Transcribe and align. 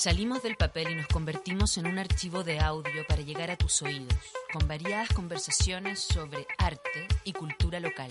Salimos 0.00 0.42
del 0.42 0.56
papel 0.56 0.92
y 0.92 0.94
nos 0.94 1.08
convertimos 1.08 1.76
en 1.76 1.86
un 1.86 1.98
archivo 1.98 2.42
de 2.42 2.58
audio 2.58 3.06
para 3.06 3.20
llegar 3.20 3.50
a 3.50 3.56
tus 3.56 3.82
oídos, 3.82 4.16
con 4.50 4.66
variadas 4.66 5.10
conversaciones 5.10 6.00
sobre 6.00 6.46
arte 6.56 7.06
y 7.24 7.34
cultura 7.34 7.80
local. 7.80 8.08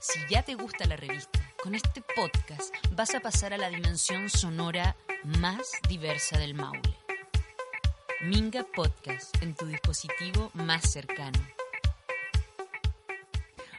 Si 0.00 0.18
ya 0.28 0.42
te 0.42 0.54
gusta 0.54 0.84
la 0.84 0.96
revista, 0.96 1.40
con 1.62 1.74
este 1.74 2.02
podcast 2.14 2.74
vas 2.90 3.14
a 3.14 3.20
pasar 3.20 3.54
a 3.54 3.56
la 3.56 3.70
dimensión 3.70 4.28
sonora 4.28 4.96
más 5.40 5.72
diversa 5.88 6.38
del 6.38 6.52
Maule. 6.52 6.94
Minga 8.20 8.62
Podcast 8.62 9.42
en 9.42 9.54
tu 9.54 9.64
dispositivo 9.64 10.50
más 10.52 10.92
cercano. 10.92 11.53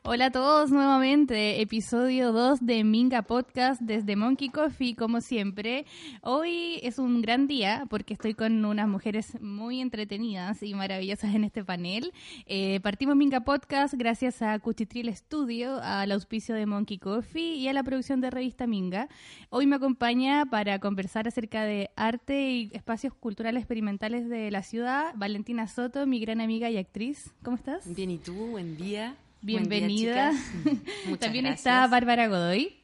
Hola 0.08 0.28
a 0.28 0.32
todos 0.32 0.70
nuevamente, 0.70 1.62
episodio 1.62 2.32
2 2.32 2.64
de 2.64 2.84
Minga 2.84 3.24
Podcast 3.24 3.82
desde 3.82 4.16
Monkey 4.16 4.50
Coffee, 4.50 4.96
como 4.96 5.20
siempre. 5.20 5.88
Hoy 6.22 6.80
es 6.84 7.00
un 7.00 7.24
gran 7.24 7.48
día 7.48 7.88
porque 7.90 8.14
estoy 8.14 8.36
con 8.36 8.64
unas 8.66 8.88
mujeres 8.88 9.42
muy 9.42 9.82
entretenidas 9.82 10.62
y 10.62 10.76
maravillosas 10.76 11.34
en 11.34 11.44
este 11.44 11.64
panel. 11.64 12.14
Eh, 12.46 12.80
partimos 12.82 13.16
Minga 13.16 13.40
Podcast 13.40 13.96
gracias 13.96 14.44
a 14.44 14.60
Cuchitril 14.60 15.12
Studio, 15.16 15.80
al 15.82 16.12
auspicio 16.12 16.54
de 16.54 16.68
Monkey 16.68 17.00
Coffee 17.00 17.56
y 17.56 17.68
a 17.68 17.74
la 17.74 17.82
producción 17.82 18.22
de 18.22 18.30
revista 18.30 18.68
Minga. 18.68 19.10
Hoy 19.50 19.66
me 19.66 19.78
acompaña 19.78 20.46
para 20.46 20.78
conversar 20.78 21.28
acerca 21.28 21.64
de 21.64 21.90
arte 21.96 22.52
y 22.52 22.70
espacios 22.74 23.16
culturales 23.16 23.64
experimentales 23.64 24.30
de 24.30 24.52
la 24.52 24.62
ciudad 24.62 25.14
Valentina 25.16 25.68
Soto, 25.68 26.06
mi 26.06 26.20
gran 26.20 26.42
amiga 26.42 26.70
y 26.70 26.78
actriz. 26.78 27.34
¿Cómo 27.42 27.58
estás? 27.58 27.92
Bien, 27.96 28.12
¿y 28.12 28.20
tú? 28.20 28.36
Buen 28.52 28.78
día. 28.78 29.16
Bienvenida. 29.46 30.32
Buen 30.64 30.82
día. 31.06 31.18
También 31.20 31.46
está. 31.46 31.86
Bárbara 31.88 32.28
Godoy. 32.28 32.78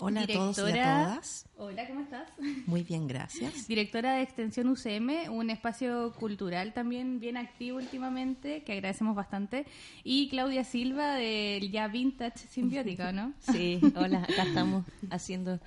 Hola 0.00 0.22
a 0.22 0.26
todos 0.26 0.58
y 0.58 0.60
a 0.60 0.64
directora- 0.66 1.04
todas. 1.06 1.46
Hola, 1.56 1.86
¿cómo 1.88 2.00
estás? 2.00 2.28
Muy 2.66 2.82
bien, 2.82 3.06
gracias. 3.08 3.66
Directora 3.68 4.14
de 4.14 4.22
Extensión 4.22 4.68
UCM, 4.68 5.28
un 5.30 5.50
espacio 5.50 6.12
cultural 6.18 6.72
también 6.72 7.18
bien 7.20 7.36
activo 7.36 7.78
últimamente, 7.78 8.62
que 8.64 8.72
agradecemos 8.72 9.14
bastante. 9.16 9.64
Y 10.04 10.28
Claudia 10.28 10.62
Silva 10.64 11.14
del 11.14 11.70
Ya 11.70 11.86
Vintage 11.88 12.46
Simbiótica, 12.48 13.12
¿no? 13.12 13.32
Sí, 13.40 13.80
hola, 13.96 14.22
acá 14.22 14.42
estamos 14.44 14.84
haciendo 15.10 15.60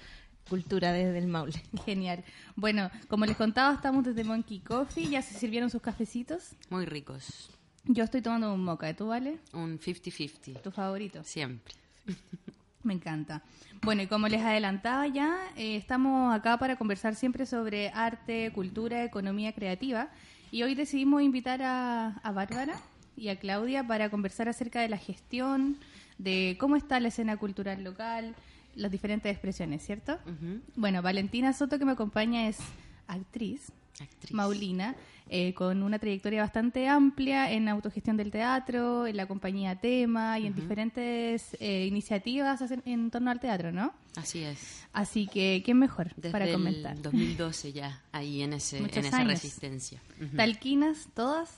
cultura 0.50 0.92
desde 0.92 1.18
el 1.18 1.28
Maule. 1.28 1.62
Genial. 1.86 2.24
Bueno, 2.58 2.90
como 3.08 3.26
les 3.26 3.38
contaba, 3.38 3.74
estamos 3.74 4.04
desde 4.04 4.24
Monkey 4.26 4.60
Coffee, 4.60 5.10
ya 5.10 5.22
se 5.22 5.34
sirvieron 5.38 5.70
sus 5.70 5.82
cafecitos. 5.82 6.56
Muy 6.70 6.86
ricos. 6.86 7.50
Yo 7.86 8.04
estoy 8.04 8.22
tomando 8.22 8.54
un 8.54 8.64
moca, 8.64 8.94
¿tú 8.96 9.08
vale? 9.08 9.40
Un 9.54 9.80
50-50. 9.80 10.62
¿Tu 10.62 10.72
favorito? 10.72 11.24
Siempre. 11.24 11.74
Me 12.84 12.94
encanta. 12.94 13.44
Bueno, 13.84 14.02
y 14.04 14.08
como 14.08 14.28
les 14.28 14.42
adelantaba 14.42 15.08
ya, 15.08 15.38
eh, 15.56 15.76
estamos 15.76 16.34
acá 16.34 16.58
para 16.58 16.76
conversar 16.76 17.16
siempre 17.16 17.46
sobre 17.46 17.90
arte, 17.90 18.52
cultura, 18.54 19.04
economía 19.04 19.54
creativa. 19.54 20.10
Y 20.52 20.64
hoy 20.64 20.76
decidimos 20.76 21.22
invitar 21.22 21.62
a, 21.64 22.18
a 22.24 22.32
Bárbara 22.32 22.76
y 23.16 23.30
a 23.30 23.40
Claudia 23.40 23.86
para 23.86 24.10
conversar 24.10 24.50
acerca 24.50 24.82
de 24.82 24.90
la 24.90 24.98
gestión, 24.98 25.78
de 26.18 26.58
cómo 26.60 26.76
está 26.76 27.00
la 27.00 27.08
escena 27.10 27.38
cultural 27.38 27.84
local, 27.84 28.36
las 28.76 28.92
diferentes 28.92 29.32
expresiones, 29.32 29.84
¿cierto? 29.86 30.14
Ujú. 30.26 30.62
Bueno, 30.76 31.02
Valentina 31.02 31.54
Soto, 31.54 31.78
que 31.78 31.86
me 31.86 31.92
acompaña, 31.92 32.48
es 32.48 32.58
actriz, 33.08 33.72
Actriz. 34.00 34.32
Maulina, 34.34 34.96
eh, 35.34 35.54
con 35.54 35.82
una 35.82 35.98
trayectoria 35.98 36.42
bastante 36.42 36.88
amplia 36.90 37.50
en 37.52 37.70
autogestión 37.70 38.18
del 38.18 38.30
teatro, 38.32 39.08
en 39.08 39.16
la 39.16 39.26
compañía 39.28 39.78
Tema 39.80 40.38
y 40.38 40.46
en 40.46 40.54
diferentes 40.54 41.56
eh, 41.62 41.86
iniciativas 41.88 42.62
hacen- 42.62 42.84
en 42.86 43.10
torno 43.10 43.32
al 43.32 43.40
teatro, 43.40 43.72
¿no? 43.72 43.94
Así 44.18 44.44
es. 44.44 44.86
Así 44.92 45.28
que, 45.28 45.62
¿quién 45.64 45.80
mejor 45.80 46.14
Desde 46.18 46.32
para 46.32 46.52
comentar? 46.52 46.98
el 46.98 47.02
2012 47.02 47.72
ya, 47.72 48.02
ahí 48.12 48.42
en, 48.44 48.54
ese, 48.54 48.82
Muchos 48.82 48.98
en 48.98 49.06
esa 49.06 49.18
años. 49.18 49.32
resistencia. 49.32 50.02
Ujú. 50.22 50.36
Talquinas, 50.36 51.08
todas, 51.14 51.56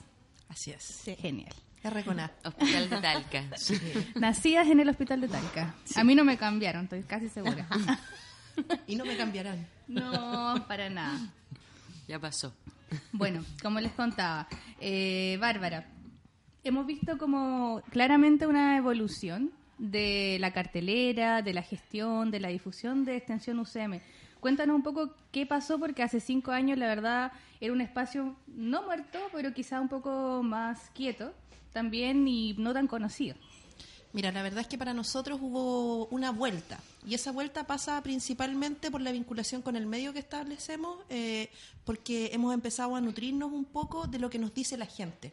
Así 0.48 0.70
es. 0.70 1.02
genial. 1.20 1.52
R 1.82 2.02
con 2.04 2.18
A. 2.20 2.30
Hospital 2.44 2.88
de 2.88 3.00
Talca. 3.00 3.44
Nacidas 4.14 4.68
en 4.68 4.80
el 4.80 4.88
hospital 4.88 5.20
de 5.20 5.28
Talca. 5.28 5.74
A 5.96 6.04
mí 6.04 6.14
no 6.14 6.24
me 6.24 6.36
cambiaron, 6.38 6.84
estoy 6.84 7.02
casi 7.02 7.28
segura. 7.28 7.66
Y 8.86 8.94
no 8.94 9.04
me 9.04 9.16
cambiarán. 9.16 9.66
no, 9.88 10.64
para 10.68 10.88
nada. 10.88 11.18
ya 12.06 12.20
pasó. 12.20 12.54
Bueno, 13.12 13.44
como 13.62 13.80
les 13.80 13.92
contaba, 13.92 14.48
eh, 14.80 15.36
Bárbara, 15.40 15.86
hemos 16.62 16.86
visto 16.86 17.18
como 17.18 17.82
claramente 17.90 18.46
una 18.46 18.76
evolución 18.76 19.52
de 19.78 20.38
la 20.40 20.52
cartelera, 20.52 21.42
de 21.42 21.52
la 21.52 21.62
gestión, 21.62 22.30
de 22.30 22.40
la 22.40 22.48
difusión 22.48 23.04
de 23.04 23.16
Extensión 23.16 23.58
UCM. 23.58 24.00
Cuéntanos 24.40 24.76
un 24.76 24.82
poco 24.82 25.14
qué 25.32 25.46
pasó, 25.46 25.78
porque 25.78 26.02
hace 26.02 26.20
cinco 26.20 26.50
años, 26.50 26.78
la 26.78 26.86
verdad, 26.86 27.32
era 27.60 27.72
un 27.72 27.80
espacio 27.80 28.36
no 28.46 28.82
muerto, 28.82 29.18
pero 29.32 29.52
quizá 29.52 29.80
un 29.80 29.88
poco 29.88 30.42
más 30.42 30.90
quieto 30.94 31.32
también 31.72 32.28
y 32.28 32.54
no 32.54 32.72
tan 32.72 32.86
conocido. 32.86 33.36
Mira, 34.14 34.30
la 34.30 34.44
verdad 34.44 34.60
es 34.60 34.68
que 34.68 34.78
para 34.78 34.94
nosotros 34.94 35.40
hubo 35.42 36.06
una 36.06 36.30
vuelta. 36.30 36.78
Y 37.04 37.14
esa 37.14 37.32
vuelta 37.32 37.66
pasa 37.66 38.00
principalmente 38.00 38.92
por 38.92 39.00
la 39.00 39.10
vinculación 39.10 39.60
con 39.60 39.74
el 39.74 39.86
medio 39.86 40.12
que 40.12 40.20
establecemos, 40.20 40.98
eh, 41.10 41.50
porque 41.84 42.30
hemos 42.32 42.54
empezado 42.54 42.94
a 42.94 43.00
nutrirnos 43.00 43.50
un 43.50 43.64
poco 43.64 44.06
de 44.06 44.20
lo 44.20 44.30
que 44.30 44.38
nos 44.38 44.54
dice 44.54 44.76
la 44.76 44.86
gente, 44.86 45.32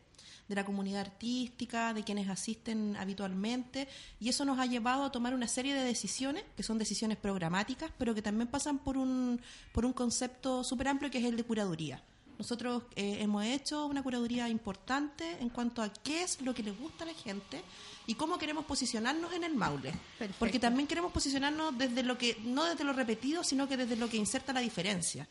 de 0.50 0.56
la 0.56 0.66
comunidad 0.66 1.02
artística, 1.02 1.94
de 1.94 2.04
quienes 2.04 2.28
asisten 2.28 2.96
habitualmente. 2.96 3.88
Y 4.20 4.30
eso 4.30 4.46
nos 4.46 4.58
ha 4.58 4.66
llevado 4.66 5.04
a 5.04 5.12
tomar 5.12 5.36
una 5.36 5.48
serie 5.48 5.76
de 5.76 5.84
decisiones, 5.84 6.44
que 6.58 6.64
son 6.64 6.80
decisiones 6.80 7.20
programáticas, 7.20 7.92
pero 8.00 8.16
que 8.16 8.24
también 8.24 8.48
pasan 8.48 8.80
por 8.80 8.98
un, 8.98 9.40
por 9.74 9.86
un 9.86 9.94
concepto 9.94 10.64
súper 10.64 10.88
amplio 10.88 11.12
que 11.12 11.20
es 11.20 11.26
el 11.26 11.38
de 11.38 11.44
curaduría. 11.44 12.02
Nosotros 12.42 12.82
eh, 12.96 13.18
hemos 13.20 13.46
hecho 13.46 13.86
una 13.86 14.02
curaduría 14.02 14.50
importante 14.50 15.38
en 15.40 15.50
cuanto 15.50 15.84
a 15.84 15.94
qué 15.94 16.24
es 16.24 16.42
lo 16.42 16.56
que 16.56 16.64
le 16.64 16.72
gusta 16.72 17.04
a 17.04 17.08
la 17.08 17.14
gente 17.14 17.62
y 18.08 18.16
cómo 18.16 18.40
queremos 18.40 18.66
posicionarnos 18.66 19.32
en 19.34 19.44
el 19.44 19.54
Maule. 19.54 19.92
Perfecto. 20.18 20.38
Porque 20.40 20.58
también 20.58 20.88
queremos 20.88 21.12
posicionarnos 21.12 21.78
desde 21.78 22.02
lo 22.02 22.18
que, 22.18 22.36
no 22.44 22.66
desde 22.66 22.84
lo 22.84 22.94
repetido, 22.94 23.44
sino 23.44 23.68
que 23.68 23.78
desde 23.78 23.96
lo 23.96 24.10
que 24.10 24.18
inserta 24.18 24.54
la 24.54 24.62
diferencia. 24.62 25.28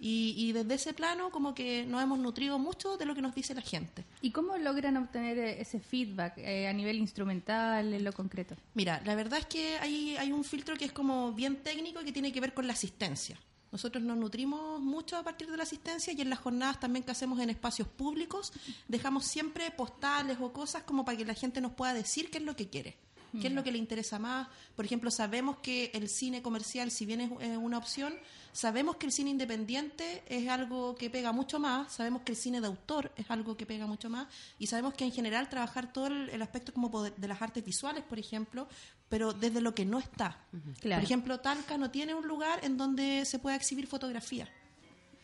Y, 0.00 0.34
y 0.38 0.52
desde 0.52 0.72
ese 0.72 0.94
plano 0.94 1.28
como 1.28 1.54
que 1.54 1.84
nos 1.84 2.02
hemos 2.02 2.18
nutrido 2.18 2.58
mucho 2.58 2.96
de 2.96 3.04
lo 3.04 3.14
que 3.14 3.20
nos 3.20 3.34
dice 3.34 3.52
la 3.52 3.60
gente. 3.60 4.06
¿Y 4.22 4.30
cómo 4.30 4.56
logran 4.56 4.96
obtener 4.96 5.36
eh, 5.36 5.60
ese 5.60 5.78
feedback 5.78 6.38
eh, 6.38 6.68
a 6.68 6.72
nivel 6.72 6.96
instrumental, 6.96 7.92
en 7.92 8.02
lo 8.02 8.14
concreto? 8.14 8.56
Mira, 8.72 9.02
la 9.04 9.14
verdad 9.14 9.40
es 9.40 9.46
que 9.46 9.76
hay, 9.76 10.16
hay 10.16 10.32
un 10.32 10.42
filtro 10.42 10.74
que 10.74 10.86
es 10.86 10.92
como 10.92 11.34
bien 11.34 11.56
técnico 11.56 12.00
y 12.00 12.06
que 12.06 12.12
tiene 12.12 12.32
que 12.32 12.40
ver 12.40 12.54
con 12.54 12.66
la 12.66 12.72
asistencia. 12.72 13.36
Nosotros 13.72 14.02
nos 14.02 14.16
nutrimos 14.16 14.80
mucho 14.80 15.16
a 15.16 15.22
partir 15.22 15.50
de 15.50 15.56
la 15.56 15.64
asistencia 15.64 16.12
y 16.12 16.20
en 16.20 16.30
las 16.30 16.38
jornadas 16.38 16.80
también 16.80 17.04
que 17.04 17.10
hacemos 17.10 17.40
en 17.40 17.50
espacios 17.50 17.88
públicos 17.88 18.52
dejamos 18.88 19.26
siempre 19.26 19.70
postales 19.70 20.38
o 20.40 20.52
cosas 20.52 20.84
como 20.84 21.04
para 21.04 21.18
que 21.18 21.24
la 21.24 21.34
gente 21.34 21.60
nos 21.60 21.72
pueda 21.72 21.92
decir 21.92 22.30
qué 22.30 22.38
es 22.38 22.44
lo 22.44 22.56
que 22.56 22.68
quiere, 22.68 22.96
qué 23.40 23.48
es 23.48 23.52
lo 23.52 23.62
que 23.64 23.72
le 23.72 23.78
interesa 23.78 24.18
más. 24.18 24.48
Por 24.74 24.84
ejemplo, 24.84 25.10
sabemos 25.10 25.56
que 25.58 25.90
el 25.94 26.08
cine 26.08 26.42
comercial, 26.42 26.90
si 26.90 27.06
bien 27.06 27.20
es 27.20 27.56
una 27.58 27.78
opción, 27.78 28.14
sabemos 28.52 28.96
que 28.96 29.06
el 29.06 29.12
cine 29.12 29.30
independiente 29.30 30.22
es 30.28 30.48
algo 30.48 30.94
que 30.96 31.10
pega 31.10 31.32
mucho 31.32 31.58
más, 31.58 31.92
sabemos 31.92 32.22
que 32.22 32.32
el 32.32 32.38
cine 32.38 32.60
de 32.60 32.66
autor 32.66 33.12
es 33.16 33.30
algo 33.30 33.56
que 33.56 33.66
pega 33.66 33.86
mucho 33.86 34.08
más 34.08 34.28
y 34.58 34.66
sabemos 34.66 34.94
que 34.94 35.04
en 35.04 35.12
general 35.12 35.48
trabajar 35.48 35.92
todo 35.92 36.06
el, 36.06 36.30
el 36.30 36.40
aspecto 36.42 36.72
como 36.72 36.90
poder- 36.90 37.14
de 37.16 37.28
las 37.28 37.40
artes 37.42 37.64
visuales, 37.64 38.02
por 38.04 38.18
ejemplo, 38.18 38.66
pero 39.08 39.32
desde 39.32 39.60
lo 39.60 39.74
que 39.74 39.84
no 39.84 39.98
está. 39.98 40.38
Claro. 40.80 41.00
Por 41.00 41.04
ejemplo, 41.04 41.40
Talca 41.40 41.76
no 41.78 41.90
tiene 41.90 42.14
un 42.14 42.26
lugar 42.26 42.60
en 42.64 42.76
donde 42.76 43.24
se 43.24 43.38
pueda 43.38 43.56
exhibir 43.56 43.86
fotografía. 43.86 44.48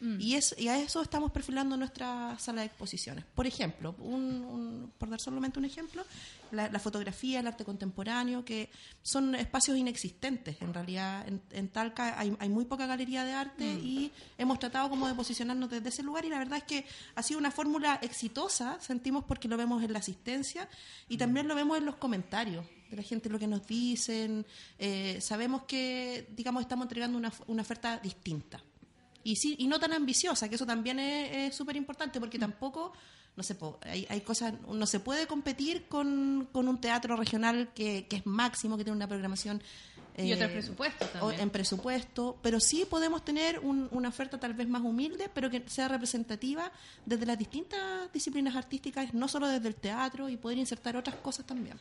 Mm. 0.04 0.20
Y, 0.20 0.34
es, 0.34 0.52
y 0.58 0.66
a 0.66 0.78
eso 0.80 1.00
estamos 1.00 1.30
perfilando 1.30 1.76
nuestra 1.76 2.36
sala 2.40 2.62
de 2.62 2.66
exposiciones. 2.66 3.24
Por 3.36 3.46
ejemplo, 3.46 3.94
un- 4.00 4.44
un- 4.44 4.92
por 4.98 5.08
dar 5.08 5.20
solamente 5.20 5.60
un 5.60 5.64
ejemplo, 5.64 6.04
la, 6.50 6.68
la 6.68 6.78
fotografía, 6.80 7.38
el 7.38 7.46
arte 7.46 7.64
contemporáneo, 7.64 8.44
que 8.44 8.68
son 9.02 9.36
espacios 9.36 9.78
inexistentes. 9.78 10.60
En 10.60 10.74
realidad, 10.74 11.26
en, 11.28 11.40
en 11.52 11.68
Talca 11.68 12.18
hay, 12.18 12.36
hay 12.40 12.48
muy 12.48 12.64
poca 12.64 12.86
galería 12.86 13.24
de 13.24 13.32
arte 13.32 13.64
Mm. 13.76 13.86
y 13.86 14.10
hemos 14.38 14.58
tratado 14.58 14.90
como 14.90 15.06
de 15.06 15.14
posicionarnos 15.14 15.70
desde 15.70 15.88
ese 15.90 16.02
lugar 16.02 16.24
y 16.24 16.30
la 16.30 16.38
verdad 16.38 16.58
es 16.58 16.64
que 16.64 16.84
ha 17.14 17.22
sido 17.22 17.38
una 17.38 17.52
fórmula 17.52 18.00
exitosa, 18.02 18.80
sentimos 18.80 19.22
porque 19.24 19.46
lo 19.46 19.56
vemos 19.56 19.84
en 19.84 19.92
la 19.92 20.00
asistencia 20.00 20.68
y 21.08 21.16
también 21.16 21.46
lo 21.46 21.54
vemos 21.54 21.78
en 21.78 21.86
los 21.86 21.94
comentarios 21.94 22.66
de 22.90 22.96
la 22.96 23.02
gente, 23.04 23.28
lo 23.30 23.38
que 23.38 23.46
nos 23.46 23.64
dicen. 23.68 24.44
Eh, 24.80 25.20
sabemos 25.22 25.62
que, 25.62 26.26
digamos, 26.36 26.60
estamos 26.62 26.86
entregando 26.86 27.16
una, 27.16 27.32
una 27.46 27.62
oferta 27.62 27.98
distinta 27.98 28.60
y 29.24 29.36
sí 29.36 29.56
y 29.58 29.66
no 29.66 29.78
tan 29.78 29.92
ambiciosa 29.92 30.48
que 30.48 30.56
eso 30.56 30.66
también 30.66 30.98
es 30.98 31.54
súper 31.54 31.76
importante 31.76 32.20
porque 32.20 32.38
tampoco 32.38 32.92
no 33.36 33.42
sé 33.42 33.56
hay, 33.82 34.06
hay 34.10 34.20
cosas 34.20 34.54
no 34.68 34.86
se 34.86 35.00
puede 35.00 35.26
competir 35.26 35.86
con, 35.88 36.48
con 36.52 36.68
un 36.68 36.80
teatro 36.80 37.16
regional 37.16 37.70
que, 37.74 38.06
que 38.08 38.16
es 38.16 38.26
máximo 38.26 38.76
que 38.76 38.84
tiene 38.84 38.96
una 38.96 39.08
programación 39.08 39.62
Eh, 40.14 40.34
otros 40.34 40.50
presupuestos 40.50 41.08
o 41.08 41.18
también. 41.20 41.40
en 41.40 41.50
presupuesto, 41.50 42.36
pero 42.42 42.60
sí 42.60 42.84
podemos 42.88 43.24
tener 43.24 43.58
un- 43.60 43.88
una 43.92 44.10
oferta 44.10 44.38
tal 44.38 44.52
vez 44.52 44.68
más 44.68 44.82
humilde, 44.82 45.30
pero 45.32 45.48
que 45.48 45.62
sea 45.66 45.88
representativa 45.88 46.70
desde 47.06 47.24
las 47.24 47.38
distintas 47.38 48.12
disciplinas 48.12 48.54
artísticas, 48.54 49.14
no 49.14 49.26
solo 49.28 49.48
desde 49.48 49.68
el 49.68 49.74
teatro, 49.74 50.28
y 50.28 50.36
poder 50.36 50.58
insertar 50.58 50.96
otras 50.96 51.16
cosas 51.16 51.46
también. 51.46 51.78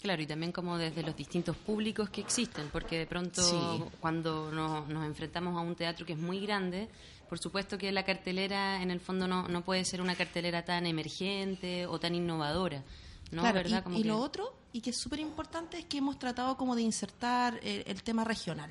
Claro, 0.00 0.22
y 0.22 0.26
también 0.26 0.52
como 0.52 0.78
desde 0.78 1.02
los 1.02 1.16
distintos 1.16 1.56
públicos 1.56 2.08
que 2.10 2.20
existen, 2.20 2.68
porque 2.70 2.98
de 2.98 3.06
pronto 3.06 3.42
Sí. 3.42 3.56
cuando 4.00 4.52
nos, 4.52 4.86
nos 4.88 5.04
enfrentamos 5.04 5.56
a 5.56 5.60
un 5.60 5.74
teatro 5.74 6.06
que 6.06 6.12
es 6.12 6.18
muy 6.20 6.38
grande, 6.38 6.88
por 7.28 7.40
supuesto 7.40 7.76
que 7.76 7.90
la 7.90 8.04
cartelera 8.04 8.80
en 8.80 8.92
el 8.92 9.00
fondo 9.00 9.26
no, 9.26 9.48
no 9.48 9.64
puede 9.64 9.84
ser 9.84 10.00
una 10.00 10.14
cartelera 10.14 10.64
tan 10.64 10.86
emergente 10.86 11.86
o 11.86 11.98
tan 11.98 12.14
innovadora, 12.14 12.84
¿no? 13.30 13.42
Claro, 13.42 13.56
¿verdad? 13.56 13.80
y, 13.80 13.82
Como 13.84 13.98
y 13.98 14.02
que- 14.02 14.08
lo 14.08 14.18
otro, 14.18 14.54
y 14.72 14.80
que 14.80 14.90
es 14.90 14.96
súper 14.96 15.20
importante, 15.20 15.78
es 15.78 15.84
que 15.86 15.98
hemos 15.98 16.18
tratado 16.18 16.56
como 16.56 16.74
de 16.76 16.82
insertar 16.82 17.58
eh, 17.62 17.84
el 17.86 18.02
tema 18.02 18.24
regional. 18.24 18.70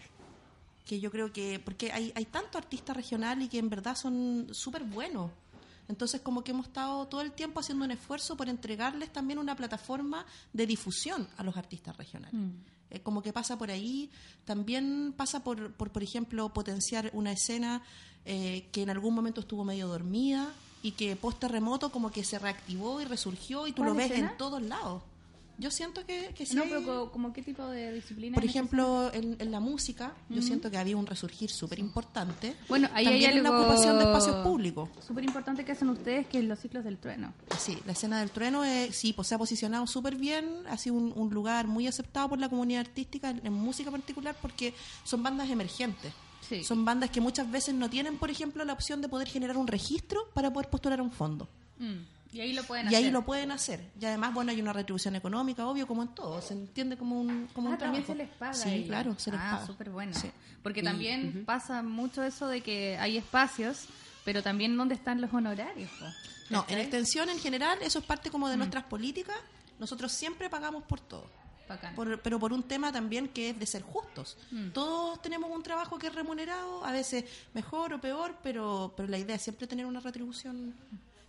Que 0.85 0.99
yo 0.99 1.11
creo 1.11 1.31
que, 1.33 1.59
porque 1.59 1.91
hay, 1.91 2.13
hay 2.15 2.25
tanto 2.25 2.57
artista 2.57 2.93
regional 2.93 3.41
y 3.41 3.49
que 3.49 3.59
en 3.59 3.69
verdad 3.69 3.95
son 3.95 4.47
súper 4.51 4.83
buenos. 4.83 5.31
Entonces, 5.89 6.21
como 6.21 6.43
que 6.43 6.51
hemos 6.51 6.67
estado 6.67 7.07
todo 7.07 7.21
el 7.21 7.31
tiempo 7.31 7.59
haciendo 7.61 7.85
un 7.85 7.91
esfuerzo 7.91 8.35
por 8.37 8.47
entregarles 8.49 9.11
también 9.11 9.39
una 9.39 9.55
plataforma 9.55 10.25
de 10.53 10.65
difusión 10.67 11.27
a 11.37 11.43
los 11.43 11.55
artistas 11.57 11.95
regionales. 11.97 12.33
Eh, 12.89 13.01
como 13.01 13.21
que 13.21 13.33
pasa 13.33 13.57
por 13.57 13.69
ahí, 13.69 14.09
también 14.45 15.13
pasa 15.15 15.43
por, 15.43 15.73
por, 15.73 15.91
por 15.91 16.03
ejemplo, 16.03 16.53
potenciar 16.53 17.09
una 17.13 17.31
escena 17.33 17.81
eh, 18.25 18.67
que 18.71 18.81
en 18.83 18.89
algún 18.89 19.13
momento 19.13 19.41
estuvo 19.41 19.63
medio 19.65 19.87
dormida 19.87 20.51
y 20.83 20.91
que 20.91 21.15
post 21.15 21.39
terremoto 21.39 21.91
como 21.91 22.11
que 22.11 22.23
se 22.23 22.39
reactivó 22.39 23.01
y 23.01 23.05
resurgió 23.05 23.67
y 23.67 23.71
tú 23.71 23.77
¿Cuál 23.81 23.89
lo 23.89 23.95
ves 23.95 24.11
escena? 24.11 24.31
en 24.31 24.37
todos 24.37 24.61
lados. 24.61 25.03
Yo 25.59 25.71
siento 25.71 26.05
que, 26.05 26.35
que 26.37 26.45
sí 26.45 26.55
No, 26.55 26.65
pero 26.65 26.83
co- 26.83 27.11
como 27.11 27.33
qué 27.33 27.41
tipo 27.41 27.65
de 27.65 27.91
disciplina. 27.91 28.35
por 28.35 28.45
ejemplo, 28.45 29.11
en, 29.11 29.37
en 29.39 29.49
la 29.51 29.59
música, 29.59 30.13
yo 30.29 30.43
siento 30.43 30.69
que 30.69 30.77
había 30.77 30.95
un 30.95 31.07
resurgir 31.07 31.49
súper 31.49 31.79
importante. 31.79 32.55
Bueno, 32.69 32.87
ahí 32.93 33.05
También 33.05 33.31
hay 33.31 33.37
en 33.37 33.43
la 33.43 33.49
ocupación 33.49 33.97
de 33.97 34.03
espacios 34.03 34.35
públicos. 34.43 34.87
Súper 35.05 35.23
importante 35.23 35.65
que 35.65 35.71
hacen 35.71 35.89
ustedes, 35.89 36.27
que 36.27 36.37
es 36.37 36.45
los 36.45 36.59
ciclos 36.59 36.83
del 36.83 36.99
trueno. 36.99 37.33
Sí, 37.57 37.75
la 37.87 37.93
escena 37.93 38.19
del 38.19 38.29
trueno 38.29 38.63
eh, 38.63 38.89
sí, 38.91 39.13
pues 39.13 39.29
se 39.29 39.33
ha 39.33 39.39
posicionado 39.39 39.87
súper 39.87 40.15
bien, 40.15 40.47
ha 40.69 40.77
sido 40.77 40.93
un, 40.95 41.11
un 41.15 41.33
lugar 41.33 41.65
muy 41.65 41.87
aceptado 41.87 42.29
por 42.29 42.37
la 42.39 42.49
comunidad 42.49 42.81
artística, 42.81 43.31
en, 43.31 43.41
en 43.43 43.51
música 43.51 43.89
particular, 43.89 44.35
porque 44.39 44.75
son 45.03 45.23
bandas 45.23 45.49
emergentes. 45.49 46.13
Sí. 46.49 46.63
Son 46.63 46.85
bandas 46.85 47.09
que 47.09 47.19
muchas 47.21 47.49
veces 47.51 47.75
no 47.75 47.89
tienen, 47.89 48.17
por 48.17 48.29
ejemplo, 48.31 48.63
la 48.63 48.73
opción 48.73 49.01
de 49.01 49.09
poder 49.09 49.27
generar 49.27 49.57
un 49.57 49.67
registro 49.67 50.29
para 50.33 50.51
poder 50.53 50.69
postular 50.69 51.01
un 51.01 51.11
fondo. 51.11 51.49
Mm, 51.79 51.97
Y 52.33 52.41
ahí 52.41 52.53
lo 52.53 52.63
pueden 52.63 52.85
Y 52.85 52.89
hacer. 52.89 53.05
ahí 53.05 53.11
lo 53.11 53.25
pueden 53.25 53.51
hacer. 53.51 53.89
Y 53.99 54.05
además, 54.05 54.33
bueno, 54.33 54.51
hay 54.51 54.61
una 54.61 54.73
retribución 54.73 55.15
económica, 55.15 55.65
obvio, 55.67 55.87
como 55.87 56.01
en 56.03 56.09
todo. 56.09 56.41
Se 56.41 56.53
entiende 56.53 56.97
como 56.97 57.19
un, 57.19 57.47
como 57.53 57.69
Ah, 57.69 57.71
un 57.73 57.77
también 57.77 58.03
trabajo. 58.03 58.23
se 58.23 58.27
les 58.29 58.37
paga. 58.37 58.53
Sí, 58.53 58.69
ahí. 58.69 58.85
claro, 58.85 59.15
se 59.17 59.31
les 59.31 59.39
ah, 59.41 59.51
paga. 59.55 59.65
súper 59.67 59.89
bueno. 59.89 60.13
Sí. 60.13 60.29
Porque 60.61 60.81
Y- 60.81 60.83
también 60.83 61.43
pasa 61.45 61.81
mucho 61.83 62.23
eso 62.23 62.47
de 62.47 62.61
que 62.61 62.97
hay 62.97 63.17
espacios, 63.17 63.85
pero 64.25 64.43
también 64.43 64.75
dónde 64.77 64.95
están 64.95 65.21
los 65.21 65.33
honorarios. 65.33 65.89
po? 65.99 66.05
No, 66.49 66.65
en 66.69 66.77
extensión, 66.79 67.29
en 67.29 67.39
general, 67.39 67.77
eso 67.81 67.99
es 67.99 68.05
parte 68.05 68.29
como 68.29 68.47
de 68.49 68.55
Mm. 68.55 68.59
nuestras 68.59 68.83
políticas. 68.85 69.35
Nosotros 69.79 70.11
siempre 70.11 70.49
pagamos 70.49 70.83
por 70.83 70.99
todo. 70.99 71.29
Por- 71.95 72.21
pero 72.21 72.39
por 72.39 72.53
un 72.53 72.63
tema 72.63 72.91
también 72.91 73.27
que 73.29 73.49
es 73.51 73.59
de 73.59 73.65
ser 73.65 73.81
justos. 73.83 74.37
Mm. 74.51 74.69
Todos 74.69 75.21
tenemos 75.21 75.49
un 75.51 75.61
trabajo 75.63 75.97
que 75.97 76.07
es 76.07 76.15
remunerado, 76.15 76.83
a 76.85 76.91
veces 76.91 77.25
mejor 77.53 77.93
o 77.93 78.01
peor, 78.01 78.35
pero, 78.41 78.93
pero 78.95 79.07
la 79.09 79.17
idea 79.17 79.35
es 79.35 79.41
siempre 79.43 79.67
tener 79.67 79.85
una 79.85 79.99
retribución. 79.99 80.73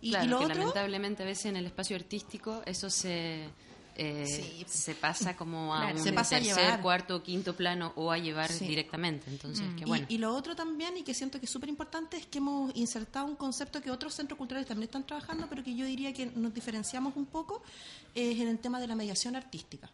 Y, 0.01 0.11
claro, 0.11 0.25
y 0.25 0.27
lo 0.29 0.39
que 0.39 0.45
otro, 0.45 0.55
lamentablemente 0.59 1.23
a 1.23 1.25
veces 1.25 1.45
en 1.47 1.57
el 1.57 1.65
espacio 1.65 1.95
artístico 1.97 2.61
eso 2.65 2.89
se 2.89 3.49
eh, 4.01 4.25
Sí. 4.25 4.65
se 4.65 4.95
pasa 4.95 5.35
como 5.35 5.75
a 5.75 5.81
Claro, 5.81 5.97
un 5.97 6.03
se 6.05 6.13
pasa 6.13 6.37
a 6.37 6.39
tercer, 6.39 6.79
cuarto 6.79 7.17
o 7.17 7.21
quinto 7.21 7.53
plano 7.53 7.91
o 7.97 8.13
a 8.13 8.17
llevar 8.17 8.49
Sí. 8.49 8.65
directamente. 8.65 9.29
Entonces, 9.29 9.65
Mm. 9.67 9.83
bueno. 9.87 10.05
y, 10.07 10.17
lo 10.19 10.33
otro 10.33 10.55
también, 10.55 10.95
y 10.95 11.03
que 11.03 11.13
siento 11.13 11.37
que 11.37 11.47
es 11.47 11.51
súper 11.51 11.67
importante, 11.67 12.15
es 12.15 12.25
que 12.25 12.37
hemos 12.37 12.73
insertado 12.77 13.25
un 13.25 13.35
concepto 13.35 13.81
que 13.81 13.91
otros 13.91 14.13
centros 14.13 14.37
culturales 14.37 14.69
también 14.69 14.85
están 14.87 15.05
trabajando, 15.05 15.47
pero 15.49 15.65
que 15.65 15.75
yo 15.75 15.85
diría 15.85 16.13
que 16.13 16.27
nos 16.27 16.53
diferenciamos 16.53 17.17
un 17.17 17.25
poco, 17.25 17.61
es 18.15 18.39
en 18.39 18.47
el 18.47 18.59
tema 18.59 18.79
de 18.79 18.87
la 18.87 18.95
mediación 18.95 19.35
artística. 19.35 19.89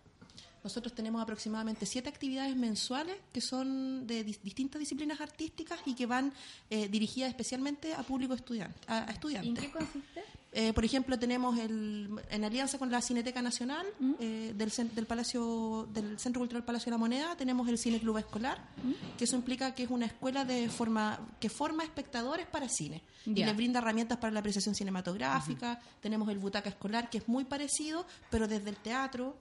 Nosotros 0.65 0.93
tenemos 0.95 1.21
aproximadamente 1.21 1.85
siete 1.85 2.09
actividades 2.09 2.55
mensuales 2.55 3.15
que 3.31 3.39
son 3.39 4.05
de 4.07 4.25
dis- 4.25 4.41
distintas 4.41 4.79
disciplinas 4.79 5.21
artísticas 5.21 5.79
y 5.85 5.93
que 5.93 6.07
van 6.07 6.33
eh, 6.71 6.87
dirigidas 6.89 7.29
especialmente 7.29 7.93
a 7.93 8.01
público 8.01 8.33
estudiante, 8.33 8.79
a, 8.87 9.03
a 9.05 9.11
¿Y 9.11 9.13
estudiantes. 9.13 9.63
en 9.63 9.71
qué 9.71 9.77
consiste? 9.77 10.23
Eh, 10.57 10.71
por 10.71 10.85
ejemplo, 10.85 11.19
tenemos 11.19 11.59
el, 11.59 12.09
en 12.29 12.45
alianza 12.45 12.79
con 12.79 12.89
la 12.89 13.01
Cineteca 13.01 13.41
Nacional 13.41 13.85
eh, 14.21 14.53
del, 14.55 14.71
del 14.95 15.05
Palacio 15.05 15.85
del 15.93 16.17
Centro 16.17 16.39
Cultural 16.39 16.63
Palacio 16.63 16.85
de 16.85 16.91
la 16.91 16.97
Moneda, 16.97 17.35
tenemos 17.35 17.67
el 17.67 17.77
Cine 17.77 17.99
Club 17.99 18.19
Escolar, 18.19 18.69
que 19.17 19.25
eso 19.25 19.35
implica 19.35 19.75
que 19.75 19.83
es 19.83 19.89
una 19.89 20.05
escuela 20.05 20.45
de 20.45 20.69
forma 20.69 21.19
que 21.41 21.49
forma 21.49 21.83
espectadores 21.83 22.47
para 22.47 22.69
cine 22.69 23.03
y 23.25 23.43
les 23.43 23.53
brinda 23.53 23.79
herramientas 23.79 24.17
para 24.17 24.31
la 24.31 24.39
apreciación 24.39 24.75
cinematográfica. 24.75 25.77
Tenemos 25.99 26.29
el 26.29 26.39
Butaca 26.39 26.69
Escolar, 26.69 27.09
que 27.09 27.17
es 27.17 27.27
muy 27.27 27.43
parecido, 27.43 28.05
pero 28.29 28.47
desde 28.47 28.69
el 28.69 28.77
teatro, 28.77 29.35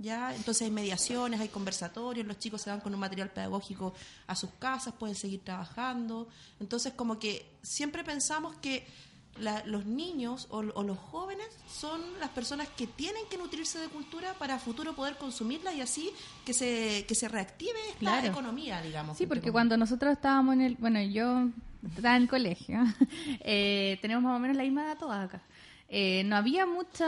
ya. 0.00 0.34
Entonces 0.34 0.62
hay 0.62 0.72
mediaciones, 0.72 1.38
hay 1.38 1.48
conversatorios, 1.48 2.26
los 2.26 2.40
chicos 2.40 2.62
se 2.62 2.70
van 2.70 2.80
con 2.80 2.92
un 2.92 2.98
material 2.98 3.30
pedagógico 3.30 3.94
a 4.26 4.34
sus 4.34 4.50
casas, 4.58 4.94
pueden 4.94 5.14
seguir 5.14 5.44
trabajando. 5.44 6.26
Entonces, 6.58 6.92
como 6.94 7.20
que 7.20 7.54
siempre 7.62 8.02
pensamos 8.02 8.56
que 8.56 8.84
la- 9.40 9.64
los 9.66 9.86
niños 9.86 10.46
o, 10.50 10.58
o 10.58 10.82
los 10.82 10.98
jóvenes 10.98 11.46
son 11.68 12.00
las 12.20 12.30
personas 12.30 12.68
que 12.76 12.86
tienen 12.86 13.22
que 13.30 13.38
nutrirse 13.38 13.78
de 13.78 13.88
cultura 13.88 14.34
para 14.34 14.54
a 14.56 14.58
futuro 14.58 14.94
poder 14.94 15.16
consumirla 15.16 15.72
y 15.74 15.80
así 15.80 16.10
que 16.44 16.52
se, 16.52 17.04
que 17.06 17.14
se 17.14 17.28
reactive 17.28 17.78
esta 17.88 17.98
Claro. 17.98 18.26
economía, 18.28 18.80
digamos. 18.82 19.16
Sí, 19.18 19.26
porque 19.26 19.52
cuando 19.52 19.76
nosotros 19.76 20.12
estábamos 20.12 20.54
en 20.54 20.60
el, 20.62 20.76
bueno, 20.76 21.00
yo 21.02 21.48
estaba 21.96 22.16
en 22.16 22.22
el 22.22 22.28
colegio, 22.28 22.78
eh, 23.40 23.98
tenemos 24.00 24.22
más 24.24 24.36
o 24.36 24.38
menos 24.38 24.56
la 24.56 24.62
misma 24.64 24.84
edad 24.84 24.98
todas 24.98 25.24
acá. 25.26 25.42
Eh, 25.88 26.24
no 26.24 26.34
había 26.36 26.66
mucho 26.66 27.04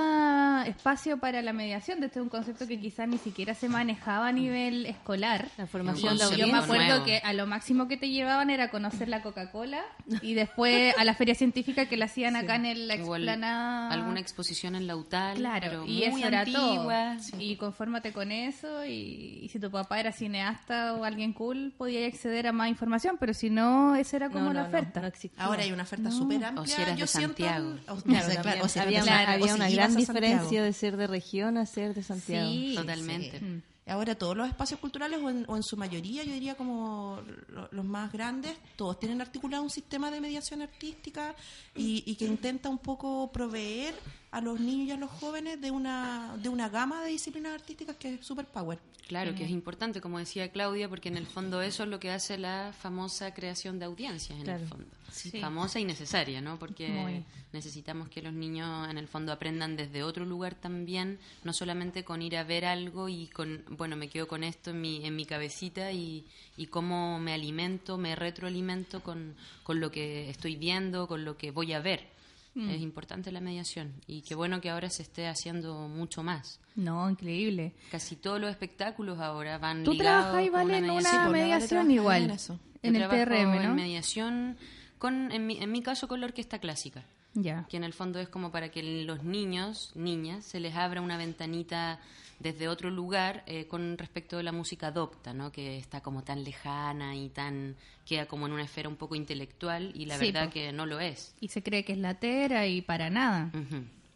espacio 0.66 1.18
para 1.18 1.42
la 1.42 1.52
mediación, 1.52 1.98
de 1.98 2.06
este 2.06 2.20
es 2.20 2.22
un 2.22 2.28
concepto 2.28 2.66
que 2.68 2.78
quizás 2.78 3.08
ni 3.08 3.18
siquiera 3.18 3.52
se 3.54 3.68
manejaba 3.68 4.28
a 4.28 4.32
nivel 4.32 4.86
escolar. 4.86 5.48
La 5.58 5.66
formación 5.66 6.16
de 6.16 6.24
Yo 6.30 6.36
Yo 6.36 6.46
me 6.46 6.58
acuerdo 6.58 6.86
nuevo. 6.86 7.04
que 7.04 7.18
a 7.18 7.32
lo 7.32 7.46
máximo 7.46 7.88
que 7.88 7.96
te 7.96 8.08
llevaban 8.08 8.50
era 8.50 8.70
conocer 8.70 9.08
la 9.08 9.20
Coca-Cola 9.22 9.82
y 10.22 10.34
después 10.34 10.94
a 10.96 11.04
la 11.04 11.14
feria 11.14 11.34
científica 11.34 11.86
que 11.86 11.96
la 11.96 12.04
hacían 12.04 12.36
acá 12.36 12.54
en 12.54 12.66
el, 12.66 12.86
la 12.86 12.94
explanada. 12.94 13.88
alguna 13.90 14.20
exposición 14.20 14.76
en 14.76 14.86
la 14.86 14.94
UTAL, 14.96 15.38
Claro, 15.38 15.66
pero 15.68 15.84
y 15.84 15.94
muy 15.98 16.04
eso 16.04 16.28
era 16.28 16.40
antigua. 16.40 17.16
todo. 17.30 17.40
Y 17.40 17.56
confórmate 17.56 18.12
con 18.12 18.30
eso. 18.30 18.84
Y, 18.84 19.40
y 19.42 19.48
si 19.48 19.58
tu 19.58 19.70
papá 19.72 19.98
era 19.98 20.12
cineasta 20.12 20.94
o 20.94 21.02
alguien 21.04 21.32
cool, 21.32 21.72
podía 21.76 22.06
acceder 22.06 22.46
a 22.46 22.52
más 22.52 22.68
información. 22.68 23.16
Pero 23.18 23.34
si 23.34 23.50
no, 23.50 23.96
esa 23.96 24.16
era 24.18 24.30
como 24.30 24.44
No, 24.46 24.52
la 24.52 24.62
no, 24.62 24.68
oferta. 24.68 25.00
no. 25.00 25.10
Ahora 25.38 25.62
hay 25.64 25.72
una 25.72 25.82
oferta 25.82 26.12
súper 26.12 26.44
amplia. 26.44 26.62
O 26.62 26.66
si 26.66 26.80
eras 26.80 26.94
yo 26.96 27.02
de 27.02 27.06
Santiago. 27.08 27.74
o 27.88 27.96
Claro, 27.96 28.67
había 28.76 29.02
una, 29.02 29.32
había 29.32 29.52
o 29.52 29.56
una 29.56 29.68
gran 29.70 29.94
diferencia 29.96 30.62
de 30.62 30.72
ser 30.72 30.96
de 30.96 31.06
región 31.06 31.56
a 31.58 31.66
ser 31.66 31.94
de 31.94 32.02
Santiago. 32.02 32.48
Sí, 32.50 32.74
Totalmente. 32.76 33.40
Mm. 33.40 33.62
Ahora 33.90 34.14
todos 34.16 34.36
los 34.36 34.46
espacios 34.46 34.78
culturales, 34.80 35.18
o 35.22 35.30
en, 35.30 35.46
o 35.48 35.56
en 35.56 35.62
su 35.62 35.74
mayoría, 35.78 36.22
yo 36.22 36.32
diría 36.34 36.54
como 36.56 37.22
lo- 37.48 37.68
los 37.72 37.84
más 37.86 38.12
grandes, 38.12 38.54
todos 38.76 39.00
tienen 39.00 39.22
articulado 39.22 39.62
un 39.62 39.70
sistema 39.70 40.10
de 40.10 40.20
mediación 40.20 40.60
artística 40.60 41.34
y, 41.74 42.02
y 42.04 42.16
que 42.16 42.26
intenta 42.26 42.68
un 42.68 42.76
poco 42.76 43.32
proveer 43.32 43.94
a 44.30 44.40
los 44.40 44.60
niños 44.60 44.88
y 44.88 44.90
a 44.92 44.96
los 44.96 45.10
jóvenes 45.10 45.60
de 45.60 45.70
una, 45.70 46.36
de 46.42 46.48
una 46.48 46.68
gama 46.68 47.02
de 47.02 47.10
disciplinas 47.10 47.54
artísticas 47.54 47.96
que 47.96 48.14
es 48.14 48.26
super 48.26 48.46
power. 48.46 48.78
Claro, 49.06 49.34
que 49.34 49.44
es 49.44 49.50
importante, 49.50 50.02
como 50.02 50.18
decía 50.18 50.52
Claudia, 50.52 50.86
porque 50.86 51.08
en 51.08 51.16
el 51.16 51.26
fondo 51.26 51.62
eso 51.62 51.82
es 51.84 51.88
lo 51.88 51.98
que 51.98 52.10
hace 52.10 52.36
la 52.36 52.74
famosa 52.78 53.32
creación 53.32 53.78
de 53.78 53.86
audiencias, 53.86 54.36
en 54.38 54.44
Claro. 54.44 54.62
el 54.64 54.68
fondo. 54.68 54.84
Sí. 55.10 55.30
Famosa 55.40 55.80
y 55.80 55.86
necesaria, 55.86 56.42
¿no? 56.42 56.58
Porque 56.58 56.90
Muy. 56.90 57.24
necesitamos 57.54 58.10
que 58.10 58.20
los 58.20 58.34
niños, 58.34 58.86
en 58.90 58.98
el 58.98 59.08
fondo, 59.08 59.32
aprendan 59.32 59.76
desde 59.76 60.02
otro 60.02 60.26
lugar 60.26 60.54
también, 60.56 61.18
no 61.42 61.54
solamente 61.54 62.04
con 62.04 62.20
ir 62.20 62.36
a 62.36 62.44
ver 62.44 62.66
algo 62.66 63.08
y 63.08 63.28
con, 63.28 63.64
bueno, 63.70 63.96
me 63.96 64.08
quedo 64.10 64.28
con 64.28 64.44
esto 64.44 64.72
en 64.72 64.82
mi, 64.82 65.02
en 65.06 65.16
mi 65.16 65.24
cabecita 65.24 65.90
y, 65.90 66.26
y 66.58 66.66
cómo 66.66 67.18
me 67.18 67.32
alimento, 67.32 67.96
me 67.96 68.14
retroalimento 68.14 69.02
con, 69.02 69.34
con 69.62 69.80
lo 69.80 69.90
que 69.90 70.28
estoy 70.28 70.56
viendo, 70.56 71.08
con 71.08 71.24
lo 71.24 71.38
que 71.38 71.50
voy 71.50 71.72
a 71.72 71.80
ver. 71.80 72.17
Mm. 72.58 72.70
Es 72.70 72.80
importante 72.80 73.30
la 73.30 73.40
mediación 73.40 73.92
y 74.06 74.22
qué 74.22 74.34
bueno 74.34 74.60
que 74.60 74.68
ahora 74.70 74.90
se 74.90 75.02
esté 75.02 75.28
haciendo 75.28 75.86
mucho 75.88 76.22
más. 76.24 76.60
No, 76.74 77.08
increíble. 77.08 77.72
Casi 77.90 78.16
todos 78.16 78.40
los 78.40 78.50
espectáculos 78.50 79.18
ahora 79.20 79.58
van 79.58 79.84
Tú 79.84 79.96
trabajas, 79.96 80.42
con 80.44 80.52
Vale, 80.52 80.78
en 80.78 80.82
mediación. 80.86 81.14
una 81.14 81.26
Vale 81.28 81.42
mediación 81.42 81.90
igual. 81.90 82.22
en 82.24 82.30
eso. 82.30 82.58
En 82.82 82.96
el 82.96 83.08
TRM, 83.08 83.54
en 83.54 83.62
¿no? 83.62 83.74
mediación, 83.74 84.56
con, 84.98 85.30
en, 85.32 85.46
mi, 85.46 85.58
en 85.62 85.70
mi 85.70 85.82
caso 85.82 86.08
con 86.08 86.20
la 86.20 86.26
orquesta 86.26 86.58
clásica, 86.58 87.04
Ya. 87.34 87.66
que 87.68 87.76
en 87.76 87.84
el 87.84 87.92
fondo 87.92 88.18
es 88.20 88.28
como 88.28 88.50
para 88.50 88.70
que 88.70 88.82
los 89.04 89.22
niños, 89.24 89.92
niñas, 89.94 90.44
se 90.44 90.58
les 90.60 90.74
abra 90.74 91.00
una 91.00 91.16
ventanita 91.16 92.00
desde 92.38 92.68
otro 92.68 92.90
lugar 92.90 93.42
eh, 93.46 93.66
con 93.66 93.98
respecto 93.98 94.38
a 94.38 94.42
la 94.42 94.52
música 94.52 94.90
docta, 94.90 95.34
¿no? 95.34 95.50
que 95.50 95.76
está 95.78 96.00
como 96.00 96.22
tan 96.22 96.44
lejana 96.44 97.16
y 97.16 97.28
tan 97.30 97.76
queda 98.06 98.26
como 98.26 98.46
en 98.46 98.52
una 98.52 98.62
esfera 98.62 98.88
un 98.88 98.96
poco 98.96 99.14
intelectual 99.16 99.92
y 99.94 100.06
la 100.06 100.16
Sí, 100.18 100.26
verdad 100.32 100.46
po. 100.46 100.52
que 100.52 100.72
no 100.72 100.86
lo 100.86 101.00
es. 101.00 101.34
Y 101.40 101.48
se 101.48 101.62
cree 101.62 101.84
que 101.84 101.92
es 101.92 101.98
latera 101.98 102.66
y 102.66 102.80
para 102.80 103.10
nada. 103.10 103.50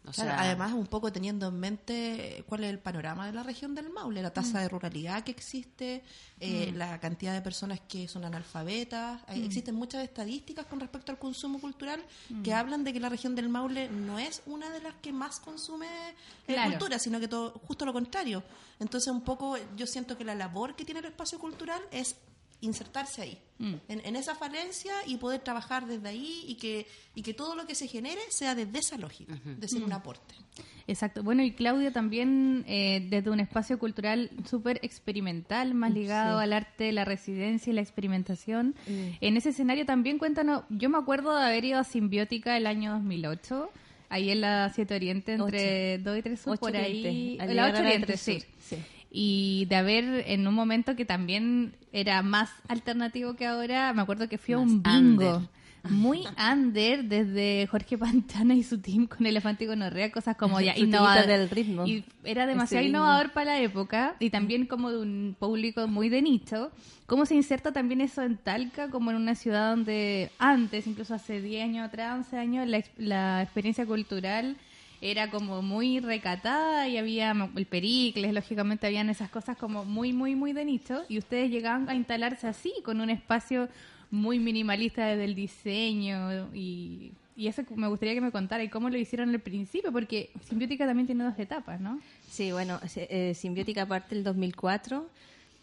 O 0.05 0.11
Claro, 0.11 0.31
sea, 0.31 0.39
además, 0.41 0.73
un 0.73 0.87
poco 0.87 1.13
teniendo 1.13 1.47
en 1.47 1.57
mente 1.59 2.43
cuál 2.49 2.65
es 2.65 2.69
el 2.71 2.79
panorama 2.79 3.25
de 3.25 3.31
la 3.31 3.41
región 3.41 3.73
del 3.73 3.89
Maule, 3.89 4.21
la 4.21 4.33
tasa 4.33 4.59
de 4.59 4.67
ruralidad 4.67 5.23
que 5.23 5.31
existe, 5.31 6.03
eh, 6.41 6.73
la 6.75 6.99
cantidad 6.99 7.31
de 7.33 7.41
personas 7.41 7.79
que 7.87 8.09
son 8.09 8.25
analfabetas. 8.25 9.21
Hay- 9.27 9.45
Existen 9.45 9.75
muchas 9.75 10.03
estadísticas 10.03 10.65
con 10.65 10.81
respecto 10.81 11.11
al 11.13 11.19
consumo 11.19 11.59
cultural 11.61 12.03
que 12.43 12.53
hablan 12.53 12.83
de 12.83 12.91
que 12.91 12.99
la 12.99 13.07
región 13.07 13.33
del 13.33 13.47
Maule 13.47 13.89
no 13.89 14.19
es 14.19 14.41
una 14.45 14.69
de 14.71 14.81
las 14.81 14.93
que 14.95 15.13
más 15.13 15.39
consume 15.39 15.87
eh, 15.87 16.15
Claro. 16.47 16.71
cultura, 16.71 16.99
sino 16.99 17.19
que 17.21 17.29
todo, 17.29 17.51
justo 17.65 17.85
lo 17.85 17.93
contrario. 17.93 18.43
Entonces, 18.81 19.09
un 19.11 19.21
poco 19.21 19.55
yo 19.77 19.87
siento 19.87 20.17
que 20.17 20.25
la 20.25 20.35
labor 20.35 20.75
que 20.75 20.83
tiene 20.83 20.99
el 20.99 21.05
espacio 21.05 21.39
cultural 21.39 21.81
es 21.91 22.17
insertarse 22.65 23.21
ahí, 23.21 23.37
Mm. 23.59 23.75
en, 23.87 24.01
en 24.05 24.15
esa 24.15 24.33
falencia 24.35 24.91
y 25.05 25.17
poder 25.17 25.39
trabajar 25.41 25.85
desde 25.85 26.09
ahí 26.09 26.43
y 26.47 26.55
que, 26.55 26.87
y 27.15 27.21
que 27.21 27.33
todo 27.33 27.55
lo 27.55 27.65
que 27.67 27.75
se 27.75 27.87
genere 27.87 28.19
sea 28.29 28.55
desde 28.55 28.79
esa 28.79 28.97
lógica, 28.97 29.39
de 29.45 29.67
ser 29.67 29.83
un 29.83 29.93
aporte. 29.93 30.33
Exacto. 30.87 31.23
Bueno, 31.23 31.43
y 31.43 31.51
Claudia 31.51 31.93
también 31.93 32.65
eh, 32.67 33.05
desde 33.09 33.29
un 33.29 33.39
espacio 33.39 33.77
cultural 33.79 34.31
súper 34.49 34.79
experimental, 34.81 35.75
más 35.75 35.93
ligado 35.93 36.39
Sí. 36.39 36.43
al 36.43 36.51
arte, 36.53 36.91
la 36.91 37.05
residencia 37.05 37.71
y 37.71 37.73
la 37.75 37.81
experimentación. 37.81 38.75
En 38.87 39.37
ese 39.37 39.49
escenario 39.49 39.85
también 39.85 40.17
cuéntanos, 40.17 40.63
yo 40.69 40.89
me 40.89 40.97
acuerdo 40.97 41.33
de 41.37 41.45
haber 41.45 41.63
ido 41.63 41.79
a 41.79 41.83
Simbiótica 41.83 42.57
el 42.57 42.65
año 42.67 42.91
2008, 42.93 43.69
ahí 44.09 44.29
en 44.31 44.41
la 44.41 44.71
7 44.73 44.95
Oriente, 44.95 45.33
entre 45.33 45.99
2 45.99 46.17
y 46.17 46.21
3 46.21 46.39
Sur, 46.41 46.53
Ocho 46.53 46.59
por 46.61 46.75
ahí. 46.75 47.37
Al 47.39 47.47
La 47.47 47.53
llegar 47.53 47.69
8 47.71 47.77
a 47.77 47.81
la 47.83 47.87
Oriente, 47.89 48.17
sí. 48.17 48.43
Sí. 48.59 48.77
Y 49.15 49.65
de 49.69 49.75
haber 49.75 50.23
en 50.27 50.47
un 50.47 50.55
momento 50.55 50.95
que 50.95 51.05
también 51.05 51.75
era 51.91 52.23
más 52.23 52.49
alternativo 52.67 53.35
que 53.35 53.45
ahora, 53.45 53.93
me 53.93 54.01
acuerdo 54.01 54.27
que 54.27 54.39
fui 54.39 54.55
a 54.55 54.57
un 54.57 54.81
bingo. 54.81 55.35
under. 55.35 55.49
Muy 55.89 56.23
under 56.51 57.03
desde 57.03 57.67
Jorge 57.67 57.97
Pantana 57.97 58.55
y 58.55 58.63
su 58.63 58.79
team 58.79 59.05
con 59.05 59.25
Elefante 59.25 59.65
y 59.65 59.67
Gonorrea, 59.67 60.11
cosas 60.11 60.35
como 60.35 60.59
ya 60.61 60.75
innovadoras. 60.77 61.27
del 61.27 61.49
ritmo. 61.49 61.85
Y 61.85 62.05
era 62.23 62.47
demasiado 62.47 62.85
innovador 62.85 63.33
para 63.33 63.51
la 63.51 63.59
época 63.59 64.15
y 64.19 64.31
también 64.31 64.65
como 64.65 64.89
de 64.89 64.97
un 64.97 65.35
público 65.37 65.87
muy 65.87 66.09
de 66.09 66.21
nicho. 66.21 66.71
¿Cómo 67.05 67.27
se 67.27 67.35
inserta 67.35 67.71
también 67.71 68.01
eso 68.01 68.23
en 68.23 68.37
Talca, 68.37 68.89
como 68.89 69.11
en 69.11 69.17
una 69.17 69.35
ciudad 69.35 69.71
donde 69.71 70.31
antes, 70.39 70.87
incluso 70.87 71.13
hace 71.13 71.39
10 71.39 71.65
años 71.65 71.87
atrás, 71.87 72.15
11 72.15 72.37
años, 72.37 72.67
la, 72.67 72.81
la 72.97 73.43
experiencia 73.43 73.85
cultural 73.85 74.55
era 75.03 75.29
como 75.29 75.61
muy 75.61 75.99
recatada 75.99 76.87
y 76.87 76.97
había 76.97 77.35
el 77.57 77.65
Pericles, 77.65 78.33
lógicamente 78.33 78.87
habían 78.87 79.09
esas 79.09 79.29
cosas 79.29 79.57
como 79.57 79.83
muy, 79.83 80.13
muy, 80.13 80.33
muy 80.33 80.53
de 80.53 80.63
nicho 80.63 81.03
y 81.09 81.17
ustedes 81.17 81.51
llegaban 81.51 81.89
a 81.89 81.93
instalarse 81.93 82.47
así, 82.47 82.73
con 82.85 83.01
un 83.01 83.09
espacio 83.09 83.67
muy 84.11 84.39
minimalista 84.39 85.05
desde 85.05 85.25
el 85.25 85.35
diseño 85.35 86.49
y, 86.53 87.11
y 87.35 87.47
eso 87.47 87.63
me 87.75 87.87
gustaría 87.87 88.13
que 88.13 88.21
me 88.21 88.31
contara 88.31 88.63
y 88.63 88.69
cómo 88.69 88.89
lo 88.89 88.97
hicieron 88.97 89.29
al 89.31 89.41
principio, 89.41 89.91
porque 89.91 90.29
Simbiótica 90.47 90.85
también 90.85 91.05
tiene 91.05 91.25
dos 91.25 91.37
etapas, 91.37 91.81
¿no? 91.81 91.99
Sí, 92.29 92.53
bueno, 92.53 92.79
eh, 92.95 93.33
Simbiótica 93.35 93.85
parte 93.85 94.15
el 94.15 94.23
2004, 94.23 95.09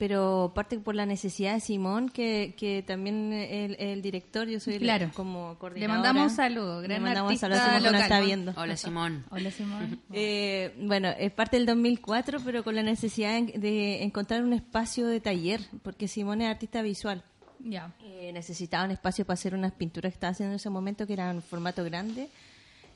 pero 0.00 0.52
parte 0.54 0.78
por 0.78 0.95
la 0.95 1.04
necesidad 1.04 1.52
de 1.52 1.61
Simón, 1.61 2.09
que, 2.09 2.54
que 2.57 2.83
también 2.83 3.35
el, 3.35 3.76
el 3.78 4.00
director, 4.00 4.49
yo 4.49 4.59
soy 4.59 4.76
el- 4.76 4.80
Claro. 4.80 5.11
como 5.14 5.50
Le 5.52 5.59
coordinadora. 5.59 5.95
mandamos 5.99 6.30
un 6.33 6.37
saludo, 6.37 6.80
Le 6.80 6.88
gran 6.88 7.02
mandamos 7.02 7.28
un 7.28 7.33
artista 7.35 7.47
saludo 7.49 7.61
a 7.61 7.66
Simón 7.66 7.83
que 7.85 7.90
nos 7.92 8.00
está 8.00 8.21
viendo. 8.21 8.54
Hola 8.57 8.76
Simón. 8.78 9.25
Hola 9.30 9.50
Simón. 9.50 10.00
Eh, 10.14 10.75
bueno, 10.80 11.11
es 11.19 11.30
parte 11.33 11.59
del 11.59 11.66
2004, 11.66 12.40
pero 12.42 12.64
con 12.64 12.75
la 12.76 12.83
necesidad 12.83 13.42
de, 13.42 14.02
encontrar 14.02 14.42
un 14.42 14.54
espacio 14.54 15.07
de 15.07 15.21
taller, 15.21 15.61
porque 15.83 16.09
Simón 16.09 16.40
es 16.40 16.49
artista 16.49 16.80
visual. 16.80 17.23
Ya. 17.59 17.92
Eh, 18.02 18.30
necesitaba 18.33 18.87
un 18.87 18.92
espacio 18.92 19.26
para 19.26 19.35
hacer 19.35 19.54
unas 19.54 19.73
pinturas 19.73 20.12
que 20.12 20.16
estaba 20.16 20.30
haciendo 20.30 20.52
en 20.52 20.57
ese 20.57 20.71
momento, 20.71 21.07
que 21.07 21.12
eran 21.12 21.37
en 21.37 21.42
formato 21.42 21.85
grande. 21.85 22.30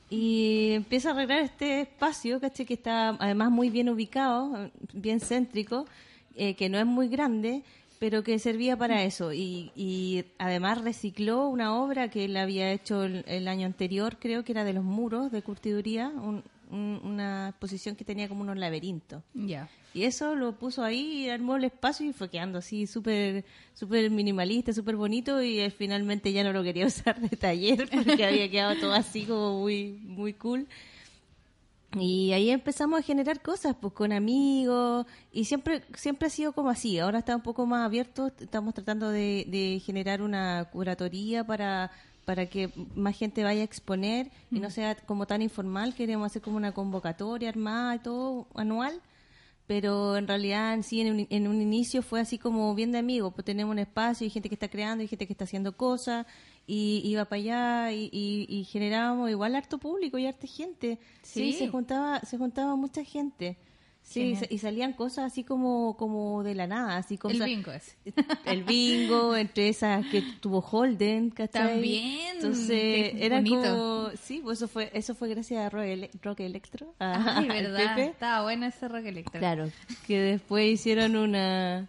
Y 0.09 0.71
empieza 0.73 1.11
a 1.11 1.13
arreglar 1.13 1.41
este 1.41 1.83
espacio, 1.83 2.41
¿caché? 2.41 2.65
que 2.65 2.73
está 2.75 3.11
además 3.11 3.51
muy 3.51 3.69
bien 3.69 3.91
ubicado, 3.91 4.71
bien 4.95 5.21
céntrico, 5.21 5.87
eh, 6.37 6.55
que 6.55 6.69
no 6.69 6.79
es 6.79 6.87
muy 6.87 7.09
grande, 7.09 7.63
pero 7.99 8.23
que 8.23 8.39
servía 8.39 8.77
para 8.77 9.03
eso. 9.05 9.33
Y, 9.33 9.71
y 9.77 10.25
además 10.39 10.83
recicló 10.83 11.49
una 11.49 11.75
obra 11.77 12.09
que 12.11 12.25
él 12.27 12.37
había 12.37 12.71
hecho 12.73 13.05
el, 13.05 13.25
el 13.27 13.49
año 13.49 13.67
anterior, 13.67 14.17
creo 14.19 14.45
que 14.45 14.53
era 14.53 14.65
de 14.65 14.73
los 14.73 14.85
muros 14.85 15.31
de 15.33 15.43
curtiduría, 15.43 16.09
un- 16.09 16.43
un- 16.71 17.01
una 17.05 17.51
exposición 17.51 17.95
que 17.95 18.05
tenía 18.05 18.29
como 18.29 18.41
unos 18.43 18.57
laberintos. 18.57 19.23
Ya. 19.35 19.69
Y 19.93 20.03
eso 20.05 20.35
lo 20.35 20.53
puso 20.59 20.83
ahí, 20.83 21.29
armó 21.29 21.55
el 21.55 21.63
espacio 21.65 22.05
y 22.05 22.13
fue 22.13 22.29
quedando 22.29 22.59
así 22.59 22.89
súper 22.89 23.45
súper 23.75 24.11
minimalista, 24.11 24.73
súper 24.73 24.97
bonito 24.97 25.41
y 25.41 25.71
finalmente 25.71 26.33
ya 26.33 26.43
no 26.43 26.53
lo 26.53 26.65
quería 26.65 26.87
usar 26.87 27.21
de 27.21 27.37
taller 27.37 27.89
porque 27.95 28.25
había 28.27 28.51
quedado 28.51 28.75
todo 28.77 28.93
así 28.93 29.25
como 29.25 29.61
muy 29.61 30.01
muy 30.03 30.33
cool. 30.33 30.67
Y 31.99 32.33
ahí 32.33 32.51
empezamos 32.51 32.99
a 33.01 33.03
generar 33.03 33.41
cosas 33.41 33.77
pues 33.81 33.93
con 33.93 34.13
amigos 34.13 35.07
y 35.33 35.45
siempre 35.45 35.83
siempre 35.95 36.27
ha 36.27 36.31
sido 36.31 36.53
como 36.53 36.71
así. 36.71 36.99
Ahora 36.99 37.21
está 37.21 37.37
un 37.37 37.43
poco 37.43 37.67
más 37.67 37.85
abierto, 37.87 38.33
estamos 38.39 38.75
tratando 38.75 39.11
de, 39.11 39.47
de 39.49 39.81
generar 39.85 40.23
una 40.23 40.65
curatoría 40.73 41.45
para 41.45 41.91
para 42.25 42.47
que 42.47 42.71
más 42.95 43.17
gente 43.19 43.45
vaya 43.45 43.61
a 43.61 43.65
exponer 43.65 44.31
y 44.51 44.59
no 44.59 44.71
sea 44.71 44.95
como 44.95 45.27
tan 45.27 45.43
informal. 45.43 45.95
Queremos 45.95 46.27
hacer 46.27 46.43
como 46.43 46.57
una 46.57 46.73
convocatoria 46.73 47.51
armada 47.51 47.97
y 47.97 47.99
todo 47.99 48.49
anual 48.55 49.01
pero 49.67 50.17
en 50.17 50.29
realidad 50.29 50.75
en 50.75 50.83
sí 50.83 51.01
en 51.01 51.13
un, 51.13 51.27
en 51.31 51.49
un 51.49 51.63
inicio 51.63 52.03
fue 52.03 52.21
así 52.21 52.39
como 52.39 52.75
bien 52.75 52.93
de 52.93 52.99
amigos, 52.99 53.33
pues 53.35 53.45
tenemos 53.45 53.73
un 53.73 53.79
espacio 53.79 54.27
y 54.27 54.31
gente 54.31 54.49
que 54.49 54.55
está 54.55 54.69
creando 54.69 55.03
y 55.03 55.09
gente 55.09 55.27
que 55.27 55.33
está 55.33 55.45
haciendo 55.45 55.77
cosas 55.77 56.27
y 56.67 57.03
iba 57.05 57.25
para 57.27 57.41
allá 57.41 57.93
y, 57.93 58.09
y, 58.13 58.47
y 58.49 58.65
generábamos 58.65 59.31
igual 59.31 59.55
harto 59.55 59.79
público 59.79 60.19
y 60.19 60.27
harta 60.27 60.47
gente. 60.47 60.99
Sí, 61.23 61.53
Sí. 61.53 61.59
se 61.59 61.69
juntaba 61.69 62.21
se 62.21 62.39
juntaba 62.39 62.75
mucha 62.77 63.05
gente. 63.05 63.57
Sí, 64.07 64.37
y 64.51 64.59
salían 64.59 64.93
cosas 64.93 65.33
así 65.33 65.45
como 65.45 65.97
como 65.97 66.43
de 66.43 66.55
la 66.55 66.67
nada, 66.67 66.99
así 66.99 67.15
El 67.15 67.21
cosas 67.21 67.47
bingo 67.47 67.73
ese. 67.73 67.97
el 68.45 68.63
bingo, 68.63 69.35
entre 69.35 69.71
esas 69.71 70.05
que 70.09 70.21
tuvo 70.41 70.61
Holden, 70.61 71.31
¿cachai? 71.31 71.69
También, 71.73 72.37
Entonces, 72.37 73.13
era 73.17 73.37
bonito. 73.37 73.63
como, 73.63 74.11
sí, 74.23 74.41
pues 74.45 74.59
eso 74.59 74.69
fue, 74.69 74.91
eso 74.93 75.15
fue 75.15 75.31
gracias 75.31 75.65
a 75.65 75.71
Rock, 75.71 75.85
Ele- 75.85 76.11
Rock 76.23 76.41
Electro. 76.41 76.95
a- 76.99 77.39
Ay, 77.39 77.49
verdad. 77.49 77.95
Pepe. 77.97 78.11
Estaba 78.11 78.43
bueno 78.43 78.67
ese 78.67 78.89
rock 78.89 79.07
electro. 79.07 79.39
Claro, 79.41 79.71
que 80.07 80.21
después 80.21 80.67
hicieron 80.71 81.17
una, 81.17 81.89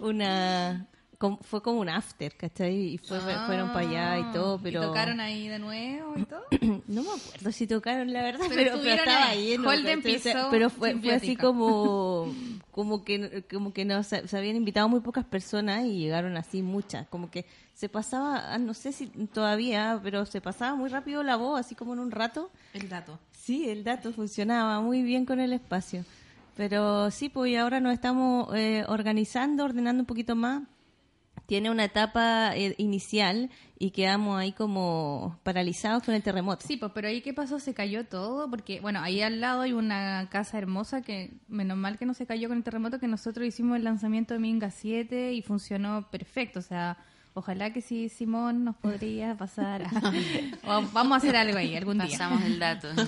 una, 0.00 0.88
com- 1.22 1.38
fue 1.40 1.62
como 1.62 1.78
un 1.78 1.88
after, 1.88 2.34
¿cachai? 2.36 2.94
Y 2.94 2.98
fue, 2.98 3.20
fueron 3.20 3.72
para 3.72 3.88
allá 3.88 4.18
y 4.18 4.32
todo, 4.32 4.58
pero... 4.60 4.80
Ah, 4.80 4.84
¿Y 4.84 4.86
tocaron 4.88 5.20
ahí 5.20 5.46
de 5.46 5.60
nuevo 5.60 6.18
y 6.18 6.24
todo? 6.24 6.42
No 6.88 7.04
me 7.04 7.10
acuerdo 7.10 7.52
si 7.52 7.68
tocaron, 7.68 8.12
la 8.12 8.22
verdad, 8.22 8.46
Pero 8.48 8.56
pero, 8.56 8.64
pero, 8.64 8.74
estuvieron 8.74 9.08
estaba 9.08 9.28
ahí. 9.28 9.46
lleno. 9.46 10.50
Pero 10.50 10.68
fue, 10.68 10.96
fue 10.98 11.14
así 11.14 11.36
como, 11.36 12.26
como 12.72 13.04
que, 13.04 13.44
como 13.52 13.72
que 13.72 13.84
no, 13.84 14.02
se, 14.02 14.26
se 14.26 14.36
habían 14.36 14.56
invitado 14.56 14.88
muy 14.88 14.98
pocas 14.98 15.24
personas 15.24 15.84
y 15.84 15.96
llegaron 16.00 16.36
así 16.36 16.60
muchas. 16.60 17.06
Como 17.06 17.30
que 17.30 17.46
se 17.72 17.88
pasaba, 17.88 18.52
ah, 18.52 18.58
no 18.58 18.74
sé 18.74 18.90
si 18.90 19.06
todavía, 19.06 20.00
pero 20.02 20.26
se 20.26 20.40
pasaba 20.40 20.74
muy 20.74 20.90
rápido 20.90 21.22
la 21.22 21.36
voz, 21.36 21.60
así 21.60 21.76
como 21.76 21.92
en 21.92 22.00
un 22.00 22.10
rato. 22.10 22.50
El 22.74 22.88
dato. 22.88 23.16
Sí, 23.30 23.70
el 23.70 23.84
dato 23.84 24.12
funcionaba 24.12 24.80
muy 24.80 25.04
bien 25.04 25.24
con 25.24 25.38
el 25.38 25.52
espacio. 25.52 26.04
Pero 26.56 27.10
sí, 27.12 27.28
pues 27.28 27.52
y 27.52 27.56
ahora 27.56 27.78
nos 27.78 27.92
estamos 27.94 28.52
eh, 28.56 28.84
organizando, 28.88 29.64
ordenando 29.64 30.02
un 30.02 30.06
poquito 30.06 30.34
más. 30.34 30.62
Tiene 31.52 31.70
una 31.70 31.84
etapa 31.84 32.56
eh, 32.56 32.74
inicial 32.78 33.50
y 33.78 33.90
quedamos 33.90 34.40
ahí 34.40 34.52
como 34.52 35.38
paralizados 35.42 36.02
con 36.02 36.14
el 36.14 36.22
terremoto. 36.22 36.66
Sí, 36.66 36.78
pues, 36.78 36.92
pero 36.94 37.08
ahí 37.08 37.20
qué 37.20 37.34
pasó, 37.34 37.58
se 37.58 37.74
cayó 37.74 38.06
todo, 38.06 38.48
porque, 38.48 38.80
bueno, 38.80 39.00
ahí 39.02 39.20
al 39.20 39.42
lado 39.42 39.60
hay 39.60 39.74
una 39.74 40.30
casa 40.30 40.56
hermosa 40.56 41.02
que, 41.02 41.34
menos 41.48 41.76
mal 41.76 41.98
que 41.98 42.06
no 42.06 42.14
se 42.14 42.24
cayó 42.24 42.48
con 42.48 42.56
el 42.56 42.64
terremoto, 42.64 42.98
que 42.98 43.06
nosotros 43.06 43.46
hicimos 43.46 43.76
el 43.76 43.84
lanzamiento 43.84 44.32
de 44.32 44.40
Minga 44.40 44.70
7 44.70 45.34
y 45.34 45.42
funcionó 45.42 46.08
perfecto, 46.10 46.60
o 46.60 46.62
sea, 46.62 46.96
ojalá 47.34 47.72
que 47.72 47.80
sí, 47.80 48.08
Simón, 48.08 48.64
nos 48.64 48.76
podría 48.82 49.36
pasar, 49.36 49.82
a- 49.82 50.12
o 50.78 50.82
vamos 50.92 51.12
a 51.12 51.16
hacer 51.16 51.36
algo 51.36 51.58
ahí 51.58 51.74
algún 51.76 51.98
día. 51.98 52.06
Pasamos 52.10 52.42
el 52.44 52.58
dato. 52.58 52.88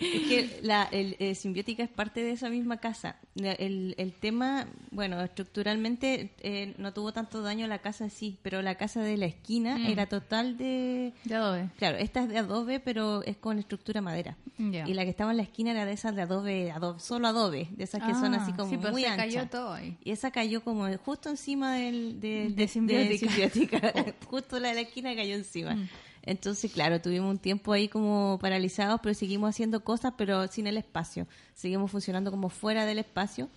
Es 0.00 0.22
que 0.28 0.60
la 0.62 0.84
el, 0.90 1.14
eh, 1.18 1.34
Simbiótica 1.34 1.82
es 1.82 1.90
parte 1.90 2.22
de 2.22 2.32
esa 2.32 2.48
misma 2.48 2.78
casa. 2.78 3.16
El, 3.36 3.94
el 3.98 4.12
tema, 4.14 4.66
bueno, 4.90 5.20
estructuralmente 5.20 6.32
eh, 6.40 6.74
no 6.78 6.92
tuvo 6.94 7.12
tanto 7.12 7.42
daño 7.42 7.66
la 7.66 7.78
casa 7.80 8.04
en 8.04 8.10
sí, 8.10 8.38
pero 8.42 8.62
la 8.62 8.76
casa 8.76 9.02
de 9.02 9.16
la 9.18 9.26
esquina 9.26 9.76
Mm. 9.76 9.86
era 9.86 10.06
total 10.06 10.56
de... 10.56 11.12
De 11.24 11.34
adobe. 11.34 11.68
Claro, 11.78 11.98
esta 11.98 12.22
es 12.22 12.28
de 12.30 12.38
adobe, 12.38 12.80
pero 12.80 13.22
es 13.24 13.36
con 13.36 13.58
estructura 13.58 14.00
madera. 14.00 14.36
Y 14.58 14.92
la 14.94 15.04
que 15.04 15.10
estaba 15.10 15.30
en 15.30 15.38
la 15.38 15.42
esquina 15.42 15.70
era 15.70 15.86
de 15.86 15.92
esas 15.92 16.14
de 16.14 16.22
adobe, 16.22 16.70
adobe 16.70 17.00
solo 17.00 17.28
adobe, 17.28 17.68
de 17.70 17.84
esas 17.84 18.02
que 18.02 18.12
son 18.12 18.34
Ah, 18.34 18.42
así 18.42 18.52
como 18.52 18.70
sí, 18.70 18.76
pues 18.76 18.92
muy 18.92 19.02
se 19.02 19.08
anchas. 19.08 19.26
cayó 19.26 19.48
todo 19.48 19.72
ahí. 19.72 19.96
Y 20.04 20.10
esa 20.10 20.30
cayó 20.30 20.62
como 20.62 20.86
justo 20.98 21.30
encima 21.30 21.74
del, 21.74 22.20
del- 22.20 22.54
De 22.56 22.68
Simbiótica. 22.68 23.26
Simbiótica. 23.30 23.49
justo 24.26 24.58
la 24.58 24.68
de 24.68 24.74
la 24.74 24.80
esquina 24.82 25.14
cayó 25.14 25.34
encima. 25.34 25.74
Mm. 25.74 25.88
Entonces, 26.22 26.70
claro, 26.70 27.00
tuvimos 27.00 27.30
un 27.30 27.38
tiempo 27.38 27.72
ahí 27.72 27.88
como 27.88 28.38
paralizados, 28.40 29.00
pero 29.02 29.14
seguimos 29.14 29.50
haciendo 29.50 29.82
cosas, 29.82 30.14
pero 30.16 30.46
sin 30.48 30.66
el 30.66 30.76
espacio. 30.76 31.26
Seguimos 31.54 31.90
funcionando 31.90 32.30
como 32.30 32.50
fuera 32.50 32.84
del 32.84 32.98
espacio. 32.98 33.48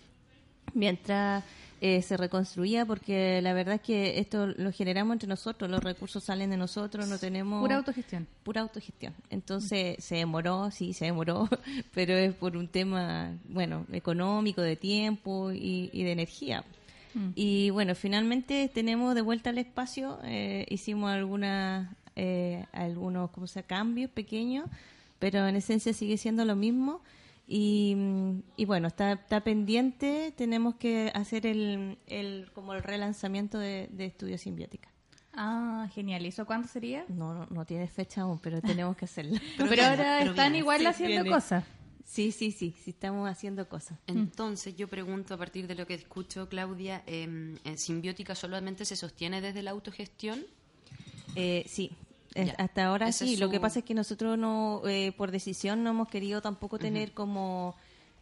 mientras 0.74 1.44
eh, 1.82 2.02
se 2.02 2.16
reconstruía, 2.16 2.86
porque 2.86 3.42
la 3.42 3.52
verdad 3.52 3.76
es 3.76 3.82
que 3.82 4.20
esto 4.20 4.48
lo 4.48 4.72
generamos 4.72 5.16
entre 5.16 5.28
nosotros, 5.28 5.70
los 5.70 5.84
recursos 5.84 6.24
salen 6.24 6.50
de 6.50 6.56
nosotros, 6.56 7.10
no 7.10 7.20
tenemos... 7.20 7.62
Pura 7.62 7.76
autogestión. 7.76 8.26
Pura 8.44 8.62
autogestión. 8.62 9.14
Entonces 9.30 10.02
se 10.02 10.16
demoró, 10.16 10.72
sí, 10.72 10.94
se 10.94 11.04
demoró, 11.04 11.50
pero 11.94 12.14
es 12.14 12.34
por 12.36 12.56
un 12.56 12.70
tema, 12.70 13.38
bueno, 13.50 13.86
económico, 13.92 14.62
de 14.62 14.78
tiempo 14.78 15.52
y, 15.52 15.90
y 15.92 16.04
de 16.04 16.14
energía. 16.14 16.64
Mm. 17.14 17.30
Y 17.36 17.70
bueno, 17.72 17.96
finalmente 17.96 18.70
tenemos 18.74 19.16
de 19.16 19.22
vuelta 19.22 19.50
al 19.52 19.58
espacio, 19.58 20.20
eh, 20.24 20.66
hicimos 20.70 21.12
algunas, 21.12 21.90
eh, 22.16 22.66
algunos 22.72 23.30
¿cómo 23.32 23.48
se 23.48 23.60
llama? 23.60 23.68
cambios 23.68 24.12
pequeños, 24.12 24.68
pero 25.20 25.48
en 25.48 25.56
esencia 25.56 25.94
sigue 25.94 26.18
siendo 26.18 26.46
lo 26.46 26.56
mismo. 26.56 27.02
Y, 27.48 27.94
mm, 27.98 28.40
y 28.58 28.66
bueno, 28.66 28.88
está, 28.88 29.14
está 29.14 29.42
pendiente, 29.42 30.34
tenemos 30.38 30.76
que 30.76 31.12
hacer 31.14 31.46
el, 31.46 31.98
el 32.08 32.50
como 32.54 32.74
el 32.74 32.82
relanzamiento 32.84 33.60
de, 33.60 33.90
de 33.92 34.06
Estudio 34.06 34.38
Simbiótica. 34.38 34.90
Ah, 35.36 35.88
genial. 35.94 36.24
¿Y 36.26 36.28
eso 36.30 36.46
cuándo 36.46 36.68
sería? 36.68 37.06
No, 37.10 37.34
no, 37.34 37.48
no 37.50 37.66
tiene 37.66 37.88
fecha 37.88 38.22
aún, 38.22 38.38
pero 38.40 38.62
tenemos 38.62 38.96
que 38.96 39.06
hacerlo. 39.06 39.40
Pero, 39.58 39.70
viene, 39.70 39.84
ahora 39.84 40.16
pero 40.20 40.30
están 40.32 40.56
igual 40.56 40.80
Sí, 40.82 40.86
haciendo 40.86 41.24
viene. 41.24 41.30
cosas. 41.36 41.64
Sí, 42.06 42.32
sí, 42.32 42.52
sí, 42.52 42.76
sí, 42.84 42.92
estamos 42.92 43.30
haciendo 43.30 43.68
cosas. 43.68 43.98
Entonces, 44.08 44.76
yo 44.76 44.88
pregunto 44.88 45.34
a 45.34 45.38
partir 45.38 45.68
de 45.68 45.76
lo 45.76 45.88
que 45.88 45.94
escucho, 45.96 46.48
Claudia, 46.50 47.04
eh, 47.08 47.24
¿en 47.64 47.78
Simbiótica 47.78 48.36
solamente 48.36 48.86
se 48.86 48.96
sostiene 48.96 49.42
desde 49.42 49.64
la 49.64 49.72
autogestión? 49.72 50.46
Eh, 51.36 51.64
sí, 51.68 51.92
Ya. 52.36 52.54
hasta 52.58 52.86
ahora 52.86 53.08
Ese 53.08 53.28
sí. 53.28 53.38
Lo 53.38 53.50
que 53.50 53.60
pasa 53.60 53.80
es 53.80 53.86
que 53.86 53.94
nosotros 53.94 54.38
no, 54.38 54.82
eh, 54.88 55.12
por 55.12 55.32
decisión, 55.32 55.84
no 55.84 55.92
hemos 55.92 56.08
querido 56.10 56.42
tampoco 56.42 56.80
tener 56.80 57.14
como 57.14 57.76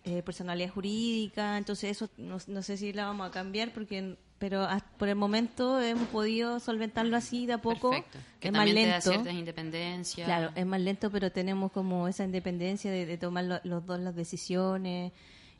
eh, 0.03 0.21
personalidad 0.23 0.69
jurídica, 0.71 1.57
entonces 1.57 1.91
eso 1.91 2.09
no, 2.17 2.38
no 2.47 2.61
sé 2.61 2.75
si 2.77 2.91
la 2.91 3.05
vamos 3.05 3.27
a 3.27 3.31
cambiar, 3.31 3.73
porque 3.73 4.17
pero 4.41 4.63
hasta- 4.63 4.89
por 4.98 5.07
el 5.07 5.15
momento 5.15 5.79
hemos 5.79 6.07
podido 6.10 6.60
solventarlo 6.60 7.15
así 7.15 7.45
de 7.45 7.53
a 7.53 7.57
poco. 7.60 7.91
Perfecto. 7.91 8.19
Que 8.41 8.48
es 8.50 8.51
más 8.53 8.65
también 8.65 8.75
te 8.75 8.88
da 8.89 8.95
lento. 8.98 9.12
ciertas 9.12 9.33
independencias. 9.33 10.25
Claro, 10.25 10.51
es 10.55 10.65
más 10.65 10.81
lento, 10.81 11.10
pero 11.12 11.31
tenemos 11.31 11.71
como 11.71 12.07
esa 12.10 12.25
independencia 12.25 12.91
de, 12.91 13.05
de 13.05 13.17
tomar 13.17 13.45
lo- 13.45 13.62
los 13.63 13.86
dos 13.86 14.00
las 14.00 14.15
decisiones 14.15 15.13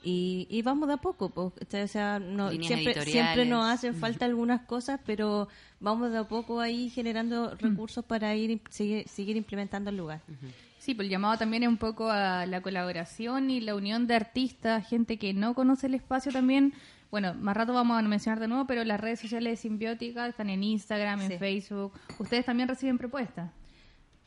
y, 0.04 0.48
y 0.50 0.62
vamos 0.64 0.88
de 0.88 0.96
a 0.96 0.98
poco. 0.98 1.30
Pues, 1.30 1.54
o 1.84 1.88
sea, 1.88 2.18
no, 2.20 2.50
Líneas 2.50 2.68
siempre, 2.82 3.06
siempre 3.06 3.46
nos 3.46 3.66
hacen 3.70 3.94
falta 3.96 4.26
algunas 4.26 4.62
cosas, 4.62 5.00
pero 5.06 5.48
vamos 5.80 6.12
de 6.12 6.18
a 6.18 6.24
poco 6.28 6.60
ahí 6.60 6.90
generando 6.90 7.56
recursos 7.56 8.04
para 8.04 8.36
ir 8.36 8.62
seguir, 8.70 9.08
seguir 9.08 9.38
implementando 9.38 9.92
el 9.92 9.98
lugar. 9.98 10.22
Sí, 10.80 10.96
pues 10.96 11.06
el 11.06 11.12
llamado 11.12 11.38
también 11.38 11.62
es 11.62 11.70
un 11.70 11.78
poco 11.78 12.10
a 12.10 12.48
la 12.48 12.62
colaboración 12.62 13.52
y 13.52 13.62
la 13.62 13.76
unión 13.76 14.08
de 14.08 14.16
artistas, 14.16 14.88
gente 14.90 15.18
que 15.18 15.32
no 15.36 15.54
conoce 15.54 15.86
el 15.86 15.94
espacio 15.94 16.32
también. 16.32 16.74
Bueno, 17.12 17.34
más 17.34 17.56
rato 17.58 17.74
vamos 17.74 18.00
a 18.00 18.02
mencionar 18.02 18.40
de 18.40 18.48
nuevo, 18.48 18.66
pero 18.66 18.84
las 18.86 19.00
redes 19.00 19.20
sociales 19.20 19.52
de 19.52 19.58
Simbiótica 19.58 20.28
están 20.28 20.50
en 20.50 20.64
Instagram, 20.64 21.22
en 21.22 21.28
Sí. 21.32 21.38
Facebook. 21.38 21.92
Ustedes 22.20 22.46
también 22.46 22.70
reciben 22.70 22.98
propuestas. 22.98 23.52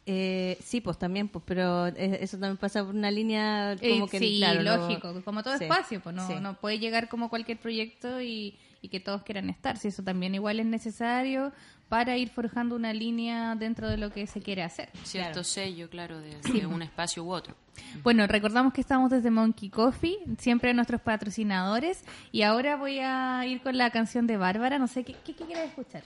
Eh, 0.07 0.59
sí, 0.63 0.83
pues 0.83 0.99
también, 0.99 1.29
pues, 1.29 1.43
pero 1.47 1.87
eh, 1.87 2.19
eso 2.21 2.39
también 2.39 2.59
pasa 2.59 2.85
por 2.85 2.95
una 2.95 3.11
línea 3.11 3.75
como 3.81 4.05
Eh, 4.05 4.09
que, 4.11 4.19
sí, 4.19 4.37
claro, 4.37 4.63
lo- 4.63 4.77
lógico, 4.77 5.23
como 5.25 5.43
todo 5.43 5.57
sí, 5.57 5.65
espacio, 5.65 6.01
pues 6.03 6.15
no, 6.15 6.27
sí. 6.27 6.35
no 6.43 6.61
puede 6.61 6.79
llegar 6.79 7.09
como 7.09 7.31
cualquier 7.31 7.57
proyecto 7.59 8.21
y, 8.21 8.59
y 8.83 8.91
que 8.91 9.01
todos 9.01 9.23
quieran 9.23 9.49
estar. 9.49 9.79
Si 9.79 9.89
eso 9.89 10.03
también 10.03 10.35
igual 10.35 10.61
es 10.61 10.67
necesario 10.67 11.53
para 11.89 12.17
ir 12.17 12.29
forjando 12.31 12.75
una 12.77 12.93
línea 12.93 13.55
dentro 13.55 13.89
de 13.89 13.97
lo 13.97 14.11
que 14.11 14.27
se 14.27 14.41
quiere 14.41 14.63
hacer. 14.63 14.91
Cierto 15.05 15.31
Claro. 15.33 15.45
sello, 15.45 15.89
claro, 15.91 16.19
de, 16.21 16.37
de 16.41 16.67
un 16.67 16.83
espacio 16.83 17.25
u 17.25 17.33
otro. 17.33 17.55
Bueno, 18.03 18.27
recordamos 18.27 18.73
que 18.73 18.81
estamos 18.81 19.11
desde 19.11 19.31
Monkey 19.31 19.69
Coffee, 19.71 20.19
siempre 20.39 20.73
nuestros 20.75 21.01
patrocinadores, 21.01 22.03
y 22.33 22.43
ahora 22.43 22.77
voy 22.77 22.99
a 23.01 23.45
ir 23.47 23.61
con 23.63 23.77
la 23.79 23.91
canción 23.91 24.27
de 24.27 24.37
Bárbara, 24.37 24.79
no 24.79 24.87
sé, 24.87 25.05
¿qué, 25.05 25.15
qué, 25.25 25.35
qué 25.35 25.45
quieres 25.45 25.69
escuchar? 25.71 26.03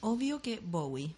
Obvio 0.00 0.40
que 0.40 0.60
Bowie. 0.64 1.14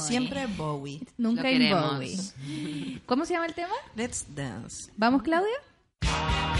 Siempre 0.00 0.46
Bowie. 0.46 1.00
Nunca 1.16 1.48
en. 1.48 1.70
Bowie. 1.70 3.00
¿Cómo 3.06 3.24
se 3.24 3.34
llama 3.34 3.46
el 3.46 3.54
tema? 3.54 3.74
Let's 3.94 4.26
dance. 4.34 4.90
¿Vamos, 4.96 5.22
Claudia? 5.22 6.53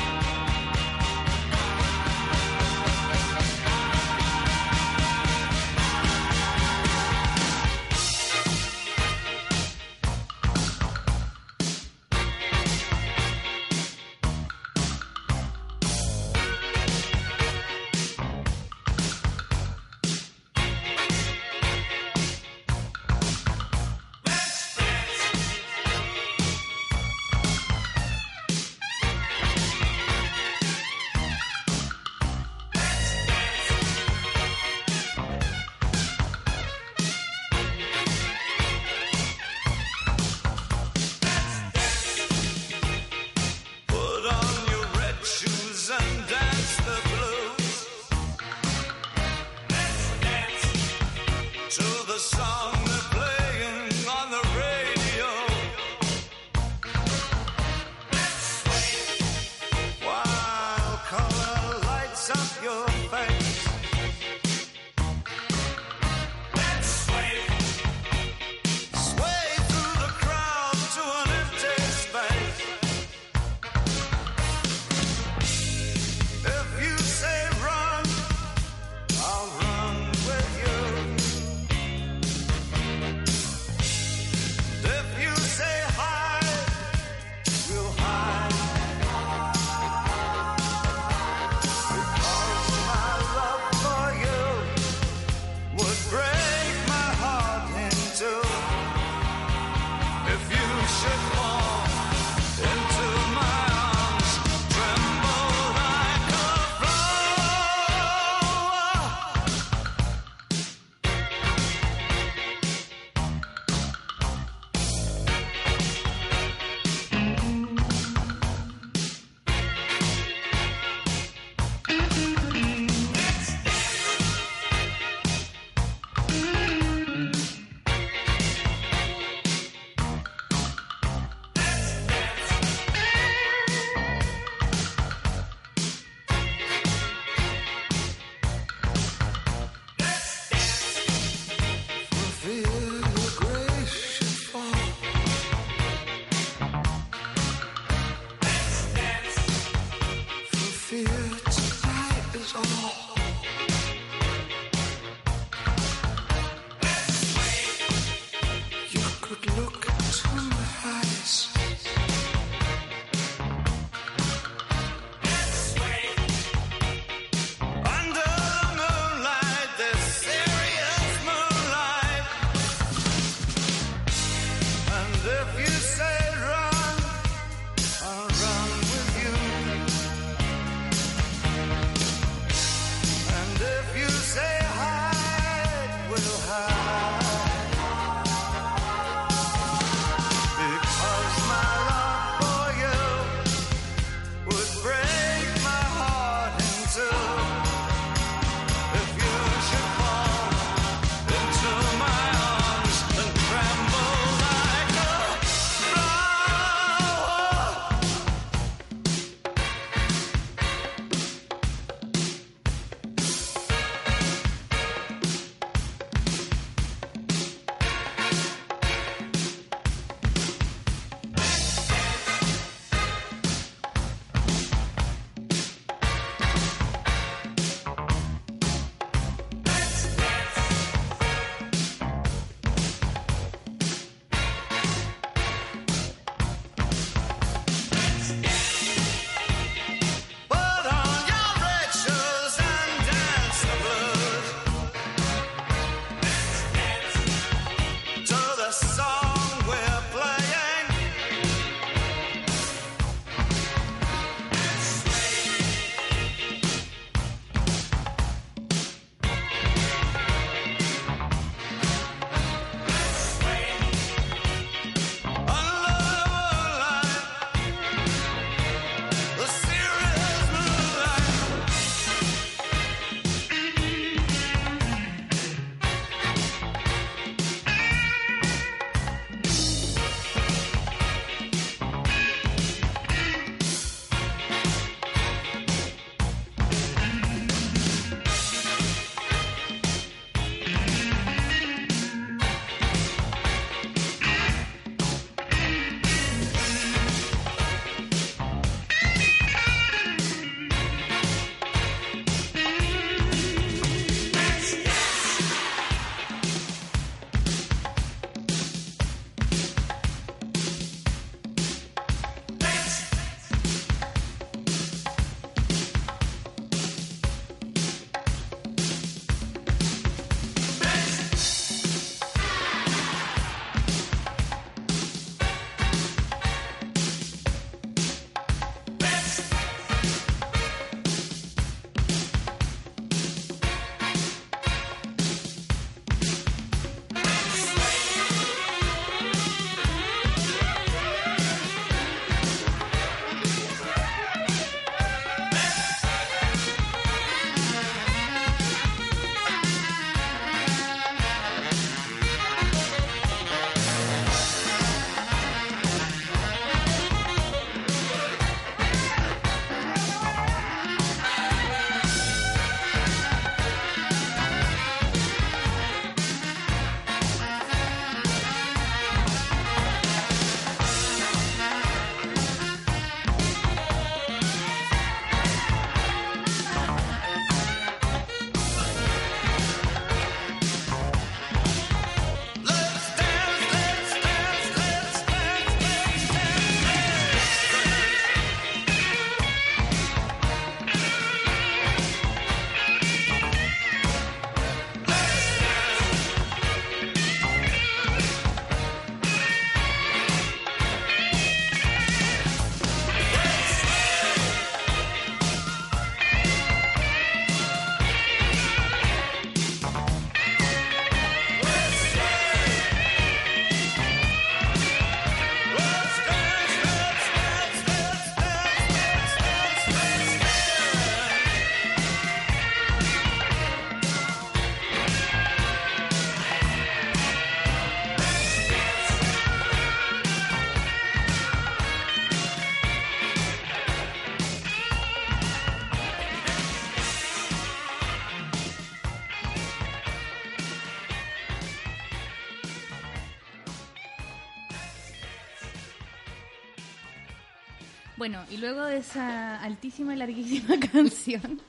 Y 448.54 448.56
luego 448.56 448.84
de 448.84 448.98
esa 448.98 449.60
altísima 449.60 450.14
y 450.14 450.16
larguísima 450.16 450.78
canción, 450.92 451.60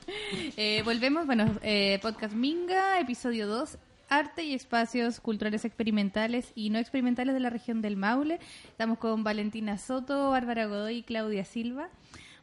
eh, 0.56 0.82
volvemos, 0.84 1.26
bueno, 1.26 1.58
eh, 1.62 1.98
Podcast 2.00 2.32
Minga, 2.32 3.00
episodio 3.00 3.48
2, 3.48 3.76
Arte 4.08 4.44
y 4.44 4.54
espacios 4.54 5.18
culturales 5.18 5.64
experimentales 5.64 6.52
y 6.54 6.70
no 6.70 6.78
experimentales 6.78 7.34
de 7.34 7.40
la 7.40 7.50
región 7.50 7.82
del 7.82 7.96
Maule. 7.96 8.38
Estamos 8.68 8.98
con 8.98 9.24
Valentina 9.24 9.78
Soto, 9.78 10.30
Bárbara 10.30 10.66
Godoy 10.66 10.98
y 10.98 11.02
Claudia 11.02 11.44
Silva. 11.44 11.88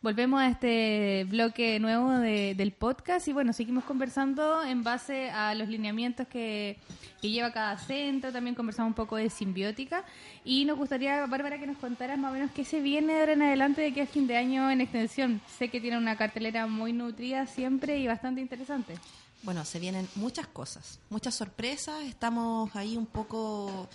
Volvemos 0.03 0.41
a 0.41 0.49
este 0.49 1.25
bloque 1.29 1.79
nuevo 1.79 2.11
de- 2.11 2.55
del 2.55 2.73
podcast 2.73 3.25
y 3.29 3.31
bueno, 3.33 3.53
seguimos 3.53 3.85
conversando 3.85 4.61
en 4.61 4.83
base 4.83 5.29
a 5.29 5.55
los 5.55 5.69
lineamientos 5.69 6.27
que, 6.27 6.77
que 7.21 7.29
lleva 7.29 7.53
cada 7.53 7.77
centro, 7.77 8.33
también 8.33 8.53
conversamos 8.53 8.89
un 8.89 8.95
poco 8.95 9.15
de 9.15 9.29
simbiótica 9.29 10.03
y 10.43 10.65
nos 10.65 10.77
gustaría, 10.77 11.25
Bárbara, 11.25 11.57
que 11.57 11.67
nos 11.67 11.77
contaras 11.77 12.19
más 12.19 12.31
o 12.31 12.33
menos 12.33 12.51
qué 12.51 12.65
se 12.65 12.81
viene 12.81 13.13
de 13.13 13.19
ahora 13.21 13.31
en 13.33 13.41
adelante 13.43 13.79
de 13.79 13.87
aquí 13.87 14.01
a 14.01 14.05
fin 14.05 14.27
de 14.27 14.35
año 14.35 14.69
en 14.69 14.81
extensión. 14.81 15.39
Sé 15.57 15.69
que 15.69 15.79
tiene 15.79 15.97
una 15.97 16.17
cartelera 16.17 16.67
muy 16.67 16.91
nutrida 16.91 17.47
siempre 17.47 17.97
y 17.97 18.05
bastante 18.05 18.41
interesante. 18.41 18.95
Bueno, 19.41 19.63
se 19.63 19.79
vienen 19.79 20.07
muchas 20.15 20.47
cosas, 20.47 20.99
muchas 21.09 21.33
sorpresas. 21.33 22.03
Estamos 22.03 22.75
ahí 22.75 22.97
un 22.97 23.05
poco 23.05 23.87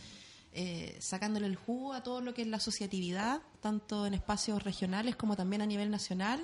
eh, 0.61 0.97
sacándole 0.99 1.47
el 1.47 1.55
jugo 1.55 1.93
a 1.93 2.03
todo 2.03 2.21
lo 2.21 2.35
que 2.35 2.43
es 2.43 2.49
la 2.49 2.57
asociatividad, 2.57 3.43
tanto 3.61 4.07
en 4.07 4.15
espacios 4.15 4.65
regionales 4.65 5.15
como 5.15 5.37
también 5.37 5.63
a 5.63 5.67
nivel 5.67 5.89
nacional. 5.89 6.41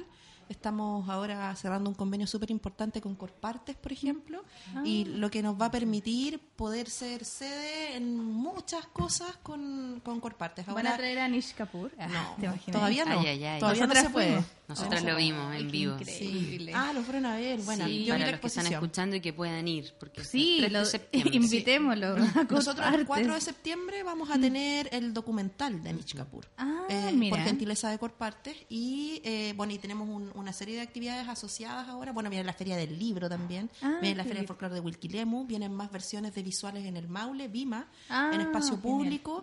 Estamos 0.49 1.09
ahora 1.09 1.55
cerrando 1.57 1.89
un 1.91 1.95
convenio 1.95 2.27
súper 2.27 2.51
importante 2.51 3.01
con 3.01 3.15
Corpartes, 3.15 3.77
por 3.77 3.93
ejemplo, 3.93 4.45
y 4.85 5.05
lo 5.05 5.31
que 5.31 5.43
nos 5.43 5.61
va 5.61 5.67
a 5.67 5.71
permitir 5.71 6.39
poder 6.57 6.89
ser 6.91 7.25
sede 7.25 7.97
en 7.97 8.17
muchas 8.19 8.87
cosas 8.87 9.37
con, 9.43 10.01
con 10.05 10.21
Corpartes. 10.21 10.67
Van 10.67 10.87
a 10.87 10.97
traer 10.97 11.19
a 11.21 11.29
Nish 11.29 11.55
Kapoor. 11.55 11.93
Ah, 11.99 12.35
No, 12.39 12.55
¿te 12.63 12.73
todavía 12.73 13.05
no. 13.05 13.21
Ay, 13.21 13.27
ay, 13.27 13.45
ay. 13.45 13.61
Todavía 13.61 13.83
no 13.83 13.87
Nosotras 13.89 14.05
se 14.07 14.11
puede. 14.11 14.27
fuimos. 14.29 14.47
Nosotros 14.67 15.03
lo 15.03 15.17
vimos 15.17 15.55
en 15.57 15.71
vivo. 15.71 15.97
Increíble. 15.99 16.73
Ah, 16.75 16.93
lo 16.95 17.03
fueron 17.03 17.27
a 17.27 17.37
ver. 17.37 17.61
Bueno, 17.61 17.85
Sí, 17.87 18.05
yo 18.07 18.15
vi 18.15 18.21
para 18.21 18.25
la 18.27 18.31
los 18.33 18.41
que 18.41 18.47
están 18.47 18.67
escuchando 18.67 19.17
y 19.17 19.21
que 19.21 19.33
puedan 19.35 19.69
ir. 19.69 19.93
Porque 20.01 20.25
Sí, 20.25 20.59
es 20.65 20.65
el 20.95 21.01
3 21.01 21.13
de 21.13 21.31
lo- 21.31 21.35
invitémoslo. 21.37 22.07
a 22.15 22.15
Nosotros 22.51 22.87
el 22.87 23.05
Corpartes. 23.05 23.07
4 23.07 23.35
de 23.35 23.41
septiembre 23.43 24.03
vamos 24.03 24.31
a 24.31 24.39
tener 24.39 24.89
el 24.93 25.13
documental 25.13 25.83
de 25.83 25.93
Mitch 25.93 26.15
Kapoor. 26.15 26.47
Ah, 26.57 26.85
eh, 26.89 27.13
mira. 27.15 27.37
Por 27.37 27.45
gentileza 27.45 27.91
de 27.91 27.99
Corpartes. 27.99 28.57
Y 28.71 29.21
eh, 29.25 29.53
bueno, 29.55 29.73
y 29.75 29.79
tenemos 29.79 30.09
un- 30.09 30.31
una 30.35 30.53
serie 30.53 30.77
de 30.77 30.83
actividades 30.83 31.27
asociadas 31.29 31.89
ahora. 31.89 32.13
Bueno, 32.13 32.29
viene 32.31 32.45
la 32.45 32.53
Feria 32.53 32.77
del 32.77 32.99
Libro 32.99 33.29
también. 33.29 33.71
Ah, 33.83 33.99
viene 34.01 34.17
la 34.17 34.25
Feria 34.25 34.39
del. 34.41 34.47
Folclore 34.49 34.75
de 34.75 34.81
Wilquilemu. 34.81 35.47
Vienen 35.47 35.73
más 35.73 35.91
versiones 35.91 36.35
de 36.35 36.43
visuales 36.43 36.85
en 36.85 36.97
el 36.97 37.09
Maule, 37.09 37.49
Vima, 37.49 37.87
Ah, 38.09 38.31
en 38.35 38.41
espacio 38.41 38.77
genial. 38.77 38.83
público. 38.83 39.43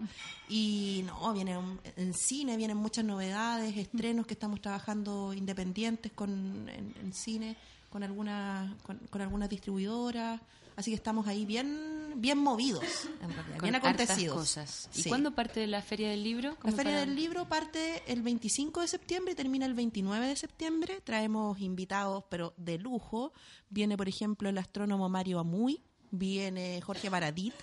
Y 0.49 1.03
no, 1.05 1.33
viene 1.33 1.57
en 1.95 2.13
cine, 2.13 2.57
vienen 2.57 2.77
muchas 2.77 3.05
novedades, 3.05 3.75
estrenos 3.77 4.25
que 4.27 4.33
estamos 4.33 4.61
trabajando 4.61 5.33
independientes 5.33 6.11
con, 6.13 6.67
en, 6.69 6.93
en 7.01 7.13
cine, 7.13 7.55
con 7.89 8.03
algunas 8.03 8.73
con, 8.83 8.97
con 9.09 9.21
algunas 9.21 9.49
distribuidoras. 9.49 10.39
Así 10.81 10.91
que 10.91 10.95
estamos 10.95 11.27
ahí 11.27 11.45
bien 11.45 11.99
bien 12.13 12.37
movidos, 12.37 12.83
en 13.21 13.29
realidad, 13.31 13.53
Con 13.57 13.61
bien 13.61 13.75
acontecidos. 13.75 14.35
cosas. 14.37 14.89
¿Y 14.93 15.03
Sí. 15.03 15.09
cuándo 15.09 15.31
parte 15.33 15.65
la 15.65 15.81
Feria 15.81 16.09
del 16.09 16.23
Libro? 16.23 16.57
La 16.61 16.71
Feria 16.73 16.83
para- 16.91 16.99
del 17.05 17.15
Libro 17.15 17.47
parte 17.47 18.03
el 18.05 18.21
25 18.21 18.81
de 18.81 18.87
septiembre 18.89 19.31
y 19.31 19.35
termina 19.35 19.65
el 19.65 19.73
29 19.73 20.27
de 20.27 20.35
septiembre. 20.35 20.99
Traemos 21.05 21.57
invitados, 21.61 22.25
pero 22.29 22.53
de 22.57 22.77
lujo. 22.79 23.31
Viene, 23.69 23.95
por 23.95 24.09
ejemplo, 24.09 24.49
el 24.49 24.57
astrónomo 24.57 25.07
Mario 25.07 25.39
Amuy, 25.39 25.81
viene 26.11 26.81
Jorge 26.81 27.09
Baradit, 27.09 27.53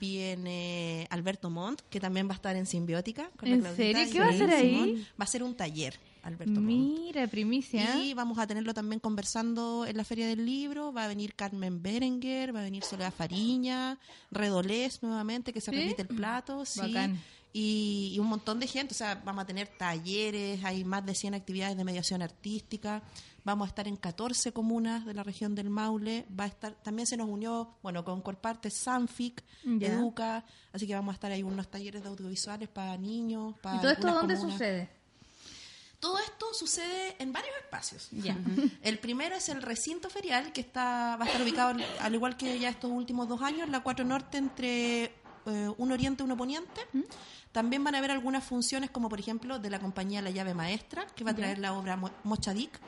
viene 0.00 1.06
Alberto 1.10 1.50
Montt, 1.50 1.82
que 1.90 2.00
también 2.00 2.28
va 2.28 2.32
a 2.32 2.36
estar 2.36 2.56
en 2.56 2.66
Simbiótica. 2.66 3.30
Con 3.36 3.48
¿En 3.48 3.62
la 3.62 3.72
Claudita 3.74 3.98
serio? 3.98 4.12
¿Qué 4.12 4.20
va 4.20 4.26
a 4.26 4.30
hacer 4.30 4.50
ahí? 4.50 4.70
Simón. 4.70 5.06
Va 5.20 5.24
a 5.24 5.26
ser 5.26 5.42
un 5.42 5.54
taller, 5.56 5.98
Alberto 6.26 6.60
Montt. 6.60 6.66
Mira, 6.66 7.26
primicia. 7.28 7.96
Y 8.02 8.14
vamos 8.14 8.38
a 8.38 8.46
tenerlo 8.46 8.74
también 8.74 9.00
conversando 9.00 9.86
en 9.86 9.96
la 9.96 10.04
Feria 10.04 10.26
del 10.26 10.44
Libro. 10.44 10.92
Va 10.92 11.04
a 11.04 11.08
venir 11.08 11.34
Carmen 11.34 11.82
Berenguer, 11.82 12.54
va 12.54 12.60
a 12.60 12.64
venir 12.64 12.82
Soledad 12.82 13.14
Fariña, 13.14 13.98
Redolés 14.30 15.02
nuevamente, 15.02 15.52
que 15.52 15.60
se 15.60 15.70
¿Sí? 15.70 15.76
repite 15.76 16.02
el 16.02 16.08
plato. 16.08 16.64
Sí. 16.66 16.80
Bacán. 16.80 17.20
Y, 17.52 18.12
y 18.14 18.18
un 18.18 18.26
montón 18.26 18.60
de 18.60 18.66
gente. 18.66 18.92
O 18.92 18.96
sea, 18.96 19.14
vamos 19.24 19.44
a 19.44 19.46
tener 19.46 19.68
talleres, 19.78 20.62
hay 20.64 20.84
más 20.84 21.06
de 21.06 21.14
100 21.14 21.34
actividades 21.34 21.76
de 21.76 21.84
mediación 21.84 22.20
artística. 22.20 23.02
Vamos 23.44 23.66
a 23.66 23.68
estar 23.68 23.86
en 23.88 23.96
14 23.96 24.52
comunas 24.52 25.06
de 25.06 25.14
la 25.14 25.22
región 25.22 25.54
del 25.54 25.70
Maule. 25.70 26.26
Va 26.38 26.44
a 26.44 26.48
estar, 26.48 26.74
también 26.82 27.06
se 27.06 27.16
nos 27.16 27.28
unió, 27.28 27.76
bueno, 27.82 28.04
con 28.04 28.20
Corpartes, 28.20 28.74
Sanfic. 28.74 29.42
Educa. 29.64 30.44
Así 30.72 30.86
que 30.86 30.94
vamos 30.94 31.12
a 31.12 31.14
estar 31.14 31.30
ahí 31.32 31.42
unos 31.42 31.70
talleres 31.70 32.02
de 32.02 32.08
audiovisuales 32.08 32.68
para 32.68 32.96
niños. 32.98 33.54
Para 33.62 33.76
¿Y 33.76 33.80
todo 33.80 33.90
esto 33.92 34.06
dónde 34.12 34.34
comunas. 34.34 34.52
sucede? 34.58 34.90
Todo 36.06 36.18
esto 36.20 36.46
sucede 36.54 37.16
en 37.18 37.32
varios 37.32 37.52
espacios. 37.56 38.08
El 38.82 38.98
primero 39.00 39.34
es 39.34 39.48
el 39.48 39.60
recinto 39.60 40.08
ferial, 40.08 40.52
que 40.52 40.60
está 40.60 41.16
va 41.16 41.24
a 41.24 41.26
estar 41.26 41.42
ubicado, 41.42 41.70
al- 41.70 41.84
al 42.00 42.14
igual 42.14 42.36
que 42.36 42.58
ya 42.60 42.68
estos 42.68 42.92
últimos 42.92 43.26
dos 43.28 43.42
años, 43.42 43.68
la 43.68 43.80
4 43.80 44.04
Norte 44.04 44.38
entre 44.38 45.04
eh, 45.46 45.72
un 45.76 45.90
oriente 45.90 46.22
y 46.22 46.30
un 46.30 46.36
poniente. 46.36 46.80
También 47.50 47.82
van 47.82 47.94
a 47.96 47.98
haber 47.98 48.10
algunas 48.12 48.44
funciones, 48.44 48.90
como 48.90 49.08
por 49.08 49.18
ejemplo 49.18 49.58
de 49.58 49.68
la 49.70 49.80
compañía 49.80 50.22
La 50.22 50.30
Llave 50.30 50.54
Maestra, 50.54 51.06
que 51.08 51.24
va 51.24 51.30
a 51.32 51.34
traer 51.34 51.58
la 51.58 51.72
obra 51.72 51.96
Mo- 51.96 52.10
Mochadic, 52.22 52.78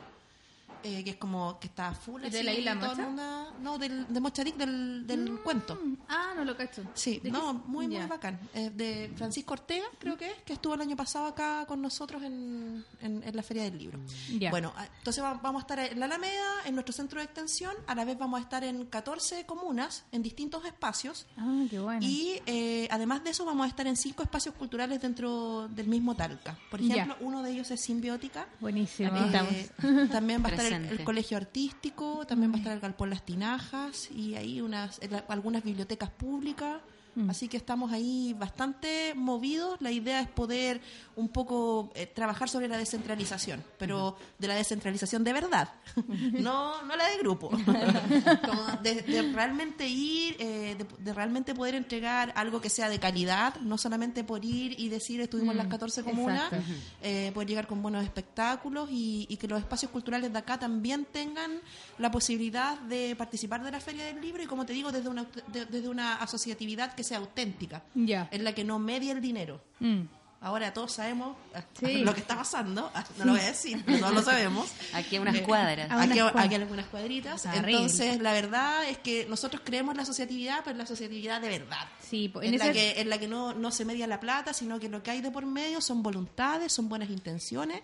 eh, 0.83 1.03
que 1.03 1.11
es 1.11 1.15
como 1.17 1.59
que 1.59 1.67
está 1.67 1.93
full. 1.93 2.23
¿Y 2.25 2.29
de 2.29 2.43
la 2.43 2.53
isla 2.53 2.75
Mocha? 2.75 3.07
una- 3.07 3.51
no, 3.61 3.77
del, 3.77 4.05
de 4.11 4.19
Mochadic 4.19 4.55
del, 4.55 5.05
del 5.05 5.39
cuento. 5.41 5.79
Ah, 6.07 6.33
no 6.35 6.45
lo 6.45 6.55
cacho. 6.55 6.83
Sí, 6.93 7.19
¿De 7.23 7.29
no, 7.31 7.53
muy, 7.53 7.87
muy 7.87 7.95
Ya. 7.95 8.07
bacán. 8.07 8.39
Eh, 8.53 8.69
de 8.73 9.11
Francisco 9.15 9.53
Ortega, 9.53 9.85
creo 9.99 10.17
que 10.17 10.27
es, 10.31 10.41
que 10.45 10.53
estuvo 10.53 10.73
el 10.75 10.81
año 10.81 10.95
pasado 10.95 11.25
acá 11.27 11.65
con 11.67 11.81
nosotros 11.81 12.23
en, 12.23 12.85
en- 13.01 13.23
en 13.23 13.35
la 13.35 13.43
Feria 13.43 13.63
del 13.63 13.77
Libro. 13.77 13.99
Ya. 14.39 14.49
Bueno, 14.51 14.71
ah, 14.77 14.87
entonces 14.97 15.23
va- 15.23 15.33
vamos 15.35 15.61
a 15.61 15.63
estar 15.63 15.79
en 15.79 15.99
la 15.99 16.05
Alameda, 16.05 16.63
en 16.65 16.73
nuestro 16.75 16.93
centro 16.93 17.19
de 17.19 17.25
extensión, 17.25 17.73
a 17.87 17.95
la 17.95 18.05
vez 18.05 18.17
vamos 18.17 18.39
a 18.39 18.43
estar 18.43 18.63
en 18.63 18.85
14 18.85 19.45
comunas, 19.45 20.05
en 20.11 20.21
distintos 20.23 20.65
espacios, 20.65 21.25
Ah, 21.37 21.63
qué 21.69 21.79
bueno. 21.79 21.99
y 22.01 22.41
eh, 22.45 22.87
además 22.91 23.23
de 23.23 23.31
eso 23.31 23.45
vamos 23.45 23.65
a 23.65 23.69
estar 23.69 23.85
en 23.87 23.95
cinco 23.97 24.23
espacios 24.23 24.55
culturales 24.55 25.01
dentro 25.01 25.67
del 25.69 25.87
mismo 25.87 26.15
Talca. 26.15 26.57
Por 26.71 26.79
ejemplo, 26.81 27.15
uno 27.19 27.43
de 27.43 27.51
ellos 27.51 27.69
es 27.71 27.81
Simbiótica. 27.81 28.47
Buenísimo. 28.59 29.09
Eh, 29.15 29.69
también 30.11 30.43
va 30.43 30.47
a 30.49 30.51
estar 30.53 30.65
el, 30.73 30.85
el 30.99 31.03
colegio 31.05 31.37
artístico, 31.37 32.25
también 32.27 32.51
va 32.51 32.55
a 32.55 32.57
estar 32.59 32.73
el 32.73 32.79
galpón 32.79 33.09
Las 33.09 33.25
Tinajas 33.25 34.09
y 34.11 34.35
ahí 34.35 34.61
unas 34.61 34.99
el- 35.01 35.23
algunas 35.27 35.63
bibliotecas 35.63 36.09
públicas. 36.09 36.81
Así 37.29 37.47
que 37.47 37.57
estamos 37.57 37.91
ahí 37.91 38.33
bastante 38.37 39.13
movidos. 39.15 39.77
La 39.81 39.91
idea 39.91 40.21
es 40.21 40.27
poder 40.29 40.79
un 41.15 41.27
poco 41.29 41.91
eh, 41.95 42.05
trabajar 42.05 42.47
sobre 42.49 42.67
la 42.67 42.77
descentralización, 42.77 43.63
pero 43.77 44.15
de 44.37 44.47
la 44.47 44.55
descentralización 44.55 45.23
de 45.23 45.33
verdad, 45.33 45.69
no, 46.07 46.81
no 46.83 46.95
la 46.95 47.07
de 47.09 47.17
grupo. 47.17 47.49
Como 48.45 48.63
de, 48.83 49.01
de 49.01 49.21
realmente 49.33 49.87
ir, 49.87 50.35
eh, 50.39 50.75
de, 50.77 50.85
de 50.97 51.13
realmente 51.13 51.53
poder 51.53 51.75
entregar 51.75 52.31
algo 52.35 52.61
que 52.61 52.69
sea 52.69 52.89
de 52.89 52.99
calidad, 52.99 53.55
no 53.61 53.77
solamente 53.77 54.23
por 54.23 54.45
ir 54.45 54.79
y 54.79 54.89
decir 54.89 55.19
estuvimos 55.21 55.51
en 55.53 55.57
las 55.57 55.67
14 55.67 56.03
comunas, 56.03 56.51
exacto. 56.53 56.73
eh, 57.01 57.31
poder 57.33 57.49
llegar 57.49 57.67
con 57.67 57.81
buenos 57.81 58.03
espectáculos 58.03 58.89
y, 58.91 59.25
y 59.29 59.37
que 59.37 59.47
los 59.47 59.59
espacios 59.59 59.91
culturales 59.91 60.31
de 60.31 60.39
acá 60.39 60.57
también 60.57 61.05
tengan 61.05 61.59
la 61.97 62.11
posibilidad 62.11 62.77
de 62.79 63.15
participar 63.17 63.63
de 63.63 63.71
la 63.71 63.79
Feria 63.79 64.05
del 64.05 64.21
Libro 64.21 64.41
y, 64.41 64.45
como 64.45 64.65
te 64.65 64.73
digo, 64.73 64.91
desde 64.91 65.09
una, 65.09 65.25
de- 65.47 65.65
desde 65.65 65.89
una 65.89 66.15
asociatividad 66.15 66.93
que 66.99 67.03
sea 67.05 67.17
auténtica, 67.19 67.81
Ya. 67.95 68.27
en 68.31 68.43
la 68.43 68.53
que 68.53 68.63
no 68.65 68.77
medie 68.77 69.11
el 69.11 69.21
dinero. 69.21 69.61
Mm. 69.79 70.01
Ahora 70.41 70.73
todos 70.73 70.93
sabemos 70.93 71.35
Sí. 71.79 71.97
lo 72.05 72.13
que 72.13 72.21
está 72.21 72.35
pasando, 72.37 72.89
no 73.17 73.25
lo 73.25 73.31
voy 73.33 73.41
a 73.41 73.45
decir, 73.47 73.83
todos 73.85 74.13
lo 74.13 74.21
sabemos. 74.21 74.69
Aquí 74.93 75.17
a 75.17 75.21
unas 75.21 75.39
cuadras. 75.41 75.89
Unas 75.91 76.09
Aquí, 76.11 76.19
aquí 76.19 76.55
algunas 76.55 76.85
cuadritas. 76.87 77.43
Terrible. 77.43 77.71
Entonces, 77.71 78.19
la 78.21 78.31
verdad 78.31 78.87
es 78.87 78.97
que 78.99 79.25
nosotros 79.29 79.61
creemos 79.65 79.91
en 79.93 79.97
la 79.97 80.03
asociatividad, 80.03 80.59
pero 80.59 80.71
en 80.71 80.77
la 80.77 80.83
asociatividad 80.85 81.41
de 81.41 81.49
verdad. 81.49 81.85
Sí, 82.01 82.31
En, 82.41 82.53
en 82.53 82.57
la 82.59 82.65
ese- 82.67 82.73
que, 82.73 83.01
en 83.01 83.09
la 83.09 83.17
que 83.17 83.27
no, 83.27 83.53
no 83.53 83.69
se 83.71 83.83
media 83.83 84.07
la 84.07 84.19
plata, 84.21 84.53
sino 84.53 84.79
que 84.79 84.87
lo 84.87 85.03
que 85.03 85.11
hay 85.11 85.19
de 85.21 85.29
por 85.31 85.45
medio 85.45 85.81
son 85.81 86.01
voluntades, 86.03 86.71
son 86.71 86.87
buenas 86.87 87.09
intenciones 87.09 87.81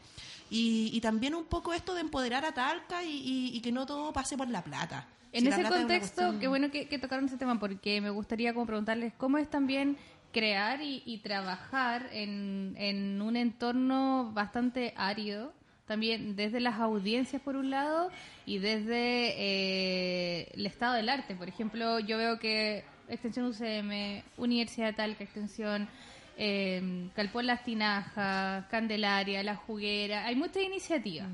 y, 0.49 0.91
y 0.93 1.01
también 1.01 1.35
un 1.35 1.45
poco 1.45 1.73
esto 1.73 1.93
de 1.93 2.01
empoderar 2.01 2.45
a 2.45 2.53
Talca 2.53 3.03
y, 3.03 3.09
y- 3.11 3.57
y 3.57 3.59
que 3.61 3.71
no 3.73 3.85
todo 3.85 4.13
pase 4.13 4.37
por 4.37 4.47
la 4.49 4.63
plata. 4.63 5.07
En 5.35 5.41
Si 5.41 5.47
ese 5.49 5.63
contexto, 5.63 6.39
qué 6.39 6.47
bueno 6.47 6.71
que, 6.71 6.87
que 6.87 6.97
tocaron 6.97 7.25
ese 7.25 7.37
tema, 7.37 7.59
porque 7.59 7.99
me 7.99 8.09
gustaría 8.09 8.53
como 8.53 8.65
preguntarles 8.65 9.11
cómo 9.17 9.37
es 9.37 9.49
también 9.49 9.97
crear 10.31 10.81
y, 10.81 11.03
y 11.05 11.17
trabajar 11.17 12.07
en, 12.13 12.73
en 12.77 13.21
un 13.21 13.35
entorno 13.35 14.31
bastante 14.33 14.93
árido, 14.95 15.51
también 15.87 16.37
desde 16.37 16.61
las 16.61 16.79
audiencias 16.79 17.41
por 17.41 17.57
un 17.57 17.69
lado 17.69 18.11
y 18.45 18.59
desde 18.59 19.33
eh, 19.37 20.47
el 20.53 20.65
estado 20.65 20.93
del 20.93 21.09
arte. 21.09 21.35
Por 21.35 21.49
ejemplo, 21.49 21.99
yo 21.99 22.17
veo 22.17 22.39
que 22.39 22.85
Extensión 23.09 23.47
UCM, 23.47 24.23
Universidad 24.37 24.87
de 24.87 24.93
Talca, 24.93 25.23
Extensión, 25.25 25.89
eh, 26.37 27.09
Calpón 27.13 27.45
Las 27.45 27.65
Tinajas, 27.65 28.67
Candelaria, 28.67 29.43
La 29.43 29.57
Juguera, 29.57 30.25
hay 30.25 30.37
muchas 30.37 30.63
iniciativas. 30.63 31.27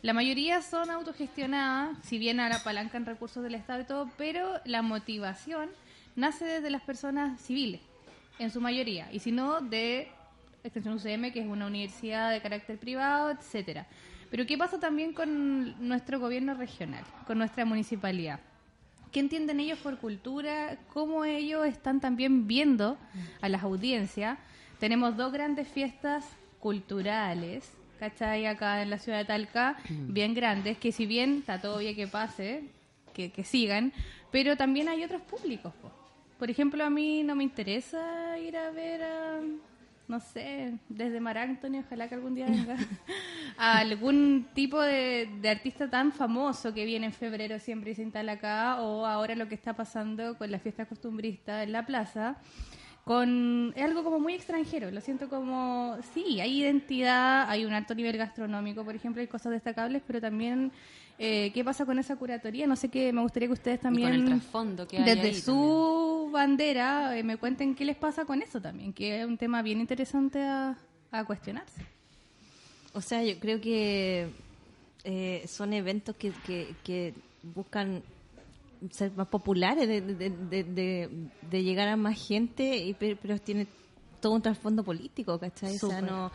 La 0.00 0.12
mayoría 0.12 0.62
son 0.62 0.90
autogestionadas, 0.90 1.98
si 2.04 2.18
bien 2.18 2.38
ahora 2.38 2.56
apalancan 2.56 3.04
recursos 3.04 3.42
del 3.42 3.56
Estado 3.56 3.80
y 3.80 3.84
todo, 3.84 4.08
pero 4.16 4.60
la 4.64 4.80
motivación 4.80 5.70
nace 6.14 6.44
desde 6.44 6.70
las 6.70 6.82
personas 6.82 7.40
civiles, 7.40 7.80
en 8.38 8.52
su 8.52 8.60
mayoría, 8.60 9.08
y 9.12 9.18
si 9.18 9.32
no, 9.32 9.60
de 9.60 10.08
Extensión 10.62 10.94
UCM, 10.94 11.32
que 11.32 11.40
es 11.40 11.46
una 11.46 11.66
universidad 11.66 12.30
de 12.30 12.40
carácter 12.40 12.78
privado, 12.78 13.30
etcétera. 13.30 13.86
Pero 14.30 14.46
¿qué 14.46 14.56
pasa 14.56 14.78
también 14.78 15.12
con 15.12 15.88
nuestro 15.88 16.20
gobierno 16.20 16.54
regional, 16.54 17.02
con 17.26 17.38
nuestra 17.38 17.64
municipalidad? 17.64 18.38
¿Qué 19.10 19.18
entienden 19.18 19.58
ellos 19.58 19.78
por 19.80 19.98
cultura? 19.98 20.78
¿Cómo 20.92 21.24
ellos 21.24 21.66
están 21.66 21.98
también 22.00 22.46
viendo 22.46 22.98
a 23.40 23.48
las 23.48 23.62
audiencias? 23.64 24.38
Tenemos 24.78 25.16
dos 25.16 25.32
grandes 25.32 25.66
fiestas 25.66 26.24
culturales, 26.60 27.72
¿cachai? 27.98 28.46
Acá 28.46 28.82
en 28.82 28.90
la 28.90 28.98
ciudad 28.98 29.18
de 29.18 29.24
Talca, 29.24 29.76
bien 29.88 30.34
grandes, 30.34 30.78
que 30.78 30.92
si 30.92 31.06
bien 31.06 31.38
está 31.38 31.60
todo 31.60 31.78
bien 31.78 31.96
que 31.96 32.06
pase, 32.06 32.64
que, 33.12 33.30
que 33.30 33.44
sigan, 33.44 33.92
pero 34.30 34.56
también 34.56 34.88
hay 34.88 35.04
otros 35.04 35.22
públicos. 35.22 35.72
po. 35.82 35.90
Por 36.38 36.50
ejemplo, 36.50 36.84
a 36.84 36.90
mí 36.90 37.22
no 37.24 37.34
me 37.34 37.42
interesa 37.42 38.38
ir 38.38 38.56
a 38.56 38.70
ver 38.70 39.02
a, 39.02 39.40
no 40.06 40.20
sé, 40.20 40.74
desde 40.88 41.20
Mar 41.20 41.36
Anthony, 41.36 41.80
ojalá 41.84 42.08
que 42.08 42.14
algún 42.14 42.34
día 42.34 42.46
venga, 42.46 42.76
a 43.58 43.78
algún 43.78 44.46
tipo 44.54 44.80
de, 44.80 45.28
de 45.40 45.48
artista 45.48 45.90
tan 45.90 46.12
famoso 46.12 46.72
que 46.72 46.84
viene 46.84 47.06
en 47.06 47.12
febrero 47.12 47.58
siempre 47.58 47.90
y 47.90 47.94
se 47.94 48.02
instala 48.02 48.32
acá, 48.32 48.80
o 48.80 49.04
ahora 49.04 49.34
lo 49.34 49.48
que 49.48 49.56
está 49.56 49.74
pasando 49.74 50.38
con 50.38 50.50
la 50.50 50.60
fiesta 50.60 50.86
costumbrista 50.86 51.62
en 51.64 51.72
la 51.72 51.84
plaza. 51.84 52.36
Con, 53.08 53.72
es 53.74 53.82
algo 53.82 54.04
como 54.04 54.20
muy 54.20 54.34
extranjero, 54.34 54.90
lo 54.90 55.00
siento 55.00 55.30
como, 55.30 55.96
sí, 56.12 56.42
hay 56.42 56.60
identidad, 56.60 57.48
hay 57.48 57.64
un 57.64 57.72
alto 57.72 57.94
nivel 57.94 58.18
gastronómico, 58.18 58.84
por 58.84 58.94
ejemplo, 58.94 59.22
hay 59.22 59.26
cosas 59.26 59.52
destacables, 59.52 60.02
pero 60.06 60.20
también, 60.20 60.70
eh, 61.18 61.50
¿qué 61.54 61.64
pasa 61.64 61.86
con 61.86 61.98
esa 61.98 62.16
curatoría? 62.16 62.66
No 62.66 62.76
sé 62.76 62.90
qué, 62.90 63.10
me 63.14 63.22
gustaría 63.22 63.48
que 63.48 63.54
ustedes 63.54 63.78
Y 63.78 63.82
también 63.82 64.10
con 64.10 64.20
el 64.20 64.26
trasfondo 64.26 64.86
que 64.86 64.98
hay 64.98 65.04
desde 65.04 65.28
ahí 65.28 65.34
su 65.36 66.28
bandera 66.30 67.16
eh, 67.16 67.22
me 67.22 67.38
cuenten 67.38 67.74
qué 67.74 67.86
les 67.86 67.96
pasa 67.96 68.26
con 68.26 68.42
eso 68.42 68.60
también, 68.60 68.92
que 68.92 69.22
es 69.22 69.26
un 69.26 69.38
tema 69.38 69.62
bien 69.62 69.80
interesante 69.80 70.42
a, 70.42 70.76
a 71.10 71.24
cuestionarse. 71.24 71.80
O 72.92 73.00
sea, 73.00 73.24
yo 73.24 73.40
creo 73.40 73.58
que 73.58 74.28
eh, 75.04 75.44
son 75.48 75.72
eventos 75.72 76.14
que, 76.14 76.30
que, 76.44 76.74
que 76.84 77.14
buscan 77.42 78.02
ser 78.90 79.12
más 79.12 79.28
populares, 79.28 79.86
de, 79.88 80.00
de, 80.00 81.08
de, 81.42 81.62
llegar 81.62 81.88
a 81.88 81.96
más 81.96 82.18
gente, 82.26 82.76
y, 82.76 82.94
pe- 82.94 83.16
pero 83.20 83.38
tiene 83.38 83.66
todo 84.20 84.32
un 84.34 84.42
trasfondo 84.42 84.82
político, 84.82 85.38
¿cachai? 85.38 85.76
O 85.76 85.78
sea, 85.78 86.00
no, 86.02 86.30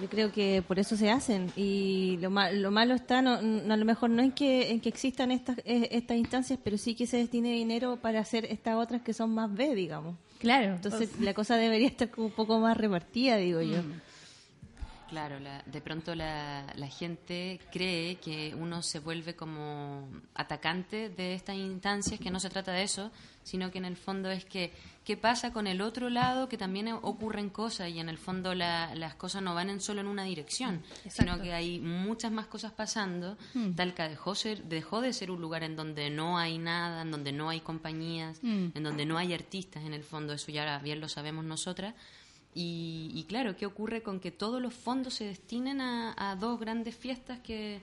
yo 0.00 0.08
creo 0.08 0.30
que 0.30 0.62
por 0.62 0.78
eso 0.78 0.96
se 0.96 1.10
hacen. 1.10 1.50
Y 1.56 2.16
lo, 2.20 2.30
ma- 2.30 2.50
lo 2.52 2.70
malo 2.70 2.94
está, 2.94 3.22
no, 3.22 3.42
no- 3.42 3.74
a 3.74 3.76
lo 3.76 3.84
mejor 3.84 4.10
no 4.10 4.22
en 4.22 4.30
que, 4.32 4.70
en 4.70 4.80
que 4.80 4.88
existan 4.88 5.32
estas, 5.32 5.58
eh, 5.64 5.88
estas 5.92 6.16
instancias, 6.16 6.58
pero 6.62 6.78
sí 6.78 6.94
que 6.94 7.06
se 7.06 7.16
destine 7.16 7.50
dinero 7.52 7.96
para 8.00 8.20
hacer 8.20 8.44
estas 8.44 8.76
otras 8.76 9.02
que 9.02 9.12
son 9.12 9.34
más 9.34 9.52
B, 9.52 9.74
digamos. 9.74 10.14
Claro, 10.38 10.74
Entonces 10.76 11.10
la 11.18 11.34
cosa 11.34 11.56
debería 11.56 11.88
estar 11.88 12.08
como 12.10 12.28
un 12.28 12.32
poco 12.32 12.60
más 12.60 12.76
repartida, 12.76 13.36
digo 13.36 13.60
yo. 13.62 13.82
Claro, 15.08 15.40
la- 15.40 15.62
de 15.64 15.80
pronto 15.80 16.14
la, 16.14 16.66
la 16.76 16.88
gente 16.88 17.58
cree 17.72 18.16
que 18.16 18.54
uno 18.54 18.82
se 18.82 18.98
vuelve 18.98 19.34
como 19.34 20.06
atacante 20.34 21.08
de 21.08 21.34
estas 21.34 21.56
instancias, 21.56 22.20
que 22.20 22.30
no 22.30 22.38
se 22.40 22.50
trata 22.50 22.72
de 22.72 22.82
eso, 22.82 23.10
sino 23.42 23.70
que 23.70 23.78
en 23.78 23.86
el 23.86 23.96
fondo 23.96 24.30
es 24.30 24.44
que 24.44 24.70
qué 25.04 25.16
pasa 25.16 25.50
con 25.52 25.66
el 25.66 25.80
otro 25.80 26.10
lado, 26.10 26.50
que 26.50 26.58
también 26.58 26.88
ocurren 26.92 27.48
cosas 27.48 27.88
y 27.88 27.98
en 28.00 28.10
el 28.10 28.18
fondo 28.18 28.54
la- 28.54 28.94
las 28.94 29.14
cosas 29.14 29.40
no 29.42 29.54
van 29.54 29.70
en 29.70 29.80
solo 29.80 30.02
en 30.02 30.08
una 30.08 30.24
dirección, 30.24 30.82
sino 31.10 31.40
que 31.42 31.54
hay 31.54 31.80
muchas 31.80 32.30
más 32.30 32.46
cosas 32.46 32.72
pasando. 32.72 33.38
Talca 33.74 34.08
dejó, 34.10 34.34
ser, 34.34 34.64
dejó 34.64 35.00
de 35.00 35.14
ser 35.14 35.30
un 35.30 35.40
lugar 35.40 35.62
en 35.62 35.74
donde 35.74 36.10
no 36.10 36.36
hay 36.36 36.58
nada, 36.58 37.00
en 37.00 37.10
donde 37.10 37.32
no 37.32 37.48
hay 37.48 37.60
compañías, 37.60 38.38
en 38.74 38.82
donde 38.82 39.06
no 39.06 39.16
hay 39.16 39.32
artistas 39.32 39.84
en 39.84 39.94
el 39.94 40.04
fondo, 40.04 40.34
eso 40.34 40.52
ya 40.52 40.78
bien 40.80 41.00
lo 41.00 41.08
sabemos 41.08 41.46
nosotras. 41.46 41.94
Y, 42.54 43.10
y 43.14 43.24
claro, 43.24 43.56
¿qué 43.56 43.66
ocurre 43.66 44.02
con 44.02 44.20
que 44.20 44.30
todos 44.30 44.60
los 44.60 44.74
fondos 44.74 45.14
se 45.14 45.24
destinen 45.24 45.80
a, 45.80 46.14
a 46.16 46.34
dos 46.36 46.58
grandes 46.58 46.96
fiestas 46.96 47.38
que, 47.40 47.80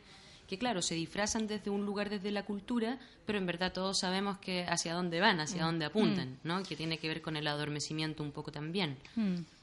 que, 0.48 0.58
claro, 0.58 0.82
se 0.82 0.96
disfrazan 0.96 1.48
desde 1.48 1.70
un 1.70 1.86
lugar 1.86 2.10
desde 2.10 2.32
la 2.32 2.44
cultura, 2.44 3.00
pero 3.26 3.38
en 3.38 3.46
verdad 3.46 3.72
todos 3.74 4.00
sabemos 4.00 4.38
que 4.38 4.66
hacia 4.66 4.94
dónde 4.94 5.20
van, 5.20 5.40
hacia 5.40 5.64
dónde 5.64 5.86
apuntan, 5.86 6.40
¿no? 6.44 6.62
Que 6.64 6.76
tiene 6.76 6.98
que 6.98 7.08
ver 7.08 7.22
con 7.22 7.36
el 7.36 7.48
adormecimiento 7.48 8.22
un 8.22 8.32
poco 8.32 8.52
también. 8.52 8.98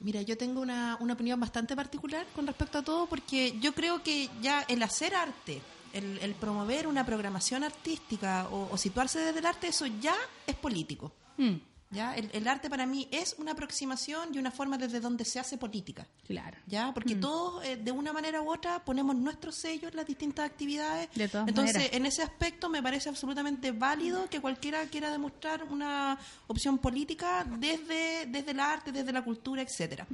Mira, 0.00 0.22
yo 0.22 0.36
tengo 0.36 0.60
una, 0.60 0.96
una 1.00 1.14
opinión 1.14 1.38
bastante 1.38 1.76
particular 1.76 2.26
con 2.34 2.46
respecto 2.46 2.78
a 2.78 2.82
todo 2.82 3.06
porque 3.06 3.58
yo 3.60 3.74
creo 3.74 4.02
que 4.02 4.28
ya 4.40 4.62
el 4.62 4.82
hacer 4.82 5.14
arte, 5.14 5.60
el, 5.92 6.18
el 6.18 6.34
promover 6.34 6.86
una 6.86 7.04
programación 7.04 7.64
artística 7.64 8.48
o, 8.50 8.68
o 8.72 8.76
situarse 8.76 9.20
desde 9.20 9.38
el 9.38 9.46
arte, 9.46 9.68
eso 9.68 9.86
ya 9.86 10.16
es 10.46 10.56
político. 10.56 11.12
Mm, 11.36 11.54
¿ya? 11.92 12.14
El, 12.16 12.30
el 12.32 12.48
arte 12.48 12.68
para 12.68 12.86
mí 12.86 13.08
es 13.12 13.36
una 13.38 13.52
aproximación 13.52 14.34
y 14.34 14.38
una 14.38 14.50
forma 14.50 14.78
desde 14.78 15.00
donde 15.00 15.24
se 15.24 15.38
hace 15.38 15.58
política. 15.58 16.06
claro. 16.26 16.56
¿ya? 16.66 16.92
Porque 16.92 17.14
todos, 17.14 17.64
eh, 17.64 17.76
de 17.76 17.92
una 17.92 18.12
manera 18.12 18.40
u 18.42 18.50
otra, 18.52 18.84
ponemos 18.84 19.14
nuestro 19.14 19.52
sello 19.52 19.88
en 19.88 19.96
las 19.96 20.06
distintas 20.06 20.46
actividades. 20.46 21.08
De 21.14 21.28
todas 21.28 21.48
Entonces, 21.48 21.74
maneras. 21.74 21.96
en 21.96 22.06
ese 22.06 22.22
aspecto 22.22 22.68
me 22.68 22.82
parece 22.82 23.08
absolutamente 23.08 23.70
válido 23.72 24.28
que 24.28 24.40
cualquiera 24.40 24.84
quiera 24.86 25.10
demostrar 25.10 25.64
una 25.64 26.18
opción 26.46 26.78
política 26.78 27.46
desde, 27.58 28.26
desde 28.26 28.50
el 28.50 28.60
arte, 28.60 28.92
desde 28.92 29.12
la 29.12 29.22
cultura, 29.22 29.62
etcétera. 29.62 30.06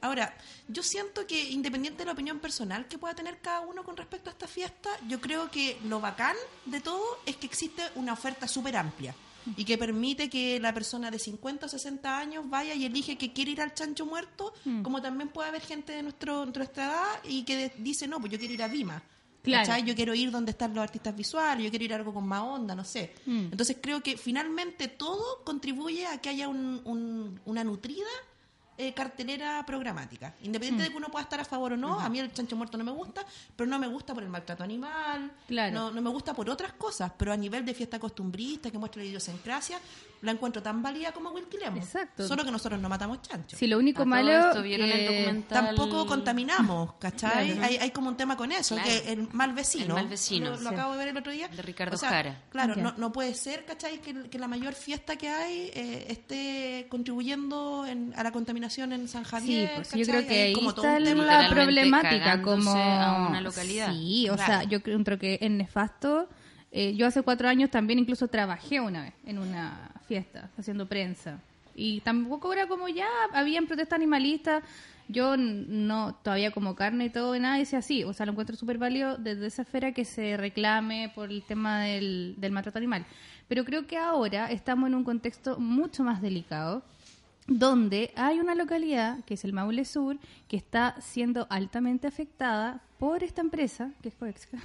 Ahora, 0.00 0.36
yo 0.68 0.82
siento 0.82 1.26
que 1.26 1.50
independiente 1.50 2.00
de 2.00 2.06
la 2.06 2.12
opinión 2.12 2.38
personal 2.38 2.86
que 2.86 2.98
pueda 2.98 3.14
tener 3.14 3.38
cada 3.40 3.60
uno 3.60 3.82
con 3.84 3.96
respecto 3.96 4.28
a 4.28 4.32
esta 4.32 4.46
fiesta, 4.46 4.90
yo 5.08 5.20
creo 5.20 5.50
que 5.50 5.78
lo 5.84 6.00
bacán 6.00 6.36
de 6.66 6.80
todo 6.80 7.02
es 7.24 7.36
que 7.36 7.46
existe 7.46 7.82
una 7.94 8.12
oferta 8.12 8.46
súper 8.46 8.76
amplia 8.76 9.14
y 9.56 9.64
que 9.64 9.76
permite 9.78 10.28
que 10.30 10.58
la 10.60 10.72
persona 10.72 11.10
de 11.10 11.18
50 11.18 11.66
o 11.66 11.68
60 11.68 12.18
años 12.18 12.48
vaya 12.48 12.74
y 12.74 12.84
elige 12.84 13.16
que 13.18 13.32
quiere 13.32 13.50
ir 13.52 13.60
al 13.60 13.74
chancho 13.74 14.06
muerto, 14.06 14.52
como 14.82 15.00
también 15.02 15.28
puede 15.28 15.48
haber 15.48 15.62
gente 15.62 15.92
de 15.92 16.02
nuestro, 16.02 16.46
nuestra 16.46 16.84
edad 16.86 17.06
y 17.24 17.44
que 17.44 17.72
dice, 17.78 18.06
no, 18.08 18.20
pues 18.20 18.32
yo 18.32 18.38
quiero 18.38 18.54
ir 18.54 18.62
a 18.62 18.68
Vima. 18.68 19.02
Claro. 19.42 19.84
Yo 19.84 19.94
quiero 19.94 20.14
ir 20.14 20.30
donde 20.30 20.52
están 20.52 20.74
los 20.74 20.82
artistas 20.82 21.14
visuales, 21.14 21.62
yo 21.64 21.68
quiero 21.70 21.84
ir 21.84 21.92
a 21.92 21.96
algo 21.96 22.14
con 22.14 22.26
más 22.26 22.40
onda, 22.42 22.74
no 22.74 22.82
sé. 22.82 23.12
Mm. 23.26 23.48
Entonces 23.52 23.76
creo 23.78 24.00
que 24.02 24.16
finalmente 24.16 24.88
todo 24.88 25.44
contribuye 25.44 26.06
a 26.06 26.16
que 26.18 26.30
haya 26.30 26.48
un- 26.48 26.80
un- 26.86 27.38
una 27.44 27.62
nutrida 27.62 28.08
eh, 28.76 28.92
cartelera 28.92 29.64
programática. 29.64 30.34
Independiente 30.42 30.82
Mm. 30.82 30.86
de 30.86 30.90
que 30.90 30.96
uno 30.96 31.08
pueda 31.08 31.22
estar 31.22 31.38
a 31.40 31.44
favor 31.44 31.72
o 31.74 31.76
no, 31.76 32.00
a 32.00 32.08
mí 32.08 32.18
el 32.18 32.32
chancho 32.32 32.56
muerto 32.56 32.76
no 32.76 32.84
me 32.84 32.90
gusta, 32.90 33.24
pero 33.54 33.68
no 33.70 33.78
me 33.78 33.86
gusta 33.86 34.14
por 34.14 34.22
el 34.22 34.28
maltrato 34.28 34.64
animal, 34.64 35.30
Claro. 35.46 35.72
no, 35.74 35.90
no 35.92 36.02
me 36.02 36.10
gusta 36.10 36.34
por 36.34 36.50
otras 36.50 36.72
cosas, 36.72 37.12
pero 37.16 37.32
a 37.32 37.36
nivel 37.36 37.64
de 37.64 37.72
fiesta 37.74 37.98
costumbrista 38.00 38.70
que 38.70 38.78
muestra 38.78 39.02
la 39.02 39.08
idiosincrasia, 39.08 39.78
la 40.24 40.32
encuentro 40.32 40.62
tan 40.62 40.82
válida 40.82 41.12
como 41.12 41.30
Wilkie 41.30 41.58
Lemos. 41.58 41.84
Exacto. 41.84 42.26
Solo 42.26 42.44
que 42.44 42.50
nosotros 42.50 42.80
no 42.80 42.88
matamos 42.88 43.22
chanchos. 43.22 43.58
Si 43.58 43.66
lo 43.66 43.78
único 43.78 44.02
A 44.02 44.04
malo 44.06 44.32
esto, 44.48 44.62
¿vieron 44.62 44.88
el 44.90 44.98
que- 45.08 45.16
documental? 45.18 45.66
Tampoco 45.66 46.06
contaminamos, 46.06 46.94
¿cachai? 46.98 47.52
Claro. 47.52 47.66
Hay, 47.66 47.76
hay 47.76 47.90
como 47.90 48.08
un 48.08 48.16
tema 48.16 48.36
con 48.36 48.50
eso, 48.52 48.74
Claro. 48.74 48.90
que 48.90 49.12
el 49.12 49.28
mal 49.32 49.52
vecino. 49.52 49.84
El 49.86 49.92
mal 49.92 50.08
vecino. 50.08 50.50
Lo, 50.50 50.56
lo 50.56 50.68
Sí. 50.70 50.74
acabo 50.74 50.92
de 50.92 50.98
ver 50.98 51.08
el 51.08 51.16
otro 51.16 51.32
día. 51.32 51.48
De 51.48 51.62
Ricardo 51.62 51.94
O 51.94 51.98
sea, 51.98 52.08
Jara. 52.10 52.42
Claro, 52.50 52.74
no, 52.76 52.94
no 52.96 53.12
puede 53.12 53.34
ser, 53.34 53.64
¿cachai? 53.64 53.98
Que, 54.00 54.28
que 54.30 54.38
la 54.38 54.48
mayor 54.48 54.74
fiesta 54.74 55.16
que 55.16 55.28
hay 55.28 55.70
eh, 55.74 56.06
esté 56.08 56.86
contribuyendo 56.90 57.86
en- 57.86 58.12
a 58.16 58.22
la 58.22 58.32
contaminación 58.32 58.92
en 58.92 59.08
San 59.08 59.24
Sí, 59.24 59.30
Javier. 59.30 59.72
pues 59.76 59.92
yo 59.92 60.04
creo 60.04 60.26
que 60.26 60.42
ahí 60.42 60.52
como 60.52 60.74
todo 60.74 60.86
está 60.86 60.98
un 60.98 61.04
tema. 61.04 61.24
la 61.24 61.48
problemática 61.50 62.42
como 62.42 62.70
a 62.72 63.28
una 63.28 63.40
localidad. 63.40 63.92
Sí, 63.92 64.28
o 64.28 64.34
Claro. 64.36 64.52
sea, 64.52 64.62
yo 64.64 64.82
creo 64.82 65.18
que 65.18 65.38
es 65.40 65.50
nefasto. 65.50 66.28
Eh, 66.76 66.96
yo 66.96 67.06
hace 67.06 67.22
cuatro 67.22 67.48
años 67.48 67.70
también 67.70 68.00
incluso 68.00 68.26
trabajé 68.26 68.80
una 68.80 69.04
vez 69.04 69.12
en 69.24 69.38
una 69.38 69.92
fiesta 70.08 70.50
haciendo 70.58 70.86
prensa 70.86 71.38
y 71.76 72.00
tampoco 72.00 72.52
era 72.52 72.66
como 72.66 72.88
ya 72.88 73.06
habían 73.32 73.66
protestas 73.68 73.96
animalistas. 73.96 74.64
Yo 75.06 75.36
no 75.36 76.16
todavía 76.24 76.50
como 76.50 76.74
carne 76.74 77.04
y 77.04 77.10
todo 77.10 77.36
y 77.36 77.38
nada 77.38 77.58
dice 77.58 77.76
así, 77.76 78.02
o 78.02 78.12
sea, 78.12 78.26
lo 78.26 78.32
encuentro 78.32 78.56
súper 78.56 78.78
válido 78.78 79.18
desde 79.18 79.46
esa 79.46 79.62
esfera 79.62 79.92
que 79.92 80.04
se 80.04 80.36
reclame 80.36 81.12
por 81.14 81.30
el 81.30 81.44
tema 81.44 81.82
del, 81.82 82.34
del 82.38 82.50
maltrato 82.50 82.78
animal. 82.78 83.06
Pero 83.46 83.64
creo 83.64 83.86
que 83.86 83.96
ahora 83.96 84.50
estamos 84.50 84.88
en 84.88 84.96
un 84.96 85.04
contexto 85.04 85.60
mucho 85.60 86.02
más 86.02 86.20
delicado 86.22 86.82
donde 87.46 88.12
hay 88.16 88.40
una 88.40 88.54
localidad, 88.54 89.22
que 89.24 89.34
es 89.34 89.44
el 89.44 89.52
Maule 89.52 89.84
Sur, 89.84 90.18
que 90.48 90.56
está 90.56 90.96
siendo 91.00 91.46
altamente 91.50 92.06
afectada 92.06 92.82
por 92.98 93.22
esta 93.22 93.42
empresa, 93.42 93.92
que 94.02 94.08
es 94.08 94.14
Coexca, 94.14 94.58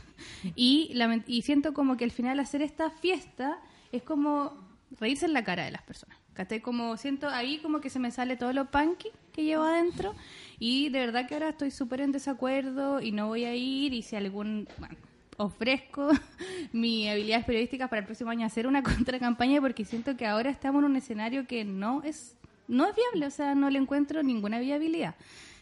y, 0.56 0.94
y 1.28 1.42
siento 1.42 1.74
como 1.74 1.98
que 1.98 2.06
al 2.06 2.12
final 2.12 2.40
hacer 2.40 2.62
esta 2.62 2.90
fiesta 2.90 3.60
es 3.92 4.04
como 4.04 4.54
reírse 5.00 5.26
en 5.26 5.34
la 5.34 5.44
cara 5.44 5.66
de 5.66 5.72
las 5.72 5.82
personas. 5.82 6.18
¿cachai? 6.40 6.62
Como 6.62 6.96
siento 6.96 7.28
ahí 7.28 7.58
como 7.58 7.82
que 7.82 7.90
se 7.90 8.00
me 8.00 8.12
sale 8.12 8.38
todo 8.38 8.54
lo 8.54 8.72
punky 8.72 9.10
que 9.34 9.44
llevo 9.44 9.64
adentro 9.64 10.16
y 10.58 10.88
de 10.88 11.00
verdad 11.00 11.28
que 11.28 11.34
ahora 11.34 11.50
estoy 11.50 11.70
súper 11.70 12.00
en 12.00 12.14
desacuerdo 12.14 13.02
y 13.02 13.12
no 13.12 13.28
voy 13.28 13.44
a 13.44 13.54
ir 13.56 13.94
y 13.94 14.02
si 14.04 14.16
algún... 14.16 14.66
Bueno, 14.78 14.96
ofrezco 15.36 16.10
mis 16.74 17.10
habilidades 17.10 17.46
periodísticas 17.46 17.90
para 17.90 18.02
el 18.02 18.06
próximo 18.06 18.30
año 18.30 18.46
hacer 18.46 18.68
una 18.68 18.84
contracampaña 18.84 19.60
porque 19.60 19.84
siento 19.84 20.16
que 20.16 20.26
ahora 20.26 20.50
estamos 20.50 20.80
en 20.80 20.92
un 20.92 20.96
escenario 20.96 21.46
que 21.46 21.66
no 21.66 22.04
es 22.04 22.38
no 22.70 22.88
es 22.88 22.96
viable, 22.96 23.28
o 23.28 23.32
sea, 23.32 23.56
no 23.56 23.70
le 23.70 23.80
encuentro 23.80 24.24
ninguna 24.24 24.60
viabilidad. 24.60 25.16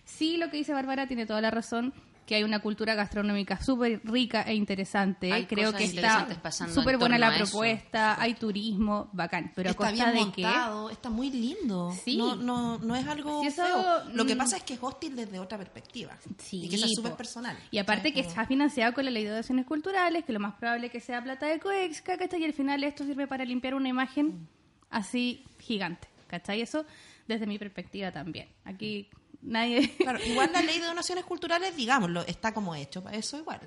Sí, 0.06 0.38
lo 0.38 0.50
que 0.52 0.58
dice 0.58 0.74
Bárbara 0.74 1.08
tiene 1.08 1.26
toda 1.26 1.42
la 1.42 1.50
razón. 1.52 1.94
que 2.28 2.36
hay 2.36 2.44
una 2.44 2.60
cultura 2.60 2.94
gastronómica 2.94 3.64
súper 3.64 4.02
rica 4.04 4.42
e 4.42 4.54
interesante. 4.54 5.32
Hay 5.32 5.46
Creo 5.46 5.72
cosas 5.72 5.80
que 5.80 5.96
está 5.96 6.28
súper 6.68 6.96
en 6.96 7.00
buena 7.00 7.18
la 7.18 7.34
propuesta, 7.38 8.22
hay 8.22 8.34
turismo, 8.34 9.10
bacán, 9.14 9.54
pero 9.56 9.70
a 9.70 9.74
costa 9.74 10.12
bien 10.12 10.26
de 10.26 10.32
que... 10.34 10.46
está 10.92 11.10
muy 11.10 11.30
lindo. 11.32 11.94
Sí. 12.04 12.18
No, 12.18 12.36
no, 12.36 12.80
no 12.80 12.96
es 12.98 13.08
algo 13.08 13.40
Sí, 13.42 13.48
eso, 13.48 13.64
feo. 13.64 14.10
Lo 14.14 14.26
que 14.26 14.36
mm. 14.36 14.38
pasa 14.38 14.58
es 14.58 14.64
que 14.64 14.74
es 14.74 14.80
hostil 14.82 15.16
desde 15.16 15.40
otra 15.40 15.58
perspectiva. 15.58 16.18
Sí, 16.38 16.66
y 16.66 16.70
que 16.70 16.76
es 16.76 16.94
súper 16.94 17.14
personal. 17.14 17.58
Y 17.72 17.78
aparte 17.78 18.10
Sí, 18.10 18.14
que 18.16 18.20
está 18.20 18.46
financiado 18.46 18.94
con 18.94 19.06
la 19.06 19.12
ley 19.12 19.24
de 19.24 19.30
donaciones 19.30 19.66
culturales, 19.66 20.26
que 20.26 20.34
lo 20.34 20.42
más 20.42 20.56
probable 20.56 20.88
es 20.88 20.92
que 20.92 21.00
sea 21.00 21.24
plata 21.24 21.46
de 21.46 21.60
Coexca, 21.60 22.18
¿cachai? 22.18 22.42
Y 22.42 22.46
al 22.46 22.54
final 22.54 22.84
esto 22.84 23.06
sirve 23.06 23.26
para 23.28 23.46
limpiar 23.46 23.74
una 23.74 23.88
imagen 23.88 24.50
así 24.90 25.46
gigante, 25.60 26.10
¿cachai? 26.28 26.62
Eso 26.62 26.86
desde 27.28 27.46
mi 27.48 27.58
perspectiva 27.58 28.12
también. 28.12 28.48
Aquí 28.66 29.10
nadie... 29.42 29.90
Claro, 29.98 30.20
igual 30.26 30.52
la 30.54 30.62
ley 30.62 30.80
de 30.80 30.86
donaciones 30.86 31.26
culturales, 31.26 31.76
digámoslo, 31.76 32.22
está 32.28 32.54
como 32.54 32.76
hecho 32.76 33.02
para 33.04 33.18
eso 33.18 33.38
igual. 33.38 33.60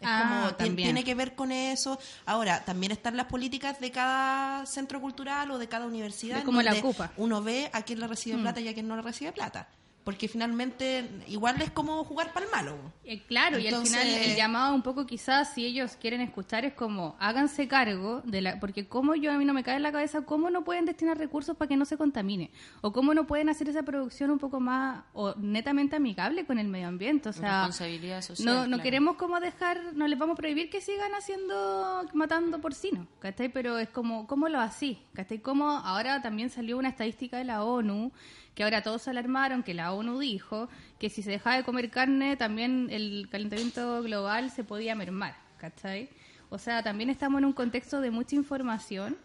Es 0.00 0.06
Ah, 0.06 0.42
como, 0.46 0.54
también. 0.54 0.86
tiene 0.88 1.02
que 1.02 1.14
ver 1.16 1.34
con 1.34 1.50
eso. 1.50 1.98
Ahora, 2.24 2.64
también 2.64 2.92
están 2.92 3.16
las 3.16 3.26
políticas 3.26 3.80
de 3.80 3.90
cada 3.90 4.64
centro 4.64 5.00
cultural 5.00 5.50
o 5.50 5.58
de 5.58 5.66
cada 5.68 5.86
universidad. 5.86 6.36
De 6.36 6.44
cómo 6.44 6.62
la 6.62 6.72
ocupa. 6.74 7.10
Uno 7.16 7.42
ve 7.42 7.68
a 7.72 7.82
quién 7.82 7.98
le 7.98 8.06
recibe 8.06 8.36
Mm. 8.36 8.42
plata 8.42 8.60
y 8.60 8.68
a 8.68 8.74
quién 8.74 8.86
no 8.86 8.94
le 8.94 9.02
recibe 9.02 9.32
plata. 9.32 9.66
Porque 10.08 10.26
finalmente, 10.26 11.06
igual 11.26 11.60
es 11.60 11.70
como 11.70 12.02
jugar 12.02 12.32
para 12.32 12.46
el 12.46 12.50
malo. 12.50 12.78
Eh, 13.04 13.20
claro, 13.26 13.58
y 13.58 13.68
al 13.68 13.84
final 13.84 14.08
el 14.08 14.36
llamado 14.36 14.74
un 14.74 14.80
poco 14.80 15.04
quizás, 15.04 15.52
si 15.52 15.66
ellos 15.66 15.98
quieren 16.00 16.22
escuchar, 16.22 16.64
es 16.64 16.72
como, 16.72 17.14
háganse 17.20 17.68
cargo 17.68 18.22
de 18.24 18.40
la... 18.40 18.58
Porque 18.58 18.88
como 18.88 19.14
yo, 19.14 19.30
a 19.30 19.36
mí 19.36 19.44
no 19.44 19.52
me 19.52 19.62
cae 19.62 19.76
en 19.76 19.82
la 19.82 19.92
cabeza, 19.92 20.22
¿cómo 20.22 20.48
no 20.48 20.64
pueden 20.64 20.86
destinar 20.86 21.18
recursos 21.18 21.58
para 21.58 21.68
que 21.68 21.76
no 21.76 21.84
se 21.84 21.98
contamine? 21.98 22.50
O 22.80 22.90
cómo 22.90 23.12
no 23.12 23.26
pueden 23.26 23.50
hacer 23.50 23.68
esa 23.68 23.82
producción 23.82 24.30
un 24.30 24.38
poco 24.38 24.60
más, 24.60 25.04
o 25.12 25.34
netamente 25.34 25.96
amigable 25.96 26.46
con 26.46 26.58
el 26.58 26.68
medio 26.68 26.88
ambiente. 26.88 27.28
O 27.28 27.32
sea, 27.34 27.66
Responsabilidad 27.66 28.22
social, 28.22 28.46
no, 28.46 28.60
no 28.62 28.66
claro. 28.68 28.82
queremos 28.82 29.16
como 29.16 29.38
dejar, 29.40 29.92
no 29.92 30.08
les 30.08 30.18
vamos 30.18 30.32
a 30.32 30.36
prohibir 30.38 30.70
que 30.70 30.80
sigan 30.80 31.12
haciendo, 31.12 32.06
matando 32.14 32.62
porcinos, 32.62 33.06
¿cachai? 33.18 33.50
Pero 33.50 33.76
es 33.76 33.90
como, 33.90 34.26
¿cómo 34.26 34.48
lo 34.48 34.58
así? 34.58 35.02
¿Cachai? 35.12 35.40
Como 35.40 35.68
ahora 35.68 36.22
también 36.22 36.48
salió 36.48 36.78
una 36.78 36.88
estadística 36.88 37.36
de 37.36 37.44
la 37.44 37.62
ONU, 37.62 38.10
que 38.58 38.64
ahora 38.64 38.82
todos 38.82 39.02
se 39.02 39.10
alarmaron, 39.10 39.62
que 39.62 39.72
la 39.72 39.92
ONU 39.92 40.18
dijo 40.18 40.68
que 40.98 41.10
si 41.10 41.22
se 41.22 41.30
dejaba 41.30 41.58
de 41.58 41.62
comer 41.62 41.90
carne, 41.90 42.36
también 42.36 42.88
el 42.90 43.28
calentamiento 43.30 44.02
global 44.02 44.50
se 44.50 44.64
podía 44.64 44.96
mermar, 44.96 45.36
¿cachai? 45.58 46.08
O 46.50 46.58
sea, 46.58 46.82
también 46.82 47.08
estamos 47.08 47.38
en 47.38 47.44
un 47.44 47.52
contexto 47.52 48.00
de 48.00 48.10
mucha 48.10 48.34
información 48.34 49.16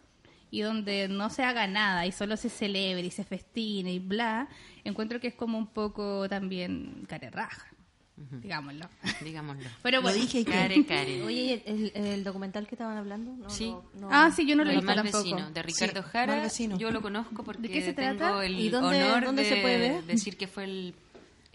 y 0.51 0.61
donde 0.61 1.07
no 1.07 1.31
se 1.31 1.43
haga 1.43 1.65
nada 1.65 2.05
y 2.05 2.11
solo 2.11 2.37
se 2.37 2.47
celebre 2.47 3.07
y 3.07 3.09
se 3.09 3.23
festine 3.23 3.91
y 3.93 3.97
bla, 3.97 4.49
encuentro 4.83 5.19
que 5.19 5.29
es 5.29 5.33
como 5.33 5.57
un 5.57 5.65
poco 5.65 6.29
también 6.29 7.03
carerraja, 7.09 7.72
digámoslo. 8.15 8.87
Digámoslo. 9.23 9.63
Pero 9.83 9.97
Lo 9.97 10.03
bueno, 10.03 10.17
dije 10.19 10.39
y 10.41 10.45
que- 10.45 10.51
Care, 10.51 10.85
care. 10.85 11.23
Oye, 11.23 11.63
¿y 11.65 11.69
el, 11.69 11.91
el 11.95 12.23
documental 12.23 12.67
que 12.67 12.75
estaban 12.75 12.97
hablando? 12.97 13.31
No, 13.33 13.49
Sí. 13.49 13.69
no- 13.71 13.83
no- 13.99 14.09
Ah, 14.11 14.31
sí, 14.31 14.45
yo 14.47 14.55
no 14.55 14.63
lo 14.63 14.69
he 14.69 14.73
El 14.73 14.79
visto 14.81 14.85
mal 14.95 15.03
tampoco. 15.03 15.23
vecino, 15.23 15.51
de 15.51 15.63
Ricardo 15.63 16.03
Sí, 16.03 16.09
Jara. 16.11 16.47
Yo 16.77 16.91
lo 16.91 17.01
conozco 17.01 17.43
porque 17.43 17.61
¿De 17.63 17.69
qué 17.69 17.81
se 17.81 17.93
tengo 17.93 18.17
trata? 18.17 18.45
el 18.45 18.59
¿Y 18.59 18.69
dónde- 18.69 19.03
honor 19.03 19.25
dónde 19.25 19.43
de 19.43 19.49
se 19.49 19.61
puede 19.61 19.77
ver? 19.77 20.03
decir 20.03 20.37
que 20.37 20.47
fue 20.47 20.63
el 20.65 20.95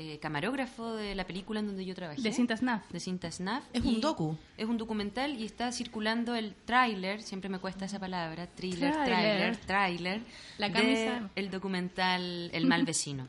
eh, 0.01 0.21
camarógrafo 0.21 0.95
de 0.95 1.17
la 1.17 1.27
película 1.27 1.59
en 1.59 1.67
donde 1.67 1.85
yo 1.85 1.93
trabajé. 1.93 2.23
De 2.23 2.33
Cinta 2.33 2.57
Snaf. 2.57 2.89
De 2.93 3.01
Cinta 3.01 3.33
Snaf. 3.33 3.65
Es 3.73 3.83
un 3.85 4.01
docu. 4.01 4.37
Es 4.57 4.67
un 4.67 4.79
documental 4.79 5.35
y 5.37 5.45
está 5.45 5.73
circulando 5.73 6.37
el 6.37 6.55
tráiler, 6.65 7.21
siempre 7.21 7.49
me 7.51 7.59
cuesta 7.59 7.87
esa 7.87 7.99
palabra, 7.99 8.47
thriller, 8.47 8.93
Tráiler. 8.93 9.07
tráiler, 9.09 9.57
tráiler, 9.57 10.21
La 10.59 10.69
de 10.69 10.73
camisa. 10.73 11.31
el 11.35 11.51
documental 11.51 12.49
El 12.53 12.67
mal 12.69 12.85
vecino. 12.85 13.27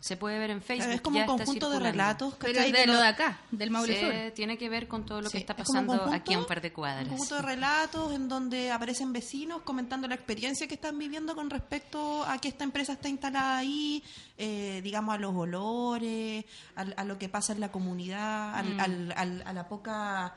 Se 0.00 0.16
puede 0.16 0.38
ver 0.38 0.50
en 0.50 0.62
Facebook. 0.62 0.92
es 0.94 1.00
como 1.00 1.16
ya 1.16 1.24
un 1.24 1.30
está 1.32 1.44
conjunto 1.44 1.70
de 1.70 1.80
relatos. 1.80 2.34
Pero 2.38 2.60
es 2.60 2.72
de 2.72 2.86
lo- 2.86 3.00
de 3.00 3.06
acá, 3.08 3.40
del 3.50 3.70
Maule 3.70 4.00
Sur. 4.00 4.32
tiene 4.32 4.56
que 4.56 4.68
ver 4.68 4.86
con 4.86 5.04
todo 5.04 5.20
lo 5.20 5.28
que 5.28 5.38
Sí, 5.38 5.38
está 5.38 5.54
es 5.54 5.64
como 5.66 5.80
un 5.80 5.86
pasando 5.86 6.02
conjunto- 6.04 6.22
aquí 6.22 6.34
a 6.34 6.38
un 6.38 6.46
par 6.46 6.60
de 6.60 6.72
cuadras. 6.72 7.02
Un 7.04 7.08
conjunto 7.10 7.34
de 7.34 7.42
relatos 7.42 8.12
en 8.14 8.28
donde 8.28 8.70
aparecen 8.70 9.12
vecinos 9.12 9.62
comentando 9.62 10.06
la 10.06 10.14
experiencia 10.14 10.68
que 10.68 10.74
están 10.74 10.96
viviendo 10.98 11.34
con 11.34 11.50
respecto 11.50 12.22
a 12.24 12.38
que 12.38 12.46
esta 12.46 12.62
empresa 12.62 12.92
está 12.92 13.08
instalada 13.08 13.58
ahí, 13.58 14.04
eh, 14.36 14.80
digamos, 14.84 15.16
a 15.16 15.18
los 15.18 15.34
olores, 15.34 16.44
al- 16.76 16.94
a, 16.96 17.04
lo 17.04 17.18
que 17.18 17.28
pasa 17.28 17.52
en 17.52 17.58
la 17.60 17.72
comunidad, 17.72 18.54
al- 18.54 18.74
Mm. 18.76 18.80
al- 18.80 19.12
al- 19.16 19.42
a 19.46 19.52
la 19.52 19.68
poca, 19.68 20.34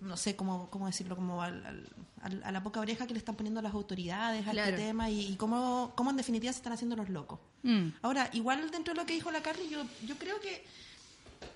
no 0.00 0.16
sé 0.16 0.36
cómo, 0.36 0.68
cómo 0.70 0.86
decirlo, 0.86 1.14
como 1.16 1.42
al- 1.42 1.64
al- 1.66 1.88
al- 2.22 2.42
a 2.44 2.52
la 2.52 2.62
poca 2.62 2.80
oreja 2.80 3.06
que 3.06 3.12
le 3.12 3.18
están 3.18 3.34
poniendo 3.36 3.60
las 3.62 3.72
autoridades 3.74 4.46
a 4.46 4.52
Claro. 4.52 4.70
este 4.70 4.82
tema 4.86 5.10
y, 5.10 5.32
y 5.32 5.36
cómo, 5.36 5.92
cómo 5.94 6.10
en 6.10 6.16
definitiva 6.16 6.52
se 6.52 6.58
están 6.58 6.72
haciendo 6.72 6.96
los 6.96 7.08
locos. 7.10 7.38
Mm. 7.62 7.88
Ahora, 8.02 8.28
igual 8.32 8.70
dentro 8.70 8.94
de 8.94 9.00
lo 9.00 9.06
que 9.06 9.14
dijo 9.14 9.30
la 9.30 9.42
Carly, 9.42 9.68
yo, 9.68 9.82
yo 10.06 10.16
creo 10.16 10.40
que, 10.40 10.64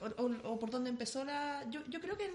o, 0.01 0.23
o- 0.23 0.53
o 0.53 0.59
por 0.59 0.71
donde 0.71 0.91
empezó 0.91 1.25
la, 1.25 1.65
yo, 1.71 1.81
yo 1.89 2.01
creo 2.01 2.17
que, 2.19 2.33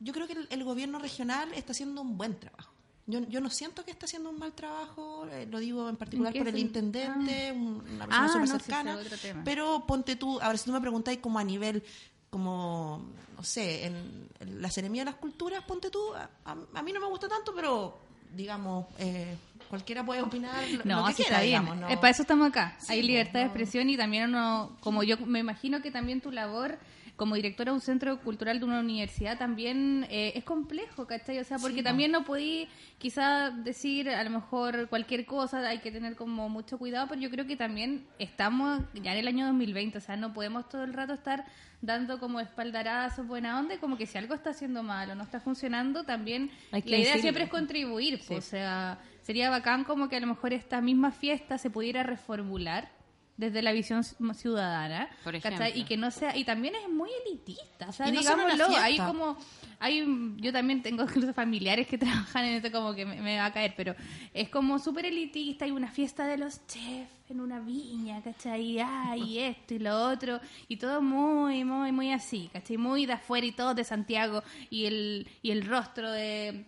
yo 0.00 0.12
creo 0.12 0.26
que 0.26 0.32
el, 0.34 0.46
el 0.50 0.64
gobierno 0.64 0.98
regional 0.98 1.52
está 1.54 1.72
haciendo 1.72 2.00
un 2.00 2.16
buen 2.16 2.38
trabajo. 2.38 2.72
Yo, 3.06 3.20
yo 3.28 3.40
no 3.40 3.48
siento 3.48 3.84
que 3.86 3.90
está 3.90 4.04
haciendo 4.04 4.28
un 4.28 4.38
mal 4.38 4.52
trabajo, 4.52 5.26
eh, 5.30 5.46
lo 5.50 5.58
digo 5.60 5.88
en 5.88 5.96
particular 5.96 6.28
¿En 6.28 6.34
qué 6.34 6.38
por 6.44 6.48
el 6.54 6.58
intendente, 6.58 7.52
un- 7.52 7.82
una 7.94 8.06
persona 8.06 8.24
Ah, 8.24 8.28
súper 8.28 8.48
no, 8.48 8.58
cercana. 8.58 8.98
Pero 9.44 9.84
ponte 9.86 10.16
tú, 10.16 10.38
a 10.40 10.48
ver, 10.48 10.58
si 10.58 10.66
tú 10.66 10.72
me 10.72 10.80
preguntáis 10.80 11.18
como 11.18 11.38
a 11.38 11.44
nivel, 11.44 11.82
como, 12.30 13.04
no 13.36 13.42
sé, 13.44 13.86
en, 13.86 14.28
en 14.40 14.62
la 14.62 14.70
ceremonia 14.70 15.02
de 15.04 15.10
las 15.12 15.20
culturas, 15.20 15.62
ponte 15.64 15.90
tú, 15.90 16.00
a, 16.14 16.28
a- 16.74 16.82
mí 16.82 16.92
no 16.92 17.00
me 17.00 17.06
gusta 17.06 17.28
tanto, 17.28 17.54
pero 17.54 17.98
digamos, 18.34 18.86
eh, 18.98 19.36
cualquiera 19.70 20.04
puede 20.04 20.20
opinar 20.22 20.62
lo, 20.70 20.84
No, 20.84 21.00
lo 21.00 21.06
que 21.06 21.12
sí 21.14 21.22
quiera, 21.22 21.36
está 21.36 21.46
bien. 21.46 21.62
digamos, 21.62 21.76
¿no? 21.78 21.88
Eh, 21.90 21.96
para 21.96 22.10
eso 22.10 22.22
estamos 22.22 22.48
acá. 22.48 22.76
Sí, 22.78 22.92
Hay 22.92 23.02
libertad 23.02 23.40
de 23.40 23.46
expresión 23.46 23.88
y 23.88 23.96
también 23.96 24.24
uno, 24.28 24.76
como 24.80 25.02
yo 25.02 25.16
me 25.18 25.38
imagino 25.38 25.80
que 25.80 25.90
también 25.90 26.20
tu 26.20 26.30
labor 26.30 26.78
como 27.18 27.34
directora 27.34 27.72
de 27.72 27.74
un 27.74 27.80
centro 27.80 28.20
cultural 28.20 28.60
de 28.60 28.64
una 28.64 28.78
universidad 28.78 29.36
también 29.36 30.06
eh, 30.08 30.32
es 30.36 30.44
complejo, 30.44 31.04
¿cachai? 31.08 31.40
O 31.40 31.44
sea, 31.44 31.58
porque 31.58 31.78
Sí, 31.78 31.82
también 31.82 32.12
no 32.12 32.24
podí 32.24 32.68
quizá 32.98 33.50
decir 33.50 34.08
a 34.08 34.22
lo 34.22 34.30
mejor 34.30 34.88
cualquier 34.88 35.26
cosa, 35.26 35.58
hay 35.68 35.80
que 35.80 35.90
tener 35.90 36.14
como 36.14 36.48
mucho 36.48 36.78
cuidado, 36.78 37.08
pero 37.08 37.20
yo 37.20 37.28
creo 37.28 37.44
que 37.44 37.56
también 37.56 38.06
estamos 38.20 38.80
ya 38.94 39.12
en 39.12 39.18
el 39.18 39.26
año 39.26 39.46
2020, 39.46 39.98
o 39.98 40.00
sea, 40.00 40.16
no 40.16 40.32
podemos 40.32 40.68
todo 40.68 40.84
el 40.84 40.92
rato 40.92 41.12
estar 41.12 41.44
dando 41.82 42.20
como 42.20 42.38
espaldarazos, 42.38 43.26
buena 43.26 43.58
onda, 43.58 43.78
como 43.78 43.98
que 43.98 44.06
si 44.06 44.16
algo 44.16 44.34
está 44.34 44.50
haciendo 44.50 44.84
mal 44.84 45.10
o 45.10 45.16
no 45.16 45.24
está 45.24 45.40
funcionando, 45.40 46.04
también 46.04 46.52
la 46.70 46.78
idea 46.78 46.98
decirlo. 46.98 47.20
siempre 47.20 47.44
es 47.44 47.50
contribuir, 47.50 48.20
pues, 48.28 48.46
o 48.46 48.48
sea, 48.48 49.00
sería 49.22 49.50
bacán 49.50 49.82
como 49.82 50.08
que 50.08 50.14
a 50.14 50.20
lo 50.20 50.28
mejor 50.28 50.52
esta 50.52 50.80
misma 50.80 51.10
fiesta 51.10 51.58
se 51.58 51.68
pudiera 51.68 52.04
reformular 52.04 52.96
desde 53.38 53.62
la 53.62 53.72
visión 53.72 54.02
ci- 54.02 54.34
ciudadana, 54.34 55.08
Por 55.24 55.34
y 55.34 55.84
que 55.84 55.96
no 55.96 56.10
sea 56.10 56.36
y 56.36 56.44
también 56.44 56.74
es 56.74 56.88
muy 56.90 57.08
elitista, 57.24 57.88
o 57.88 57.92
sea, 57.92 58.06
no 58.12 58.20
digámoslo, 58.20 58.66
hay 58.76 58.98
como 58.98 59.38
hay 59.80 60.34
yo 60.38 60.52
también 60.52 60.82
tengo 60.82 61.02
incluso 61.08 61.32
familiares 61.32 61.86
que 61.86 61.96
trabajan 62.36 62.44
en 62.44 62.54
esto 62.56 62.70
como 62.72 62.94
que 62.94 63.06
me, 63.06 63.22
me 63.22 63.38
va 63.38 63.46
a 63.46 63.52
caer, 63.52 63.74
pero 63.76 63.94
es 64.34 64.48
como 64.50 64.78
súper 64.78 65.06
elitista, 65.06 65.64
hay 65.64 65.70
una 65.70 65.88
fiesta 65.90 66.26
de 66.26 66.36
los 66.36 66.66
chefs 66.66 67.12
en 67.30 67.40
una 67.40 67.60
viña, 67.60 68.20
¿cachai? 68.22 68.80
Ah, 68.80 69.14
y 69.16 69.38
esto 69.38 69.74
y 69.74 69.78
lo 69.78 69.94
otro, 70.10 70.40
y 70.66 70.76
todo 70.76 71.00
muy, 71.00 71.62
muy, 71.62 71.92
muy 71.92 72.10
así, 72.12 72.50
¿cachai? 72.52 72.76
Muy 72.76 73.06
de 73.06 73.12
afuera 73.12 73.46
y 73.46 73.52
todo 73.52 73.74
de 73.74 73.84
Santiago, 73.84 74.42
y 74.70 74.86
el, 74.86 75.28
y 75.42 75.50
el 75.52 75.64
rostro 75.66 76.10
de 76.10 76.64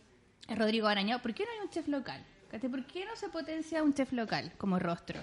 Rodrigo 0.48 0.86
Arañado. 0.86 1.20
¿Por 1.22 1.32
qué 1.34 1.44
no 1.44 1.50
hay 1.50 1.66
un 1.66 1.70
chef 1.70 1.88
local? 1.88 2.22
¿Cachai? 2.50 2.68
¿Por 2.70 2.84
qué 2.84 3.04
no 3.06 3.16
se 3.16 3.28
potencia 3.30 3.82
un 3.82 3.94
chef 3.94 4.12
local 4.12 4.52
como 4.58 4.78
rostro? 4.78 5.18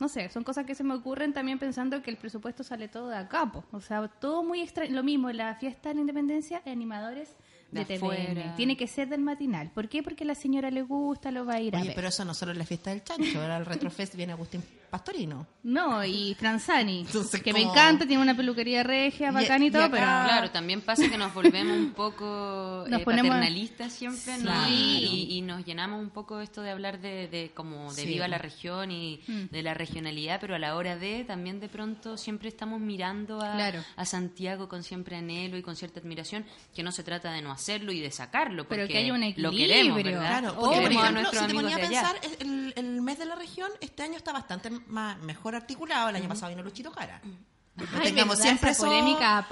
No 0.00 0.08
sé, 0.08 0.28
son 0.30 0.44
cosas 0.44 0.64
que 0.64 0.74
se 0.74 0.84
me 0.84 0.94
ocurren 0.94 1.32
también 1.32 1.58
pensando 1.58 2.00
que 2.02 2.10
el 2.10 2.16
presupuesto 2.16 2.62
sale 2.62 2.88
todo 2.88 3.08
de 3.08 3.16
acá, 3.16 3.50
po. 3.50 3.64
o 3.72 3.80
sea, 3.80 4.06
todo 4.06 4.44
muy 4.44 4.60
extraño. 4.60 4.94
Lo 4.94 5.02
mismo, 5.02 5.30
la 5.32 5.54
fiesta 5.56 5.88
de 5.88 5.96
la 5.96 6.00
independencia, 6.02 6.62
animadores 6.66 7.34
de, 7.72 7.84
De 7.84 7.98
TVN. 7.98 8.54
Tiene 8.56 8.76
que 8.76 8.86
ser 8.86 9.08
del 9.08 9.20
matinal. 9.20 9.70
¿Por 9.74 9.88
qué? 9.88 10.02
Porque 10.02 10.24
a 10.24 10.26
la 10.28 10.34
señora 10.34 10.70
le 10.70 10.82
gusta, 10.82 11.30
lo 11.32 11.44
va 11.44 11.54
a 11.54 11.60
ir 11.60 11.74
a 11.74 11.78
Oye, 11.80 11.88
ver. 11.88 11.96
pero 11.96 12.08
eso 12.08 12.24
no 12.24 12.32
solo 12.32 12.52
es 12.52 12.58
la 12.58 12.64
fiesta 12.64 12.90
del 12.90 13.02
chancho, 13.02 13.40
ahora 13.40 13.56
el 13.58 13.66
Retrofest 13.66 14.14
viene 14.14 14.32
Agustín 14.32 14.62
Pastorino. 14.90 15.46
No, 15.64 16.04
y 16.04 16.34
Franzani, 16.34 17.00
Entonces, 17.06 17.42
que 17.42 17.52
me 17.52 17.62
encanta, 17.62 18.06
tiene 18.06 18.22
una 18.22 18.34
peluquería 18.36 18.82
regia, 18.82 19.30
bacán 19.30 19.62
y, 19.62 19.66
y 19.66 19.70
todo, 19.70 19.82
acá- 19.84 19.90
pero... 19.92 20.04
Claro, 20.04 20.50
también 20.50 20.80
pasa 20.80 21.08
que 21.10 21.18
nos 21.18 21.34
volvemos 21.34 21.76
un 21.76 21.92
poco 21.92 22.84
Nos 22.88 23.00
eh, 23.00 23.04
ponemos- 23.04 23.28
paternalistas 23.30 23.92
siempre, 23.92 24.36
¿no? 24.38 24.44
Claro. 24.44 24.70
Y, 24.70 25.28
y 25.36 25.42
nos 25.42 25.64
llenamos 25.64 26.00
un 26.00 26.10
poco 26.10 26.40
esto 26.40 26.62
de 26.62 26.70
hablar 26.70 27.00
de, 27.00 27.28
de 27.28 27.50
como 27.54 27.92
de 27.92 28.02
Sí. 28.02 28.08
viva 28.08 28.28
la 28.28 28.38
región 28.38 28.90
y 28.90 29.20
Mm. 29.28 29.46
de 29.50 29.62
la 29.62 29.74
regionalidad, 29.74 30.40
pero 30.40 30.54
a 30.54 30.58
la 30.58 30.74
hora 30.76 30.96
de 30.96 31.24
también 31.24 31.60
de 31.60 31.68
pronto 31.68 32.16
siempre 32.16 32.48
estamos 32.48 32.80
mirando 32.80 33.42
a, 33.42 33.54
Claro. 33.54 33.82
a 33.96 34.04
Santiago 34.04 34.68
con 34.68 34.82
siempre 34.82 35.16
anhelo 35.16 35.56
y 35.58 35.62
con 35.62 35.76
cierta 35.76 36.00
admiración, 36.00 36.44
que 36.74 36.82
no 36.82 36.92
se 36.92 37.02
trata 37.02 37.30
de 37.32 37.42
no 37.42 37.52
hacerlo 37.52 37.92
y 37.92 38.00
de 38.00 38.10
sacarlo, 38.10 38.64
porque 38.64 38.76
Pero 38.82 38.88
que 38.88 38.98
haya 38.98 39.12
un 39.12 39.20
lo 39.36 39.50
queremos, 39.50 39.98
equilibrio. 39.98 40.20
¿verdad? 40.20 40.40
Claro, 40.40 40.54
Oh, 40.58 40.64
porque 40.70 40.80
por 40.80 40.92
ejemplo, 40.92 41.30
si 41.32 41.46
te 41.46 41.54
ponía 41.54 41.76
a 41.76 41.78
pensar, 41.78 42.16
el, 42.40 42.72
el 42.76 43.02
mes 43.02 43.18
de 43.18 43.26
la 43.26 43.34
región 43.34 43.70
este 43.80 44.02
año 44.02 44.16
está 44.16 44.32
bastante 44.32 44.70
más, 44.86 45.18
mejor 45.18 45.54
articulado. 45.54 46.08
El 46.08 46.16
año 46.16 46.28
pasado 46.28 46.50
vino 46.50 46.62
Luchito 46.62 46.90
Jara. 46.90 47.20
No 47.76 47.84
Ay, 47.94 48.06
tengamos 48.08 48.38
verdad, 48.38 48.42
siempre 48.42 48.70
esa 48.72 48.82
eso 48.82 48.86
polémica 48.90 49.46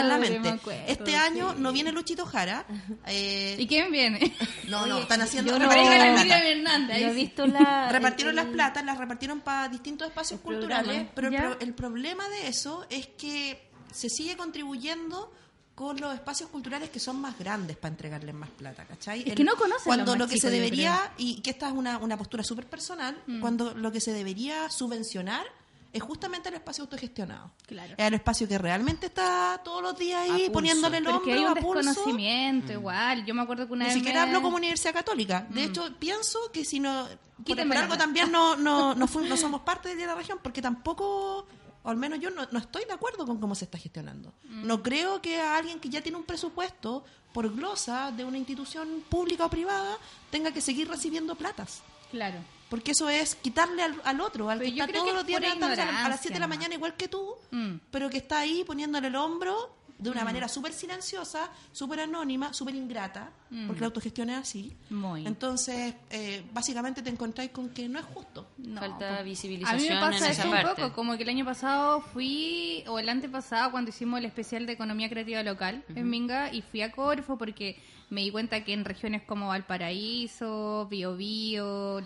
en, 0.00 0.08
la 0.08 0.16
mente. 0.16 0.48
acuerdo, 0.48 0.82
Este 0.86 1.10
sí. 1.10 1.14
año 1.16 1.54
no 1.58 1.72
viene 1.72 1.92
Luchito 1.92 2.24
Jara. 2.24 2.64
eh, 3.06 3.54
¿Y 3.58 3.66
quién 3.66 3.90
viene? 3.92 4.32
no, 4.68 4.86
no, 4.86 4.98
están 5.00 5.20
haciendo 5.20 5.52
yo 5.52 5.58
no- 5.58 5.68
repartieron 5.68 5.98
las 5.98 6.14
la 6.16 6.24
plata. 6.24 6.40
Miriam 6.40 6.58
Hernández. 6.58 6.96
ahí 6.96 7.02
Yo 7.02 7.08
he 7.08 7.10
sí. 7.10 7.16
visto 7.16 7.46
la... 7.48 7.92
repartieron 7.92 8.30
el- 8.30 8.36
las 8.36 8.46
el- 8.46 8.52
platas, 8.52 8.82
las 8.84 8.96
repartieron 8.96 9.40
para 9.40 9.68
distintos 9.68 10.08
espacios 10.08 10.40
culturales, 10.40 11.04
programa. 11.08 11.10
pero 11.14 11.28
el, 11.28 11.32
¿Ya? 11.34 11.40
pro- 11.40 11.60
el 11.60 11.74
problema 11.74 12.26
de 12.30 12.48
eso 12.48 12.86
es 12.88 13.08
que 13.08 13.68
se 13.92 14.08
sigue 14.08 14.38
contribuyendo 14.38 15.30
con 15.76 16.00
los 16.00 16.12
espacios 16.14 16.48
culturales 16.50 16.90
que 16.90 16.98
son 16.98 17.20
más 17.20 17.38
grandes 17.38 17.76
para 17.76 17.92
entregarles 17.92 18.34
más 18.34 18.50
plata, 18.50 18.84
¿cachai? 18.86 19.22
Es 19.28 19.34
que 19.36 19.44
no 19.44 19.54
conocen 19.56 19.84
Cuando 19.84 20.06
los 20.06 20.18
más 20.18 20.18
lo 20.20 20.28
que 20.34 20.40
se 20.40 20.50
debería, 20.50 21.12
y 21.18 21.40
que 21.42 21.50
esta 21.50 21.68
es 21.68 21.74
una, 21.74 21.98
una 21.98 22.16
postura 22.16 22.42
súper 22.42 22.66
personal, 22.66 23.22
Mm. 23.26 23.40
cuando 23.40 23.74
lo 23.74 23.92
que 23.92 24.00
se 24.00 24.12
debería 24.12 24.68
subvencionar 24.70 25.44
es 25.92 26.02
justamente 26.02 26.48
el 26.48 26.54
espacio 26.56 26.82
autogestionado. 26.84 27.52
Claro. 27.66 27.94
Es 27.96 28.06
el 28.06 28.14
espacio 28.14 28.48
que 28.48 28.58
realmente 28.58 29.06
está 29.06 29.60
todos 29.64 29.82
los 29.82 29.96
días 29.98 30.28
ahí 30.30 30.50
poniéndole 30.50 30.98
el 30.98 31.06
hombro 31.06 31.22
que 31.22 31.32
hay 31.34 31.44
un 31.44 31.48
a 31.48 31.54
pulso. 31.54 31.82
desconocimiento 31.88 32.72
igual. 32.72 33.24
Yo 33.26 33.34
me 33.34 33.42
acuerdo 33.42 33.66
que 33.66 33.72
una 33.74 33.84
Ni 33.84 33.88
vez 33.90 33.94
siquiera 33.98 34.22
me- 34.22 34.28
hablo 34.30 34.42
como 34.42 34.56
Universidad 34.56 34.92
Católica. 34.94 35.46
De 35.50 35.64
hecho, 35.64 35.94
pienso 35.98 36.38
que 36.52 36.64
si 36.64 36.80
no. 36.80 37.06
Por, 37.36 37.44
Quítenme 37.44 37.74
por 37.74 37.84
algo 37.84 37.96
también 37.98 38.32
no, 38.32 38.56
no, 38.56 38.94
no, 38.94 39.06
no 39.28 39.36
somos 39.36 39.60
parte 39.60 39.94
de 39.94 40.06
la 40.06 40.14
región, 40.14 40.38
porque 40.42 40.60
tampoco, 40.62 41.46
o 41.86 41.90
al 41.90 41.96
menos 41.96 42.18
yo 42.20 42.30
no, 42.30 42.46
no 42.50 42.58
estoy 42.58 42.84
de 42.84 42.92
acuerdo 42.92 43.24
con 43.24 43.38
cómo 43.38 43.54
se 43.54 43.64
está 43.64 43.78
gestionando. 43.78 44.34
No 44.44 44.82
creo 44.82 45.22
que 45.22 45.40
a 45.40 45.56
alguien 45.56 45.78
que 45.80 45.88
ya 45.88 46.02
tiene 46.02 46.18
un 46.18 46.24
presupuesto 46.24 47.04
por 47.32 47.54
glosa 47.54 48.10
de 48.10 48.24
una 48.24 48.36
institución 48.38 49.04
pública 49.08 49.46
o 49.46 49.50
privada 49.50 49.96
tenga 50.30 50.50
que 50.52 50.60
seguir 50.60 50.88
recibiendo 50.88 51.34
platas. 51.36 51.82
Claro. 52.10 52.38
Porque 52.68 52.90
eso 52.90 53.08
es 53.08 53.36
quitarle 53.36 53.82
al, 53.82 54.00
al 54.04 54.20
otro, 54.20 54.50
al 54.50 54.58
Pero 54.58 54.70
que 54.74 54.80
está 54.80 54.86
creo 54.88 55.00
todos 55.02 55.12
que 55.12 55.16
los 55.18 55.26
días 55.26 55.40
a, 55.40 55.42
la- 55.42 55.50
a 55.66 55.68
las 55.68 55.78
ignorancia 55.78 56.18
7 56.22 56.34
de 56.34 56.40
la 56.40 56.46
mañana 56.48 56.74
igual 56.74 56.96
que 56.96 57.08
tú, 57.08 57.34
Mm. 57.52 57.76
pero 57.92 58.10
que 58.10 58.16
está 58.18 58.40
ahí 58.40 58.64
poniéndole 58.64 59.06
el 59.08 59.14
hombro 59.16 59.70
de 59.98 60.10
una 60.10 60.24
manera 60.24 60.48
súper 60.48 60.72
silenciosa, 60.72 61.50
súper 61.72 62.00
anónima, 62.00 62.52
súper 62.52 62.74
ingrata, 62.74 63.30
porque 63.66 63.80
la 63.80 63.86
autogestión 63.86 64.30
es 64.30 64.36
así. 64.36 64.76
Muy. 64.90 65.26
Entonces, 65.26 65.94
eh, 66.10 66.44
básicamente 66.52 67.02
te 67.02 67.10
encontráis 67.10 67.50
con 67.50 67.70
que 67.70 67.88
no 67.88 67.98
es 67.98 68.04
justo. 68.04 68.46
No, 68.58 68.80
Falta 68.80 69.18
po. 69.18 69.24
visibilización 69.24 69.80
A 69.80 69.82
mí 69.82 69.88
me 69.88 70.00
pasa 70.00 70.30
eso 70.30 70.50
un 70.50 70.62
poco, 70.62 70.92
como 70.92 71.16
que 71.16 71.22
el 71.22 71.28
año 71.30 71.44
pasado 71.44 72.00
fui, 72.00 72.84
o 72.88 72.98
el 72.98 73.08
antepasado, 73.08 73.70
cuando 73.70 73.90
hicimos 73.90 74.18
el 74.18 74.26
especial 74.26 74.66
de 74.66 74.72
economía 74.72 75.08
creativa 75.08 75.42
local 75.42 75.84
en 75.94 76.08
Minga, 76.08 76.52
y 76.52 76.62
fui 76.62 76.82
a 76.82 76.92
Corfo 76.92 77.38
porque 77.38 77.80
me 78.10 78.20
di 78.20 78.30
cuenta 78.30 78.62
que 78.64 78.72
en 78.72 78.84
regiones 78.84 79.22
como 79.22 79.48
Valparaíso, 79.48 80.86
Biobío, 80.90 82.00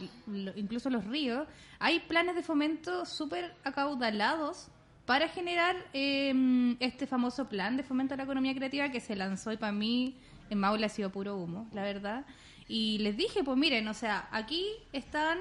incluso 0.56 0.90
los 0.90 1.04
ríos, 1.04 1.46
hay 1.78 2.00
planes 2.00 2.36
de 2.36 2.42
fomento 2.42 3.04
súper 3.04 3.54
acaudalados 3.64 4.68
para 5.10 5.26
generar 5.26 5.74
eh, 5.92 6.76
este 6.78 7.04
famoso 7.04 7.48
plan 7.48 7.76
de 7.76 7.82
fomento 7.82 8.14
a 8.14 8.16
la 8.16 8.22
economía 8.22 8.54
creativa 8.54 8.90
que 8.90 9.00
se 9.00 9.16
lanzó 9.16 9.50
y 9.50 9.56
para 9.56 9.72
mí 9.72 10.14
en 10.50 10.60
Maule 10.60 10.86
ha 10.86 10.88
sido 10.88 11.10
puro 11.10 11.36
humo, 11.36 11.66
la 11.72 11.82
verdad. 11.82 12.24
Y 12.68 12.98
les 12.98 13.16
dije, 13.16 13.42
pues 13.42 13.58
miren, 13.58 13.88
o 13.88 13.92
sea, 13.92 14.28
aquí 14.30 14.64
están 14.92 15.38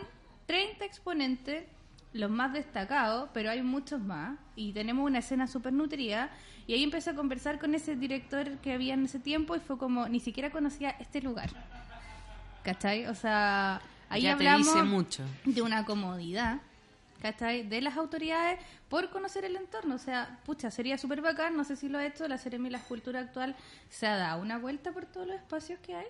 30 0.48 0.84
exponentes, 0.86 1.66
los 2.14 2.32
más 2.32 2.52
destacados, 2.52 3.30
pero 3.32 3.52
hay 3.52 3.62
muchos 3.62 4.02
más, 4.02 4.40
y 4.56 4.74
tenemos 4.74 5.06
una 5.06 5.20
escena 5.20 5.46
súper 5.46 5.72
nutrida. 5.72 6.32
Y 6.66 6.74
ahí 6.74 6.84
empecé 6.84 7.12
a 7.12 7.14
conversar 7.14 7.60
con 7.60 7.76
ese 7.76 7.96
director 7.96 8.58
que 8.64 8.74
había 8.74 8.96
en 8.96 9.06
ese 9.06 9.20
tiempo 9.20 9.56
y 9.56 9.60
fue 9.60 9.78
como, 9.78 10.10
ni 10.10 10.20
siquiera 10.20 10.50
conocía 10.50 10.96
este 11.00 11.22
lugar. 11.22 11.52
¿Cachai? 12.64 13.06
O 13.06 13.14
sea, 13.14 13.84
ahí 14.10 14.24
ya 14.24 14.36
te 14.36 14.48
hablamos 14.48 14.74
dice 14.74 14.82
mucho. 14.84 15.24
de 15.46 15.62
una 15.62 15.86
comodidad, 15.86 16.60
¿cachai? 17.22 17.64
De 17.64 17.82
las 17.82 17.98
autoridades 17.98 18.60
por 18.90 19.10
conocer 19.10 19.46
el 19.46 19.56
entorno. 19.56 19.96
O 19.96 20.00
sea, 20.00 20.40
pucha, 20.46 20.72
sería 20.72 20.98
súper 20.98 21.22
bacán, 21.22 21.56
no 21.56 21.64
sé 21.64 21.76
si 21.76 21.90
lo 21.90 21.98
ha 21.98 22.06
hecho, 22.06 22.28
la 22.28 22.38
Seremi 22.38 22.66
de 22.66 22.72
la 22.72 22.78
Escultura 22.80 23.20
actual 23.20 23.56
se 23.90 24.08
ha 24.08 24.16
dado 24.16 24.42
una 24.42 24.58
vuelta 24.58 24.92
por 24.92 25.06
todos 25.06 25.28
los 25.28 25.36
espacios 25.36 25.80
que 25.80 25.96
hay. 25.96 26.08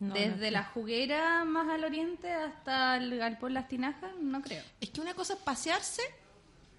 Desde 0.00 0.50
la 0.50 0.64
juguera 0.64 1.44
más 1.44 1.68
al 1.68 1.84
oriente 1.84 2.30
hasta 2.32 2.96
el 2.96 3.16
galpón 3.16 3.54
Las 3.54 3.68
Tinajas, 3.68 4.10
no 4.20 4.42
creo. 4.42 4.62
Es 4.80 4.90
que 4.90 5.00
una 5.00 5.14
cosa 5.14 5.34
es 5.34 5.38
pasearse 5.38 6.02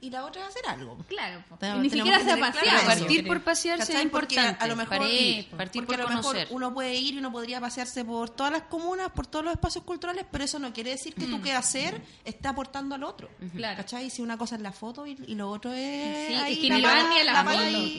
y 0.02 0.10
la 0.12 0.24
otra 0.26 0.44
es 0.44 0.50
hacer 0.50 0.68
algo. 0.68 0.98
Claro, 1.08 1.44
ni 1.82 1.90
siquiera 1.90 2.20
que 2.20 2.26
se 2.26 2.32
ha 2.32 2.36
tener 2.36 2.52
claro 2.52 2.66
paseado. 2.70 2.92
eso. 2.92 3.00
Partir 3.00 3.28
por 3.28 3.42
pasearse 3.44 3.94
es 3.98 4.04
importante. 4.04 4.64
a 4.64 4.68
lo 4.68 4.76
mejor, 4.76 5.08
Sí, 5.08 5.48
partir 5.58 5.86
por 5.86 5.96
a 5.96 5.98
lo 5.98 6.08
mejor 6.10 6.24
conocer. 6.24 6.48
uno 6.52 6.74
puede 6.74 6.94
ir 6.96 7.16
y 7.16 7.18
uno 7.18 7.32
podría 7.32 7.60
pasearse 7.60 8.06
por 8.06 8.30
todas 8.30 8.52
las 8.52 8.62
comunas, 8.64 9.10
por 9.12 9.26
todos 9.26 9.46
los 9.46 9.54
espacios 9.56 9.84
culturales, 9.84 10.26
pero 10.32 10.44
eso 10.44 10.60
no 10.60 10.72
quiere 10.74 10.92
decir 10.92 11.16
que 11.16 11.26
tu 11.26 11.42
quehacer 11.42 12.00
esté 12.24 12.48
aportando 12.48 12.94
al 12.96 13.04
otro. 13.04 13.30
Claro. 13.56 13.78
¿Cachai? 13.78 14.10
Si 14.12 14.22
una 14.22 14.38
cosa 14.38 14.56
es 14.58 14.62
la 14.62 14.72
foto 14.74 15.08
y, 15.08 15.18
y 15.28 15.34
lo 15.36 15.50
otro 15.50 15.72
es. 15.74 16.28
Sí, 16.28 16.34
ahí 16.36 16.54
es 16.54 16.60
que 16.60 16.70
la 16.70 16.76
ni 16.78 16.82
pala- 16.84 17.04
van 17.04 17.10
ni 17.10 17.24
la 17.24 17.34
la 17.34 17.44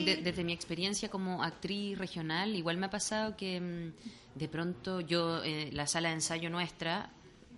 de- 0.05 0.21
desde 0.23 0.43
mi 0.45 0.53
experiencia 0.53 1.09
como 1.09 1.43
actriz 1.43 1.97
regional, 1.97 2.55
igual 2.55 2.77
me 2.77 2.85
ha 2.85 2.89
pasado 2.89 3.35
que 3.35 3.59
mm, 3.59 4.37
de 4.37 4.47
pronto 4.47 5.01
yo, 5.01 5.43
eh, 5.43 5.71
la 5.73 5.87
sala 5.87 6.09
de 6.09 6.15
ensayo 6.15 6.49
nuestra, 6.49 7.09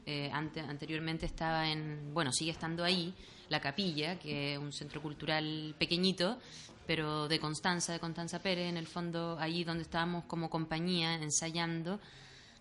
eh, 0.05 0.31
ante- 0.33 0.61
anteriormente 0.61 1.25
estaba 1.27 1.67
en, 1.69 2.13
bueno, 2.15 2.31
sigue 2.31 2.51
estando 2.51 2.83
ahí, 2.83 3.13
La 3.49 3.59
Capilla, 3.59 4.17
que 4.17 4.53
es 4.53 4.59
un 4.59 4.71
centro 4.71 5.01
cultural 5.01 5.75
pequeñito, 5.77 6.37
pero 6.87 7.27
de 7.27 7.39
Constanza, 7.39 7.93
de 7.93 7.99
Constanza 7.99 8.39
Pérez, 8.39 8.69
en 8.69 8.77
el 8.77 8.87
fondo, 8.87 9.37
ahí 9.39 9.63
donde 9.63 9.83
estábamos 9.83 10.23
como 10.25 10.49
compañía 10.49 11.15
ensayando. 11.15 11.99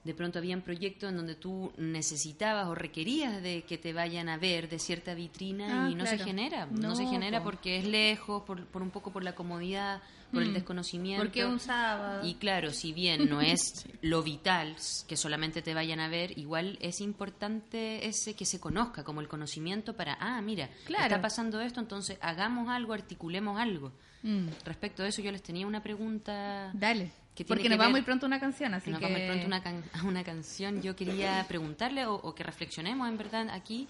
De 0.05 0.15
pronto 0.15 0.39
habían 0.39 0.63
proyectos 0.63 1.11
en 1.11 1.17
donde 1.17 1.35
tú 1.35 1.73
necesitabas 1.77 2.67
o 2.69 2.75
requerías 2.75 3.43
de 3.43 3.63
que 3.65 3.77
te 3.79 3.93
vayan 3.93 4.29
a 4.29 4.39
ver 4.39 4.69
de 4.69 4.79
cierta 4.79 5.13
vitrina 5.15 5.87
Ah, 5.87 5.91
y 5.91 5.95
no 5.95 6.07
se 6.07 6.19
genera. 6.19 6.67
No, 6.67 6.91
No, 6.91 6.95
se 6.97 7.05
genera 7.07 7.39
po. 7.41 7.45
porque 7.45 7.79
es 7.79 7.85
lejos, 7.85 8.43
por, 8.45 8.65
por 8.67 8.81
un 8.83 8.91
poco 8.91 9.13
por 9.13 9.23
la 9.25 9.35
comodidad, 9.35 10.01
por 10.33 10.43
el 10.43 10.51
Mm. 10.51 10.55
desconocimiento. 10.55 11.25
Porque 11.25 11.45
un 11.45 11.59
sábado. 11.59 12.27
Y 12.27 12.35
claro, 12.35 12.73
si 12.73 12.93
bien 12.93 13.29
no 13.29 13.41
es 13.41 13.87
lo 14.03 14.23
vital 14.23 14.77
que 15.09 15.17
solamente 15.17 15.63
te 15.63 15.75
vayan 15.75 16.01
a 16.01 16.09
ver, 16.09 16.39
igual 16.39 16.79
es 16.81 17.01
importante 17.01 18.07
ese 18.07 18.35
que 18.35 18.45
se 18.47 18.61
conozca 18.61 19.05
como 19.05 19.21
el 19.21 19.29
conocimiento 19.29 19.95
para, 19.95 20.17
ah, 20.21 20.41
mira, 20.41 20.71
Claro. 20.87 21.05
está 21.05 21.21
pasando 21.21 21.61
esto, 21.61 21.81
entonces 21.81 22.19
hagamos 22.21 22.69
algo, 22.69 22.93
articulemos 22.93 23.59
algo. 23.59 23.93
Mm, 24.23 24.49
Respecto 24.65 25.03
a 25.03 25.09
eso, 25.09 25.23
yo 25.23 25.33
les 25.33 25.43
tenía 25.43 25.67
una 25.67 25.83
pregunta. 25.83 26.71
Dale. 26.75 27.11
Que 27.39 27.45
tiene 27.45 27.49
Porque 27.57 27.63
que 27.63 27.69
nos 27.71 27.79
va 27.79 27.85
ver- 27.85 27.93
muy 27.93 28.03
pronto 28.03 28.27
una 28.27 28.41
canción, 28.41 28.75
así 28.75 28.91
Nos 28.91 28.99
que... 28.99 29.07
vamos 29.07 29.21
pronto 29.27 29.47
una 29.47 29.63
can- 29.63 29.85
una 30.05 30.25
canción. 30.25 30.83
Yo 30.83 30.97
quería 30.97 31.45
preguntarle 31.47 32.05
o, 32.07 32.15
o 32.15 32.35
que 32.35 32.43
reflexionemos 32.43 33.09
en 33.09 33.17
verdad 33.17 33.49
aquí, 33.51 33.87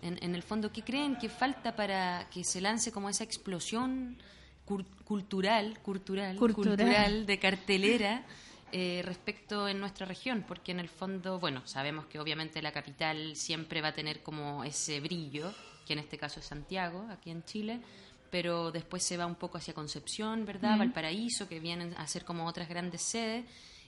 en, 0.00 0.18
en 0.22 0.34
el 0.34 0.42
fondo, 0.42 0.72
¿qué 0.72 0.82
creen 0.82 1.16
que 1.18 1.28
falta 1.28 1.76
para 1.76 2.26
que 2.30 2.44
se 2.44 2.60
lance 2.60 2.90
como 2.90 3.08
esa 3.10 3.24
explosión 3.24 4.16
cur- 4.66 4.86
cultural, 5.04 5.78
cultural, 5.80 6.36
Cultural. 6.36 6.76
cultural 6.76 7.26
de 7.26 7.38
cartelera 7.38 8.22
eh, 8.72 9.02
respecto 9.04 9.68
en 9.68 9.80
nuestra 9.80 10.06
región? 10.06 10.44
Porque 10.48 10.72
en 10.72 10.80
el 10.80 10.88
fondo, 10.88 11.38
bueno, 11.38 11.66
sabemos 11.66 12.06
que 12.06 12.18
obviamente 12.18 12.62
la 12.62 12.72
capital 12.72 13.36
siempre 13.36 13.80
va 13.82 13.88
a 13.88 13.94
tener 13.94 14.22
como 14.22 14.64
ese 14.64 15.00
brillo, 15.00 15.52
que 15.86 15.92
en 15.94 15.98
este 15.98 16.16
caso 16.16 16.40
es 16.40 16.46
Santiago, 16.46 17.06
aquí 17.10 17.30
en 17.30 17.42
Chile, 17.44 17.80
pero 18.30 18.70
después 18.72 19.02
se 19.02 19.16
va 19.16 19.26
un 19.26 19.34
poco 19.36 19.58
hacia 19.58 19.74
Concepción, 19.74 20.44
¿verdad? 20.44 20.72
Valparaíso, 20.78 21.48
que 21.48 21.60
vienen 21.60 21.94
a 21.96 22.06
ser 22.06 22.24
como 22.24 22.46
otras 22.46 22.68
grandes 22.68 23.02
sedes. 23.02 23.44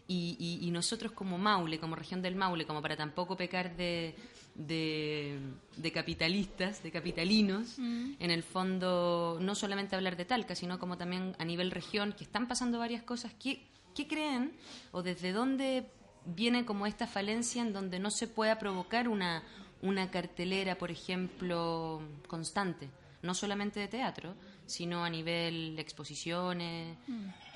Y, 0.09 0.37
y- 0.41 0.67
y 0.67 0.71
nosotros 0.73 1.13
como 1.13 1.39
Maule, 1.39 1.79
como 1.79 1.95
región 1.95 2.21
del 2.21 2.35
Maule, 2.35 2.67
como 2.67 2.83
para 2.83 2.97
tampoco 2.97 3.37
pecar 3.37 3.77
de, 3.77 4.17
de, 4.57 5.39
de 5.77 5.93
capitalistas, 5.93 6.83
de 6.83 6.91
capitalinos, 6.91 7.79
en 7.79 8.31
el 8.31 8.43
fondo 8.43 9.39
no 9.41 9.55
solamente 9.55 9.95
hablar 9.97 10.17
de 10.17 10.25
Talca, 10.25 10.55
sino 10.55 10.79
como 10.79 10.97
también 10.99 11.37
a 11.39 11.45
nivel 11.45 11.71
región, 11.71 12.13
que 12.13 12.25
están 12.25 12.49
pasando 12.49 12.79
varias 12.79 13.03
cosas. 13.05 13.33
¿Qué, 13.41 13.63
qué 13.95 14.09
creen 14.09 14.53
o 14.93 15.03
desde 15.03 15.33
dónde 15.33 15.87
viene 16.27 16.65
como 16.65 16.87
esta 16.87 17.07
falencia 17.07 17.63
en 17.63 17.73
donde 17.73 17.99
no 18.01 18.11
se 18.11 18.27
pueda 18.27 18.59
provocar 18.59 19.09
una, 19.09 19.45
una 19.81 20.11
cartelera, 20.11 20.77
por 20.77 20.91
ejemplo, 20.91 22.03
constante? 22.27 22.89
No 23.23 23.35
solamente 23.35 23.81
de 23.81 23.89
teatro, 23.89 24.35
sino 24.67 25.05
a 25.05 25.11
nivel 25.11 25.77
de 25.77 25.83
exposiciones, 25.83 26.97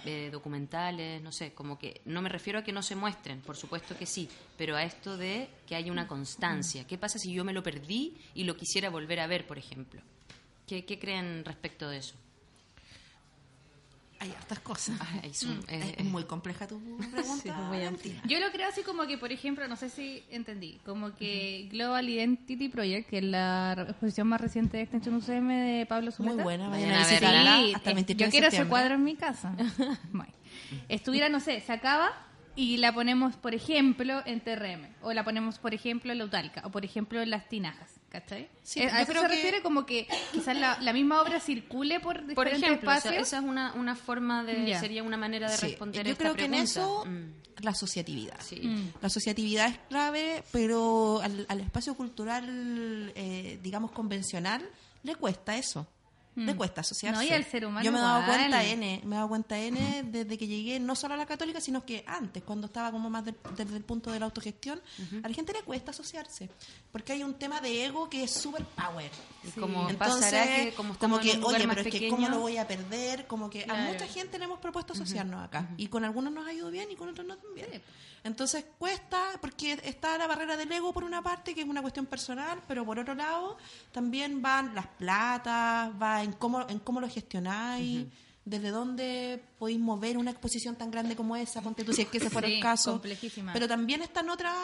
eh, 0.05 0.29
documentales, 0.31 1.23
no 1.23 1.33
sé, 1.33 1.55
como 1.55 1.79
que 1.79 2.03
no 2.05 2.21
me 2.21 2.29
refiero 2.29 2.59
a 2.59 2.62
que 2.62 2.73
no 2.73 2.83
se 2.83 2.97
muestren, 2.97 3.41
por 3.41 3.57
supuesto 3.57 3.97
que 3.97 4.05
sí, 4.05 4.29
pero 4.59 4.77
a 4.77 4.83
esto 4.83 5.17
de 5.17 5.49
que 5.67 5.77
haya 5.77 5.91
una 5.91 6.07
constancia. 6.07 6.87
¿Qué 6.87 6.99
pasa 6.99 7.19
si 7.19 7.33
yo 7.33 7.45
me 7.45 7.55
lo 7.55 7.62
perdí 7.62 8.15
y 8.35 8.45
lo 8.45 8.57
quisiera 8.57 8.91
volver 8.91 9.21
a 9.21 9.27
ver, 9.27 9.47
por 9.47 9.57
ejemplo? 9.57 10.03
¿Qué, 10.67 10.85
qué 10.85 10.99
creen 10.99 11.45
respecto 11.45 11.89
de 11.89 11.99
eso? 11.99 12.15
Hay 14.25 14.31
hartas 14.33 14.59
cosas. 14.61 14.99
Ay, 15.22 15.31
es 15.31 15.43
un- 15.43 15.59
es, 15.68 15.85
eh, 15.85 15.95
es 15.99 16.05
muy 16.07 16.25
compleja 16.25 16.66
tu 16.66 16.81
pregunta. 17.12 17.70
Yo 18.27 18.41
lo 18.41 18.51
creo 18.51 18.68
así 18.68 18.83
como 18.83 19.07
que, 19.07 19.18
por 19.18 19.31
ejemplo, 19.33 19.68
no 19.68 19.77
sé 19.77 19.91
si 19.91 20.22
entendí, 20.31 20.81
como 20.85 21.14
que 21.14 21.68
Global 21.70 22.09
Identity 22.09 22.68
Project, 22.70 23.11
que 23.11 23.18
es 23.18 23.25
la 23.25 23.75
exposición 23.89 24.27
más 24.29 24.41
reciente 24.41 24.79
de 24.79 24.85
Extension 24.85 25.14
UCM 25.16 25.49
de 25.49 25.87
Pablo 25.87 26.11
Zuleta. 26.11 26.35
Muy 26.37 26.43
buena, 26.43 26.68
Vayan 26.70 26.93
a 26.93 26.99
visitarla 27.07 27.57
Sí, 27.59 27.72
hasta 27.75 27.91
el 27.91 27.95
23 27.97 28.18
yo 28.18 28.27
de 28.27 28.31
quiero 28.31 28.49
ese 28.49 28.68
cuadro 28.68 28.95
en 28.95 29.05
mi 29.05 29.14
casa. 29.16 29.55
Estuviera, 30.89 31.29
no 31.29 31.41
sé, 31.41 31.61
se 31.61 31.72
acaba 31.72 32.12
y 32.57 32.77
la 32.79 32.93
ponemos, 32.93 33.37
por 33.37 33.55
ejemplo, 33.55 34.22
en 34.27 34.41
TRM, 34.41 34.87
o 35.03 35.12
la 35.12 35.25
ponemos, 35.25 35.59
por 35.59 35.75
ejemplo, 35.75 36.12
en 36.12 36.18
Lautalca, 36.18 36.62
o 36.64 36.70
por 36.70 36.85
ejemplo, 36.85 37.20
en 37.20 37.31
Las 37.31 37.49
Tinajas, 37.49 38.01
¿cachai? 38.21 38.49
Sí, 38.62 38.81
Eh, 38.81 38.89
a 38.91 39.03
eso 39.03 39.11
creo 39.11 39.23
se 39.23 39.29
que- 39.29 39.35
refiere 39.35 39.61
como 39.62 39.85
que 39.87 40.07
quizás 40.33 40.57
la, 40.57 40.79
la 40.81 40.93
misma 40.93 41.21
obra 41.21 41.41
circule 41.41 41.99
por 41.99 42.25
diferentes 42.25 42.35
Por 42.37 42.47
ejemplo, 42.49 42.89
o 42.89 42.93
sea, 42.93 42.97
espacios. 42.99 43.27
esa 43.27 43.39
es 43.39 43.45
una, 43.45 43.73
una 43.75 43.97
forma 43.97 44.45
de, 44.45 44.67
Ya. 44.67 44.79
sería 44.81 45.03
una 45.03 45.17
manera 45.17 45.51
de 45.51 45.57
Sí, 45.57 45.67
responder 45.67 46.07
Yo 46.07 46.12
esta 46.12 46.23
creo 46.23 46.35
que 46.37 46.45
en 46.45 46.51
pregunta. 46.53 46.71
eso 46.71 47.05
Mm, 47.07 47.65
la 47.65 47.71
asociatividad. 47.73 48.41
sí. 48.41 48.61
Mm. 48.62 48.93
La 49.01 49.07
asociatividad 49.09 49.69
es 49.69 49.79
clave, 49.89 50.45
pero 50.53 51.21
al, 51.23 51.45
al 51.49 51.61
espacio 51.61 51.95
cultural, 51.97 53.12
eh, 53.17 53.59
digamos, 53.62 53.91
convencional, 53.91 54.65
le 55.03 55.17
cuesta 55.17 55.57
eso. 55.57 55.87
Le 56.37 56.57
cuesta 56.57 56.80
asociarse. 56.80 57.16
No, 57.22 57.28
y 57.28 57.32
al 57.32 57.45
ser 57.45 57.64
humano 57.64 57.85
Yo 57.85 57.93
me 57.93 57.99
he 57.99 58.01
dado 58.01 58.26
cuenta 58.26 58.64
N, 58.64 59.01
me 59.05 59.14
he 59.14 59.16
dado 59.16 59.28
cuenta 59.28 59.59
N 59.59 60.03
desde 60.05 60.37
que 60.37 60.47
llegué, 60.49 60.80
no 60.80 60.97
solo 60.97 61.14
a 61.14 61.16
la 61.16 61.26
católica, 61.26 61.61
sino 61.61 61.85
que 61.87 62.03
antes, 62.07 62.43
cuando 62.43 62.66
estaba 62.66 62.91
como 62.91 63.09
más 63.09 63.24
de- 63.24 63.35
desde 63.57 63.76
el 63.76 63.85
punto 63.85 64.11
de 64.11 64.18
la 64.18 64.24
autogestión, 64.26 64.80
a 65.22 65.28
la 65.28 65.35
gente 65.35 65.53
le 65.53 65.62
cuesta 65.62 65.93
asociarse. 65.93 66.51
Porque 66.91 67.12
hay 67.12 67.22
un 67.22 67.35
tema 67.35 67.61
de 67.61 67.85
ego 67.87 68.09
que 68.11 68.24
es 68.24 68.30
super 68.32 68.64
power. 68.64 69.11
Y 69.45 69.49
como 69.61 69.89
Entonces, 69.89 70.32
que 70.70 70.72
como 70.74 70.95
estamos 70.95 71.20
que, 71.20 71.30
oye, 71.45 71.68
pero 71.68 71.80
es 71.82 71.87
que 71.87 72.09
cómo 72.09 72.28
lo 72.28 72.41
voy 72.41 72.57
a 72.57 72.66
perder, 72.66 73.26
como 73.26 73.49
que 73.51 73.64
a 73.68 73.74
mucha 73.93 74.07
gente 74.09 74.39
le 74.39 74.45
hemos 74.47 74.59
propuesto 74.59 74.93
asociarnos 74.93 75.43
acá. 75.45 75.68
Y 75.76 75.87
con 75.89 76.05
algunos 76.05 76.32
nos 76.32 76.47
ha 76.47 76.53
ido 76.53 76.70
bien 76.70 76.91
y 76.91 76.97
con 76.97 77.09
otros 77.09 77.26
no 77.26 77.37
tan 77.37 77.55
bien. 77.55 77.68
Entonces 78.25 78.64
cuesta, 78.79 79.22
porque 79.41 79.72
está 79.85 80.16
la 80.18 80.27
barrera 80.27 80.57
del 80.57 80.72
ego 80.72 80.93
por 80.93 81.05
una 81.05 81.22
parte, 81.22 81.55
que 81.55 81.61
es 81.61 81.68
una 81.68 81.83
cuestión 81.83 82.07
personal, 82.07 82.61
pero 82.66 82.85
por 82.85 82.99
otro 82.99 83.14
lado 83.14 83.57
también 83.93 84.41
van 84.43 84.75
las 84.75 84.87
platas, 84.87 85.91
va 86.01 86.22
en 86.22 86.33
cómo, 86.33 86.66
en 86.68 86.79
cómo 86.79 87.01
lo 87.01 87.09
gestionáis, 87.09 88.07
desde 88.45 88.70
dónde 88.70 89.43
podéis 89.59 89.79
mover 89.79 90.18
una 90.18 90.31
exposición 90.31 90.77
tan 90.77 90.91
grande 90.91 91.16
como 91.16 91.37
esa, 91.37 91.61
ponte 91.62 91.85
tú 91.85 91.93
si 91.93 92.03
es 92.03 92.09
que 92.09 92.18
ese 92.18 92.29
fuera 92.31 92.49
Sí, 92.49 92.55
el 92.55 92.61
caso. 92.62 92.93
complejísima. 92.93 93.53
Pero 93.53 93.68
también 93.68 94.03
están 94.03 94.29
otras, 94.29 94.55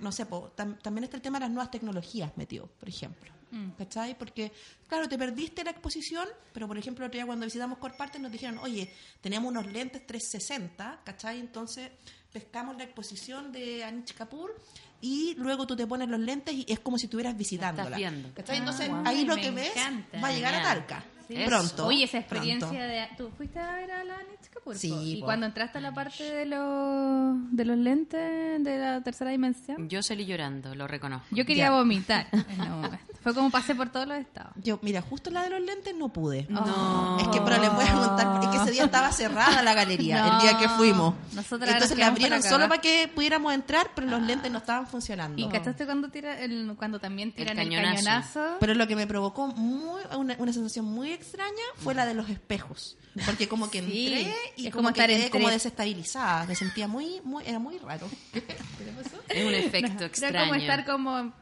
no 0.00 0.10
sé, 0.12 0.26
po, 0.26 0.52
tam- 0.56 0.78
también 0.82 1.04
está 1.04 1.16
el 1.16 1.22
tema 1.22 1.38
de 1.38 1.44
las 1.46 1.50
nuevas 1.50 1.70
tecnologías 1.70 2.32
metido, 2.36 2.66
por 2.80 2.88
ejemplo. 2.88 3.30
¿Cachai? 3.76 4.16
Porque, 4.16 4.50
claro, 4.88 5.06
te 5.10 5.18
perdiste 5.18 5.62
la 5.62 5.72
exposición, 5.72 6.26
pero 6.54 6.66
por 6.66 6.78
ejemplo, 6.78 7.04
el 7.04 7.08
otro 7.10 7.18
día 7.18 7.26
cuando 7.26 7.44
visitamos 7.44 7.76
Corparte 7.76 8.18
nos 8.18 8.32
dijeron, 8.32 8.56
oye, 8.56 8.90
tenemos 9.20 9.50
unos 9.50 9.66
lentes 9.66 10.06
360, 10.06 11.00
¿cachai? 11.04 11.38
Entonces 11.38 11.90
pescamos 12.32 12.76
la 12.76 12.84
exposición 12.84 13.52
de 13.52 13.84
Anish 13.84 14.14
Kapoor 14.14 14.56
y 15.00 15.34
luego 15.36 15.66
tú 15.66 15.76
te 15.76 15.86
pones 15.86 16.08
los 16.08 16.20
lentes 16.20 16.54
y 16.54 16.64
es 16.68 16.78
como 16.80 16.96
si 16.98 17.06
estuvieras 17.06 17.36
visitándola. 17.36 17.96
viendo. 17.96 18.32
¿Cachai? 18.34 18.56
Ah, 18.56 18.58
Entonces 18.60 18.88
guau. 18.88 19.02
ahí 19.06 19.24
lo 19.24 19.36
que 19.36 19.50
ves 19.50 19.70
encanta. 19.76 20.20
va 20.20 20.28
a 20.28 20.32
llegar 20.32 20.54
a. 20.54 20.62
Talca. 20.62 21.04
Sí. 21.36 21.44
Pronto. 21.46 21.86
Oye, 21.86 22.04
esa 22.04 22.18
experiencia 22.18 22.68
pronto. 22.68 22.84
de... 22.86 23.08
¿Tú 23.16 23.30
fuiste 23.36 23.58
a 23.58 23.76
ver 23.76 23.90
a 23.92 24.04
la 24.04 24.16
Nietzsche 24.22 24.50
Kapoor, 24.52 24.76
Sí? 24.76 24.92
Y 25.18 25.20
cuando 25.20 25.46
entraste 25.46 25.78
a 25.78 25.80
la 25.80 25.92
parte 25.94 26.24
de 26.24 26.46
los, 26.46 27.36
de 27.56 27.64
los 27.64 27.76
lentes 27.76 28.62
de 28.64 28.78
la 28.78 29.00
tercera 29.02 29.30
dimensión, 29.30 29.88
Yo 29.88 30.02
salí 30.02 30.24
llorando, 30.26 30.74
lo 30.74 30.86
reconozco. 30.86 31.26
yo 31.30 31.44
quería 31.44 31.64
Ya. 31.66 31.70
vomitar. 31.72 32.26
momento. 32.58 32.98
Fue 33.22 33.34
como 33.34 33.50
pasé 33.50 33.74
por 33.76 33.88
todos 33.90 34.08
los 34.08 34.18
estados. 34.18 34.52
Yo, 34.56 34.80
mira, 34.82 35.00
justo 35.00 35.30
la 35.30 35.44
de 35.44 35.50
los 35.50 35.60
lentes 35.60 35.94
no 35.94 36.08
pude. 36.08 36.44
No. 36.48 37.18
Es 37.20 37.28
que, 37.28 37.40
pero 37.40 37.60
les 37.60 37.72
voy 37.72 37.84
a 37.86 37.92
contar, 37.92 38.42
es 38.42 38.48
que 38.48 38.56
ese 38.56 38.70
día 38.72 38.84
estaba 38.84 39.12
cerrada 39.12 39.62
la 39.62 39.74
galería, 39.74 40.26
No. 40.26 40.34
el 40.34 40.40
día 40.42 40.58
que 40.58 40.68
fuimos. 40.70 41.14
Nosotras 41.32 41.70
Entonces 41.74 41.96
la 41.98 42.08
abrieron 42.08 42.40
para 42.40 42.50
solo 42.50 42.68
para 42.68 42.80
que 42.80 43.08
pudiéramos 43.14 43.54
entrar, 43.54 43.90
pero 43.94 44.08
los 44.08 44.22
lentes 44.22 44.50
no 44.50 44.58
estaban 44.58 44.88
funcionando. 44.88 45.40
¿Y 45.40 45.48
cachaste 45.48 45.84
cuando, 45.86 46.08
tira 46.08 46.40
el, 46.40 46.74
cuando 46.76 46.98
también 46.98 47.30
tiran 47.32 47.56
el 47.58 47.68
cañonazo. 47.68 47.94
cañonazo? 48.04 48.56
Pero 48.58 48.74
lo 48.74 48.88
que 48.88 48.96
me 48.96 49.06
provocó 49.06 49.46
muy, 49.46 50.00
una, 50.16 50.34
una 50.38 50.52
sensación 50.52 50.84
muy 50.86 51.12
extraña 51.22 51.62
fue 51.76 51.94
la 51.94 52.04
de 52.06 52.14
los 52.14 52.28
espejos. 52.28 52.96
Porque 53.26 53.46
como 53.48 53.70
que 53.70 53.80
Sí, 53.80 54.12
entré 54.14 54.34
y 54.56 54.66
es 54.66 54.72
como, 54.72 54.84
como 54.84 54.94
que 54.94 55.00
estar 55.02 55.08
quedé 55.16 55.30
como 55.30 55.50
desestabilizada. 55.50 56.46
Me 56.46 56.54
sentía 56.54 56.88
muy, 56.88 57.20
muy, 57.24 57.44
era 57.46 57.58
muy 57.58 57.78
raro. 57.78 58.08
Es 59.28 59.44
un 59.46 59.54
efecto 59.54 59.92
Era 59.96 60.06
extraño. 60.06 60.40
como 60.40 60.54
estar 60.54 60.84
como 60.84 61.32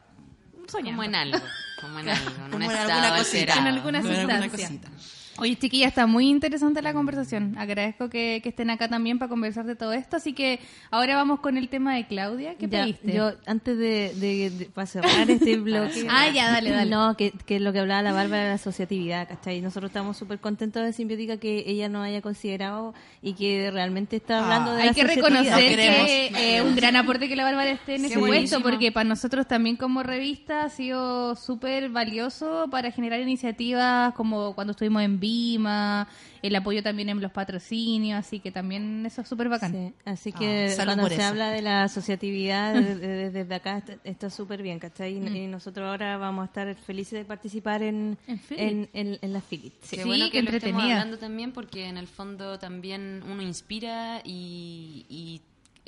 soñando. 0.67 0.91
Como 0.91 1.03
en 1.03 1.15
algo. 1.15 1.39
Como 1.81 1.99
en 1.99 2.09
algo. 2.09 2.29
En 2.29 2.41
un 2.43 2.51
Como 2.51 2.63
en 2.63 2.71
estado 2.71 2.91
alguna 2.91 3.17
cosita. 3.17 3.39
alterado. 3.39 3.61
En 3.61 3.67
alguna 3.67 4.01
Como 4.01 4.13
en 4.13 4.19
alguna 4.19 4.41
sustancia. 4.43 4.67
cosita. 4.81 5.20
Oye, 5.41 5.55
chiquilla, 5.57 5.87
está 5.87 6.05
muy 6.05 6.29
interesante 6.29 6.83
la 6.83 6.93
conversación. 6.93 7.57
Agradezco 7.57 8.09
que, 8.09 8.41
que 8.43 8.49
estén 8.49 8.69
acá 8.69 8.87
también 8.87 9.17
para 9.17 9.27
conversar 9.27 9.65
de 9.65 9.75
todo 9.75 9.91
esto. 9.91 10.17
Así 10.17 10.33
que 10.33 10.59
ahora 10.91 11.15
vamos 11.15 11.39
con 11.39 11.57
el 11.57 11.67
tema 11.67 11.95
de 11.95 12.05
Claudia. 12.05 12.53
¿Qué 12.59 12.67
Ya, 12.67 12.83
pediste? 12.83 13.11
Yo, 13.11 13.31
antes 13.47 13.75
de, 13.75 14.13
de- 14.15 14.49
de- 14.51 14.65
para 14.67 14.85
cerrar 14.85 15.29
este 15.31 15.57
bloque. 15.57 16.05
Ah, 16.09 16.29
ya, 16.29 16.51
dale, 16.51 16.69
dale. 16.69 16.91
No, 16.91 17.17
que, 17.17 17.31
que 17.47 17.55
es 17.55 17.61
lo 17.63 17.73
que 17.73 17.79
hablaba 17.79 18.03
la 18.03 18.13
Bárbara 18.13 18.43
de 18.43 18.49
la 18.49 18.53
asociatividad, 18.55 19.27
¿cachai? 19.27 19.61
Nosotros 19.61 19.89
estamos 19.89 20.15
súper 20.15 20.37
contentos 20.39 20.83
de 20.83 20.93
Simbiótica 20.93 21.37
que 21.37 21.63
ella 21.65 21.89
nos 21.89 22.05
haya 22.05 22.21
considerado 22.21 22.93
y 23.23 23.33
que 23.33 23.71
realmente 23.71 24.17
está 24.17 24.43
hablando 24.43 24.71
Ah, 24.71 24.75
de 24.75 24.81
Hay 24.83 24.87
la 24.89 24.93
que 24.93 25.03
reconocer 25.05 25.75
que 25.75 26.57
eh, 26.57 26.61
un 26.61 26.75
gran 26.75 26.95
aporte 26.95 27.27
que 27.27 27.35
la 27.35 27.45
Bárbara 27.45 27.71
esté 27.71 27.95
en 27.95 28.01
Qué 28.03 28.07
ese 28.09 28.19
puesto, 28.19 28.61
porque 28.61 28.91
para 28.91 29.09
nosotros 29.09 29.47
también 29.47 29.75
como 29.75 30.03
revista 30.03 30.65
ha 30.65 30.69
sido 30.69 31.35
súper 31.35 31.89
valioso 31.89 32.67
para 32.69 32.91
generar 32.91 33.19
iniciativas 33.21 34.13
como 34.13 34.53
cuando 34.53 34.71
estuvimos 34.71 35.01
en 35.01 35.19
Vima, 35.31 36.07
el 36.41 36.55
apoyo 36.55 36.83
también 36.83 37.07
en 37.09 37.21
los 37.21 37.31
patrocinios, 37.31 38.19
así 38.19 38.39
que 38.39 38.51
también 38.51 39.05
eso 39.05 39.21
es 39.21 39.27
súper 39.27 39.47
bacán. 39.49 39.71
Sí, 39.71 39.93
así 40.05 40.31
que 40.33 40.75
Ah, 40.77 40.83
cuando 40.85 41.07
se 41.07 41.15
eso. 41.15 41.23
habla 41.23 41.51
de 41.51 41.61
la 41.61 41.83
asociatividad 41.83 42.73
de- 42.73 42.95
de- 42.95 43.29
desde 43.31 43.55
acá 43.55 43.83
está- 44.03 44.29
súper 44.29 44.61
bien, 44.61 44.79
¿cachai? 44.79 45.13
Y, 45.17 45.37
y 45.37 45.47
nosotros 45.47 45.87
ahora 45.87 46.17
vamos 46.17 46.43
a 46.43 46.45
estar 46.45 46.75
felices 46.75 47.19
de 47.19 47.25
participar 47.25 47.81
en, 47.83 48.17
En 48.27 48.39
en, 48.51 48.89
en- 48.93 49.19
en 49.21 49.33
la 49.33 49.41
Philip. 49.41 49.73
Sí. 49.81 49.95
Qué 49.97 50.03
Sí, 50.03 50.07
bueno 50.07 50.29
que 50.29 50.41
lo 50.41 50.49
estemos 50.49 50.63
entretenida. 50.63 50.93
hablando 50.99 51.17
también 51.17 51.51
porque 51.53 51.85
en 51.87 51.97
el 51.97 52.07
fondo 52.07 52.59
también 52.59 53.23
uno 53.29 53.41
inspira 53.41 54.21
y, 54.25 55.05
y, 55.09 55.41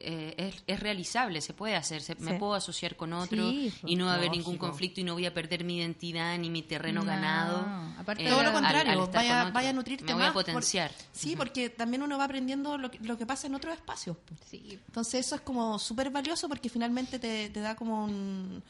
eh, 0.03 0.33
es, 0.37 0.63
es 0.67 0.79
realizable, 0.79 1.41
se 1.41 1.53
puede 1.53 1.75
hacer, 1.75 2.01
se- 2.01 2.15
me 2.15 2.33
puedo 2.35 2.53
asociar 2.53 2.95
con 2.95 3.13
otro 3.13 3.49
Sí, 3.49 3.73
y 3.85 3.95
no 3.95 4.05
va 4.05 4.13
a 4.13 4.15
haber 4.15 4.31
ningún 4.31 4.57
conflicto 4.57 5.01
y 5.01 5.03
no 5.03 5.13
voy 5.13 5.25
a 5.25 5.33
perder 5.33 5.63
mi 5.63 5.77
identidad 5.77 6.37
ni 6.37 6.49
mi 6.49 6.61
terreno 6.61 7.01
No, 7.01 7.07
ganado. 7.07 7.65
aparte 7.97 8.25
eh, 8.25 8.29
Todo 8.29 8.43
lo 8.43 8.51
contrario, 8.53 8.91
al 9.03 9.09
vaya, 9.11 9.49
vaya 9.51 9.69
a 9.69 9.73
nutrirte 9.73 10.03
Me 10.05 10.13
voy 10.13 10.21
más. 10.23 10.31
a 10.31 10.33
potenciar. 10.33 10.91
por- 10.91 11.05
sí, 11.13 11.35
porque 11.35 11.69
también 11.69 12.03
uno 12.03 12.17
va 12.17 12.25
aprendiendo 12.25 12.77
lo 12.77 12.91
que, 12.91 12.99
lo 12.99 13.17
que 13.17 13.25
pasa 13.25 13.47
en 13.47 13.55
otros 13.55 13.73
espacios. 13.73 14.17
Sí. 14.49 14.79
Entonces 14.87 15.25
eso 15.25 15.35
es 15.35 15.41
como 15.41 15.79
súper 15.79 16.09
valioso 16.09 16.47
porque 16.49 16.69
finalmente 16.69 17.17
te, 17.19 17.49
te 17.49 17.59
da 17.61 17.75
como 17.75 18.03
un, 18.03 18.61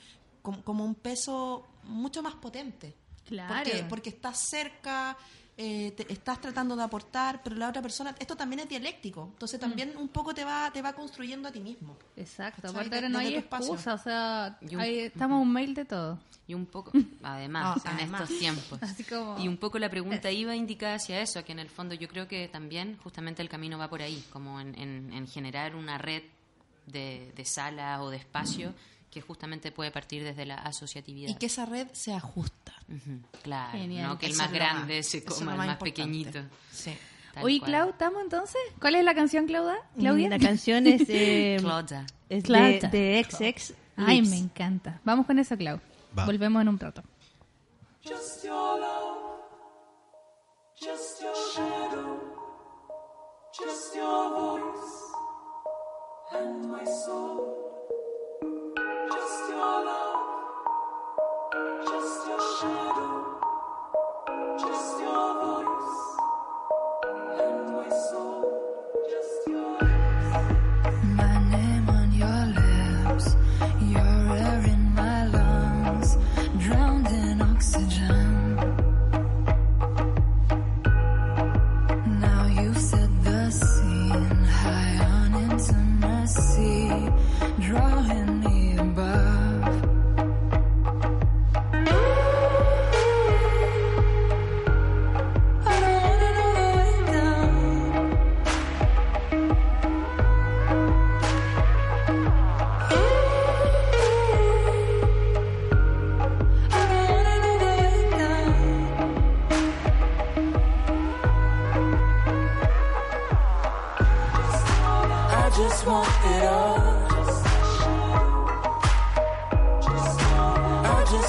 como, 0.41 0.61
como 0.63 0.86
un 0.86 0.95
peso 0.95 1.65
mucho 1.84 2.21
más 2.21 2.36
potente. 2.36 2.93
Claro. 3.27 3.53
Porque, 3.55 3.86
porque 3.89 4.09
estás 4.09 4.38
cerca, 4.49 5.17
eh, 5.58 5.91
te- 5.95 6.12
estás 6.12 6.41
tratando 6.41 6.76
de 6.76 6.82
aportar, 6.84 7.41
pero 7.43 7.56
la 7.56 7.70
otra 7.70 7.82
persona, 7.82 8.16
esto 8.20 8.36
también 8.36 8.62
es 8.62 8.70
dialéctico. 8.70 9.30
Entonces 9.34 9.60
también 9.60 9.93
un 9.97 10.08
poco 10.08 10.34
te 10.34 10.43
va, 10.43 10.72
te 10.72 10.82
va 10.82 10.93
construyendo 10.93 11.47
a 11.47 11.51
ti 11.51 11.60
mismo. 11.60 11.95
Exacto, 12.18 12.70
aparte 12.70 12.95
ahora 12.95 13.10
no 13.10 13.20
hay 13.20 13.36
excusa, 13.36 13.93
o 13.93 13.97
sea, 13.99 14.58
Y 14.62 14.76
un- 14.76 14.82
hay- 14.82 14.99
estamos 14.99 15.36
a 15.38 15.39
un 15.41 15.54
mail 15.54 15.74
de 15.76 15.86
todo. 15.86 16.20
Y 16.47 16.56
un 16.56 16.66
poco, 16.66 16.91
además, 17.22 17.82
Ah, 17.86 17.91
en 17.91 17.97
además. 17.97 18.22
estos 18.24 18.38
tiempos. 18.39 18.80
Así 18.82 19.04
como- 19.04 19.38
Y 19.39 19.47
un 19.47 19.58
poco 19.58 19.78
la 19.80 19.89
pregunta 19.89 20.30
iba 20.32 20.56
indicada 20.56 20.95
hacia 20.95 21.22
eso, 21.22 21.43
que 21.45 21.51
en 21.51 21.60
el 21.60 21.70
fondo 21.70 21.93
yo 21.95 22.08
creo 22.08 22.28
que 22.28 22.47
también 22.47 22.97
justamente 23.04 23.41
el 23.41 23.47
camino 23.49 23.78
va 23.78 23.89
por 23.89 24.01
ahí, 24.01 24.24
como 24.34 24.60
en, 24.60 24.78
en- 24.78 25.14
en 25.14 25.28
generar 25.28 25.76
una 25.76 25.97
red 25.99 26.24
de, 26.88 27.32
de 27.36 27.45
salas 27.45 28.01
o 28.01 28.10
de 28.10 28.18
espacio 28.18 28.74
que 29.14 29.22
justamente 29.22 29.72
puede 29.72 29.91
partir 29.91 30.24
desde 30.24 30.45
la 30.45 30.55
asociatividad. 30.55 31.30
Y 31.30 31.36
que 31.36 31.45
esa 31.45 31.66
red 31.66 31.88
sea 31.91 32.20
justa. 32.20 32.74
Ujú, 32.89 33.20
claro, 33.43 33.72
Genial. 33.78 34.07
no 34.07 34.18
que 34.18 34.26
el 34.26 34.36
más 34.36 34.51
grande 34.51 34.97
más- 34.97 35.05
se 35.05 35.24
coma 35.24 35.51
al 35.51 35.57
más 35.57 35.78
pequeñito. 35.78 36.39
Sí. 36.72 36.95
Oye. 37.41 37.61
Clau, 37.61 37.89
¿estamos 37.89 38.22
entonces? 38.24 38.61
¿Cuál 38.80 38.95
es 38.95 39.03
la 39.03 39.14
canción, 39.16 39.45
Claudia? 39.47 39.78
¿Claudia? 39.97 40.30
La 40.30 40.39
canción 40.39 40.86
es, 40.88 41.03
eh, 41.09 41.57
Claudia. 41.61 42.05
es 42.30 42.43
de, 42.43 42.89
de 42.91 43.26
XX. 43.30 43.74
Ay, 43.97 44.22
Lips. 44.22 44.30
me 44.32 44.38
encanta. 44.38 44.99
Vamos 45.03 45.26
con 45.28 45.38
eso, 45.39 45.55
Clau. 45.57 45.80
Va. 46.18 46.26
Volvemos 46.26 46.61
en 46.61 46.68
un 46.70 46.80
rato. 46.80 47.03
Just 48.03 48.43
your 48.43 48.80
love, 48.80 49.39
just 50.80 51.22
your 51.22 51.34
shadow, 51.55 52.20
just 53.57 53.95
your 53.95 54.30
voice 54.30 55.14
and 56.34 56.66
my 56.70 56.86
soul. 57.05 57.62
Just 59.64 59.86
your 59.86 60.03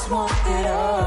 just 0.04 0.12
want 0.12 0.30
it 0.46 0.66
all. 0.66 1.03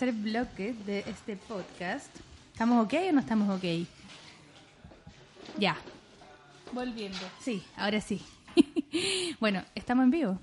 Tercer 0.00 0.14
bloque 0.14 0.74
de 0.86 1.00
este 1.00 1.36
podcast. 1.36 2.08
¿Estamos 2.52 2.86
ok 2.86 2.94
o 3.10 3.12
no 3.12 3.20
estamos 3.20 3.50
ok? 3.50 3.86
Ya. 5.58 5.76
Volviendo. 6.72 7.18
Sí, 7.38 7.62
ahora 7.76 8.00
sí. 8.00 8.22
bueno, 9.40 9.62
estamos 9.74 10.04
en 10.04 10.10
vivo. 10.10 10.38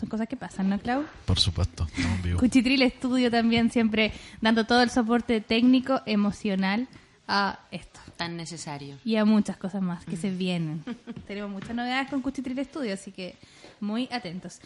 Son 0.00 0.08
cosas 0.08 0.26
que 0.26 0.38
pasan, 0.38 0.70
¿no, 0.70 0.78
Clau? 0.78 1.04
Por 1.26 1.38
supuesto, 1.38 1.84
estamos 1.84 2.16
en 2.16 2.22
vivo. 2.22 2.40
Cuchitril 2.40 2.80
Estudio 2.80 3.30
también 3.30 3.70
siempre 3.70 4.10
dando 4.40 4.64
todo 4.64 4.80
el 4.80 4.88
soporte 4.88 5.42
técnico, 5.42 6.00
emocional 6.06 6.88
a 7.28 7.60
esto. 7.72 8.00
Tan 8.16 8.38
necesario. 8.38 8.96
Y 9.04 9.16
a 9.16 9.26
muchas 9.26 9.58
cosas 9.58 9.82
más 9.82 10.06
que 10.06 10.16
se 10.16 10.30
vienen. 10.30 10.82
Tenemos 11.26 11.50
muchas 11.50 11.76
novedades 11.76 12.08
con 12.08 12.22
Cuchitril 12.22 12.58
Estudio, 12.58 12.94
así 12.94 13.12
que 13.12 13.36
muy 13.80 14.08
atentos. 14.10 14.60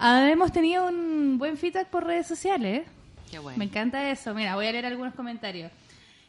Ah, 0.00 0.28
hemos 0.28 0.50
tenido 0.50 0.88
un 0.88 1.38
buen 1.38 1.56
feedback 1.56 1.86
por 1.86 2.04
redes 2.04 2.26
sociales. 2.26 2.88
Qué 3.34 3.40
bueno. 3.40 3.58
Me 3.58 3.64
encanta 3.64 4.08
eso. 4.12 4.32
Mira, 4.32 4.54
voy 4.54 4.64
a 4.68 4.70
leer 4.70 4.86
algunos 4.86 5.12
comentarios. 5.14 5.72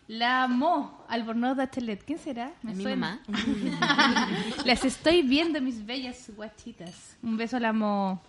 La 0.08 0.48
Mo 0.48 1.06
Albornoz 1.08 1.56
Bachelet, 1.56 2.04
¿quién 2.04 2.18
será? 2.18 2.52
Me 2.64 2.72
¿Es 2.72 2.78
mi 2.78 2.84
suena. 2.84 3.22
mamá? 3.28 4.30
Las 4.66 4.84
estoy 4.86 5.22
viendo, 5.22 5.62
mis 5.62 5.86
bellas 5.86 6.32
guachitas. 6.36 7.16
Un 7.22 7.38
beso 7.38 7.58
a 7.58 7.60
la 7.60 7.74
Mo. 7.74 8.20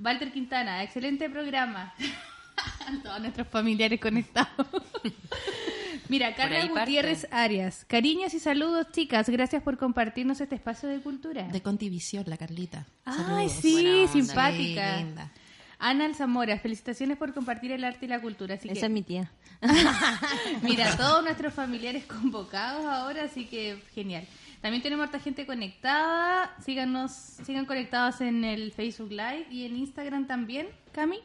Walter 0.00 0.30
Quintana, 0.30 0.84
excelente 0.84 1.28
programa. 1.28 1.92
Todos 3.02 3.20
nuestros 3.20 3.48
familiares 3.48 4.00
conectados. 4.00 4.68
Mira, 6.08 6.36
Carla 6.36 6.60
parte. 6.60 6.78
Gutiérrez 6.80 7.26
Arias. 7.32 7.84
Cariños 7.88 8.32
y 8.32 8.38
saludos, 8.38 8.86
chicas. 8.92 9.28
Gracias 9.28 9.60
por 9.60 9.76
compartirnos 9.76 10.40
este 10.40 10.54
espacio 10.54 10.88
de 10.88 11.00
cultura. 11.00 11.48
De 11.48 11.62
Contivisión, 11.62 12.22
la 12.28 12.36
Carlita. 12.36 12.86
Ay, 13.04 13.48
Saludos. 13.48 13.52
sí, 13.60 14.06
simpática. 14.12 14.98
Sí, 14.98 15.04
linda. 15.04 15.32
Ana 15.78 16.06
Alzamora, 16.06 16.58
felicitaciones 16.58 17.18
por 17.18 17.34
compartir 17.34 17.72
el 17.72 17.84
arte 17.84 18.06
y 18.06 18.08
la 18.08 18.20
cultura. 18.20 18.54
Así 18.54 18.68
Esa 18.68 18.80
que, 18.80 18.86
es 18.86 18.92
mi 18.92 19.02
tía. 19.02 19.30
Mira, 20.62 20.96
todos 20.96 21.22
nuestros 21.22 21.52
familiares 21.52 22.04
convocados 22.04 22.86
ahora, 22.86 23.24
así 23.24 23.46
que 23.46 23.82
genial. 23.94 24.26
También 24.60 24.82
tenemos 24.82 25.04
harta 25.04 25.20
gente 25.20 25.46
conectada. 25.46 26.54
Síganos, 26.64 27.12
sigan 27.12 27.66
conectados 27.66 28.20
en 28.20 28.44
el 28.44 28.72
Facebook 28.72 29.10
Live 29.10 29.46
y 29.50 29.64
en 29.64 29.76
Instagram 29.76 30.26
también. 30.26 30.68
Cami, 30.92 31.20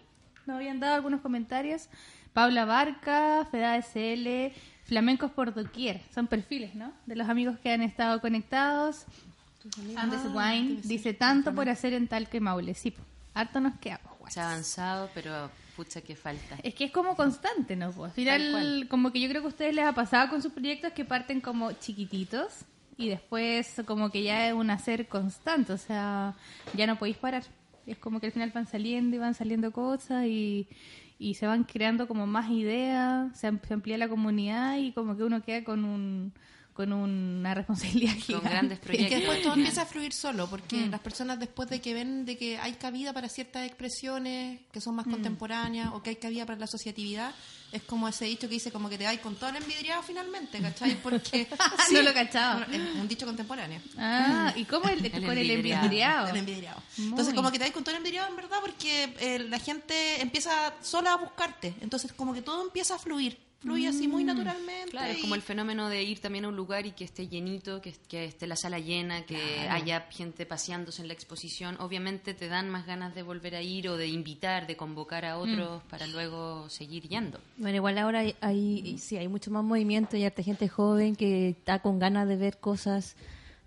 nos 0.46 0.58
habían 0.58 0.80
dado 0.80 0.96
algunos 0.96 1.22
comentarios. 1.22 1.88
Paula 2.34 2.66
Barca, 2.66 3.48
Feda 3.52 3.82
SL, 3.82 4.54
Flamencos 4.84 5.32
por 5.32 5.54
doquier. 5.54 6.02
Son 6.14 6.28
perfiles, 6.28 6.76
¿no? 6.76 6.92
De 7.06 7.16
los 7.16 7.30
amigos 7.30 7.58
que 7.60 7.72
han 7.72 7.82
estado 7.82 8.20
conectados. 8.22 9.06
Andes 9.96 10.22
Wine 10.34 10.82
dice 10.84 11.14
tanto 11.14 11.54
por 11.54 11.70
hacer 11.70 11.94
en 11.94 12.08
tal 12.08 12.28
que 12.28 12.40
Maule. 12.40 12.74
Sí, 12.74 12.94
harto 13.34 13.60
nos 13.60 13.78
quedamos. 13.80 14.11
Se 14.32 14.40
ha 14.40 14.52
avanzado, 14.52 15.10
pero 15.14 15.52
pucha 15.76 16.00
que 16.00 16.16
falta. 16.16 16.58
Es 16.64 16.74
que 16.74 16.86
es 16.86 16.92
como 16.92 17.18
constante, 17.18 17.76
¿no? 17.76 17.92
Pues, 17.92 18.12
al 18.12 18.16
final, 18.16 18.88
como 18.90 19.12
que 19.12 19.20
yo 19.20 19.28
creo 19.28 19.42
que 19.42 19.48
a 19.48 19.50
ustedes 19.50 19.76
les 19.76 19.84
ha 19.84 19.94
pasado 19.94 20.30
con 20.30 20.42
sus 20.42 20.54
proyectos 20.54 20.94
que 20.94 21.04
parten 21.04 21.42
como 21.42 21.74
chiquititos 21.74 22.64
y 22.96 23.10
después 23.10 23.82
como 23.86 24.10
que 24.10 24.24
ya 24.24 24.48
es 24.48 24.54
un 24.54 24.70
hacer 24.70 25.10
constante, 25.10 25.74
o 25.74 25.78
sea, 25.78 26.34
ya 26.74 26.88
no 26.88 26.98
podéis 26.98 27.18
parar. 27.18 27.44
Es 27.86 27.98
como 27.98 28.22
que 28.22 28.28
al 28.28 28.32
final 28.32 28.52
van 28.52 28.68
saliendo 28.68 29.18
y 29.18 29.20
van 29.20 29.34
saliendo 29.34 29.74
cosas 29.74 30.26
y, 30.28 30.70
y 31.20 31.34
se 31.34 31.46
van 31.46 31.66
creando 31.66 32.08
como 32.08 32.26
más 32.26 32.50
ideas, 32.52 33.38
se 33.38 33.48
amplía 33.48 33.98
la 33.98 34.08
comunidad 34.08 34.78
y 34.78 34.94
como 34.94 35.18
que 35.18 35.24
uno 35.24 35.44
queda 35.44 35.66
con 35.66 35.84
un 35.84 36.32
con 36.82 36.94
una 36.94 37.54
responsabilidad 37.54 38.14
Con 38.14 38.22
gigante. 38.22 38.50
grandes 38.50 38.78
Es 38.78 38.82
que 38.82 38.88
proyectos. 38.88 39.18
después 39.20 39.42
todo 39.44 39.54
empieza 39.58 39.82
a 39.84 39.86
fluir 39.86 40.14
solo, 40.14 40.50
porque 40.50 40.88
las 40.88 41.00
personas 41.00 41.40
después 41.40 41.70
de 41.70 41.80
que 41.82 41.94
ven 41.94 42.26
de 42.26 42.38
que 42.38 42.58
hay 42.58 42.74
cabida 42.74 43.14
para 43.14 43.30
ciertas 43.30 43.66
expresiones 43.68 44.60
que 44.72 44.82
son 44.82 44.96
más 44.96 45.06
contemporáneas 45.06 45.90
o 45.94 46.02
que 46.02 46.10
hay 46.12 46.16
cabida 46.16 46.46
para 46.46 46.58
la 46.60 46.66
asociatividad, 46.66 47.34
es 47.72 47.84
como 47.84 48.08
ese 48.08 48.26
dicho 48.26 48.50
que 48.50 48.56
dice 48.56 48.70
como 48.72 48.90
que 48.90 48.98
te 48.98 49.06
vais 49.06 49.20
con 49.22 49.36
todo 49.36 49.50
el 49.50 49.56
envidriado 49.58 50.04
finalmente, 50.04 50.60
¿cachai? 50.60 50.96
Porque 51.04 51.48
No 51.94 52.02
lo 52.02 52.14
cachaba. 52.14 52.68
Es 52.72 52.80
un 53.00 53.08
dicho 53.08 53.26
contemporáneo. 53.26 53.80
Ah, 53.98 54.54
¿y 54.58 54.66
cómo 54.66 54.90
el, 54.90 55.06
El 55.06 55.12
con 55.26 55.38
el 55.38 55.50
envidriado. 55.50 55.84
envidriado? 55.86 56.28
El 56.30 56.36
envidriado. 56.38 56.82
Muy. 56.98 57.08
Entonces, 57.10 57.34
como 57.34 57.50
que 57.52 57.58
te 57.60 57.64
vais 57.64 57.74
con 57.74 57.84
todo 57.84 57.92
el 57.96 58.00
envidriado, 58.00 58.30
en 58.30 58.36
verdad, 58.36 58.58
porque 58.62 59.14
eh, 59.20 59.40
la 59.48 59.60
gente 59.60 60.22
empieza 60.22 60.74
sola 60.82 61.14
a 61.14 61.18
buscarte. 61.18 61.74
Entonces, 61.82 62.12
como 62.12 62.34
que 62.34 62.42
todo 62.42 62.62
empieza 62.64 62.96
a 62.96 63.00
fluir. 63.00 63.38
Fluye 63.62 63.88
así 63.88 64.08
muy 64.08 64.24
naturalmente. 64.24 64.90
Claro, 64.90 65.12
es 65.12 65.20
como 65.20 65.36
el 65.36 65.42
fenómeno 65.44 65.88
de 65.88 66.02
ir 66.04 66.20
también 66.20 66.46
a 66.46 66.48
un 66.48 66.56
lugar 66.56 66.86
y 66.88 66.92
que 66.94 67.04
esté 67.04 67.28
llenito, 67.28 67.80
que, 67.80 67.94
que 68.08 68.26
esté 68.26 68.48
la 68.48 68.56
sala 68.56 68.80
llena, 68.80 69.24
que 69.26 69.38
haya 69.70 70.08
gente 70.10 70.48
paseándose 70.48 71.02
en 71.04 71.08
la 71.08 71.14
exposición. 71.14 71.78
Obviamente 71.80 72.34
te 72.34 72.48
dan 72.48 72.70
más 72.70 72.88
ganas 72.88 73.14
de 73.14 73.22
volver 73.22 73.54
a 73.56 73.62
ir 73.62 73.88
o 73.88 73.98
de 73.98 74.08
invitar, 74.08 74.66
de 74.66 74.76
convocar 74.76 75.26
a 75.26 75.38
otros 75.38 75.84
para 75.90 76.08
luego 76.08 76.68
seguir 76.70 77.08
yendo. 77.08 77.40
Bueno, 77.58 77.76
igual 77.78 77.98
ahora 78.00 78.20
hay, 78.22 78.36
hay- 78.42 78.98
sí, 78.98 79.18
hay 79.18 79.28
mucho 79.28 79.52
más 79.52 79.64
movimiento 79.64 80.18
y 80.18 80.24
harta 80.26 80.42
gente 80.42 80.68
joven 80.68 81.16
que 81.16 81.50
está 81.50 81.80
con 81.84 82.00
ganas 82.00 82.28
de 82.28 82.38
ver 82.38 82.58
cosas. 82.58 83.16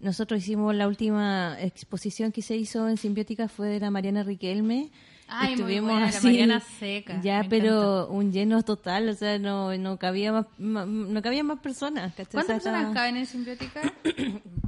Nosotros 0.00 0.40
hicimos 0.40 0.74
la 0.74 0.88
última 0.88 1.56
exposición 1.60 2.32
que 2.32 2.42
se 2.42 2.56
hizo 2.56 2.88
en 2.88 2.96
Simbiótica 2.96 3.48
fue 3.48 3.68
de 3.68 3.78
la 3.80 3.90
Mariana 3.90 4.24
Riquelme. 4.24 4.90
Ay, 5.28 5.48
muy 5.48 5.54
Estuvimos 5.60 5.90
buena, 5.90 6.06
la 6.10 6.16
así, 6.16 6.26
Mariana 6.26 6.60
Seca, 6.60 7.20
Ya, 7.22 7.42
me 7.42 7.48
pero 7.48 8.08
un 8.08 8.30
lleno 8.32 8.62
total, 8.62 9.08
o 9.08 9.14
sea, 9.14 9.38
no, 9.38 9.76
no 9.78 9.98
cabía 9.98 10.32
más, 10.32 10.46
no 10.58 11.22
cabía 11.22 11.42
más 11.42 11.60
personas. 11.60 12.12
¿Cuántas 12.14 12.28
personas 12.28 12.58
estaba- 12.58 12.92
caben 12.94 13.16
en 13.16 13.26
Simbiótica? 13.26 13.80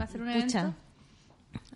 ¿Va 0.00 0.04
a 0.04 0.06
ser 0.06 0.22
un 0.22 0.32
Pucha. 0.32 0.72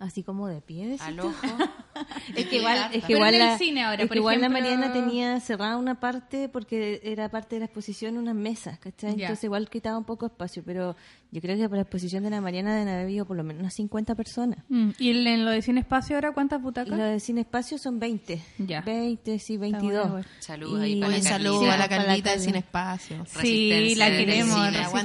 Así 0.01 0.23
como 0.23 0.47
de 0.47 0.61
pie. 0.61 0.97
Al 0.99 1.19
ojo. 1.19 1.31
Es 2.35 2.45
que 2.47 2.57
igual, 2.57 2.77
es 2.93 3.01
que 3.01 3.07
Pero 3.07 3.17
igual 3.17 3.33
en 3.35 3.41
el 3.41 3.47
la, 3.47 3.57
cine 3.57 3.83
ahora, 3.83 4.01
es 4.03 4.07
por 4.07 4.13
que 4.15 4.19
igual 4.19 4.39
la 4.41 4.47
ejemplo- 4.47 4.61
Mariana 4.71 4.93
tenía 4.93 5.39
cerrada 5.41 5.77
una 5.77 5.99
parte 5.99 6.49
porque 6.49 6.99
era 7.03 7.29
parte 7.29 7.57
de 7.57 7.59
la 7.59 7.65
exposición 7.65 8.17
unas 8.17 8.33
mesas, 8.33 8.79
¿cachai? 8.79 9.15
Ya. 9.17 9.25
Entonces 9.25 9.43
igual 9.43 9.69
quitaba 9.69 9.97
un 9.97 10.05
poco 10.05 10.25
espacio, 10.25 10.63
pero 10.65 10.95
yo 11.31 11.41
creo 11.41 11.57
que 11.57 11.63
para 11.65 11.75
la 11.77 11.81
exposición 11.83 12.23
de 12.23 12.29
la 12.29 12.39
Mariana 12.41 12.73
deben 12.73 12.87
haber 12.87 13.03
habido 13.03 13.25
por 13.25 13.35
lo 13.37 13.43
menos 13.43 13.59
unas 13.61 13.73
50 13.75 14.15
personas. 14.15 14.59
Mm, 14.69 14.89
¿Y 14.97 15.11
en, 15.11 15.27
en 15.27 15.45
lo 15.45 15.51
de 15.51 15.61
Cine 15.61 15.81
Espacio 15.81 16.15
ahora 16.15 16.31
cuántas 16.31 16.61
butacas? 16.61 16.97
lo 16.97 17.03
de 17.03 17.19
Sin 17.19 17.37
Espacio 17.37 17.77
son 17.77 17.99
20. 17.99 18.41
Ya. 18.59 18.81
20, 18.81 19.37
sí, 19.39 19.57
bueno, 19.57 19.77
22. 19.79 20.09
bueno. 20.11 20.25
Saludos 20.39 20.79
ahí 20.81 20.99
para 20.99 21.11
la 21.11 21.73
a 21.73 21.77
la 21.77 21.89
Carlita 21.89 22.31
de. 22.31 22.39
Sin 22.39 22.55
Espacio. 22.55 23.25
Sí, 23.41 23.95
la 23.95 24.07
en 24.07 24.25
queremos. 24.25 24.59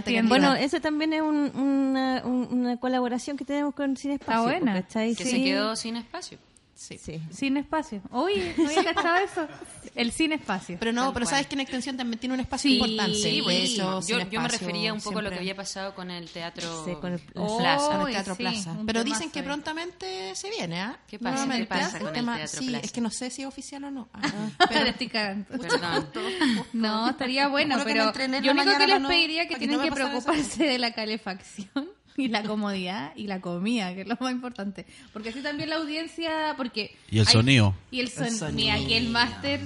cine. 0.04 0.22
Bueno, 0.22 0.54
eso 0.54 0.80
también 0.80 1.12
es 1.12 1.20
un- 1.20 1.50
una, 1.56 2.22
un- 2.24 2.48
una 2.52 2.76
colaboración 2.78 3.36
que 3.36 3.44
tenemos 3.44 3.74
con 3.74 3.96
Sin 3.96 4.12
Espacio. 4.12 4.42
buena. 4.44 4.85
¿Cachai? 4.86 5.14
Que 5.14 5.24
Sí. 5.24 5.30
se 5.30 5.42
quedó 5.44 5.76
sin 5.76 5.96
espacio. 5.96 6.38
Sí. 6.78 6.98
Sí. 6.98 7.22
Cine 7.32 7.60
Espacio. 7.60 8.02
Oye, 8.10 8.52
¿no 8.58 8.68
había 8.68 8.84
cachado 8.92 9.16
eso? 9.16 9.48
El 9.94 10.12
Cine 10.12 10.34
Espacio. 10.34 10.76
Pero 10.78 10.92
no, 10.92 11.04
Tal 11.04 11.14
pero 11.14 11.24
cual. 11.24 11.30
sabes 11.36 11.46
que 11.46 11.54
en 11.54 11.60
extensión 11.62 11.96
también 11.96 12.18
tiene 12.20 12.34
un 12.34 12.40
espacio 12.40 12.68
Sí, 12.70 12.76
importante. 12.76 13.14
sí, 13.16 13.40
de 13.40 13.62
hecho, 13.62 14.00
yo, 14.00 14.02
Sin 14.02 14.28
yo 14.28 14.40
me 14.42 14.48
refería 14.48 14.92
un 14.92 15.00
poco 15.00 15.20
a 15.20 15.22
lo 15.22 15.30
que 15.30 15.36
había 15.36 15.56
pasado 15.56 15.94
con 15.94 16.10
el 16.10 16.28
teatro 16.28 16.84
Sí, 16.84 16.92
con 17.00 17.14
el- 17.14 17.20
Oh, 17.34 17.56
Plaza. 17.56 17.86
con 17.86 18.00
el 18.00 18.06
Uy, 18.08 18.12
Teatro 18.12 18.34
sí, 18.34 18.42
Plaza. 18.42 18.76
Pero 18.84 19.04
dicen 19.04 19.30
que 19.30 19.38
ahí. 19.38 19.44
prontamente 19.46 20.34
se 20.36 20.50
viene, 20.50 20.78
¿ah? 20.82 20.98
¿Qué 21.08 21.18
pasa? 21.18 21.30
Nuevamente, 21.46 21.62
¿Qué 21.62 21.68
pasa 21.80 21.96
el 21.96 21.98
con 22.02 22.08
el 22.08 22.14
tema- 22.14 22.36
Teatro 22.36 22.60
sí, 22.60 22.66
Plaza? 22.66 22.84
es 22.84 22.92
que 22.92 23.00
no 23.00 23.10
sé 23.10 23.30
si 23.30 23.40
es 23.40 23.48
oficial 23.48 23.84
o 23.84 23.90
no. 23.90 24.08
Ah, 24.12 24.20
Pero 24.20 24.68
pero 24.68 24.86
estoy 24.90 25.08
cagando. 25.08 25.46
Perdón. 25.58 26.08
No, 26.74 27.08
estaría 27.08 27.48
bueno, 27.48 27.76
pero 27.84 28.12
yo 28.42 28.52
único 28.52 28.76
que 28.76 28.86
les 28.86 29.06
pediría 29.06 29.48
que 29.48 29.56
tienen 29.56 29.80
que 29.80 29.90
preocuparse 29.92 30.64
de 30.64 30.78
la 30.78 30.92
calefacción 30.92 31.88
y 32.24 32.28
la 32.28 32.42
comodidad 32.42 33.12
y 33.16 33.26
la 33.26 33.40
comida, 33.40 33.94
que 33.94 34.02
es 34.02 34.06
lo 34.08 34.16
más 34.20 34.32
importante. 34.32 34.86
Porque 35.12 35.28
así 35.30 35.42
también 35.42 35.70
la 35.70 35.76
audiencia, 35.76 36.54
porque... 36.56 36.96
Y 37.10 37.18
el 37.18 37.26
hay- 37.26 37.32
sonido. 37.32 37.74
Y 37.90 38.00
el, 38.00 38.08
son- 38.08 38.30
sonido. 38.30 38.56
Mira, 38.56 38.74
aquí 38.74 38.94
el 38.94 39.08
máster, 39.10 39.60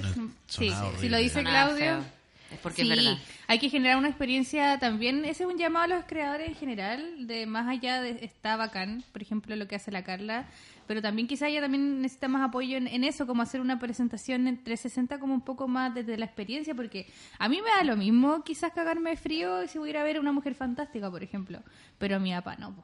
sí, 0.47 0.71
si 0.99 1.09
lo 1.09 1.17
dice 1.17 1.35
Sonaba 1.35 1.67
Claudio... 1.69 1.85
feo. 1.85 2.20
Porque 2.61 2.83
sí, 2.83 2.91
es 2.91 2.97
verdad. 2.97 3.17
hay 3.47 3.59
que 3.59 3.69
generar 3.69 3.97
una 3.97 4.09
experiencia 4.09 4.77
también, 4.79 5.25
ese 5.25 5.43
es 5.43 5.49
un 5.49 5.57
llamado 5.57 5.85
a 5.85 5.97
los 5.97 6.05
creadores 6.05 6.49
en 6.49 6.55
general, 6.55 7.27
de 7.27 7.45
más 7.45 7.67
allá 7.67 8.01
de 8.01 8.23
está 8.23 8.55
bacán, 8.57 9.03
por 9.11 9.21
ejemplo, 9.21 9.55
lo 9.55 9.67
que 9.67 9.75
hace 9.75 9.91
la 9.91 10.03
Carla, 10.03 10.45
pero 10.87 11.01
también 11.01 11.27
quizá 11.27 11.47
ella 11.47 11.61
también 11.61 12.01
necesita 12.01 12.27
más 12.27 12.47
apoyo 12.47 12.77
en, 12.77 12.87
en 12.87 13.03
eso, 13.03 13.25
como 13.25 13.41
hacer 13.41 13.61
una 13.61 13.79
presentación 13.79 14.47
en 14.47 14.63
360 14.63 15.19
como 15.19 15.33
un 15.33 15.41
poco 15.41 15.67
más 15.67 15.93
desde 15.93 16.17
la 16.17 16.25
experiencia, 16.25 16.75
porque 16.75 17.07
a 17.39 17.47
mí 17.47 17.61
me 17.61 17.69
da 17.69 17.83
lo 17.83 17.95
mismo 17.95 18.43
quizás 18.43 18.73
cagarme 18.73 19.11
de 19.11 19.17
frío 19.17 19.67
si 19.67 19.77
voy 19.77 19.89
a 19.89 19.91
ir 19.91 19.97
a 19.97 20.03
ver 20.03 20.19
una 20.19 20.31
mujer 20.31 20.55
fantástica, 20.55 21.09
por 21.09 21.23
ejemplo, 21.23 21.61
pero 21.97 22.17
a 22.17 22.19
mi 22.19 22.31
papá 22.31 22.55
no, 22.57 22.75
po. 22.75 22.83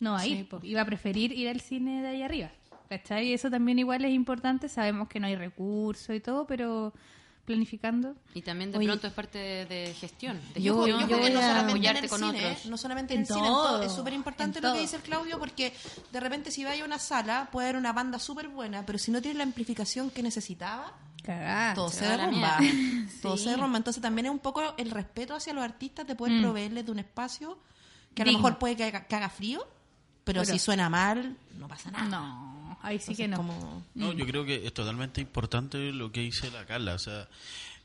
no 0.00 0.12
va 0.12 0.20
a 0.20 0.26
ir, 0.26 0.48
po. 0.48 0.60
iba 0.62 0.80
a 0.80 0.84
preferir 0.84 1.32
ir 1.32 1.48
al 1.48 1.60
cine 1.60 2.02
de 2.02 2.08
ahí 2.08 2.22
arriba, 2.22 2.50
¿cachai? 2.88 3.28
Y 3.28 3.32
eso 3.32 3.50
también 3.50 3.78
igual 3.78 4.04
es 4.04 4.12
importante, 4.12 4.68
sabemos 4.68 5.08
que 5.08 5.20
no 5.20 5.26
hay 5.26 5.36
recursos 5.36 6.14
y 6.14 6.20
todo, 6.20 6.46
pero 6.46 6.92
planificando. 7.44 8.14
Y 8.34 8.42
también 8.42 8.72
de 8.72 8.78
Oye. 8.78 8.86
pronto 8.86 9.06
es 9.06 9.12
parte 9.12 9.38
de, 9.38 9.66
de 9.66 9.94
gestión. 9.94 10.40
De 10.54 10.62
Yo- 10.62 10.76
gestión, 10.84 11.00
yo 11.08 11.16
de 11.16 11.22
voy 11.22 11.30
a- 11.30 11.34
no 11.34 11.40
solamente 11.40 11.60
en 11.60 11.68
apoyarte 11.76 12.00
el 12.04 12.08
con 12.10 12.18
cine, 12.20 12.46
otros. 12.46 12.66
no 12.66 12.76
solamente 12.78 13.14
En 13.14 13.20
en, 13.20 13.26
cine, 13.26 13.38
en 13.40 13.44
todo. 13.46 13.68
todo. 13.68 13.82
es 13.82 13.92
súper 13.92 14.12
importante 14.12 14.60
lo 14.60 14.68
todo. 14.68 14.74
que 14.76 14.80
dice 14.80 14.96
el 14.96 15.02
Claudio 15.02 15.38
porque 15.38 15.74
de 16.12 16.20
repente 16.20 16.50
si 16.50 16.64
vaya 16.64 16.82
a 16.82 16.86
una 16.86 16.98
sala 16.98 17.48
puede 17.52 17.68
haber 17.68 17.78
una 17.78 17.92
banda 17.92 18.18
súper 18.18 18.48
buena, 18.48 18.84
pero 18.86 18.98
si 18.98 19.10
no 19.10 19.20
tiene 19.20 19.38
la 19.38 19.44
amplificación 19.44 20.10
que 20.10 20.22
necesitaba, 20.22 20.92
Cagá. 21.22 21.72
todo 21.74 21.88
se 21.90 22.04
derrumba. 22.06 22.58
Todo 23.22 23.36
Sí. 23.36 23.44
se 23.44 23.50
derrumba. 23.50 23.78
Entonces 23.78 24.02
también 24.02 24.26
es 24.26 24.32
un 24.32 24.38
poco 24.40 24.74
el 24.76 24.90
respeto 24.90 25.34
hacia 25.34 25.52
los 25.54 25.64
artistas 25.64 26.06
de 26.06 26.14
poder 26.14 26.34
Mm. 26.38 26.42
proveerles 26.42 26.84
de 26.86 26.92
un 26.92 26.98
espacio 26.98 27.58
que 28.14 28.22
a 28.22 28.24
Digno. 28.24 28.38
lo 28.40 28.42
mejor 28.44 28.58
puede 28.58 28.76
que 28.76 28.84
haga, 28.84 29.06
que 29.06 29.16
haga 29.16 29.28
frío, 29.30 29.66
pero, 30.24 30.42
Pero- 30.42 30.52
si 30.52 30.58
suena 30.58 30.88
mal, 30.90 31.36
no 31.58 31.66
pasa 31.68 31.90
nada. 31.90 32.04
No, 32.08 32.53
ahí 32.84 32.98
sí 32.98 33.12
Entonces, 33.12 33.16
que 33.24 33.28
no. 33.28 33.36
como- 33.38 33.86
No, 33.94 34.12
yo 34.12 34.26
creo 34.26 34.44
que 34.44 34.66
es 34.66 34.72
totalmente 34.74 35.20
importante 35.20 35.92
lo 35.92 36.12
que 36.12 36.20
dice 36.20 36.50
la 36.50 36.64
Carla. 36.66 36.94
O 36.94 36.98
sea, 36.98 37.28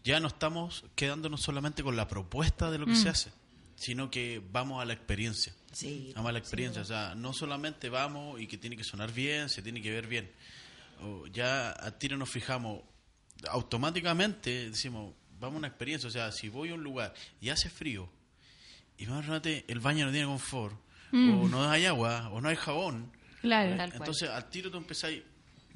ya 0.03 0.19
no 0.19 0.27
estamos 0.27 0.83
quedándonos 0.95 1.41
solamente 1.41 1.83
con 1.83 1.95
la 1.95 2.07
propuesta 2.07 2.69
de 2.71 2.77
lo 2.79 2.85
que 2.85 2.95
se 2.95 3.09
hace, 3.09 3.31
sino 3.75 4.09
que 4.11 4.41
vamos 4.51 4.81
a 4.81 4.85
la 4.85 4.93
experiencia. 4.93 5.53
Sí. 5.71 6.11
Vamos 6.15 6.29
a 6.29 6.33
la 6.33 6.39
experiencia. 6.39 6.81
O 6.81 6.85
sea, 6.85 7.15
no 7.15 7.33
solamente 7.33 7.89
vamos 7.89 8.39
y 8.41 8.47
que 8.47 8.57
tiene 8.57 8.75
que 8.77 8.83
sonar 8.83 9.11
bien, 9.13 9.49
se 9.49 9.61
tiene 9.61 9.81
que 9.81 9.91
ver 9.91 10.07
bien. 10.07 10.31
O 11.01 11.27
ya 11.27 11.69
a 11.71 11.91
tiro 11.97 12.17
nos 12.17 12.29
fijamos, 12.29 12.81
automáticamente 13.49 14.69
decimos, 14.69 15.13
vamos 15.39 15.55
a 15.55 15.57
una 15.59 15.67
experiencia. 15.67 16.07
O 16.07 16.11
sea, 16.11 16.31
si 16.31 16.49
voy 16.49 16.69
a 16.69 16.73
un 16.75 16.83
lugar 16.83 17.13
y 17.41 17.49
hace 17.49 17.69
frío, 17.69 18.09
y 18.97 19.05
más 19.05 19.25
el 19.45 19.79
baño 19.79 20.05
no 20.05 20.11
tiene 20.11 20.27
confort, 20.27 20.75
o 21.11 21.47
no 21.47 21.69
hay 21.69 21.85
agua, 21.85 22.29
o 22.29 22.41
no 22.41 22.49
hay 22.49 22.55
jabón. 22.55 23.11
Claro. 23.41 23.69
Tal 23.77 23.89
cual. 23.89 24.01
Entonces, 24.01 24.29
al 24.29 24.49
tiro 24.49 24.69
tú 24.71 24.77
empezáis 24.77 25.21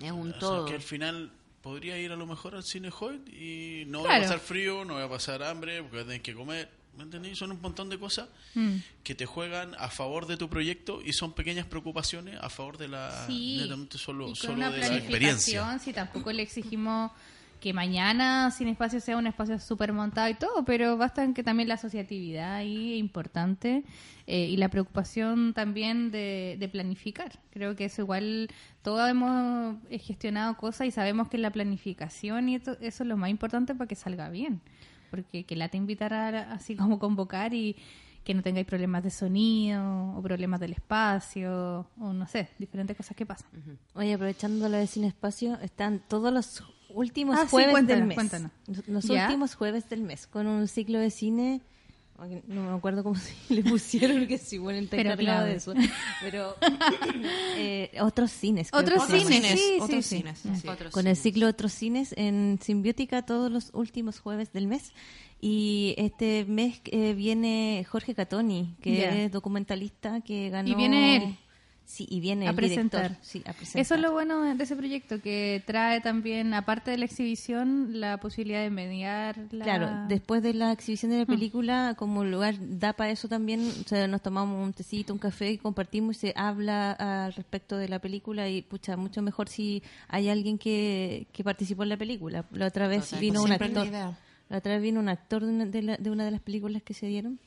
Es 0.01 0.11
un 0.11 0.29
o 0.29 0.31
sea, 0.31 0.39
todo. 0.39 0.65
que 0.65 0.73
al 0.75 0.81
final 0.81 1.31
podría 1.61 1.97
ir 1.97 2.11
a 2.11 2.15
lo 2.15 2.25
mejor 2.25 2.55
al 2.55 2.63
cine 2.63 2.89
Hoyt 2.97 3.27
y 3.29 3.85
no 3.87 3.99
voy 3.99 4.07
Claro. 4.07 4.23
a 4.25 4.27
pasar 4.27 4.39
frío, 4.39 4.83
no 4.85 4.95
voy 4.95 5.03
a 5.03 5.09
pasar 5.09 5.41
hambre, 5.43 5.81
porque 5.81 5.97
voy 5.97 6.05
tener 6.05 6.21
que 6.21 6.33
comer. 6.33 6.69
¿Me 6.97 7.03
entendí? 7.03 7.35
Son 7.35 7.51
un 7.51 7.59
montón 7.59 7.89
de 7.89 7.97
cosas 7.97 8.27
Mm. 8.53 8.75
que 9.03 9.15
te 9.15 9.25
juegan 9.25 9.73
a 9.79 9.89
favor 9.89 10.27
de 10.27 10.37
tu 10.37 10.47
proyecto 10.49 11.01
y 11.03 11.11
son 11.13 11.33
pequeñas 11.33 11.65
preocupaciones 11.65 12.37
a 12.39 12.49
favor 12.49 12.77
de 12.77 12.87
la 12.89 13.25
Sí. 13.25 13.57
netamente 13.61 13.97
solo, 13.97 14.25
y 14.25 14.27
con 14.27 14.35
solo 14.35 14.53
una 14.55 14.69
de 14.69 14.77
la 14.79 14.97
experiencia. 14.97 15.61
planificación, 15.63 15.79
si 15.79 15.91
tampoco 15.93 16.31
le 16.31 16.43
exigimos 16.43 17.11
que 17.63 17.71
mañana 17.73 18.51
sin 18.51 18.67
espacio 18.67 18.99
sea 18.99 19.15
un 19.15 19.25
espacio 19.25 19.57
súper 19.57 19.93
montado 19.93 20.27
y 20.27 20.33
todo, 20.33 20.65
pero 20.65 20.97
basta 20.97 21.23
en 21.23 21.33
que 21.33 21.43
también 21.43 21.69
la 21.69 21.75
asociatividad 21.75 22.55
ahí 22.55 22.93
es 22.95 22.99
importante 22.99 23.85
eh, 24.27 24.47
y 24.49 24.57
la 24.57 24.67
preocupación 24.67 25.53
también 25.53 26.11
de, 26.11 26.57
de 26.59 26.67
planificar. 26.67 27.31
Creo 27.51 27.73
que 27.77 27.85
eso 27.85 28.01
igual, 28.01 28.49
todos 28.81 29.09
hemos 29.09 29.77
eh, 29.89 29.97
gestionado 29.97 30.57
cosas 30.57 30.87
y 30.87 30.91
sabemos 30.91 31.29
que 31.29 31.37
la 31.37 31.51
planificación 31.51 32.49
y 32.49 32.55
esto- 32.55 32.77
eso 32.81 33.03
es 33.03 33.07
lo 33.07 33.15
más 33.15 33.29
importante 33.29 33.73
para 33.73 33.87
que 33.87 33.95
salga 33.95 34.27
bien. 34.29 34.59
Porque 35.09 35.45
que 35.45 35.55
la 35.55 35.69
te 35.69 35.77
invitará 35.77 36.51
así 36.51 36.75
como 36.75 36.99
convocar 36.99 37.53
y 37.53 37.77
que 38.25 38.33
no 38.33 38.41
tengáis 38.41 38.67
problemas 38.67 39.03
de 39.03 39.09
sonido 39.09 40.15
o 40.17 40.21
problemas 40.21 40.59
del 40.59 40.73
espacio 40.73 41.87
o 41.97 42.11
no 42.13 42.25
sé, 42.27 42.49
diferentes 42.59 42.97
cosas 42.97 43.15
que 43.15 43.25
pasan. 43.25 43.49
Oye, 43.95 44.13
aprovechando 44.13 44.67
lo 44.67 44.75
de 44.77 44.87
Sin 44.87 45.03
Espacio, 45.05 45.57
están 45.61 46.01
todos 46.09 46.33
los 46.33 46.63
últimos 46.93 47.35
Ah, 47.37 47.43
sí, 47.43 47.49
jueves 47.49 47.71
cuéntanos, 47.71 47.99
del 47.99 48.07
mes. 48.07 48.15
cuéntanos. 48.15 48.51
Los- 48.87 49.09
últimos 49.09 49.55
jueves 49.55 49.89
del 49.89 50.01
mes, 50.01 50.27
con 50.27 50.47
un 50.47 50.67
ciclo 50.67 50.99
de 50.99 51.09
cine. 51.11 51.61
No 52.47 52.63
me 52.69 52.77
acuerdo 52.77 53.03
cómo 53.03 53.15
se 53.19 53.33
le 53.53 53.63
pusieron, 53.63 54.27
que 54.27 54.37
si 54.37 54.57
bueno, 54.57 54.79
está 54.79 54.95
Pero 54.95 55.11
encargado 55.11 55.45
de 55.47 55.55
eso. 55.55 55.73
Pero 56.21 56.55
eh, 57.57 57.91
otros 58.01 58.31
cines. 58.31 58.69
Otros 58.71 59.07
cines, 59.07 59.59
sí, 59.59 59.77
otros 59.81 60.05
sí, 60.05 60.17
sí. 60.17 60.17
cines, 60.17 60.39
sí. 60.61 60.67
Otros 60.67 60.93
Con 60.93 61.07
el 61.07 61.15
ciclo 61.17 61.47
Otros 61.47 61.73
Cines 61.73 62.13
en 62.17 62.59
Simbiótica 62.61 63.25
todos 63.25 63.51
los 63.51 63.71
últimos 63.73 64.19
jueves 64.19 64.53
del 64.53 64.67
mes. 64.67 64.93
Y 65.41 65.95
este 65.97 66.45
mes 66.45 66.79
eh, 66.85 67.13
viene 67.13 67.85
Jorge 67.89 68.15
Catoni, 68.15 68.75
que 68.81 69.25
es 69.25 69.31
documentalista 69.31 70.21
que 70.21 70.49
ganó... 70.49 70.69
Y 70.69 70.75
viene 70.75 71.17
él. 71.17 71.37
Sí, 71.85 72.07
y 72.09 72.21
viene 72.21 72.47
A 72.47 72.51
el 72.51 72.55
presentar. 72.55 73.01
director. 73.09 73.25
Sí, 73.25 73.43
a 73.45 73.53
presentar. 73.53 73.81
Eso 73.81 73.95
es 73.95 74.01
lo 74.01 74.11
bueno 74.13 74.41
de 74.55 74.63
ese 74.63 74.75
proyecto, 74.75 75.21
que 75.21 75.61
trae 75.65 75.99
también, 76.01 76.53
aparte 76.53 76.89
de 76.91 76.97
la 76.97 77.05
exhibición, 77.05 77.99
la 77.99 78.17
posibilidad 78.17 78.61
de 78.63 78.69
mediar 78.69 79.37
la... 79.51 79.63
Claro, 79.65 79.89
después 80.07 80.41
de 80.41 80.53
la 80.53 80.71
exhibición 80.71 81.11
de 81.11 81.19
la 81.19 81.25
película, 81.25 81.93
como 81.97 82.23
lugar 82.23 82.55
da 82.59 82.93
para 82.93 83.11
eso 83.11 83.27
también, 83.27 83.59
o 83.67 83.87
sea, 83.87 84.07
nos 84.07 84.21
tomamos 84.21 84.65
un 84.65 84.73
tecito, 84.73 85.13
un 85.13 85.19
café 85.19 85.51
y 85.51 85.57
compartimos 85.57 86.15
y 86.15 86.19
se 86.19 86.33
habla 86.35 86.93
al 86.93 87.33
respecto 87.33 87.77
de 87.77 87.89
la 87.89 87.99
película 87.99 88.47
y, 88.49 88.61
pucha, 88.61 88.95
mucho 88.97 89.21
mejor 89.21 89.49
si 89.49 89.83
hay 90.07 90.29
alguien 90.29 90.57
que, 90.57 91.27
que 91.33 91.43
participó 91.43 91.83
en 91.83 91.89
la 91.89 91.97
película. 91.97 92.45
La 92.53 92.67
otra 92.67 92.87
vez 92.87 93.05
Total, 93.05 93.19
vino 93.19 93.43
un 93.43 93.51
actor, 93.51 93.87
la 94.49 94.57
otra 94.57 94.73
vez 94.73 94.81
vino 94.81 94.99
un 94.99 95.09
actor 95.09 95.43
de 95.43 95.49
una 95.51 95.65
de, 95.65 95.81
la- 95.81 95.97
de 95.97 96.09
una 96.09 96.25
de 96.25 96.31
las 96.31 96.41
películas 96.41 96.81
que 96.81 96.93
se 96.93 97.07
dieron 97.07 97.39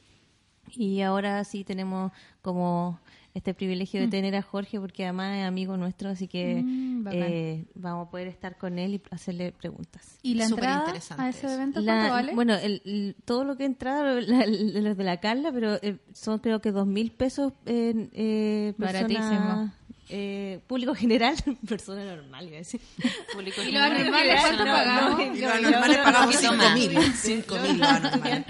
y 0.75 1.01
ahora 1.01 1.43
sí 1.45 1.65
tenemos 1.65 2.13
como 2.43 2.99
este 3.37 3.53
privilegio 3.55 4.01
de 4.01 4.09
tener 4.09 4.35
a 4.35 4.43
Jorge 4.43 4.81
porque 4.81 5.05
además 5.05 5.37
es 5.37 5.45
amigo 5.45 5.77
nuestro, 5.77 6.09
así 6.09 6.27
que 6.27 6.63
Mm, 6.65 7.07
eh, 7.13 7.65
vamos 7.75 8.09
a 8.09 8.11
poder 8.11 8.29
estar 8.29 8.57
con 8.57 8.79
él 8.79 8.95
y 8.95 9.03
hacerle 9.11 9.53
preguntas. 9.53 10.19
¿Y 10.23 10.35
la 10.35 10.49
Súper 10.49 10.65
entrada 10.65 10.93
a 11.19 11.29
ese 11.29 11.55
evento 11.55 11.81
La- 11.83 11.93
cuánto 11.99 12.13
vale? 12.15 12.35
Bueno, 12.35 12.55
el, 12.55 12.83
el- 12.87 13.17
todo 13.25 13.45
lo 13.45 13.57
que 13.57 13.65
la- 14.21 14.47
los 14.47 14.97
de 14.97 15.05
la 15.05 15.21
Carla, 15.21 15.53
pero 15.53 15.75
eh, 15.83 15.99
son 16.13 16.39
creo 16.39 16.61
que 16.61 16.73
dos 16.73 16.87
mil 16.87 17.11
pesos 17.13 17.53
en 17.67 18.11
eh, 18.15 18.73
persona, 18.79 19.03
Baratísimo. 19.03 19.73
Eh, 20.09 20.61
público 20.67 20.95
general, 20.95 21.35
persona 21.69 22.05
normal, 22.05 22.47
iba 22.47 22.57
a 22.57 22.59
decir. 22.59 22.81
Público 23.33 23.61
¿Y 23.63 23.67
general. 23.67 23.93
anormales 23.93 24.41
cuánto 24.41 24.65
No, 24.65 24.73
pagamos? 24.73 25.21
Y 25.37 25.41
los 25.41 25.51
anormales 25.53 25.99
pagamos 25.99 26.27
poquito 26.37 26.53
5 26.53 26.57
más. 26.57 26.75
mil. 26.75 27.13
5 27.15 27.59
mil 27.59 27.79
los 27.79 27.89
anormales. 27.89 28.45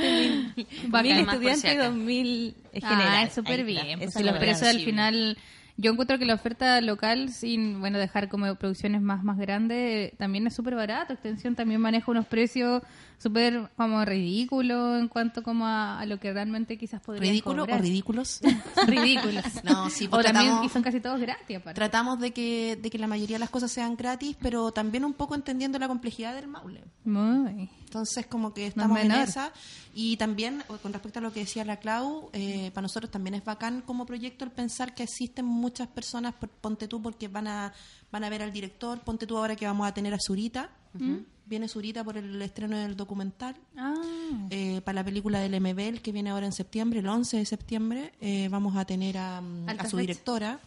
Bacán. 0.88 1.02
mil 1.02 1.24
Más 1.26 1.34
por 1.36 1.44
si 1.44 1.48
estudiantes 1.56 1.64
y 1.64 1.68
acá. 1.68 1.84
dos 1.86 1.94
mil 1.94 2.54
Ah, 2.82 2.88
general. 2.88 3.26
es 3.26 3.32
súper 3.34 3.64
bien. 3.64 3.98
Pues 3.98 4.08
es 4.10 4.14
si 4.14 4.22
los 4.22 4.36
precios 4.38 4.68
al 4.68 4.80
final 4.80 5.38
Yo 5.78 5.92
encuentro 5.92 6.18
que 6.18 6.24
la 6.24 6.34
oferta 6.34 6.80
local, 6.80 7.30
sin 7.30 7.80
bueno 7.80 7.98
dejar 7.98 8.28
como 8.30 8.54
producciones 8.54 9.02
más 9.02 9.22
más 9.24 9.36
grandes, 9.38 10.12
eh, 10.12 10.14
también 10.18 10.46
es 10.46 10.54
súper 10.54 10.74
barato. 10.74 11.12
Extensión 11.12 11.54
también 11.54 11.80
maneja 11.80 12.10
unos 12.10 12.26
precios 12.26 12.82
súper 13.18 13.70
como 13.76 14.04
ridículos 14.04 15.00
en 15.00 15.08
cuanto 15.08 15.42
como 15.42 15.66
a, 15.66 15.98
a 16.00 16.06
lo 16.06 16.18
que 16.20 16.32
realmente 16.32 16.76
quizás 16.78 17.00
podrían 17.00 17.30
¿Ridículo 17.30 17.62
o 17.62 17.66
cobrar. 17.66 17.80
ridículos? 17.82 18.40
Ridículos. 18.86 19.44
No, 19.64 19.88
sí, 19.90 20.06
o 20.06 20.10
pues 20.10 20.26
también 20.26 20.46
tratamos- 20.52 20.66
y 20.66 20.68
son 20.68 20.82
casi 20.82 21.00
todos 21.00 21.20
gratis 21.20 21.56
aparte. 21.56 21.74
Tratamos 21.78 22.20
de 22.20 22.32
que, 22.32 22.78
de 22.80 22.90
que 22.90 22.98
la 22.98 23.06
mayoría 23.06 23.36
de 23.36 23.40
las 23.40 23.50
cosas 23.50 23.70
sean 23.72 23.96
gratis, 23.96 24.36
pero 24.40 24.70
también 24.72 25.04
un 25.04 25.14
poco 25.14 25.34
entendiendo 25.34 25.78
la 25.78 25.88
complejidad 25.88 26.34
del 26.34 26.48
Maule. 26.48 26.84
Muy. 27.04 27.70
Entonces, 27.84 28.26
como 28.26 28.52
que 28.52 28.66
estamos 28.66 28.98
en 29.00 29.08
menor. 29.08 29.26
esa. 29.28 29.52
Y 29.94 30.16
también, 30.18 30.62
o- 30.68 30.76
con 30.76 30.92
respecto 30.92 31.18
a 31.18 31.22
lo 31.22 31.32
que 31.32 31.40
decía 31.40 31.64
la 31.64 31.78
Clau, 31.78 32.28
eh, 32.34 32.70
para 32.74 32.82
nosotros 32.82 33.10
también 33.10 33.34
es 33.34 33.44
bacán 33.44 33.80
como 33.80 34.04
proyecto 34.04 34.44
el 34.44 34.50
pensar 34.50 34.94
que 34.94 35.04
existen 35.04 35.46
muchas 35.46 35.88
personas, 35.88 36.34
por- 36.34 36.50
ponte 36.50 36.86
tú, 36.88 37.00
porque 37.00 37.28
van 37.28 37.46
a, 37.48 37.72
van 38.12 38.24
a 38.24 38.28
ver 38.28 38.42
al 38.42 38.52
director, 38.52 39.00
ponte 39.00 39.26
tú 39.26 39.38
ahora 39.38 39.56
que 39.56 39.64
vamos 39.66 39.86
a 39.88 39.94
tener 39.94 40.12
a 40.12 40.18
Zurita. 40.20 40.68
Viene 41.46 41.68
Zurita 41.68 42.02
por 42.04 42.16
el 42.16 42.42
estreno 42.42 42.76
del 42.76 42.96
documental. 42.96 43.54
Ah, 43.76 43.94
Eh, 44.50 44.80
para 44.84 44.96
la 44.96 45.04
película 45.04 45.38
del 45.40 45.54
MBL 45.60 46.00
que 46.02 46.12
viene 46.12 46.30
ahora 46.30 46.46
en 46.46 46.52
septiembre, 46.52 46.98
el 47.00 47.08
11 47.08 47.36
de 47.38 47.46
septiembre, 47.46 48.12
eh, 48.20 48.48
vamos 48.50 48.76
a 48.76 48.84
tener 48.84 49.16
a, 49.16 49.40
mm, 49.40 49.68
a 49.68 49.88
su 49.88 49.96
directora. 49.96 50.58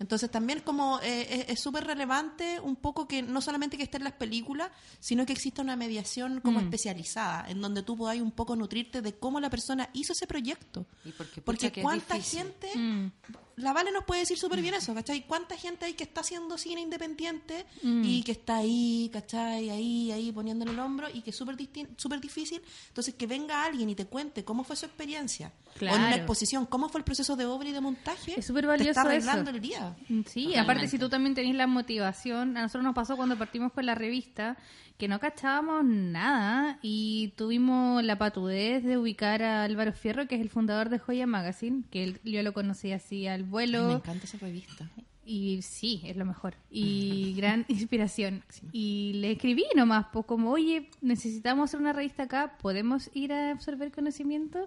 Entonces 0.00 0.30
también 0.30 0.60
como 0.60 1.00
eh, 1.02 1.26
es- 1.40 1.48
es 1.50 1.60
súper 1.60 1.84
relevante 1.84 2.60
un 2.60 2.76
poco 2.76 3.08
que 3.08 3.20
no 3.20 3.40
solamente 3.40 3.76
que 3.76 3.82
esté 3.82 3.96
en 3.98 4.04
las 4.04 4.12
películas, 4.12 4.70
sino 5.00 5.26
que 5.26 5.32
exista 5.32 5.60
una 5.60 5.74
mediación 5.76 6.40
como 6.40 6.60
especializada, 6.60 7.50
en 7.50 7.60
donde 7.60 7.82
tú 7.82 7.96
podáis 7.96 8.22
un 8.22 8.30
poco 8.30 8.54
nutrirte 8.56 9.02
de 9.02 9.14
cómo 9.14 9.40
la 9.40 9.50
persona 9.50 9.90
hizo 9.92 10.12
ese 10.12 10.26
proyecto. 10.28 10.86
Y 11.04 11.10
porque, 11.10 11.42
Porque 11.42 11.72
cuánta 11.82 12.14
gente, 12.20 12.68
Mm. 12.78 13.10
La 13.58 13.72
Vale 13.72 13.92
nos 13.92 14.04
puede 14.04 14.20
decir 14.20 14.38
súper 14.38 14.60
bien 14.62 14.74
eso, 14.74 14.94
¿cachai? 14.94 15.26
¿Cuánta 15.26 15.56
gente 15.56 15.84
hay 15.86 15.94
que 15.94 16.04
está 16.04 16.20
haciendo 16.22 16.56
cine 16.58 16.80
independiente 16.80 17.66
Mm. 17.82 18.02
y 18.04 18.22
que 18.22 18.32
está 18.32 18.56
ahí, 18.56 19.10
¿cachai? 19.12 19.70
Ahí, 19.70 20.10
ahí 20.12 20.32
poniéndole 20.32 20.72
el 20.72 20.78
hombro 20.78 21.08
y 21.12 21.20
que 21.22 21.30
es 21.30 21.36
súper 21.36 21.56
distin- 21.56 21.88
súper 21.96 22.20
difícil. 22.20 22.60
Entonces, 22.88 23.14
que 23.14 23.26
venga 23.26 23.64
alguien 23.64 23.88
y 23.90 23.94
te 23.94 24.06
cuente 24.06 24.44
cómo 24.44 24.64
fue 24.64 24.76
su 24.76 24.86
experiencia. 24.86 25.52
O 25.80 25.84
en 25.84 25.88
una 25.90 25.98
Claro. 26.08 26.16
exposición, 26.16 26.66
cómo 26.66 26.88
fue 26.88 27.00
el 27.00 27.04
proceso 27.04 27.36
de 27.36 27.46
obra 27.46 27.68
y 27.68 27.72
de 27.72 27.80
montaje. 27.80 28.38
Es 28.38 28.46
súper 28.46 28.62
Te 28.62 28.68
valioso 28.68 28.90
está 28.90 29.02
arreglando 29.02 29.50
eso. 29.50 29.56
el 29.56 29.60
día. 29.62 29.96
Sí, 30.26 30.56
aparte 30.56 30.88
si 30.88 30.98
tú 30.98 31.08
también 31.08 31.34
tenés 31.34 31.54
la 31.54 31.66
motivación, 31.66 32.56
a 32.56 32.62
nosotros 32.62 32.84
nos 32.84 32.94
pasó 32.94 33.16
cuando 33.16 33.36
partimos 33.38 33.72
con 33.72 33.86
la 33.86 33.94
revista 33.94 34.56
que 34.98 35.08
no 35.08 35.20
cachábamos 35.20 35.84
nada 35.84 36.78
y 36.82 37.32
tuvimos 37.36 38.02
la 38.02 38.18
patudez 38.18 38.82
de 38.84 38.98
ubicar 38.98 39.42
a 39.42 39.62
Álvaro 39.64 39.92
Fierro, 39.92 40.26
que 40.26 40.34
es 40.34 40.40
el 40.40 40.50
fundador 40.50 40.88
de 40.88 40.98
Joya 40.98 41.26
Magazine, 41.26 41.84
que 41.90 42.04
él- 42.04 42.20
yo 42.24 42.42
lo 42.42 42.52
conocí 42.52 42.90
así 42.92 43.26
al 43.26 43.40
Ay, 43.40 43.44
me 43.44 43.50
vuelo 43.50 43.92
encanta 43.92 44.24
esa 44.24 44.38
revista. 44.38 44.88
y 45.24 45.62
sí, 45.62 46.00
es 46.04 46.16
lo 46.16 46.24
mejor 46.24 46.54
y 46.70 47.34
gran 47.36 47.64
inspiración. 47.68 48.42
Y 48.72 49.12
le 49.16 49.32
escribí 49.32 49.64
nomás, 49.76 50.06
pues 50.12 50.26
como, 50.26 50.50
oye, 50.50 50.90
necesitamos 51.00 51.70
hacer 51.70 51.80
una 51.80 51.92
revista 51.92 52.24
acá, 52.24 52.56
¿podemos 52.60 53.08
ir 53.14 53.32
a 53.32 53.52
absorber 53.52 53.92
conocimiento? 53.92 54.66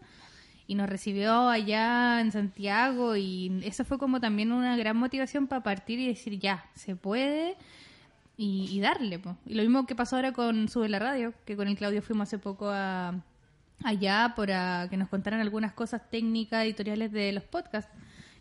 y 0.67 0.75
nos 0.75 0.88
recibió 0.89 1.49
allá 1.49 2.21
en 2.21 2.32
Santiago 2.32 3.17
y 3.17 3.59
eso 3.65 3.84
fue 3.84 3.97
como 3.97 4.21
también 4.21 4.53
una 4.53 4.77
gran 4.77 4.95
motivación 4.95 5.47
para 5.47 5.61
partir 5.63 5.99
y 5.99 6.07
decir 6.07 6.39
ya, 6.39 6.63
se 6.75 6.95
puede 6.95 7.57
y, 8.41 8.67
y 8.71 8.79
darle. 8.79 9.19
po. 9.19 9.37
Y 9.45 9.53
lo 9.53 9.61
mismo 9.61 9.85
que 9.85 9.93
pasó 9.95 10.15
ahora 10.15 10.31
con 10.33 10.67
Sube 10.67 10.89
la 10.89 10.97
Radio, 10.97 11.33
que 11.45 11.55
con 11.55 11.67
el 11.67 11.77
Claudio 11.77 12.01
fuimos 12.01 12.27
hace 12.27 12.39
poco 12.39 12.69
a, 12.71 13.13
allá 13.83 14.33
para 14.35 14.87
que 14.89 14.97
nos 14.97 15.09
contaran 15.09 15.41
algunas 15.41 15.73
cosas 15.73 16.01
técnicas, 16.09 16.63
editoriales 16.63 17.11
de 17.11 17.31
los 17.33 17.43
podcasts, 17.43 17.91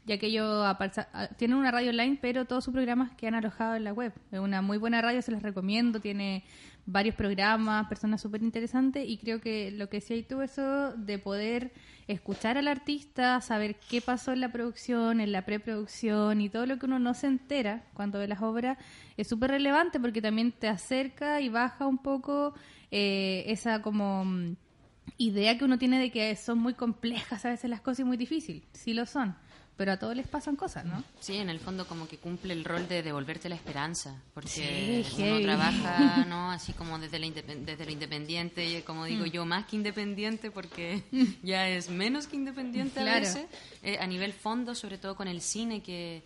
ya 0.06 0.18
que 0.18 0.26
ellos 0.26 0.64
aparsa- 0.66 1.08
a- 1.12 1.28
tienen 1.28 1.56
una 1.58 1.70
radio 1.70 1.90
online, 1.90 2.18
pero 2.20 2.44
todos 2.44 2.64
sus 2.64 2.72
programas 2.74 3.12
quedan 3.16 3.34
alojados 3.34 3.76
en 3.76 3.84
la 3.84 3.92
web. 3.92 4.12
Es 4.32 4.38
una 4.40 4.62
muy 4.62 4.78
buena 4.78 5.00
radio, 5.02 5.22
se 5.22 5.30
les 5.32 5.42
recomiendo, 5.42 6.00
tiene 6.00 6.44
varios 6.86 7.14
programas, 7.14 7.86
personas 7.88 8.20
súper 8.20 8.42
interesantes 8.42 9.06
y 9.06 9.18
creo 9.18 9.40
que 9.40 9.70
lo 9.70 9.88
que 9.88 9.98
decías 9.98 10.26
tú, 10.26 10.40
eso 10.40 10.92
de 10.94 11.18
poder 11.18 11.72
escuchar 12.08 12.56
al 12.58 12.66
artista, 12.66 13.40
saber 13.42 13.76
qué 13.88 14.00
pasó 14.00 14.32
en 14.32 14.40
la 14.40 14.50
producción, 14.50 15.20
en 15.20 15.30
la 15.30 15.44
preproducción 15.44 16.40
y 16.40 16.48
todo 16.48 16.66
lo 16.66 16.78
que 16.78 16.86
uno 16.86 16.98
no 16.98 17.14
se 17.14 17.28
entera 17.28 17.84
cuando 17.94 18.18
ve 18.18 18.26
las 18.26 18.42
obras, 18.42 18.78
es 19.16 19.28
súper 19.28 19.50
relevante 19.52 20.00
porque 20.00 20.20
también 20.22 20.50
te 20.50 20.66
acerca 20.66 21.40
y 21.40 21.48
baja 21.50 21.86
un 21.86 21.98
poco 21.98 22.54
eh, 22.90 23.44
esa 23.46 23.82
como 23.82 24.24
mm, 24.24 24.56
idea 25.18 25.56
que 25.58 25.64
uno 25.66 25.78
tiene 25.78 26.00
de 26.00 26.10
que 26.10 26.34
son 26.34 26.58
muy 26.58 26.74
complejas 26.74 27.44
a 27.44 27.50
veces 27.50 27.70
las 27.70 27.82
cosas 27.82 28.00
y 28.00 28.04
muy 28.04 28.16
difíciles. 28.16 28.64
Sí 28.72 28.94
lo 28.94 29.06
son, 29.06 29.36
pero 29.80 29.92
a 29.92 29.96
todos 29.96 30.14
les 30.14 30.28
pasan 30.28 30.56
cosas, 30.56 30.84
¿no? 30.84 31.02
Sí, 31.20 31.38
en 31.38 31.48
el 31.48 31.58
fondo 31.58 31.86
como 31.88 32.06
que 32.06 32.18
cumple 32.18 32.52
el 32.52 32.66
rol 32.66 32.86
de 32.86 33.02
devolverte 33.02 33.48
la 33.48 33.54
esperanza, 33.54 34.14
porque 34.34 34.50
Sí, 34.50 35.06
uno 35.16 35.24
heavy. 35.24 35.42
trabaja, 35.42 36.24
¿no? 36.28 36.50
Así 36.50 36.74
como 36.74 36.98
desde, 36.98 37.18
la 37.18 37.30
desde 37.30 37.86
lo 37.86 37.90
independiente, 37.90 38.62
y 38.68 38.82
como 38.82 39.06
digo 39.06 39.24
Mm. 39.24 39.30
yo, 39.30 39.46
más 39.46 39.64
que 39.64 39.76
independiente, 39.76 40.50
porque 40.50 41.02
ya 41.42 41.66
es 41.66 41.88
menos 41.88 42.26
que 42.26 42.36
independiente 42.36 43.00
a 43.00 43.04
Claro. 43.04 43.20
veces, 43.20 43.46
eh, 43.82 43.96
a 43.98 44.06
nivel 44.06 44.34
fondo, 44.34 44.74
sobre 44.74 44.98
todo 44.98 45.16
con 45.16 45.28
el 45.28 45.40
cine, 45.40 45.82
que 45.82 46.22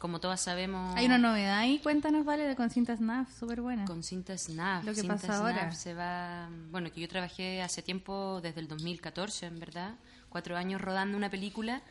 como 0.00 0.18
todas 0.18 0.40
sabemos... 0.40 0.96
Hay 0.96 1.06
una 1.06 1.18
novedad 1.18 1.58
ahí, 1.58 1.78
cuéntanos, 1.78 2.24
Vale, 2.24 2.42
de 2.42 2.56
con 2.56 2.70
cinta 2.70 2.96
Snap, 2.96 3.28
súper 3.38 3.60
buena. 3.60 3.84
Con 3.84 4.02
cinta 4.02 4.36
Snap. 4.36 4.82
Lo 4.82 4.92
que 4.92 5.02
Cinta 5.02 5.14
pasa 5.14 5.26
Snap 5.28 5.40
ahora. 5.42 5.72
se 5.72 5.94
va... 5.94 6.48
Bueno, 6.72 6.90
que 6.92 7.00
yo 7.02 7.08
trabajé 7.08 7.62
hace 7.62 7.82
tiempo, 7.82 8.40
desde 8.42 8.58
el 8.62 8.66
2014, 8.66 9.46
en 9.46 9.60
verdad, 9.60 9.94
cuatro 10.28 10.56
años 10.56 10.80
rodando 10.80 11.16
una 11.16 11.30
película 11.30 11.82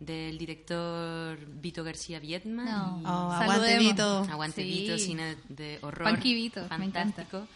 del 0.00 0.36
director 0.38 1.38
Vito 1.60 1.82
García 1.84 2.18
Viedma. 2.18 2.64
No. 2.64 3.02
Oh, 3.04 3.32
aguante. 3.32 3.78
Vito. 3.78 4.26
Aguante 4.30 4.62
Sí. 4.62 4.68
Vito, 4.68 4.98
cine 4.98 5.36
de 5.48 5.78
horror. 5.82 6.10
Funky 6.10 6.34
Vito, 6.34 6.60
me 6.78 6.84
encanta. 6.86 7.22
Mm. 7.22 7.24
Fantástico. 7.24 7.46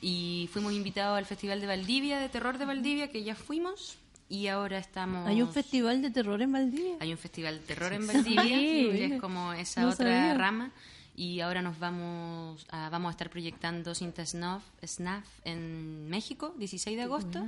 Y 0.00 0.48
fuimos 0.52 0.72
invitados 0.72 1.16
al 1.18 1.26
Festival 1.26 1.60
de 1.60 1.66
Valdivia, 1.66 2.18
de 2.18 2.28
Terror 2.28 2.58
de 2.58 2.64
Valdivia, 2.64 3.08
que 3.08 3.22
ya 3.24 3.34
fuimos. 3.34 3.98
Y 4.28 4.46
ahora 4.48 4.78
estamos... 4.78 5.28
Hay 5.28 5.42
un 5.42 5.52
festival 5.52 6.00
de 6.02 6.10
terror 6.10 6.40
en 6.40 6.50
Valdivia. 6.52 6.96
Hay 7.00 7.12
un 7.12 7.18
festival 7.18 7.58
de 7.60 7.64
terror 7.66 7.92
en 7.92 8.06
Valdivia, 8.06 8.42
Sí. 8.42 8.88
que 8.92 9.04
es 9.14 9.20
como 9.20 9.52
esa 9.52 9.82
No 9.82 9.90
otra 9.90 10.06
sabía. 10.10 10.34
rama. 10.34 10.70
Y 11.16 11.40
ahora 11.40 11.62
nos 11.62 11.78
vamos 11.78 12.66
a, 12.70 12.88
vamos 12.88 13.08
a 13.08 13.10
estar 13.12 13.30
proyectando 13.30 13.94
Cinta 13.94 14.24
Snuff, 14.26 14.62
Snuff 14.84 15.24
en 15.44 16.08
México, 16.08 16.54
16 16.58 16.96
de 16.96 17.02
agosto. 17.02 17.44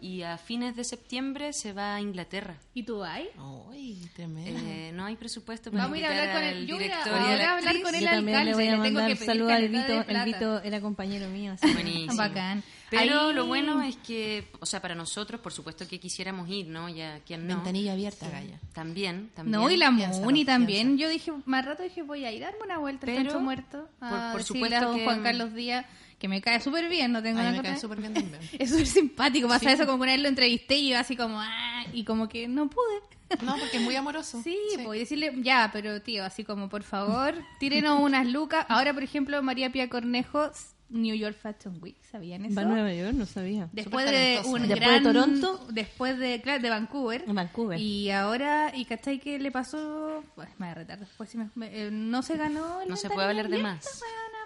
Y 0.00 0.22
a 0.22 0.38
fines 0.38 0.76
de 0.76 0.84
septiembre 0.84 1.52
se 1.52 1.72
va 1.74 1.96
a 1.96 2.00
Inglaterra. 2.00 2.56
¿Y 2.72 2.84
tú 2.84 3.02
hay? 3.04 3.28
Ay, 3.70 4.00
tremendo. 4.14 4.58
Eh, 4.64 4.92
no 4.94 5.04
hay 5.04 5.16
presupuesto 5.16 5.70
para 5.70 5.82
Vamos 5.84 5.96
a 5.96 5.98
ir 5.98 6.06
a 6.06 6.08
invitar 6.08 6.28
hablar 6.28 6.36
con 6.40 6.48
al 6.48 6.56
el- 6.56 6.62
a- 6.62 6.78
director 6.78 7.12
a 7.14 7.36
la 7.36 7.52
hablar 7.52 7.82
con 7.82 7.94
el 7.94 8.00
Yo 8.00 8.06
también 8.10 8.24
le 8.24 8.30
alcalde, 8.30 8.54
voy 8.54 8.62
a 8.62 8.70
le 8.70 8.82
tengo 8.82 8.84
mandar 9.00 9.08
que 9.08 9.14
pedir 9.16 9.26
saludos 9.26 9.52
al 9.52 9.68
Vito. 9.68 10.04
El. 10.08 10.24
Vito 10.24 10.62
era 10.62 10.80
compañero 10.80 11.28
mío. 11.28 11.52
así 11.52 11.66
que- 11.66 11.72
Buenísimo. 11.74 12.16
Bacán. 12.16 12.62
Pero 12.88 13.20
Ahí- 13.28 13.34
lo 13.34 13.46
bueno 13.46 13.82
es 13.82 13.96
que, 13.98 14.48
o 14.58 14.66
sea, 14.66 14.80
para 14.80 14.94
nosotros, 14.94 15.40
por 15.40 15.52
supuesto 15.52 15.86
que 15.86 16.00
quisiéramos 16.00 16.48
ir, 16.48 16.66
¿no? 16.68 16.88
Ya, 16.88 17.20
¿quién 17.26 17.46
no? 17.46 17.56
Ventanilla 17.56 17.92
abierta, 17.92 18.28
Gaya. 18.30 18.58
También, 18.72 19.30
también. 19.34 19.60
No, 19.60 19.70
y 19.70 19.76
la 19.76 19.90
Muni 19.90 20.44
también. 20.44 20.96
Yo 20.98 21.08
dije, 21.08 21.30
más 21.44 21.64
rato 21.64 21.82
dije, 21.82 22.02
voy 22.02 22.24
a 22.24 22.32
ir 22.32 22.42
a 22.44 22.46
darme 22.46 22.64
una 22.64 22.78
vuelta 22.78 23.06
al 23.06 23.40
Muerto. 23.42 23.88
A 24.00 24.08
por- 24.10 24.32
por 24.32 24.42
supuesto 24.44 24.90
a 24.92 24.94
que- 24.94 25.04
Juan 25.04 25.22
Carlos 25.22 25.52
Díaz, 25.54 25.84
que 26.20 26.28
me 26.28 26.40
cae 26.40 26.60
súper 26.60 26.88
bien, 26.88 27.10
no 27.10 27.20
tengo 27.22 27.38
nada 27.38 27.50
me 27.50 27.56
contra 27.56 27.72
cae 27.72 27.80
súper 27.80 27.98
bien 28.00 28.14
también. 28.14 28.38
Es 28.58 28.70
súper 28.70 28.86
simpático, 28.86 29.48
pasa 29.48 29.72
eso 29.72 29.86
como 29.86 29.98
que 29.98 30.02
una 30.02 30.12
vez 30.12 30.20
lo 30.22 30.28
entrevisté 30.28 30.76
y 30.76 30.90
yo 30.90 30.98
así 30.98 31.16
como, 31.16 31.40
ah, 31.40 31.84
y 31.92 32.04
como 32.04 32.28
que 32.28 32.46
no 32.46 32.68
pude. 32.70 33.00
No, 33.42 33.56
porque 33.58 33.78
es 33.78 33.82
muy 33.82 33.94
amoroso. 33.96 34.40
Sí, 34.42 34.56
pues 34.84 35.00
decirle, 35.00 35.32
ya, 35.38 35.70
pero 35.72 36.02
tío, 36.02 36.24
así 36.24 36.44
como, 36.44 36.68
por 36.68 36.82
favor, 36.82 37.34
tírenos 37.58 38.00
unas 38.00 38.26
lucas. 38.26 38.66
Ahora, 38.68 38.92
por 38.92 39.02
ejemplo, 39.02 39.40
María 39.42 39.70
Pía 39.72 39.88
Cornejo, 39.88 40.50
New 40.88 41.14
York 41.14 41.36
Fashion 41.40 41.78
Week, 41.80 41.96
¿sabían 42.10 42.44
eso? 42.44 42.56
Va 42.56 42.62
a 42.62 42.64
Nueva 42.64 42.92
York, 42.92 43.12
no 43.14 43.24
sabía. 43.24 43.68
Después 43.72 44.10
de 44.10 44.40
un 44.44 44.62
Después 44.62 44.68
de 44.68 44.74
gran... 44.74 45.02
Toronto. 45.04 45.66
Después 45.70 46.18
de, 46.18 46.40
claro, 46.42 46.60
de 46.60 46.68
Vancouver. 46.70 47.24
En 47.28 47.34
Vancouver. 47.36 47.78
Y 47.80 48.10
ahora, 48.10 48.72
¿y 48.74 48.84
cachai 48.84 49.20
qué 49.20 49.38
le 49.38 49.52
pasó? 49.52 50.24
Pues 50.34 50.48
me 50.58 50.66
voy 50.66 50.72
a 50.72 50.74
retar 50.74 50.98
después. 50.98 51.30
si 51.30 51.38
me- 51.38 51.50
me- 51.54 51.70
eh, 51.86 51.90
no 51.92 52.22
se 52.22 52.36
ganó 52.36 52.82
el 52.82 52.88
No 52.88 52.96
se 52.96 53.08
puede 53.08 53.28
hablar 53.28 53.48
de 53.48 53.58
más. 53.58 54.00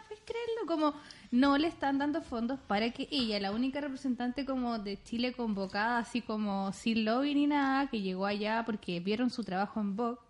¿puedes 0.06 0.22
creerlo? 0.24 0.66
Como 0.66 0.94
no 1.34 1.58
le 1.58 1.66
están 1.66 1.98
dando 1.98 2.22
fondos 2.22 2.60
para 2.60 2.90
que 2.90 3.08
ella, 3.10 3.40
la 3.40 3.50
única 3.50 3.80
representante 3.80 4.44
como 4.44 4.78
de 4.78 5.02
Chile 5.02 5.32
convocada, 5.32 5.98
así 5.98 6.20
como 6.20 6.72
sin 6.72 7.04
lobby 7.04 7.34
ni 7.34 7.48
nada, 7.48 7.90
que 7.90 8.00
llegó 8.00 8.24
allá 8.24 8.62
porque 8.64 9.00
vieron 9.00 9.30
su 9.30 9.42
trabajo 9.42 9.80
en 9.80 9.96
Vogue, 9.96 10.20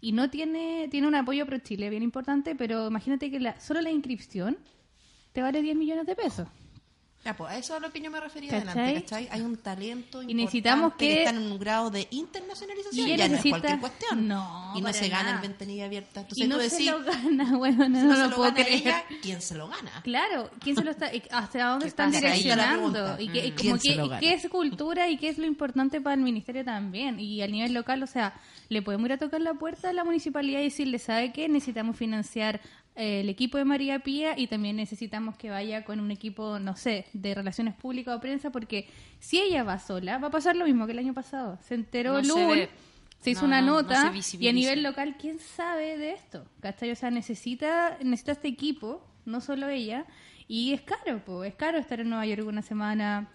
y 0.00 0.12
no 0.12 0.30
tiene, 0.30 0.88
tiene 0.90 1.06
un 1.06 1.14
apoyo 1.14 1.44
pro 1.44 1.58
Chile 1.58 1.90
bien 1.90 2.02
importante, 2.02 2.54
pero 2.54 2.86
imagínate 2.86 3.30
que 3.30 3.38
la, 3.38 3.60
solo 3.60 3.82
la 3.82 3.90
inscripción 3.90 4.56
te 5.34 5.42
vale 5.42 5.60
10 5.60 5.76
millones 5.76 6.06
de 6.06 6.16
pesos. 6.16 6.48
Ya, 7.22 7.36
pues, 7.36 7.50
a 7.52 7.58
eso 7.58 7.74
es 7.74 7.82
a 7.82 7.86
lo 7.86 7.92
que 7.92 8.00
yo 8.00 8.10
me 8.10 8.18
refería 8.18 8.50
¿Cachai? 8.50 8.68
adelante, 8.70 9.02
¿cachai? 9.02 9.28
Hay 9.30 9.42
un 9.42 9.58
talento 9.58 10.22
Y 10.22 10.32
necesitamos 10.32 10.92
importante 10.92 11.06
que- 11.06 11.18
está 11.24 11.30
en 11.30 11.52
un 11.52 11.58
grado 11.58 11.90
de 11.90 12.08
internacionalización 12.10 13.06
Y 13.06 13.10
ya 13.10 13.16
no 13.18 13.22
es 13.24 13.30
necesita- 13.32 13.50
cualquier 13.60 13.78
cuestión. 13.80 14.28
No, 14.28 14.72
y 14.74 14.80
no 14.80 14.92
se 14.94 15.08
gana 15.10 15.22
nada. 15.24 15.36
el 15.42 15.48
ventanilla 15.48 15.84
abierta. 15.84 16.20
Entonces 16.20 16.44
Y 16.44 16.48
no 16.48 16.56
tú 16.56 16.62
se 16.62 16.70
decís, 16.70 16.90
lo 16.90 17.02
gana, 17.04 17.56
bueno, 17.58 17.88
no, 17.90 18.00
si 18.00 18.06
no 18.06 18.12
lo 18.16 18.16
se 18.24 18.30
lo 18.30 18.36
puedo 18.36 18.50
gana 18.52 18.64
creer. 18.64 18.80
ella, 18.80 19.04
¿quién 19.20 19.42
se 19.42 19.54
lo 19.54 19.68
gana? 19.68 19.90
Claro, 20.02 20.50
¿quién 20.60 20.76
se 20.76 20.82
lo 20.84 20.90
está, 20.92 21.14
y 21.14 21.22
¿hasta 21.30 21.64
dónde 21.66 21.84
¿Qué 21.84 21.88
están 21.88 22.10
direccionando? 22.10 23.20
Y, 23.20 23.28
que, 23.28 23.40
Mm. 23.42 23.44
como 23.50 23.56
¿Quién 23.56 23.78
se 23.80 23.88
que, 23.90 23.94
lo 23.96 24.04
y 24.04 24.08
gana? 24.08 24.20
qué 24.20 24.32
es 24.32 24.48
cultura 24.48 25.08
y 25.10 25.16
qué 25.18 25.28
es 25.28 25.36
lo 25.38 25.46
importante 25.46 26.00
para 26.00 26.14
el 26.14 26.20
ministerio 26.22 26.64
también. 26.64 27.20
Y 27.20 27.42
al 27.42 27.52
nivel 27.52 27.74
local, 27.74 28.02
o 28.02 28.06
sea, 28.06 28.32
le 28.70 28.82
podemos 28.82 29.06
ir 29.06 29.12
a 29.12 29.18
tocar 29.18 29.40
la 29.40 29.54
puerta 29.54 29.90
a 29.90 29.92
la 29.92 30.04
municipalidad 30.04 30.60
y 30.60 30.64
decirle, 30.64 30.98
¿sabe 30.98 31.32
qué? 31.32 31.48
Necesitamos 31.48 31.96
financiar 31.96 32.60
eh, 33.00 33.20
el 33.20 33.28
equipo 33.30 33.56
de 33.58 33.64
María 33.64 33.98
Pía 34.00 34.38
y 34.38 34.46
también 34.46 34.76
necesitamos 34.76 35.36
que 35.36 35.48
vaya 35.50 35.84
con 35.84 36.00
un 36.00 36.10
equipo, 36.10 36.58
no 36.58 36.76
sé, 36.76 37.06
de 37.14 37.34
relaciones 37.34 37.74
públicas 37.74 38.14
o 38.16 38.20
prensa, 38.20 38.50
porque 38.50 38.88
si 39.18 39.40
ella 39.40 39.64
va 39.64 39.78
sola, 39.78 40.18
va 40.18 40.28
a 40.28 40.30
pasar 40.30 40.54
lo 40.54 40.66
mismo 40.66 40.84
que 40.86 40.92
el 40.92 40.98
año 40.98 41.14
pasado. 41.14 41.58
Se 41.62 41.74
enteró 41.74 42.14
No 42.14 42.22
se 42.22 42.28
Lul, 42.28 42.58
ve. 42.58 42.70
se 43.20 43.30
hizo 43.30 43.42
No, 43.42 43.46
una 43.48 43.60
no, 43.62 43.66
no 43.66 43.72
nota 43.82 44.12
y 44.38 44.48
a 44.48 44.52
nivel 44.52 44.82
local, 44.82 45.16
¿quién 45.18 45.38
sabe 45.38 45.96
de 45.96 46.12
esto? 46.12 46.44
¿Cachai? 46.60 46.90
O 46.90 46.96
sea, 46.96 47.10
necesita, 47.10 47.96
necesita 48.02 48.32
este 48.32 48.48
equipo, 48.48 49.02
no 49.24 49.40
solo 49.40 49.68
ella, 49.68 50.04
y 50.46 50.72
es 50.72 50.82
caro, 50.82 51.24
po, 51.24 51.44
es 51.44 51.54
caro 51.54 51.78
estar 51.78 52.00
en 52.00 52.10
Nueva 52.10 52.26
York 52.26 52.46
una 52.46 52.62
semana, 52.62 53.28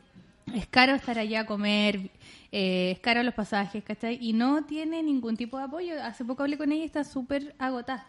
es 0.54 0.68
caro 0.68 0.94
estar 0.94 1.18
allá 1.18 1.42
a 1.42 1.46
comer, 1.46 2.12
eh, 2.52 2.92
es 2.92 3.00
caro 3.00 3.24
los 3.24 3.34
pasajes, 3.34 3.84
¿cachai? 3.84 4.18
Y 4.22 4.34
no 4.34 4.64
tiene 4.66 5.02
ningún 5.02 5.36
tipo 5.38 5.58
de 5.58 5.64
apoyo. 5.64 6.04
Hace 6.04 6.24
poco 6.24 6.44
hablé 6.44 6.58
con 6.58 6.72
ella 6.72 6.84
y 6.84 6.86
está 6.86 7.04
súper 7.04 7.56
agotada, 7.58 8.06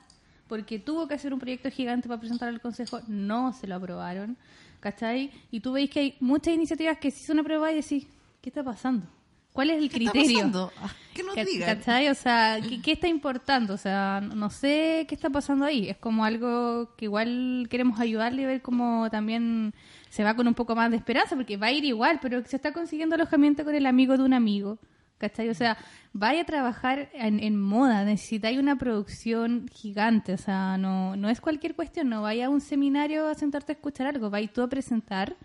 porque 0.48 0.78
tuvo 0.78 1.06
que 1.08 1.14
hacer 1.14 1.32
un 1.32 1.40
proyecto 1.40 1.70
gigante 1.70 2.08
para 2.08 2.20
presentar 2.20 2.48
al 2.48 2.60
Consejo, 2.60 3.00
no 3.08 3.52
se 3.52 3.66
lo 3.66 3.74
aprobaron, 3.76 4.36
¿cachai? 4.80 5.30
Y 5.50 5.60
tú 5.60 5.72
veis 5.72 5.90
que 5.90 6.00
hay 6.00 6.16
muchas 6.20 6.54
iniciativas 6.54 6.98
que 6.98 7.10
sí 7.10 7.24
son 7.24 7.38
aprobadas 7.40 7.72
y 7.74 7.76
decís, 7.82 8.06
¿qué 8.40 8.50
está 8.50 8.62
pasando? 8.62 9.06
¿Cuál 9.52 9.70
es 9.70 9.82
el 9.82 9.88
¿Qué 9.88 9.96
está 10.04 10.10
criterio? 10.12 10.36
pasando? 10.38 10.72
Ah, 10.82 10.90
Que 11.14 11.22
nos 11.22 11.34
digan. 11.34 11.78
¿Cachai? 11.78 12.08
O 12.10 12.14
sea, 12.14 12.58
¿qué, 12.60 12.82
qué 12.82 12.92
está 12.92 13.08
importando? 13.08 13.72
O 13.72 13.78
sea, 13.78 14.20
no 14.20 14.50
sé 14.50 15.06
qué 15.08 15.14
está 15.14 15.30
pasando 15.30 15.64
ahí. 15.64 15.88
Es 15.88 15.96
como 15.96 16.26
algo 16.26 16.94
que 16.96 17.06
igual 17.06 17.66
queremos 17.70 17.98
ayudarle 17.98 18.42
y 18.42 18.44
ver 18.44 18.60
cómo 18.60 19.08
también 19.10 19.72
se 20.10 20.24
va 20.24 20.36
con 20.36 20.46
un 20.46 20.52
poco 20.52 20.76
más 20.76 20.90
de 20.90 20.98
esperanza, 20.98 21.34
porque 21.36 21.56
va 21.56 21.68
a 21.68 21.72
ir 21.72 21.86
igual, 21.86 22.18
pero 22.20 22.44
se 22.44 22.56
está 22.56 22.72
consiguiendo 22.74 23.14
alojamiento 23.14 23.64
con 23.64 23.74
el 23.74 23.86
amigo 23.86 24.18
de 24.18 24.24
un 24.24 24.34
amigo. 24.34 24.78
¿Cachai? 25.18 25.48
O 25.48 25.54
sea, 25.54 25.78
vaya 26.12 26.42
a 26.42 26.44
trabajar 26.44 27.08
en, 27.14 27.40
en 27.42 27.58
moda, 27.58 28.04
necesitáis 28.04 28.58
una 28.58 28.76
producción 28.76 29.66
gigante, 29.72 30.34
o 30.34 30.38
sea, 30.38 30.76
no, 30.76 31.16
no 31.16 31.30
es 31.30 31.40
cualquier 31.40 31.74
cuestión, 31.74 32.10
no 32.10 32.20
vaya 32.22 32.46
a 32.46 32.48
un 32.50 32.60
seminario 32.60 33.26
a 33.26 33.34
sentarte 33.34 33.72
a 33.72 33.76
escuchar 33.76 34.06
algo, 34.08 34.28
vais 34.28 34.52
tú 34.52 34.60
a 34.60 34.68
presentar 34.68 35.36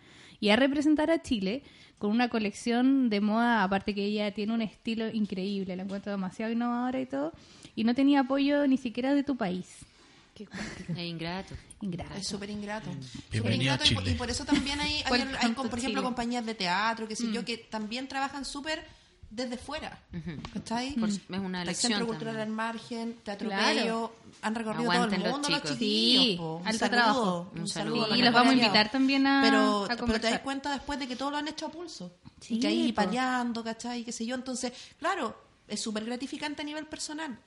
y 0.41 0.49
a 0.49 0.57
representar 0.57 1.09
a 1.09 1.22
Chile 1.22 1.63
con 1.99 2.11
una 2.11 2.28
colección 2.28 3.09
de 3.09 3.22
moda, 3.22 3.63
aparte 3.63 3.95
que 3.95 4.03
ella 4.03 4.34
tiene 4.34 4.53
un 4.53 4.61
estilo 4.61 5.07
increíble, 5.09 5.76
la 5.78 5.84
encuentro 5.84 6.11
demasiado 6.11 6.51
innovadora 6.51 6.99
y 6.99 7.05
todo, 7.05 7.32
y 7.74 7.86
no 7.86 7.93
tenía 7.95 8.22
apoyo 8.22 8.67
ni 8.67 8.76
siquiera 8.78 9.13
de 9.13 9.24
tu 9.24 9.38
país. 9.38 9.86
Es 10.36 10.97
ingrato. 10.97 11.53
Ingrato. 11.82 12.15
Es 12.15 12.28
súper 12.28 12.49
ingrato. 12.49 12.89
Súper 13.32 13.53
ingrato 13.53 13.84
y 13.89 13.93
por- 13.93 14.03
Chile. 14.03 14.15
Y, 14.15 14.17
por 14.17 14.30
eso 14.30 14.43
también 14.43 14.80
hay, 14.82 15.03
por 15.07 15.17
ejemplo, 15.17 15.78
Chile. 15.80 16.01
compañías 16.01 16.45
de 16.45 16.55
teatro, 16.55 17.07
que 17.07 17.15
sé 17.15 17.26
Mm. 17.28 17.34
yo, 17.34 17.45
que 17.45 17.57
también 17.57 18.07
trabajan 18.07 18.43
súper 18.43 18.84
desde 19.32 19.57
fuera. 19.57 19.97
¿Cachai? 20.53 20.93
Por- 20.95 21.09
es 21.09 21.19
una 21.29 21.61
El 21.61 21.69
elección 21.69 21.93
Centro 21.93 22.07
Cultural 22.07 22.38
al 22.39 22.49
Margen, 22.49 23.15
Teatro 23.23 23.47
Claro. 23.47 23.65
Bello, 23.79 24.13
han 24.41 24.53
recorrido 24.55 24.91
Aguanten 24.91 25.19
todo 25.19 25.25
el 25.27 25.32
mundo 25.34 25.49
los, 25.49 25.57
chicos. 25.59 25.71
chiquillos. 25.71 26.23
Sí, 26.23 26.36
po. 26.38 26.55
Un 26.57 26.67
alto 26.67 26.79
saludo, 26.79 26.97
trabajo. 26.97 27.51
Un 27.55 27.67
saludo. 27.67 28.15
Y 28.15 28.21
los 28.21 28.34
vamos 28.34 28.51
a 28.51 28.57
invitar 28.57 28.91
también 28.91 29.25
a, 29.25 29.41
pero, 29.43 29.86
a 29.86 29.88
pero 30.05 30.19
te 30.19 30.29
das 30.29 30.39
cuenta 30.41 30.71
después 30.71 30.99
de 30.99 31.07
que 31.07 31.15
todo 31.15 31.32
lo 31.32 31.38
han 31.38 31.47
hecho 31.47 31.65
a 31.65 31.69
pulso. 31.71 32.11
Sí, 32.41 32.55
y 32.55 32.59
que 32.59 32.67
ahí 32.67 32.91
paleando, 32.91 33.63
¿cachai? 33.63 34.03
Qué 34.03 34.11
sé 34.11 34.25
yo. 34.25 34.36
Entonces, 34.36 34.73
claro, 34.99 35.36
es 35.67 35.79
súper 35.82 36.03
gratificante 36.05 36.61
a 36.61 36.65
nivel 36.65 36.86
personal. 36.88 37.39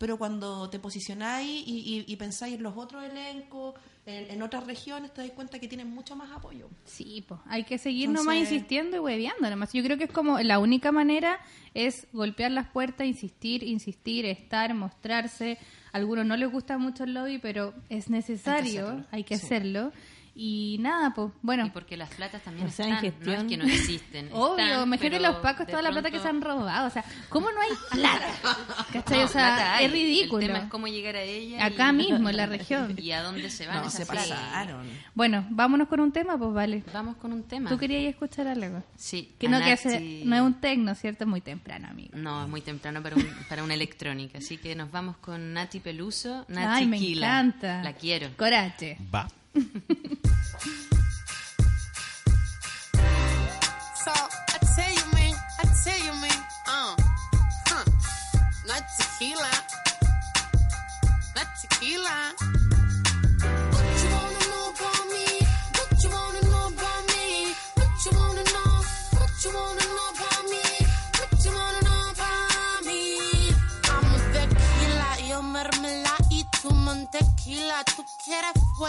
Pero 0.00 0.16
cuando 0.16 0.70
te 0.70 0.78
posicionáis 0.78 1.46
y, 1.68 1.72
y- 1.72 2.04
y 2.10 2.16
pensáis 2.16 2.54
en 2.54 2.62
los 2.62 2.74
otros 2.74 3.04
elencos, 3.04 3.74
en, 4.06 4.30
en 4.30 4.40
otras 4.42 4.66
regiones, 4.66 5.12
te 5.12 5.20
das 5.20 5.30
cuenta 5.32 5.58
que 5.58 5.68
tienen 5.68 5.90
mucho 5.90 6.16
más 6.16 6.30
apoyo. 6.30 6.70
Sí, 6.86 7.22
pues 7.28 7.38
hay 7.46 7.64
que 7.64 7.76
seguir 7.76 8.06
Entonces- 8.08 8.24
nomás 8.24 8.38
insistiendo 8.40 8.96
y 8.96 9.00
hueveando 9.00 9.50
nomás. 9.50 9.74
Yo 9.74 9.82
creo 9.84 9.98
que 9.98 10.04
es 10.04 10.10
como 10.10 10.38
la 10.40 10.58
única 10.58 10.90
manera 10.90 11.38
es 11.74 12.06
golpear 12.14 12.50
las 12.50 12.66
puertas, 12.68 13.06
insistir, 13.06 13.62
insistir, 13.62 14.24
estar, 14.24 14.72
mostrarse. 14.72 15.58
A 15.92 15.98
algunos 15.98 16.24
no 16.24 16.34
les 16.38 16.50
gusta 16.50 16.78
mucho 16.78 17.04
el 17.04 17.12
lobby, 17.12 17.38
pero 17.38 17.74
es 17.90 18.08
necesario, 18.08 19.04
hay 19.10 19.22
que 19.24 19.34
hacerlo. 19.34 19.90
hacerlo, 19.90 19.92
Y 20.42 20.78
nada, 20.80 21.12
pues 21.12 21.32
bueno. 21.42 21.66
Y 21.66 21.70
porque 21.70 21.98
las 21.98 22.08
platas 22.14 22.40
también 22.42 22.66
O 22.66 22.70
sea, 22.70 22.86
en 22.86 22.92
están, 22.94 23.04
no 23.10 23.12
gestión. 23.12 23.36
es 23.36 23.44
que 23.50 23.56
no 23.58 23.64
existen. 23.64 24.28
Obvio, 24.32 24.64
están, 24.64 24.82
imagínate 24.86 25.20
los 25.20 25.36
pacos 25.36 25.66
toda 25.66 25.82
la 25.82 25.90
plata 25.90 26.10
que 26.10 26.18
se 26.18 26.28
han 26.28 26.40
pronto- 26.40 26.60
robado. 26.60 26.86
O 26.86 26.90
sea, 26.90 27.04
¿cómo 27.28 27.50
no 27.50 27.60
hay 27.60 27.68
plata? 27.92 28.26
¿Cachai? 28.90 29.18
No, 29.18 29.24
o 29.26 29.28
sea, 29.28 29.42
plata 29.54 29.76
hay. 29.76 29.84
es 29.84 29.92
ridículo. 29.92 30.40
El 30.40 30.46
tema 30.46 30.58
es 30.64 30.70
cómo 30.70 30.86
llegar 30.88 31.16
a 31.16 31.20
ella. 31.22 31.62
Acá 31.62 31.90
y- 31.90 31.92
mismo, 31.92 32.30
en 32.30 32.36
la 32.38 32.46
región. 32.56 32.94
Y 32.96 33.10
a 33.12 33.22
dónde 33.22 33.50
se 33.50 33.66
van 33.66 33.76
No, 33.76 33.88
esas 33.88 33.92
se 33.92 34.06
pasaron. 34.06 34.86
Bueno, 35.14 35.46
vámonos 35.50 35.88
con 35.88 36.00
un 36.00 36.10
tema, 36.10 36.38
pues 36.38 36.54
vale. 36.54 36.84
Vamos 36.90 37.16
con 37.18 37.34
un 37.34 37.42
tema. 37.42 37.68
¿Tú 37.68 37.76
querías 37.76 38.04
escuchar 38.04 38.48
algo? 38.48 38.82
Sí. 38.96 39.34
Que 39.38 39.46
no, 39.46 39.58
que 39.58 39.72
hace- 39.72 40.22
no 40.24 40.36
es 40.36 40.40
un 40.42 40.54
tecno, 40.54 40.94
¿cierto? 40.94 41.26
Muy 41.26 41.42
temprano, 41.42 41.88
amigo. 41.90 42.12
No, 42.16 42.44
es 42.44 42.48
muy 42.48 42.62
temprano 42.62 43.02
para, 43.02 43.16
un, 43.16 43.28
para 43.46 43.62
una 43.62 43.74
electrónica. 43.74 44.38
Así 44.38 44.56
que 44.56 44.74
nos 44.74 44.90
vamos 44.90 45.18
con 45.18 45.52
Nati 45.52 45.80
Peluso. 45.80 46.46
Nati 46.48 46.82
Ay, 46.84 46.86
me 46.86 46.98
Kila. 46.98 47.26
encanta. 47.26 47.82
La 47.82 47.92
quiero. 47.92 48.30
Coraje. 48.38 48.96
Va. 49.14 49.28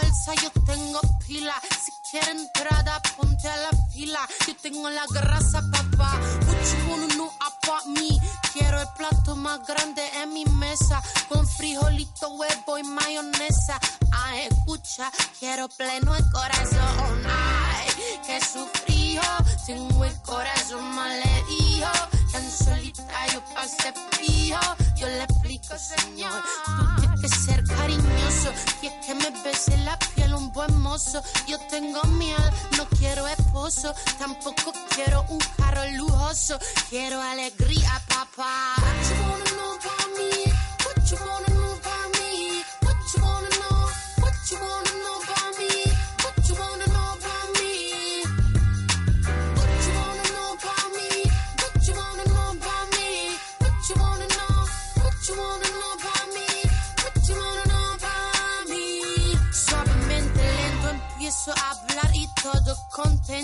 Yo 0.00 0.50
tengo 0.64 1.00
pila. 1.26 1.54
Si 1.84 1.92
quieres 2.10 2.30
entrada, 2.30 3.00
ponte 3.16 3.48
a 3.48 3.56
la 3.56 3.70
fila. 3.92 4.20
Yo 4.46 4.56
tengo 4.56 4.88
la 4.88 5.04
grasa, 5.10 5.62
papá. 5.70 6.18
What 6.46 7.16
you 7.16 7.30
about 7.40 7.86
me? 7.88 8.18
Quiero 8.52 8.80
el 8.80 8.88
plato 8.96 9.36
más 9.36 9.66
grande 9.66 10.02
en 10.22 10.32
mi 10.32 10.44
mesa. 10.46 11.02
Con 11.28 11.46
frijolito, 11.46 12.30
huevo 12.30 12.78
y 12.78 12.82
mayonesa. 12.84 13.78
Ay, 14.12 14.48
escucha, 14.50 15.10
quiero 15.38 15.68
pleno 15.68 16.14
el 16.16 16.24
corazón. 16.30 17.22
Ay, 17.26 17.88
que 18.26 18.40
sufrió. 18.40 19.20
Tengo 19.66 20.04
el 20.04 20.22
corazón 20.22 20.94
malherido. 20.94 21.88
Tan 22.32 22.50
solita 22.50 23.26
yo 23.32 23.44
pasé 23.54 23.92
fijo. 24.18 24.58
Yo 24.96 25.06
le 25.06 25.24
explico, 25.24 25.74
señor. 25.78 26.42
Tú 26.64 27.00
tienes 27.00 27.20
que 27.20 27.28
ser 27.28 27.64
cariñoso. 27.64 28.50
Quieres 28.80 29.06
que 29.06 29.14
me 29.14 29.30
bese 29.42 29.76
la 29.78 29.98
piel 29.98 30.34
un 30.34 30.50
buen 30.52 30.74
mozo. 30.80 31.22
Yo 31.46 31.58
tengo 31.68 32.02
miel, 32.04 32.50
no 32.78 32.86
quiero 32.98 33.26
esposo. 33.26 33.94
Tampoco 34.18 34.72
quiero 34.94 35.24
un 35.28 35.38
carro 35.58 35.82
lujoso. 35.92 36.58
Quiero 36.88 37.20
alegría, 37.20 38.00
papá. 38.08 38.74
What 38.78 39.08
you 39.08 39.16
wanna 39.22 39.44
know 39.56 39.72
about 39.76 40.08
me? 40.16 40.52
What 40.84 41.10
you 41.10 41.18
wanna 41.28 41.48
know 41.54 41.72
about 41.80 42.08
me? 42.18 42.64
What 42.82 42.96
you 43.14 43.22
wanna 43.22 43.50
know? 43.60 43.88
What 44.22 44.34
you 44.50 44.58
wanna 44.58 44.91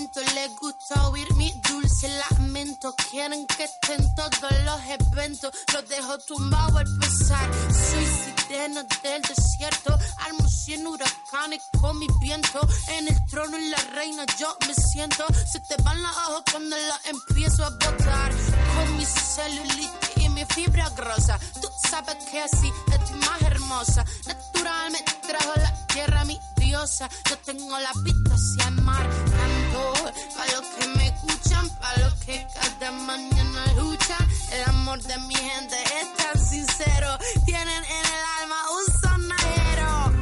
contento. 0.09 0.35
Le 0.35 0.49
gusta 0.61 1.09
oír 1.09 1.35
mi 1.35 1.53
dulce 1.69 2.09
lamento. 2.09 2.95
Quieren 3.11 3.47
que 3.47 3.65
estén 3.65 4.15
todos 4.15 4.53
los 4.65 4.81
eventos. 4.85 5.53
Los 5.73 5.89
dejo 5.89 6.19
tumbado 6.19 6.79
al 6.79 6.99
pesar. 6.99 7.51
Soy 7.73 8.07
sirena 8.07 8.85
del 9.03 9.23
desierto. 9.23 9.99
Armo 10.27 10.49
cien 10.49 10.87
huracanes 10.87 11.63
con 11.81 11.99
mi 11.99 12.07
viento. 12.21 12.61
En 12.89 13.09
el 13.09 13.27
trono 13.27 13.59
y 13.59 13.71
la 13.71 13.79
reina 13.95 14.25
yo 14.39 14.57
me 14.67 14.75
siento. 14.75 15.25
Se 15.51 15.61
te 15.61 15.81
van 15.83 16.03
los 16.03 16.17
ojos 16.29 16.43
cuando 16.51 16.77
los 16.77 17.07
empiezo 17.07 17.65
a 17.65 17.71
botar. 17.71 18.33
Con 18.75 18.97
mi 18.97 19.05
celulitis 19.05 19.91
y 20.17 20.29
mi 20.29 20.45
fibra 20.47 20.89
grosa. 20.91 21.39
Tú 21.61 21.69
sabes 21.89 22.17
que 22.31 22.41
así 22.41 22.73
es 22.93 23.11
más 23.27 23.43
hermosa. 23.43 24.05
Natural 24.27 24.93
me 24.93 25.03
trajo 25.27 25.53
la 25.57 25.87
tierra 25.87 26.25
mi 26.25 26.39
yo 26.71 27.39
tengo 27.45 27.79
la 27.79 27.93
pista 28.05 28.35
hacia 28.35 28.69
el 28.69 28.83
mar. 28.83 29.09
Canto 29.31 29.93
para 30.37 30.53
los 30.53 30.67
que 30.77 30.87
me 30.89 31.07
escuchan, 31.09 31.69
para 31.81 31.99
los 32.05 32.15
que 32.25 32.47
cada 32.55 32.93
mañana 32.93 33.73
luchan. 33.77 34.29
El 34.53 34.63
amor 34.69 35.03
de 35.03 35.19
mi 35.21 35.35
gente 35.35 35.77
es 36.01 36.17
tan 36.17 36.47
sincero, 36.47 37.19
tienen 37.47 37.85
en 37.85 38.07
el 38.07 38.25
alma 38.43 38.57
un 38.79 39.01
sonajero. 39.01 40.13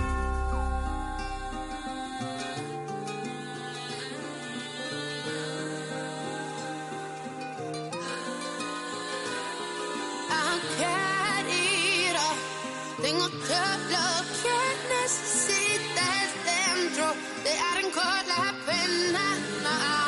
Querida, 10.79 12.29
tengo 13.03 13.29
todo 13.29 13.79
lo 13.91 14.07
que 14.43 14.57
necesito. 14.95 15.56
They 17.45 17.57
aren't 17.73 17.93
caught 17.93 18.27
napping. 18.27 19.13
Nah, 19.13 19.63
nah. 19.63 20.06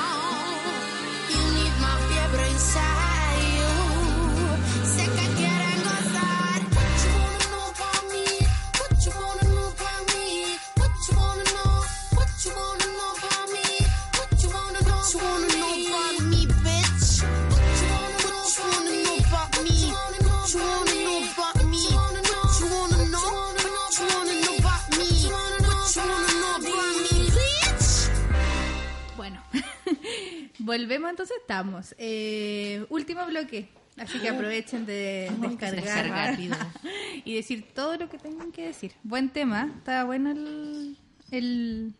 Volvemos 30.68 31.10
entonces, 31.10 31.36
estamos. 31.40 31.94
Eh, 31.98 32.84
último 32.90 33.26
bloque. 33.26 33.68
Así 33.96 34.20
que 34.20 34.28
aprovechen 34.28 34.86
de 34.86 35.28
descargar, 35.40 36.36
Descargar, 36.36 36.38
y 37.24 37.34
decir 37.34 37.66
todo 37.74 37.96
lo 37.96 38.08
que 38.08 38.16
tengan 38.18 38.52
que 38.52 38.66
decir. 38.68 38.92
Buen 39.02 39.28
tema, 39.30 39.72
está 39.78 40.04
bueno 40.04 40.30
el, 40.30 40.96
el- 41.32 41.94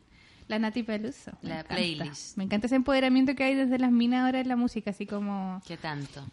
la 0.46 0.60
Nati 0.60 0.84
Peluso. 0.84 1.32
Me 1.42 1.48
La 1.48 1.54
encanta. 1.60 1.74
playlist. 1.74 2.36
Me 2.36 2.44
encanta 2.44 2.66
ese 2.68 2.76
empoderamiento 2.76 3.34
que 3.34 3.42
hay 3.42 3.54
desde 3.56 3.78
las 3.80 3.90
minas 3.90 4.24
ahora 4.24 4.38
en 4.40 4.46
la 4.48 4.54
música, 4.54 4.90
así 4.92 5.06
como, 5.06 5.60
¿Qué 5.66 5.76
tanto? 5.76 6.24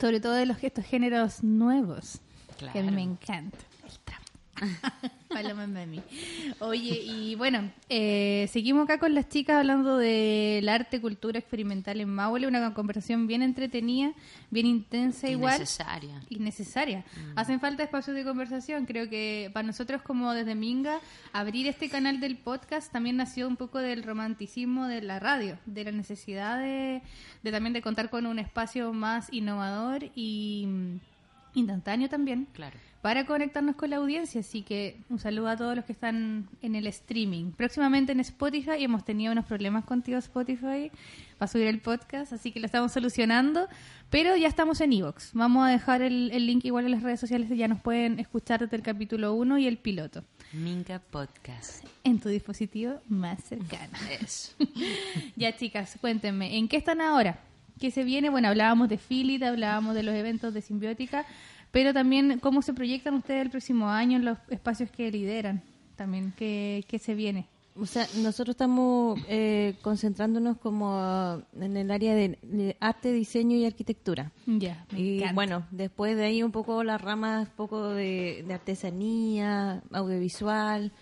sobre 0.00 0.20
todo 0.20 0.34
de 0.34 0.46
los 0.46 0.62
estos 0.62 0.84
géneros 0.86 1.42
nuevos, 1.42 2.20
que 2.58 2.66
Claro. 2.70 2.92
me 2.92 3.02
encanta. 3.02 3.58
Paloma 5.28 5.66
mami. 5.66 6.02
Oye, 6.58 7.02
y 7.02 7.34
bueno, 7.34 7.70
eh, 7.88 8.48
seguimos 8.52 8.84
acá 8.84 8.98
con 8.98 9.14
las 9.14 9.28
chicas 9.28 9.56
hablando 9.56 9.96
del 9.96 10.68
arte, 10.68 11.00
cultura 11.00 11.38
experimental 11.38 12.00
en 12.00 12.08
Maule, 12.08 12.46
una 12.46 12.74
conversación 12.74 13.26
bien 13.26 13.42
entretenida, 13.42 14.12
bien 14.50 14.66
intensa 14.66 15.28
igual. 15.28 15.60
necesaria. 15.60 16.20
Y 16.28 16.38
necesaria. 16.40 17.04
Hacen 17.36 17.60
falta 17.60 17.82
espacios 17.82 18.16
de 18.16 18.24
conversación. 18.24 18.86
Creo 18.86 19.08
que 19.08 19.50
para 19.52 19.66
nosotros 19.66 20.02
como 20.02 20.32
desde 20.32 20.54
Minga, 20.54 21.00
abrir 21.32 21.66
este 21.66 21.88
canal 21.88 22.20
del 22.20 22.36
podcast 22.36 22.92
también 22.92 23.16
nació 23.16 23.48
un 23.48 23.56
poco 23.56 23.78
del 23.78 24.02
romanticismo 24.02 24.86
de 24.86 25.02
la 25.02 25.20
radio, 25.20 25.58
de 25.66 25.84
la 25.84 25.92
necesidad 25.92 26.58
de, 26.58 27.02
de 27.42 27.50
también 27.52 27.72
de 27.72 27.82
contar 27.82 28.10
con 28.10 28.26
un 28.26 28.38
espacio 28.38 28.92
más 28.92 29.32
innovador 29.32 30.10
y 30.14 30.64
mm, 30.66 31.00
instantáneo 31.54 32.08
también 32.08 32.46
Claro. 32.52 32.76
Para 33.02 33.24
conectarnos 33.26 33.76
con 33.76 33.90
la 33.90 33.96
audiencia. 33.96 34.40
Así 34.40 34.62
que 34.62 35.00
un 35.08 35.18
saludo 35.18 35.48
a 35.48 35.56
todos 35.56 35.74
los 35.76 35.84
que 35.84 35.92
están 35.92 36.48
en 36.62 36.74
el 36.74 36.86
streaming. 36.86 37.52
Próximamente 37.52 38.12
en 38.12 38.20
Spotify 38.20 38.72
y 38.78 38.84
hemos 38.84 39.04
tenido 39.04 39.32
unos 39.32 39.46
problemas 39.46 39.84
contigo 39.84 40.18
Spotify 40.18 40.90
para 41.38 41.50
subir 41.50 41.68
el 41.68 41.80
podcast, 41.80 42.32
así 42.32 42.52
que 42.52 42.60
lo 42.60 42.66
estamos 42.66 42.92
solucionando. 42.92 43.68
Pero 44.10 44.36
ya 44.36 44.48
estamos 44.48 44.80
en 44.80 44.92
Evox. 44.92 45.30
Vamos 45.34 45.66
a 45.66 45.70
dejar 45.70 46.02
el, 46.02 46.30
el 46.32 46.46
link 46.46 46.64
igual 46.64 46.84
en 46.84 46.90
las 46.90 47.02
redes 47.02 47.20
sociales. 47.20 47.48
Ya 47.50 47.68
nos 47.68 47.80
pueden 47.80 48.18
escuchar 48.18 48.60
desde 48.60 48.76
el 48.76 48.82
capítulo 48.82 49.34
1 49.34 49.58
y 49.58 49.66
el 49.66 49.78
piloto 49.78 50.24
Minga 50.52 50.98
Podcast. 50.98 51.84
en 52.02 52.18
tu 52.18 52.28
dispositivo 52.28 53.00
más 53.08 53.42
cercano. 53.44 53.96
Eso. 54.20 54.52
ya, 55.36 55.56
chicas, 55.56 55.96
cuéntenme, 56.00 56.56
¿en 56.56 56.68
qué 56.68 56.76
están 56.76 57.00
ahora? 57.00 57.38
¿Qué 57.78 57.90
se 57.90 58.04
viene? 58.04 58.28
Bueno, 58.28 58.48
hablábamos 58.48 58.88
de 58.88 58.98
Philip, 58.98 59.42
hablábamos 59.42 59.94
de 59.94 60.02
los 60.02 60.14
eventos 60.14 60.52
de 60.52 60.60
Simbiótica, 60.60 61.24
pero 61.70 61.92
también 61.92 62.38
cómo 62.40 62.62
se 62.62 62.74
proyectan 62.74 63.14
ustedes 63.14 63.42
el 63.42 63.50
próximo 63.50 63.88
año 63.88 64.16
en 64.16 64.24
los 64.24 64.38
espacios 64.48 64.90
que 64.90 65.10
lideran. 65.10 65.62
También, 65.96 66.32
¿qué, 66.36 66.84
qué 66.88 66.98
se 66.98 67.14
viene? 67.14 67.46
O 67.76 67.86
sea, 67.86 68.06
nosotros 68.16 68.54
estamos 68.54 69.18
eh, 69.28 69.74
concentrándonos 69.80 70.58
como 70.58 70.90
ah, 70.96 71.40
en 71.58 71.76
el 71.76 71.90
área 71.90 72.14
de, 72.14 72.76
arte, 72.80 73.12
diseño 73.12 73.56
y 73.56 73.64
arquitectura. 73.64 74.32
Ya, 74.46 74.84
me 74.92 75.00
Y 75.00 75.16
encanta. 75.18 75.34
bueno, 75.34 75.66
después 75.70 76.16
de 76.16 76.24
ahí 76.24 76.42
un 76.42 76.52
poco 76.52 76.82
las 76.84 77.00
ramas, 77.00 77.48
un 77.48 77.54
poco 77.54 77.88
de, 77.90 78.44
de 78.46 78.54
artesanía, 78.54 79.82
audiovisual, 79.92 80.92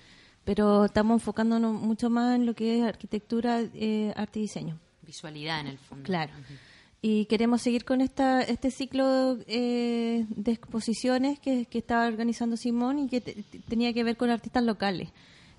pero 0.44 0.84
estamos 0.84 1.16
enfocándonos 1.16 1.80
mucho 1.80 2.10
más 2.10 2.36
en 2.36 2.46
lo 2.46 2.54
que 2.54 2.78
es 2.78 2.84
arquitectura, 2.84 3.60
eh, 3.74 4.12
arte 4.14 4.38
y 4.38 4.42
diseño. 4.42 4.78
Visualidad 5.02 5.60
en 5.60 5.68
el 5.68 5.78
fondo. 5.78 6.04
Claro. 6.04 6.32
Y 7.00 7.26
queremos 7.26 7.62
seguir 7.62 7.84
con 7.84 8.00
esta, 8.00 8.42
este 8.42 8.70
ciclo 8.72 9.38
eh, 9.46 10.26
de 10.30 10.50
exposiciones 10.52 11.38
que, 11.38 11.66
que 11.66 11.78
estaba 11.78 12.06
organizando 12.08 12.56
Simón 12.56 12.98
y 12.98 13.08
que 13.08 13.20
te- 13.20 13.34
te- 13.34 13.60
tenía 13.60 13.92
que 13.92 14.02
ver 14.02 14.16
con 14.16 14.30
artistas 14.30 14.64
locales. 14.64 15.10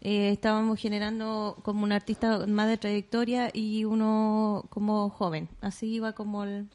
Eh, 0.01 0.31
estábamos 0.31 0.79
generando 0.79 1.57
como 1.63 1.83
un 1.83 1.91
artista 1.93 2.45
más 2.45 2.67
de 2.67 2.77
trayectoria 2.77 3.51
y 3.53 3.85
uno 3.85 4.65
como 4.69 5.09
joven. 5.09 5.47
Así 5.61 5.87
iba 5.87 6.11
como 6.13 6.43
el... 6.43 6.67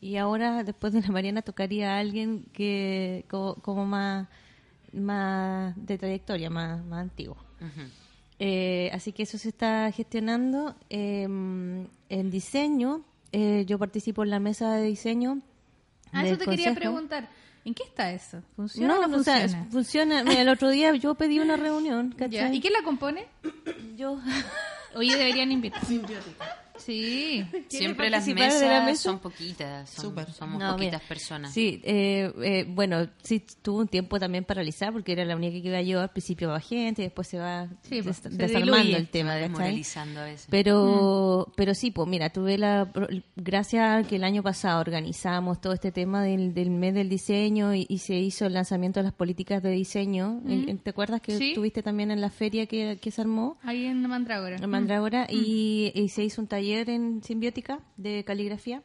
Y 0.00 0.16
ahora, 0.16 0.62
después 0.64 0.92
de 0.92 1.00
la 1.00 1.08
Mariana, 1.08 1.42
tocaría 1.42 1.94
a 1.94 1.98
alguien 1.98 2.44
que 2.52 3.24
como, 3.30 3.54
como 3.56 3.86
más, 3.86 4.28
más 4.92 5.74
de 5.76 5.96
trayectoria, 5.96 6.50
más, 6.50 6.84
más 6.84 7.00
antiguo. 7.02 7.36
Eh, 8.38 8.90
así 8.92 9.12
que 9.12 9.22
eso 9.22 9.38
se 9.38 9.48
está 9.50 9.90
gestionando. 9.92 10.74
Eh, 10.90 11.22
en 11.22 12.30
diseño, 12.30 13.04
eh, 13.32 13.64
yo 13.66 13.78
participo 13.78 14.22
en 14.22 14.30
la 14.30 14.38
mesa 14.40 14.72
de 14.74 14.84
diseño. 14.84 15.40
Ah, 16.12 16.24
eso 16.26 16.36
te 16.38 16.44
quería 16.46 16.74
preguntar. 16.74 17.28
¿En 17.64 17.74
qué 17.74 17.84
está 17.84 18.10
eso? 18.12 18.42
¿Funciona 18.56 18.94
No, 18.94 19.00
o 19.02 19.06
no 19.06 19.16
o 19.18 19.22
sea, 19.22 19.40
funciona? 19.40 19.66
funciona. 19.70 20.24
Mira, 20.24 20.42
el 20.42 20.48
otro 20.48 20.68
día 20.70 20.94
yo 20.96 21.14
pedí 21.14 21.38
una 21.38 21.56
reunión. 21.56 22.14
¿Y 22.52 22.60
quién 22.60 22.72
la 22.72 22.82
compone? 22.82 23.26
Yo. 23.96 24.18
Oye, 24.94 25.16
deberían 25.16 25.52
invitar. 25.52 25.80
Sí. 26.84 27.44
Siempre 27.68 28.10
las 28.10 28.26
mesas 28.28 28.60
de 28.60 28.68
la 28.68 28.84
mesa? 28.84 29.02
son 29.02 29.18
poquitas. 29.18 29.88
son-. 29.90 30.14
Somos 30.32 30.58
No, 30.62 30.72
poquitas 30.72 30.78
mira, 30.80 30.98
personas. 31.08 31.52
Sí, 31.52 31.80
eh, 31.84 32.32
eh, 32.42 32.64
bueno, 32.68 33.08
sí 33.22 33.44
tuvo 33.62 33.78
un 33.80 33.88
tiempo 33.88 34.18
también 34.18 34.44
para 34.44 34.58
realizar 34.58 34.92
porque 34.92 35.12
era 35.12 35.24
la 35.24 35.36
única 35.36 35.52
que 35.60 35.68
iba 35.68 35.80
yo 35.82 36.00
al 36.00 36.10
principio 36.10 36.48
va 36.50 36.60
gente 36.60 37.02
y 37.02 37.04
después 37.06 37.28
se 37.28 37.38
va 37.38 37.68
Sí, 37.82 38.02
pues, 38.02 38.22
des- 38.22 38.32
se 38.32 38.38
desarmando 38.38 38.76
diluye. 38.76 38.96
el 38.96 39.08
tema, 39.08 39.34
desmoralizando 39.36 40.20
a 40.20 40.24
veces. 40.24 40.46
Pero, 40.50 41.46
Mm. 41.48 41.52
pero 41.56 41.74
sí, 41.74 41.90
pues 41.90 42.08
mira, 42.08 42.30
tuve 42.30 42.58
la, 42.58 42.90
gracias 43.36 44.04
a 44.04 44.08
que 44.08 44.16
el 44.16 44.24
año 44.24 44.42
pasado 44.42 44.80
organizamos 44.80 45.60
todo 45.60 45.72
este 45.72 45.92
tema 45.92 46.22
del, 46.22 46.54
del 46.54 46.70
mes 46.70 46.94
del 46.94 47.08
diseño 47.08 47.74
y, 47.74 47.86
y 47.88 47.98
se 47.98 48.14
hizo 48.16 48.46
el 48.46 48.54
lanzamiento 48.54 49.00
de 49.00 49.04
las 49.04 49.12
políticas 49.12 49.62
de 49.62 49.70
diseño. 49.70 50.40
Eh, 50.48 50.76
¿Te 50.82 50.90
acuerdas 50.90 51.20
que 51.20 51.32
Mm. 51.34 51.38
Sí. 51.38 51.48
estuviste 51.50 51.82
también 51.82 52.10
en 52.10 52.20
la 52.20 52.30
feria 52.30 52.66
que, 52.66 52.98
que 53.00 53.10
se 53.10 53.20
armó? 53.20 53.56
Ahí 53.62 53.86
en 53.86 54.02
Mandrágora. 54.06 54.56
en 54.56 54.70
Mandrágora 54.70 55.26
y, 55.30 55.92
y 55.94 56.08
se 56.08 56.24
hizo 56.24 56.40
un 56.42 56.46
taller 56.48 56.71
en 56.80 57.22
simbiótica 57.22 57.80
de 57.96 58.24
caligrafía. 58.24 58.82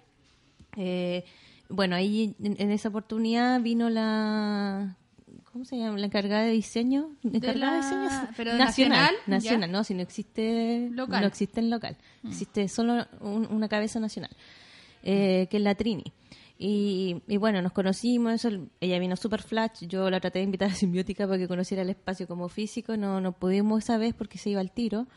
Eh, 0.76 1.23
bueno, 1.69 1.95
ahí 1.95 2.35
en, 2.41 2.72
esa 2.72 2.89
oportunidad 2.89 3.61
vino 3.61 3.89
la 3.89 4.95
¿cómo 5.51 5.65
se 5.65 5.77
llama? 5.77 5.97
La 5.97 6.05
encargada 6.05 6.43
de 6.43 6.51
diseño, 6.51 7.09
encargada 7.23 7.76
de, 7.77 7.81
la- 7.81 7.99
diseño 7.99 8.34
pero 8.38 8.53
nacional, 8.57 9.15
nacional, 9.26 9.72
no, 9.72 9.84
si 9.84 9.93
no 9.95 10.01
existe 10.03 10.89
Local. 10.91 11.22
no 11.22 11.27
existe 11.27 11.59
en 11.59 11.69
local, 11.72 11.97
existe 12.23 12.68
solo 12.68 13.05
un- 13.22 13.47
una 13.51 13.68
cabeza 13.68 13.99
nacional, 13.99 14.30
eh, 15.03 15.47
que 15.49 15.57
es 15.57 15.64
la 15.64 15.73
Trini. 15.76 16.03
Y, 16.59 17.22
y 17.27 17.38
bueno, 17.38 17.61
nos 17.61 17.72
conocimos, 17.72 18.34
eso, 18.34 18.49
ella 18.80 18.97
vino 18.99 19.15
super 19.15 19.41
flash, 19.43 19.85
yo 19.88 20.09
la 20.09 20.19
traté 20.19 20.39
de 20.39 20.45
invitar 20.45 20.72
a 20.72 20.73
Simbiótica 20.73 21.27
para 21.27 21.38
que 21.39 21.47
conociera 21.47 21.84
el 21.84 21.89
espacio 21.91 22.27
como 22.27 22.49
físico, 22.49 22.95
no, 22.97 23.19
no 23.22 23.31
pudimos 23.31 23.84
esa 23.84 23.97
vez 23.97 24.14
porque 24.15 24.38
se 24.39 24.49
iba 24.51 24.61
al 24.61 24.72
tiro, 24.72 25.07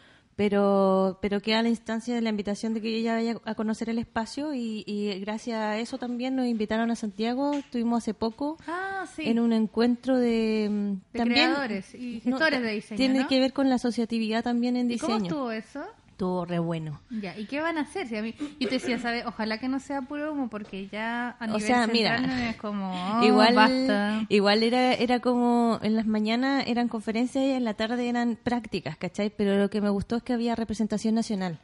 pero 0.41 1.19
pero 1.21 1.41
queda 1.43 1.63
la 1.63 1.69
instancia 1.69 2.15
de 2.15 2.23
la 2.23 2.31
invitación 2.31 2.73
de 2.73 2.81
que 2.81 2.97
ella 2.97 3.13
vaya 3.17 3.37
a 3.45 3.55
conocer 3.55 3.91
el 3.91 3.99
espacio 3.99 4.55
y, 4.55 4.85
y 4.87 5.21
gracias 5.21 5.59
a 5.61 5.79
eso 5.79 5.99
también 5.99 6.35
nos 6.35 6.47
invitaron 6.47 6.91
a 6.91 6.97
Santiago, 6.97 7.53
estuvimos 7.53 7.99
hace 7.99 8.15
poco 8.15 8.57
Ah, 8.67 9.05
sí. 9.15 9.29
en 9.29 9.39
un 9.39 9.53
encuentro 9.53 10.17
de, 10.17 10.69
mm, 10.71 10.93
De 11.13 11.19
también 11.19 11.51
creadores 11.51 11.95
y 11.95 12.21
gestores 12.21 12.63
de 12.63 12.73
diseño, 12.73 12.97
Tiene 12.97 13.19
¿no? 13.21 13.29
que 13.29 13.39
ver 13.39 13.53
con 13.53 13.69
la 13.69 13.75
asociatividad 13.75 14.43
también 14.43 14.77
en 14.79 14.87
¿Y 14.87 14.95
diseño. 14.95 15.13
cómo 15.13 15.25
estuvo 15.27 15.51
eso? 15.53 15.85
Estuvo 16.21 16.45
re 16.45 16.59
bueno. 16.59 17.01
Ya, 17.09 17.35
¿y 17.39 17.47
qué 17.47 17.63
van 17.63 17.79
a 17.79 17.81
hacer? 17.81 18.07
Si 18.07 18.15
a 18.15 18.21
mí, 18.21 18.35
yo 18.61 18.69
te 18.69 18.75
decía, 18.75 18.99
¿sabes? 18.99 19.25
Ojalá 19.25 19.57
que 19.57 19.69
no 19.69 19.81
sea 19.81 20.03
puro 20.03 20.31
humo, 20.35 20.51
porque 20.51 20.87
ya 20.93 21.31
a 21.41 21.45
O 21.45 21.47
nivel 21.47 21.63
sea, 21.63 21.87
central 21.87 22.21
mira, 22.21 22.51
es 22.51 22.57
como, 22.57 22.93
oh, 23.21 23.25
igual 23.25 23.55
basta. 23.55 24.27
igual 24.29 24.63
era 24.63 24.93
era 24.93 25.21
como 25.21 25.79
en 25.81 25.97
las 25.97 26.05
mañanas 26.07 26.65
eran 26.67 26.89
conferencias 26.89 27.43
y 27.43 27.53
en 27.53 27.65
la 27.65 27.73
tarde 27.73 28.07
eran 28.07 28.37
prácticas, 28.37 28.99
¿cachai? 28.99 29.31
Pero 29.35 29.57
lo 29.57 29.71
que 29.71 29.81
me 29.81 29.89
gustó 29.89 30.17
es 30.17 30.23
que 30.23 30.35
había 30.35 30.55
representación 30.55 31.15
nacional. 31.15 31.59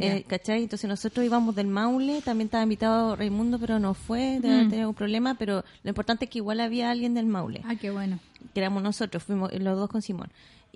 Eh, 0.00 0.24
¿Cachai? 0.26 0.62
Entonces 0.62 0.88
nosotros 0.88 1.24
íbamos 1.26 1.54
del 1.54 1.66
Maule, 1.66 2.22
también 2.22 2.46
estaba 2.46 2.62
invitado 2.62 3.14
Raimundo, 3.14 3.58
pero 3.58 3.78
no 3.78 3.92
fue, 3.92 4.38
de 4.40 4.50
haber 4.50 4.66
Mm. 4.66 4.70
tenido 4.70 4.88
un 4.88 4.94
problema, 4.94 5.34
pero 5.34 5.64
lo 5.82 5.88
importante 5.90 6.24
es 6.24 6.30
que 6.30 6.38
igual 6.38 6.60
había 6.60 6.90
alguien 6.90 7.12
del 7.12 7.26
Maule. 7.26 7.60
Ah, 7.66 7.74
qué 7.78 7.90
bueno. 7.90 8.18
que 8.54 8.60
éramos 8.60 8.82
nosotros, 8.82 9.22
fuimos 9.22 9.52
los 9.52 9.76
dos 9.76 9.90
con 9.90 10.00
Simón. 10.00 10.30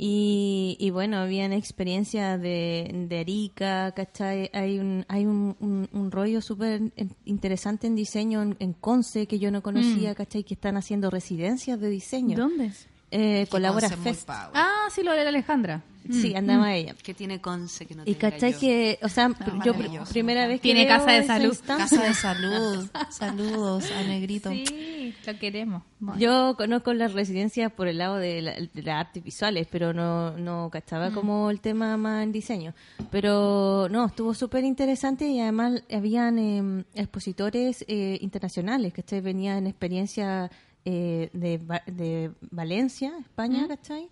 Y, 0.04 0.76
y 0.80 0.90
bueno, 0.90 1.18
habían 1.18 1.52
experiencias 1.52 2.40
de, 2.42 3.06
de 3.08 3.18
Arica, 3.20 3.92
¿cachai? 3.92 4.50
Hay 4.52 4.80
un, 4.80 5.04
hay 5.06 5.26
un, 5.26 5.54
un, 5.60 5.88
un 5.92 6.10
rollo 6.10 6.40
súper 6.40 6.92
interesante 7.24 7.86
en 7.86 7.94
diseño 7.94 8.42
en, 8.42 8.56
en 8.58 8.72
Conce 8.72 9.28
que 9.28 9.38
yo 9.38 9.52
no 9.52 9.62
conocía, 9.62 10.16
¿cachai? 10.16 10.42
Que 10.42 10.54
están 10.54 10.76
haciendo 10.76 11.08
residencias 11.08 11.78
de 11.78 11.88
diseño. 11.88 12.36
¿Dónde 12.36 12.64
es? 12.66 12.88
Eh, 13.14 13.42
Que 13.44 13.50
Colabora 13.50 13.88
Fest. 13.90 14.26
power. 14.26 14.50
Ah, 14.54 14.68
Ah, 14.84 14.90
sí, 14.90 15.02
lo 15.04 15.12
de 15.12 15.22
la 15.22 15.28
Alejandra. 15.28 15.82
Sí, 16.10 16.34
andaba 16.34 16.74
ella. 16.74 16.96
Que 17.00 17.14
tiene 17.14 17.40
Conce 17.40 17.86
que 17.86 17.94
no 17.94 18.02
Y 18.04 18.16
cachai 18.16 18.54
yo. 18.54 18.58
que, 18.58 18.98
o 19.02 19.08
sea, 19.08 19.28
yo 19.64 19.72
pr- 19.72 20.08
primera 20.08 20.48
vez 20.48 20.56
que 20.60 20.62
Tiene 20.72 20.86
veo 20.86 20.98
casa 20.98 21.12
de 21.12 21.24
salud. 21.24 21.56
Casa 21.64 22.02
de 22.02 22.14
salud. 22.14 22.88
Saludos 23.10 23.88
a 23.92 24.02
Negrito. 24.02 24.50
Sí, 24.50 25.14
lo 25.24 25.38
queremos. 25.38 25.84
Bueno. 26.00 26.18
Yo 26.20 26.56
conozco 26.56 26.92
las 26.92 27.12
residencias 27.12 27.70
por 27.70 27.86
el 27.86 27.98
lado 27.98 28.16
de, 28.16 28.42
la- 28.42 28.54
de 28.54 28.82
las 28.82 28.96
artes 29.06 29.22
visuales, 29.22 29.68
pero 29.70 29.92
no, 29.94 30.36
no 30.36 30.68
cachaba 30.72 31.10
Mm. 31.10 31.14
como 31.14 31.50
el 31.50 31.60
tema 31.60 31.96
más 31.96 32.24
en 32.24 32.32
diseño. 32.32 32.74
Pero 33.12 33.86
no, 33.88 34.06
estuvo 34.06 34.34
súper 34.34 34.64
interesante 34.64 35.28
y 35.28 35.38
además 35.38 35.84
habían 35.92 36.38
eh, 36.38 36.84
expositores 36.96 37.84
eh, 37.86 38.18
internacionales, 38.20 38.92
¿cachai? 38.92 39.20
Venían 39.20 39.58
en 39.58 39.66
experiencia 39.68 40.50
eh, 40.84 41.30
de, 41.32 41.58
de 41.86 42.30
Valencia, 42.50 43.12
España, 43.20 43.66
¿cachai? 43.68 44.08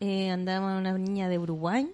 Eh, 0.00 0.30
andaba 0.30 0.76
una 0.78 0.96
niña 0.96 1.28
de 1.28 1.38
Uruguay. 1.38 1.90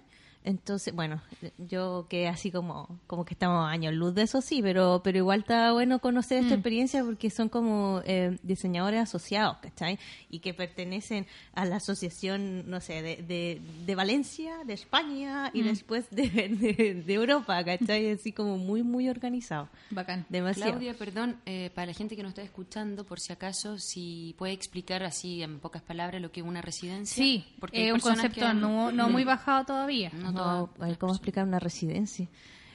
Entonces, 0.47 0.95
bueno, 0.95 1.21
yo 1.57 2.07
que 2.09 2.29
así 2.29 2.51
como 2.51 2.99
como 3.05 3.25
que 3.25 3.33
estamos 3.33 3.69
años 3.69 3.93
luz 3.93 4.15
de 4.15 4.21
eso, 4.21 4.41
sí, 4.41 4.61
pero 4.61 5.01
pero 5.03 5.17
igual 5.17 5.41
está 5.41 5.73
bueno 5.73 5.99
conocer 5.99 6.41
esta 6.43 6.53
experiencia 6.53 7.03
porque 7.03 7.29
son 7.29 7.49
como 7.49 8.01
eh, 8.05 8.37
diseñadores 8.43 9.01
asociados, 9.01 9.57
¿cachai? 9.57 9.99
Y 10.29 10.39
que 10.39 10.53
pertenecen 10.53 11.27
a 11.53 11.65
la 11.65 11.75
asociación, 11.75 12.69
no 12.69 12.79
sé, 12.79 13.01
de, 13.01 13.17
de, 13.23 13.61
de 13.85 13.95
Valencia, 13.95 14.63
de 14.65 14.73
España 14.73 15.51
y 15.53 15.63
después 15.63 16.09
de, 16.11 16.29
de, 16.29 17.03
de 17.05 17.13
Europa, 17.13 17.61
¿cachai? 17.65 18.11
Así 18.17 18.31
como 18.31 18.57
muy, 18.57 18.83
muy 18.83 19.09
organizado. 19.09 19.67
Bacán. 19.89 20.25
Demasiado. 20.29 20.71
Claudia, 20.71 20.93
perdón, 20.93 21.41
eh, 21.45 21.71
para 21.75 21.87
la 21.87 21.93
gente 21.93 22.15
que 22.15 22.23
nos 22.23 22.29
está 22.29 22.41
escuchando, 22.41 23.03
por 23.03 23.19
si 23.19 23.33
acaso, 23.33 23.77
si 23.79 24.33
puede 24.37 24.53
explicar 24.53 25.03
así 25.03 25.43
en 25.43 25.59
pocas 25.59 25.81
palabras 25.81 26.21
lo 26.21 26.31
que 26.31 26.39
es 26.39 26.45
una 26.45 26.61
residencia. 26.61 27.15
Sí, 27.21 27.45
Porque 27.59 27.87
es 27.87 27.93
un 27.93 27.99
concepto 27.99 28.39
que- 28.47 28.53
no, 28.53 28.93
no 28.93 29.09
muy 29.09 29.25
bajado 29.25 29.65
todavía. 29.65 30.09
No 30.13 30.36
No, 30.37 30.43
todas 30.67 30.69
a 30.77 30.79
ver, 30.81 30.89
las 30.89 30.97
¿cómo 30.97 31.13
explicar 31.13 31.45
una 31.45 31.59
residencia? 31.59 32.27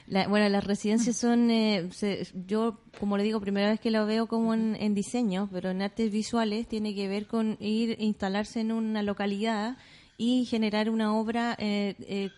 La- 0.05 0.27
bueno, 0.27 0.49
las 0.49 0.63
residencias 0.65 1.15
son, 1.15 1.49
eh, 1.49 1.87
se- 1.91 2.27
yo 2.45 2.77
como 2.99 3.17
le 3.17 3.23
digo, 3.23 3.39
primera 3.39 3.69
vez 3.69 3.79
que 3.79 3.89
lo 3.89 4.05
veo 4.05 4.27
como 4.27 4.53
en, 4.53 4.75
en 4.75 4.93
diseño, 4.93 5.49
pero 5.51 5.71
en 5.71 5.81
artes 5.81 6.11
visuales 6.11 6.67
tiene 6.67 6.93
que 6.93 7.07
ver 7.07 7.25
con 7.25 7.57
ir 7.61 7.95
instalarse 7.99 8.59
en 8.59 8.71
una 8.73 9.01
localidad 9.01 9.77
y 10.17 10.45
generar 10.45 10.89
una 10.89 11.15
obra 11.17 11.55
eh, 11.57 11.95
eh, 12.01 12.31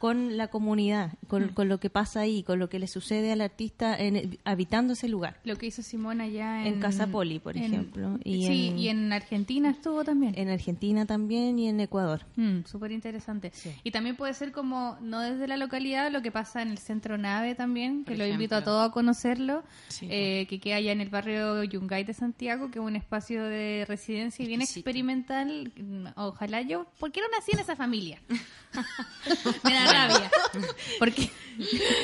con 0.00 0.38
la 0.38 0.48
comunidad, 0.48 1.12
con, 1.28 1.48
con 1.48 1.68
lo 1.68 1.78
que 1.78 1.90
pasa 1.90 2.20
ahí, 2.20 2.42
con 2.42 2.58
lo 2.58 2.70
que 2.70 2.78
le 2.78 2.86
sucede 2.86 3.32
al 3.32 3.42
artista 3.42 3.94
en- 3.98 4.38
habitando 4.44 4.94
ese 4.94 5.08
lugar. 5.10 5.38
Lo 5.44 5.56
que 5.56 5.66
hizo 5.66 5.82
Simón 5.82 6.22
allá 6.22 6.62
en, 6.66 6.74
En 6.74 6.80
Casa 6.80 7.06
Poli, 7.08 7.38
por 7.38 7.54
en- 7.54 7.64
ejemplo, 7.64 8.18
y 8.24 8.46
sí, 8.46 8.68
en- 8.68 8.78
y 8.78 8.88
en 8.88 9.12
Argentina 9.12 9.68
estuvo 9.68 10.02
también. 10.02 10.32
En 10.38 10.48
Argentina 10.48 11.04
también 11.04 11.58
y 11.58 11.68
en 11.68 11.80
Ecuador. 11.80 12.24
Mm, 12.36 12.60
Súper 12.64 12.92
interesante. 12.92 13.52
Y 13.84 13.90
también 13.90 14.16
puede 14.16 14.32
ser 14.32 14.52
como, 14.52 14.96
no 15.02 15.20
desde 15.20 15.46
la 15.46 15.58
localidad, 15.58 16.10
lo 16.10 16.22
que 16.22 16.32
pasa 16.32 16.62
en 16.62 16.70
el 16.70 16.78
centro 16.78 17.18
nave 17.18 17.54
también, 17.54 18.04
que 18.06 18.12
Por 18.12 18.18
lo 18.20 18.26
invito 18.26 18.56
a 18.56 18.64
todos 18.64 18.88
a 18.88 18.92
conocerlo, 18.92 19.62
Sí, 19.88 20.08
eh, 20.10 20.46
que 20.48 20.60
queda 20.60 20.76
allá 20.76 20.92
en 20.92 21.02
el 21.02 21.10
barrio 21.10 21.62
Yungay 21.62 22.04
de 22.04 22.14
Santiago, 22.14 22.70
que 22.70 22.78
es 22.78 22.84
un 22.86 22.96
espacio 22.96 23.44
de 23.44 23.84
residencia 23.86 24.42
y 24.42 24.48
bien 24.48 24.62
experimental. 24.62 25.70
Mm, 25.76 26.06
Ojalá 26.16 26.62
yo, 26.62 26.86
¿por 26.98 27.12
qué 27.12 27.20
no 27.20 27.26
nací 27.36 27.52
en 27.52 27.58
esa 27.58 27.76
familia? 27.76 28.18
Me 29.64 29.74
da 29.74 29.89
rabia. 29.92 30.30
Porque, 30.98 31.30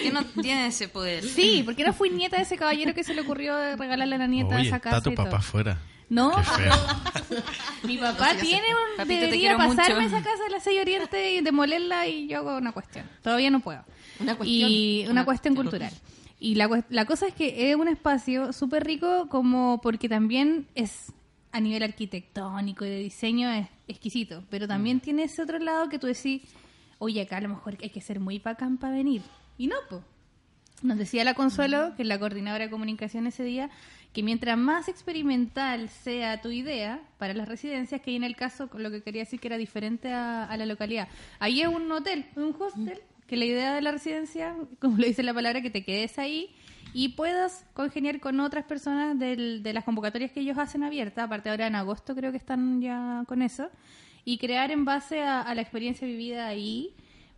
¿Qué 0.03 0.11
no 0.13 0.25
tiene 0.25 0.67
ese 0.67 0.89
poder? 0.89 1.25
sí, 1.25 1.63
porque 1.65 1.85
no 1.85 1.93
fui 1.93 2.11
nieta 2.11 2.37
de 2.37 2.43
ese 2.43 2.57
caballero 2.57 2.95
que 2.95 3.03
se 3.05 3.15
le 3.15 3.23
ocurrió 3.23 3.57
regalarle 3.77 4.17
a 4.17 4.19
la 4.19 4.27
nieta 4.27 4.57
Oye, 4.57 4.69
esa 4.69 4.81
casa. 4.81 4.99
está 4.99 5.11
tu 5.11 5.17
papá 5.17 5.39
afuera. 5.39 5.79
No, 6.09 6.33
mi 7.83 7.99
papá 7.99 8.37
tiene 8.41 8.67
un, 8.69 8.97
Papito, 8.97 9.21
debería 9.23 9.57
quiero 9.57 9.59
pasarme 9.59 10.05
mucho. 10.05 10.17
esa 10.17 10.25
casa 10.25 10.45
de 10.45 10.51
la 10.51 10.61
6 10.61 10.81
Oriente 10.81 11.35
y 11.35 11.41
demolerla 11.41 12.07
y 12.07 12.29
yo 12.29 12.39
hago 12.39 12.57
una 12.57 12.73
cuestión. 12.73 13.07
Todavía 13.23 13.51
no 13.51 13.61
puedo. 13.61 13.83
Una 14.21 14.37
cuestión. 14.37 14.71
Y 14.71 15.07
una, 15.09 15.25
cuestión 15.25 15.57
cultural. 15.57 15.93
Y 16.39 16.55
la, 16.55 16.85
la 16.91 17.07
cosa 17.07 17.27
es 17.27 17.35
que 17.35 17.71
es 17.71 17.77
un 17.77 17.89
espacio 17.89 18.53
súper 18.53 18.85
rico 18.85 19.29
como 19.29 19.81
porque 19.83 20.09
también 20.09 20.69
es 20.75 21.13
a 21.51 21.61
nivel 21.61 21.83
arquitectónico 21.83 22.85
y 22.85 22.91
de 22.91 22.99
diseño 22.99 23.51
es 23.51 23.67
exquisito, 23.89 24.45
pero 24.51 24.69
también 24.69 25.01
tiene 25.01 25.25
ese 25.25 25.43
otro 25.43 25.59
lado 25.59 25.89
que 25.89 25.99
tú 25.99 26.07
decís, 26.07 26.43
oye, 26.99 27.21
acá 27.23 27.39
a 27.39 27.41
lo 27.41 27.49
mejor 27.51 27.77
hay 27.83 27.91
que 27.91 28.01
ser 28.01 28.21
muy 28.21 28.39
bacán 28.39 28.79
para 28.79 28.95
venir. 28.95 29.23
Y 29.59 29.67
no, 29.67 29.77
pues. 29.89 30.03
Nos 30.83 30.99
decía 30.99 31.25
la 31.25 31.33
Consuelo, 31.33 31.95
que 31.97 32.03
es 32.03 32.09
la 32.09 32.19
coordinadora 32.19 32.65
de 32.65 32.71
comunicación 32.71 33.27
ese 33.27 33.43
día, 33.45 33.71
que 34.13 34.23
mientras 34.23 34.59
más 34.59 34.89
experimental 34.89 35.89
sea 35.89 36.43
tu 36.43 36.51
idea 36.51 37.01
para 37.17 37.33
las 37.33 37.49
residencias, 37.49 38.03
que 38.03 38.15
en 38.15 38.25
el 38.25 38.37
caso 38.37 38.69
lo 38.77 38.91
que 38.91 39.03
quería 39.03 39.23
decir 39.23 39.41
que 39.41 39.49
era 39.49 39.57
diferente 39.57 40.13
a, 40.13 40.45
a 40.45 40.57
la 40.59 40.67
localidad. 40.67 41.09
Ahí 41.39 41.63
es 41.63 41.69
un 41.69 41.91
hotel, 41.91 42.27
un 42.37 42.55
hostel, 42.59 43.01
que 43.27 43.37
la 43.39 43.47
idea 43.47 43.75
de 43.75 43.81
la 43.81 43.91
residencia, 43.91 44.55
como 44.79 44.99
lo 44.99 45.07
dice 45.07 45.23
la 45.23 45.33
palabra, 45.33 45.63
que 45.63 45.71
te 45.71 45.83
quedes 45.83 46.19
ahí 46.19 46.51
y 46.93 47.09
puedas 47.11 47.65
congeniar 47.73 48.21
con 48.21 48.39
otras 48.41 48.67
personas 48.67 49.19
del- 49.19 49.63
de 49.63 49.73
las 49.73 49.83
convocatorias 49.85 50.31
que 50.31 50.41
ellos 50.41 50.59
hacen 50.59 50.83
abiertas, 50.85 51.25
aparte 51.25 51.49
ahora 51.49 51.67
en 51.67 51.75
agosto 51.75 52.15
creo 52.15 52.31
que 52.33 52.39
están 52.39 52.83
ya 52.83 53.25
con 53.27 53.41
eso, 53.41 53.71
y 54.27 54.37
crear 54.39 54.71
en 54.73 54.85
base 54.85 55.23
a, 55.23 55.41
a 55.41 55.55
la 55.55 55.63
experiencia 55.63 56.07
vivida 56.07 56.47
ahí, 56.49 56.93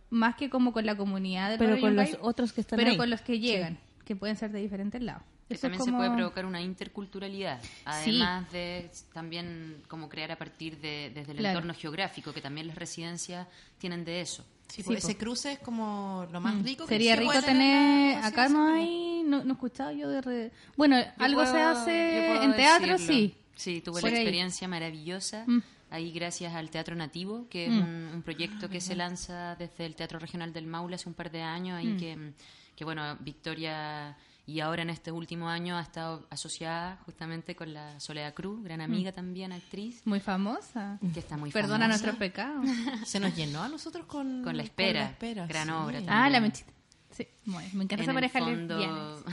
más 0.09 0.35
que 0.35 0.49
como 0.49 0.73
con 0.73 0.85
la 0.85 0.97
comunidad 0.97 1.49
del 1.51 1.59
Pero 1.59 1.79
con 1.79 1.95
los 1.95 2.17
otros 2.19 2.51
que 2.51 2.61
están 2.61 2.77
pero 2.77 2.91
ahí. 2.91 2.97
con 2.97 3.09
los 3.11 3.21
que 3.21 3.39
llegan, 3.39 3.77
que 4.05 4.15
pueden 4.17 4.35
ser 4.35 4.51
de 4.51 4.59
diferentes 4.59 5.01
lados. 5.01 5.21
Que 5.47 5.53
Eso 5.55 5.67
es 5.67 5.73
también 5.73 5.85
se 5.85 5.91
puede 5.97 6.15
provocar 6.15 6.45
una 6.45 6.61
interculturalidad, 6.61 7.59
además 7.85 8.51
de 8.51 8.89
también 9.13 9.77
como 9.87 10.09
crear 10.09 10.31
a 10.31 10.35
partir 10.37 10.77
de 10.79 11.11
desde 11.13 11.31
el 11.31 11.37
Claro. 11.37 11.59
entorno 11.59 11.73
geográfico, 11.79 12.33
que 12.33 12.41
también 12.41 12.67
las 12.67 12.75
residencias 12.75 13.47
tienen 13.77 14.03
de 14.03 14.21
eso. 14.21 14.43
Sí, 14.67 14.81
Sí, 14.81 14.83
pues, 14.83 15.03
ese 15.03 15.17
cruce 15.17 15.53
es 15.53 15.59
como 15.59 16.27
lo 16.31 16.39
más 16.41 16.61
rico 16.63 16.85
que 16.85 16.93
Sería 16.95 17.15
se 17.15 17.21
rico 17.21 17.33
tener, 17.41 18.19
la 18.19 18.27
acá 18.27 18.49
no 18.49 18.67
hay, 18.67 19.23
no, 19.25 19.43
no 19.43 19.49
he 19.51 19.53
escuchado 19.53 19.91
yo 19.91 20.07
de... 20.09 20.21
re- 20.21 20.51
Bueno, 20.77 20.97
algo 21.17 21.43
se 21.45 21.51
puedo- 21.53 21.69
hace 21.69 22.43
en 22.43 22.55
teatro, 22.55 22.93
decirlo. 22.93 23.13
sí. 23.13 23.35
Sí, 23.55 23.81
tuve 23.81 24.01
la 24.03 24.07
ahí. 24.09 24.13
experiencia 24.15 24.67
maravillosa 24.67 25.43
Mm. 25.47 25.61
Ahí 25.91 26.11
gracias 26.11 26.53
al 26.55 26.69
Teatro 26.69 26.95
Nativo, 26.95 27.47
que 27.49 27.65
es 27.67 27.71
Mm. 27.71 27.77
un, 27.79 28.11
un 28.15 28.21
proyecto 28.21 28.69
que 28.69 28.81
se 28.81 28.95
lanza 28.95 29.55
desde 29.55 29.85
el 29.85 29.95
Teatro 29.95 30.19
Regional 30.19 30.53
del 30.53 30.65
Maule 30.67 30.95
hace 30.95 31.07
un 31.09 31.15
par 31.15 31.31
de 31.31 31.41
años, 31.41 31.77
ahí 31.77 31.87
Mm. 31.93 31.97
que, 31.97 32.33
que, 32.75 32.85
bueno, 32.85 33.17
Victoria 33.19 34.15
y 34.45 34.61
ahora 34.61 34.81
en 34.81 34.89
este 34.89 35.11
último 35.11 35.47
año 35.47 35.77
ha 35.77 35.81
estado 35.81 36.25
asociada 36.31 36.97
justamente 37.05 37.55
con 37.55 37.71
la 37.71 37.99
Soledad 37.99 38.33
Cruz, 38.33 38.63
gran 38.63 38.81
amiga 38.81 39.11
también, 39.11 39.51
actriz, 39.51 40.01
Muy 40.05 40.19
famosa. 40.19 40.97
que 41.13 41.19
está 41.19 41.37
muy 41.37 41.51
Perdona 41.51 41.85
famosa. 41.85 41.87
nuestros 41.89 42.15
pecados. 42.15 42.65
Se 43.05 43.19
nos 43.19 43.35
llenó 43.35 43.61
a 43.61 43.69
nosotros 43.69 44.05
con, 44.07 44.43
Con 44.43 44.57
La 44.57 44.63
Espera, 44.63 45.01
La 45.01 45.09
Espera, 45.11 45.45
gran 45.45 45.67
sí. 45.67 45.73
obra 45.73 45.93
también. 45.97 46.09
Ah, 46.13 46.29
la 46.31 46.39
mechita. 46.41 46.71
Sí, 47.11 47.27
bueno, 47.45 47.67
me 47.73 47.83
encanta 47.83 47.95
En 47.95 48.09
esa 48.09 48.13
pareja 48.13 48.39
fondo. 48.39 49.23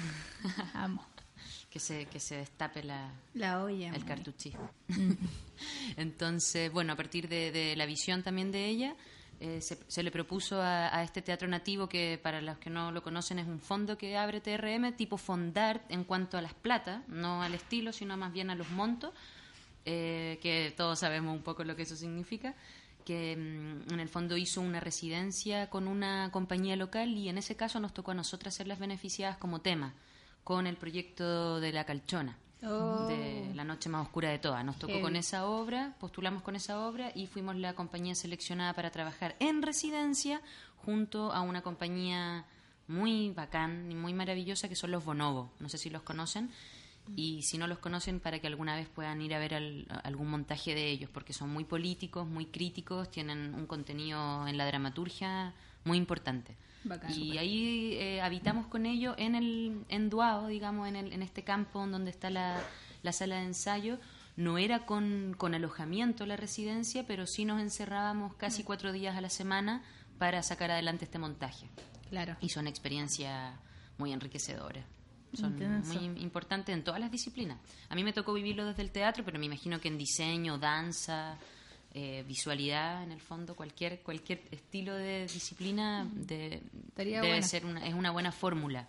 Amo. 0.75 1.03
Que 1.77 1.81
se, 1.81 2.07
que 2.07 2.21
se 2.21 2.37
destape 2.37 2.83
la, 2.83 3.11
La 3.35 3.63
olla. 3.63 3.95
el 3.95 4.03
cartuchismo. 4.07 4.71
Entonces, 5.99 6.73
bueno, 6.73 6.95
a 6.95 6.97
partir 6.97 7.29
de, 7.29 7.53
de 7.53 7.77
la 7.77 7.85
visión 7.85 8.23
también 8.23 8.51
de 8.51 8.65
ella, 8.65 8.97
eh, 9.41 9.61
se, 9.61 9.79
se 9.87 10.03
le 10.03 10.11
propuso 10.11 10.63
a, 10.63 10.97
a 10.97 11.03
este 11.03 11.21
teatro 11.21 11.47
nativo, 11.49 11.87
que 11.87 12.19
para 12.23 12.41
los 12.41 12.57
que 12.57 12.71
no 12.71 12.93
lo 12.93 13.03
conocen 13.03 13.41
es 13.41 13.47
un 13.47 13.61
fondo 13.61 13.99
que 13.99 14.17
abre 14.17 14.41
TRM, 14.41 14.97
tipo 14.97 15.19
fondart 15.19 15.83
en 15.91 16.05
cuanto 16.05 16.39
a 16.39 16.41
las 16.41 16.55
plata, 16.55 17.03
no 17.09 17.43
al 17.43 17.53
estilo, 17.53 17.93
sino 17.93 18.17
más 18.17 18.33
bien 18.33 18.49
a 18.49 18.55
los 18.55 18.71
montos, 18.71 19.13
eh, 19.85 20.39
que 20.41 20.73
todos 20.75 21.01
sabemos 21.01 21.37
un 21.37 21.43
poco 21.43 21.63
lo 21.63 21.77
que 21.77 21.83
eso 21.83 21.95
significa 21.95 22.55
que 23.05 23.37
mm, 23.37 23.93
en 23.93 24.01
el 24.01 24.09
fondo 24.09 24.39
hizo 24.39 24.63
una 24.63 24.81
residencia 24.81 25.69
con 25.69 25.89
una 25.89 26.31
compañía 26.33 26.75
local 26.75 27.11
y 27.19 27.29
en 27.29 27.37
ese 27.37 27.55
caso 27.55 27.81
nos 27.81 27.93
tocó 27.93 28.13
a 28.13 28.15
nosotras 28.15 28.55
ser 28.55 28.67
las 28.67 28.79
beneficiadas 28.79 29.37
como 29.37 29.61
tema 29.61 29.93
con 30.47 30.69
el 30.69 30.77
proyecto 30.77 31.59
de 31.59 31.73
la 31.73 31.83
calchona 31.85 32.39
Oh. 32.63 33.07
de 33.09 33.51
La 33.55 33.65
Noche 33.65 33.89
Más 33.89 34.03
Oscura 34.07 34.31
de 34.31 34.39
Todas. 34.39 34.65
Nos 34.65 34.77
tocó 34.79 34.93
Heavy. 34.93 35.03
con 35.03 35.17
esa 35.17 35.47
obra, 35.47 35.95
postulamos 35.99 36.43
con 36.45 36.55
esa 36.55 36.87
obra 36.87 37.11
y 37.15 37.27
fuimos 37.27 37.57
la 37.57 37.75
compañía 37.75 38.15
seleccionada 38.15 38.73
para 38.75 38.91
trabajar 38.91 39.35
en 39.41 39.61
residencia 39.61 40.41
junto 40.85 41.33
a 41.33 41.41
una 41.43 41.63
compañía 41.63 42.45
muy 42.89 43.31
bacán 43.33 43.91
y 43.91 43.95
muy 43.97 44.15
maravillosa 44.15 44.69
que 44.69 44.77
son 44.77 44.93
los 44.93 45.05
Bonobo. 45.05 45.51
No 45.59 45.69
sé 45.69 45.79
si 45.79 45.91
los 45.91 46.03
conocen. 46.03 46.51
Y 47.15 47.43
si 47.43 47.57
no 47.59 47.67
los 47.69 47.79
conocen, 47.79 48.19
para 48.21 48.39
que 48.41 48.47
alguna 48.49 48.75
vez 48.75 48.89
puedan 48.89 49.21
ir 49.23 49.33
a 49.35 49.39
ver 49.39 49.55
al- 49.55 49.87
algún 50.03 50.29
montaje 50.29 50.75
de 50.75 50.91
ellos, 50.91 51.09
porque 51.13 51.33
son 51.33 51.51
muy 51.51 51.65
políticos, 51.65 52.27
muy 52.27 52.47
críticos, 52.47 53.11
tienen 53.11 53.55
un 53.55 53.67
contenido 53.67 54.47
en 54.49 54.57
la 54.57 54.67
dramaturgia 54.67 55.55
muy 55.85 55.99
importante. 55.99 56.57
Bacán. 56.89 57.13
y 57.13 57.39
ahí 57.39 57.95
eh, 57.95 58.21
habitamos 58.21 58.67
con 58.67 58.87
ellos 58.87 59.15
en 59.19 59.35
el 59.35 59.85
en 59.89 60.11
Duao, 60.11 60.47
digamos, 60.49 60.89
en, 60.89 60.97
el, 60.97 61.13
en 61.13 61.23
este 61.23 61.43
campo 61.45 61.87
donde 61.87 62.11
está 62.11 62.31
la, 62.31 62.61
la 63.03 63.13
sala 63.13 63.37
de 63.37 63.45
ensayo. 63.45 63.99
No 64.37 64.59
era 64.59 64.85
con, 64.85 65.35
con 65.39 65.55
alojamiento 65.55 66.27
la 66.27 66.37
residencia, 66.37 67.07
pero 67.07 67.27
sí 67.27 67.45
nos 67.47 67.61
encerrábamos 67.61 68.35
casi 68.35 68.65
cuatro 68.65 68.93
días 68.93 69.17
a 69.17 69.21
la 69.23 69.31
semana 69.31 69.83
para 70.19 70.43
sacar 70.43 70.71
adelante 70.71 71.07
este 71.07 71.19
montaje. 71.19 71.69
Claro. 72.11 72.37
Y 72.41 72.51
son 72.51 72.67
experiencias 72.67 73.55
muy 73.99 74.13
enriquecedoras. 74.13 74.85
Son 75.33 75.53
Intenso. 75.53 75.95
muy 75.95 76.05
im- 76.05 76.21
importantes 76.21 76.75
en 76.75 76.85
todas 76.85 77.01
las 77.01 77.11
disciplinas. 77.11 77.59
A 77.89 77.95
mí 77.95 78.05
me 78.05 78.13
tocó 78.13 78.33
vivirlo 78.35 78.65
desde 78.67 78.83
el 78.83 78.91
teatro, 78.91 79.25
pero 79.25 79.39
me 79.39 79.47
imagino 79.47 79.81
que 79.81 79.89
en 79.89 79.99
diseño, 79.99 80.57
danza, 80.59 81.37
eh, 81.97 82.23
visualidad 82.29 83.03
en 83.03 83.11
el 83.11 83.21
fondo, 83.21 83.57
cualquier 83.57 84.01
cualquier 84.01 84.43
estilo 84.51 84.95
de 84.95 85.23
disciplina 85.27 86.07
de- 86.13 86.61
debe 87.21 87.29
bueno. 87.33 87.47
ser 87.47 87.65
una, 87.65 87.87
es 87.87 87.95
una 87.95 88.11
buena 88.11 88.33
fórmula. 88.33 88.87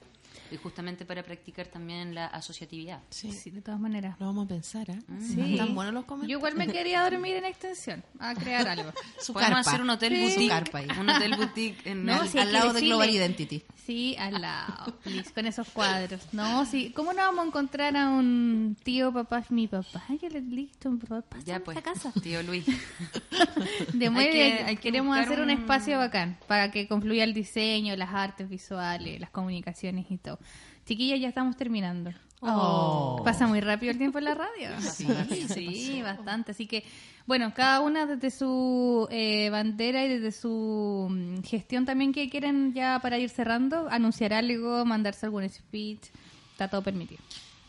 Y 0.51 0.57
justamente 0.57 1.05
para 1.05 1.23
practicar 1.23 1.67
también 1.67 2.15
la 2.15 2.27
asociatividad. 2.27 3.01
Sí. 3.09 3.31
Sí, 3.31 3.49
de 3.51 3.61
todas 3.61 3.79
maneras. 3.79 4.15
Lo 4.19 4.27
vamos 4.27 4.45
a 4.45 4.49
pensar, 4.49 4.89
¿eh? 4.89 4.99
Sí. 5.19 5.53
Están 5.53 5.75
buenos 5.75 5.93
los 5.93 6.03
Yo 6.03 6.07
comentarios. 6.07 6.39
igual 6.39 6.55
me 6.55 6.67
quería 6.67 7.01
dormir 7.09 7.35
en 7.35 7.45
extensión, 7.45 8.03
a 8.19 8.33
crear 8.35 8.67
algo. 8.67 8.91
Su 9.19 9.33
Podemos 9.33 9.55
carpa. 9.57 9.69
hacer 9.71 9.81
un 9.81 9.89
hotel 9.89 10.13
Sí. 10.15 10.21
boutique, 10.21 10.43
Su 10.43 10.49
carpa 10.49 10.77
ahí. 10.79 10.87
un 10.99 11.09
hotel 11.09 11.35
boutique 11.35 11.89
en 11.89 12.05
No, 12.05 12.21
el- 12.23 12.29
sí, 12.29 12.37
hay 12.37 12.45
al 12.47 12.53
lado 12.53 12.73
de. 12.73 12.81
Global 12.81 13.09
Identity. 13.09 13.63
Sí, 13.85 14.15
al 14.19 14.41
lado, 14.41 14.97
please, 15.01 15.31
con 15.33 15.45
esos 15.45 15.69
cuadros. 15.69 16.21
No, 16.33 16.65
sí, 16.65 16.91
¿cómo 16.93 17.13
no 17.13 17.19
vamos 17.21 17.45
a 17.45 17.47
encontrar 17.47 17.95
a 17.95 18.09
un 18.09 18.75
tío, 18.83 19.13
papá, 19.13 19.45
mi 19.49 19.67
papá? 19.67 20.03
Yo 20.21 20.27
le 20.27 20.41
listo, 20.41 20.89
por 20.97 21.07
favor, 21.07 21.43
ya 21.45 21.59
pues, 21.61 21.77
esta 21.77 21.93
casa. 21.93 22.11
tío 22.21 22.43
Luis. 22.43 22.65
De 23.93 24.05
Hay 24.05 24.11
mueble, 24.11 24.31
que- 24.31 24.63
hay 24.65 24.75
que 24.75 24.81
queremos 24.81 25.17
hacer 25.17 25.39
un... 25.39 25.45
un- 25.45 25.49
espacio 25.51 25.97
bacán 25.97 26.37
para 26.47 26.69
que 26.71 26.87
confluya 26.87 27.23
el 27.23 27.33
diseño, 27.33 27.95
las 27.95 28.13
artes 28.13 28.49
visuales, 28.49 29.19
las 29.21 29.29
comunicaciones 29.29 30.05
y 30.09 30.17
todo. 30.17 30.36
Chiquillas, 30.85 31.19
ya 31.19 31.29
estamos 31.29 31.57
terminando. 31.57 32.11
Oh. 32.41 33.21
Pasa 33.23 33.47
muy 33.47 33.61
rápido 33.61 33.91
el 33.91 33.97
tiempo 33.97 34.19
en 34.19 34.25
la 34.25 34.35
radio. 34.35 34.69
Sí, 34.79 35.47
sí, 35.47 36.01
bastante. 36.01 36.51
Así 36.51 36.67
que, 36.67 36.83
bueno, 37.25 37.53
cada 37.53 37.81
una 37.81 38.05
desde 38.05 38.29
su 38.31 39.07
eh, 39.09 39.49
bandera 39.49 40.05
y 40.05 40.09
desde 40.09 40.31
su 40.31 41.07
mm, 41.09 41.43
gestión 41.43 41.85
también 41.85 42.13
que 42.13 42.29
quieren 42.29 42.73
ya 42.73 42.99
para 43.01 43.17
ir 43.17 43.29
cerrando, 43.29 43.87
anunciar 43.89 44.33
algo, 44.33 44.85
mandarse 44.85 45.25
algún 45.25 45.49
speech, 45.49 46.09
está 46.51 46.67
todo 46.67 46.83
permitido. 46.83 47.21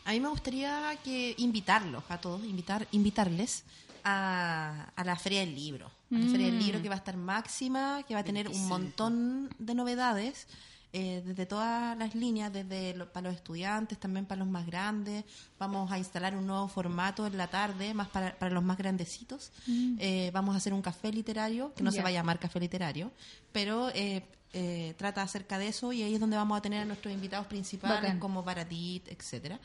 A 0.05 0.11
mí 0.11 0.19
me 0.19 0.29
gustaría 0.29 0.97
que 1.03 1.35
invitarlos 1.37 2.03
a 2.09 2.19
todos, 2.19 2.43
invitar, 2.45 2.87
invitarles 2.91 3.63
a, 4.03 4.91
a 4.95 5.03
la 5.03 5.15
Feria 5.15 5.41
del 5.41 5.55
Libro. 5.55 5.87
A 6.11 6.17
la 6.17 6.25
Feria 6.25 6.47
del 6.47 6.59
Libro 6.59 6.81
que 6.81 6.89
va 6.89 6.95
a 6.95 6.97
estar 6.97 7.17
máxima, 7.17 8.03
que 8.07 8.15
va 8.15 8.21
a 8.21 8.23
tener 8.23 8.47
un 8.47 8.67
montón 8.67 9.49
de 9.59 9.75
novedades 9.75 10.47
eh, 10.91 11.21
desde 11.25 11.45
todas 11.45 11.97
las 11.97 12.15
líneas, 12.15 12.51
desde 12.51 12.95
lo- 12.95 13.11
para 13.11 13.27
los 13.29 13.35
estudiantes, 13.35 13.99
también 13.99 14.25
para 14.25 14.39
los 14.39 14.47
más 14.47 14.65
grandes. 14.65 15.23
Vamos 15.59 15.91
a 15.91 15.97
instalar 15.97 16.35
un 16.35 16.47
nuevo 16.47 16.67
formato 16.67 17.27
en 17.27 17.37
la 17.37 17.47
tarde, 17.47 17.93
más 17.93 18.07
para, 18.09 18.37
para 18.39 18.51
los 18.53 18.63
más 18.63 18.77
grandecitos. 18.77 19.51
Eh, 19.99 20.31
vamos 20.33 20.55
a 20.55 20.57
hacer 20.57 20.73
un 20.73 20.81
café 20.81 21.11
literario, 21.11 21.73
que 21.75 21.83
no 21.83 21.91
se 21.91 22.01
va 22.01 22.09
a 22.09 22.11
llamar 22.11 22.39
café 22.39 22.59
literario, 22.59 23.11
pero 23.51 23.89
eh, 23.93 24.23
eh, 24.53 24.95
trata 24.97 25.21
acerca 25.21 25.59
de 25.59 25.67
eso 25.67 25.93
y 25.93 26.01
ahí 26.01 26.15
es 26.15 26.19
donde 26.19 26.35
vamos 26.37 26.57
a 26.57 26.61
tener 26.61 26.81
a 26.81 26.85
nuestros 26.85 27.13
invitados 27.13 27.45
principales 27.45 28.01
Bacán. 28.01 28.19
como 28.19 28.41
Baratit, 28.43 29.07
etcétera. 29.09 29.59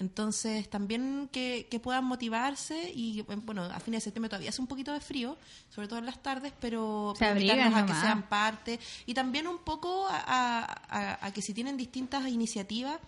Entonces, 0.00 0.68
también 0.68 1.28
que, 1.32 1.68
que 1.70 1.78
puedan 1.78 2.04
motivarse 2.04 2.90
y, 2.94 3.22
bueno, 3.22 3.62
a 3.62 3.78
fines 3.80 4.00
de 4.02 4.04
septiembre 4.04 4.28
todavía 4.28 4.50
hace 4.50 4.60
un 4.60 4.66
poquito 4.66 4.92
de 4.92 5.00
frío, 5.00 5.38
sobre 5.70 5.86
todo 5.86 5.98
en 6.00 6.06
las 6.06 6.20
tardes, 6.22 6.52
pero 6.60 7.14
Se 7.16 7.24
invitarlos 7.30 7.74
a 7.74 7.86
que 7.86 7.92
sean 8.00 8.28
parte. 8.28 8.80
Y 9.06 9.14
también 9.14 9.46
un 9.46 9.58
poco 9.58 10.06
a, 10.08 10.16
a- 10.18 10.64
a- 10.88 11.26
a 11.26 11.32
que 11.32 11.40
si 11.42 11.54
tienen 11.54 11.76
distintas 11.76 12.26
iniciativas, 12.28 12.98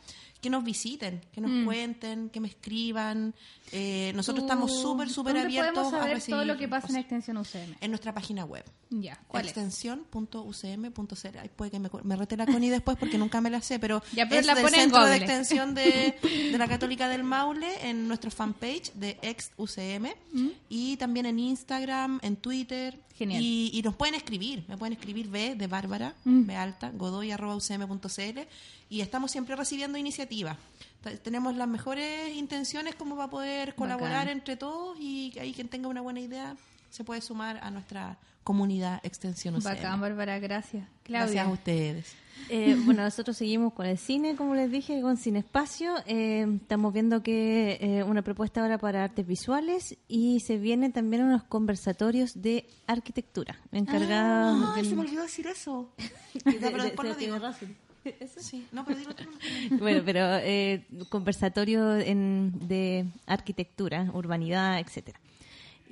que 0.46 0.50
nos 0.50 0.62
visiten, 0.62 1.20
que 1.32 1.40
nos 1.40 1.50
Mm. 1.50 1.64
cuenten, 1.64 2.30
que 2.30 2.38
me 2.40 2.46
escriban. 2.46 3.34
Eh, 3.72 4.12
nosotros 4.14 4.44
estamos 4.44 4.80
súper, 4.80 5.10
súper 5.10 5.32
¿dónde 5.34 5.46
abiertos 5.48 5.88
podemos 5.88 5.94
a 5.94 6.06
recibir 6.14 6.36
todo 6.36 6.44
lo 6.44 6.56
que 6.56 6.68
pasa 6.68 6.86
en. 6.90 6.96
Extensión 6.96 7.36
UCM? 7.36 7.74
en 7.80 7.90
nuestra 7.90 8.14
página 8.14 8.44
web 8.44 8.64
Ya, 8.90 9.18
extensión.ucm.cl. 9.34 11.38
Ay, 11.38 11.50
puede 11.56 11.70
que 11.72 11.80
me, 11.80 11.88
me 12.04 12.14
rete 12.16 12.36
la 12.36 12.46
Connie 12.46 12.70
después 12.70 12.96
porque 12.96 13.18
nunca 13.18 13.40
me 13.40 13.50
la 13.50 13.60
sé, 13.60 13.80
pero, 13.80 14.02
Ya, 14.12 14.28
pero 14.28 14.40
es 14.40 14.46
la 14.46 14.54
del 14.54 14.68
Centro 14.68 15.04
de. 15.04 15.16
Extensión 15.16 15.74
de, 15.74 16.16
de 16.52 16.58
la 16.58 16.68
Católica 16.68 17.08
del 17.08 17.24
Maule 17.24 17.88
en 17.88 18.06
nuestro 18.06 18.30
fanpage 18.30 18.92
de 18.94 19.18
ex-UCM 19.22 20.06
y 20.68 20.96
también 20.96 21.26
en 21.26 21.40
Instagram, 21.40 22.20
en 22.22 22.36
Twitter. 22.36 23.00
Genial. 23.16 23.42
Y, 23.42 23.70
y 23.72 23.82
nos 23.82 23.96
pueden 23.96 24.14
escribir, 24.14 24.64
me 24.68 24.76
pueden 24.76 24.92
escribir 24.92 25.28
B 25.28 25.54
de 25.56 25.66
Bárbara, 25.66 26.14
Mm. 26.24 26.46
B 26.46 26.54
alta, 26.54 26.90
godoy 26.90 27.30
arroba 27.30 27.56
ucm.cl 27.56 28.40
y 28.88 29.00
estamos 29.00 29.30
siempre 29.30 29.56
recibiendo 29.56 29.98
iniciativas. 29.98 30.56
Tenemos 31.22 31.54
las 31.56 31.68
mejores 31.68 32.34
intenciones 32.34 32.94
como 32.96 33.16
para 33.16 33.30
poder 33.30 33.74
colaborar 33.76 34.24
Bacán. 34.26 34.28
entre 34.38 34.56
todos 34.56 34.96
y 35.00 35.32
ahí 35.38 35.52
quien 35.52 35.68
tenga 35.68 35.88
una 35.88 36.00
buena 36.00 36.20
idea 36.20 36.56
se 36.90 37.04
puede 37.04 37.20
sumar 37.20 37.58
a 37.62 37.70
nuestra 37.70 38.18
comunidad 38.42 39.00
Extensión 39.04 39.54
UCM. 39.56 39.64
Bacán, 39.64 40.00
Bárbara, 40.00 40.38
gracias. 40.38 40.88
Claudia. 41.04 41.26
Gracias 41.26 41.46
a 41.46 41.50
ustedes. 41.50 42.16
Eh, 42.48 42.76
bueno, 42.84 43.02
nosotros 43.02 43.36
seguimos 43.36 43.72
con 43.72 43.86
el 43.86 43.98
cine, 43.98 44.36
como 44.36 44.54
les 44.54 44.70
dije, 44.70 45.00
con 45.00 45.16
Cine 45.16 45.40
Espacio. 45.40 45.94
Eh, 46.06 46.46
estamos 46.60 46.92
viendo 46.92 47.22
que 47.22 47.78
eh, 47.80 48.02
una 48.02 48.22
propuesta 48.22 48.60
ahora 48.60 48.78
para 48.78 49.04
artes 49.04 49.26
visuales 49.26 49.96
y 50.08 50.40
se 50.40 50.58
vienen 50.58 50.92
también 50.92 51.22
unos 51.24 51.44
conversatorios 51.44 52.40
de 52.42 52.68
arquitectura 52.86 53.58
encargados. 53.72 54.70
Ay, 54.76 54.82
de- 54.82 54.88
se 54.88 54.94
me 54.96 55.02
olvidó 55.02 55.22
decir 55.22 55.46
eso. 55.46 55.90
de- 56.44 56.52
de- 56.52 56.70
de- 56.70 57.85
razón. 58.20 58.42
Sí, 58.42 58.66
no, 58.72 58.84
pero 58.84 58.98
dilo 58.98 59.14
tú. 59.14 59.24
Bueno, 59.78 60.02
pero 60.04 60.36
eh, 60.36 60.84
conversatorios 61.08 62.02
en, 62.04 62.52
de 62.68 63.06
arquitectura, 63.26 64.10
urbanidad, 64.12 64.80
etcétera. 64.80 65.20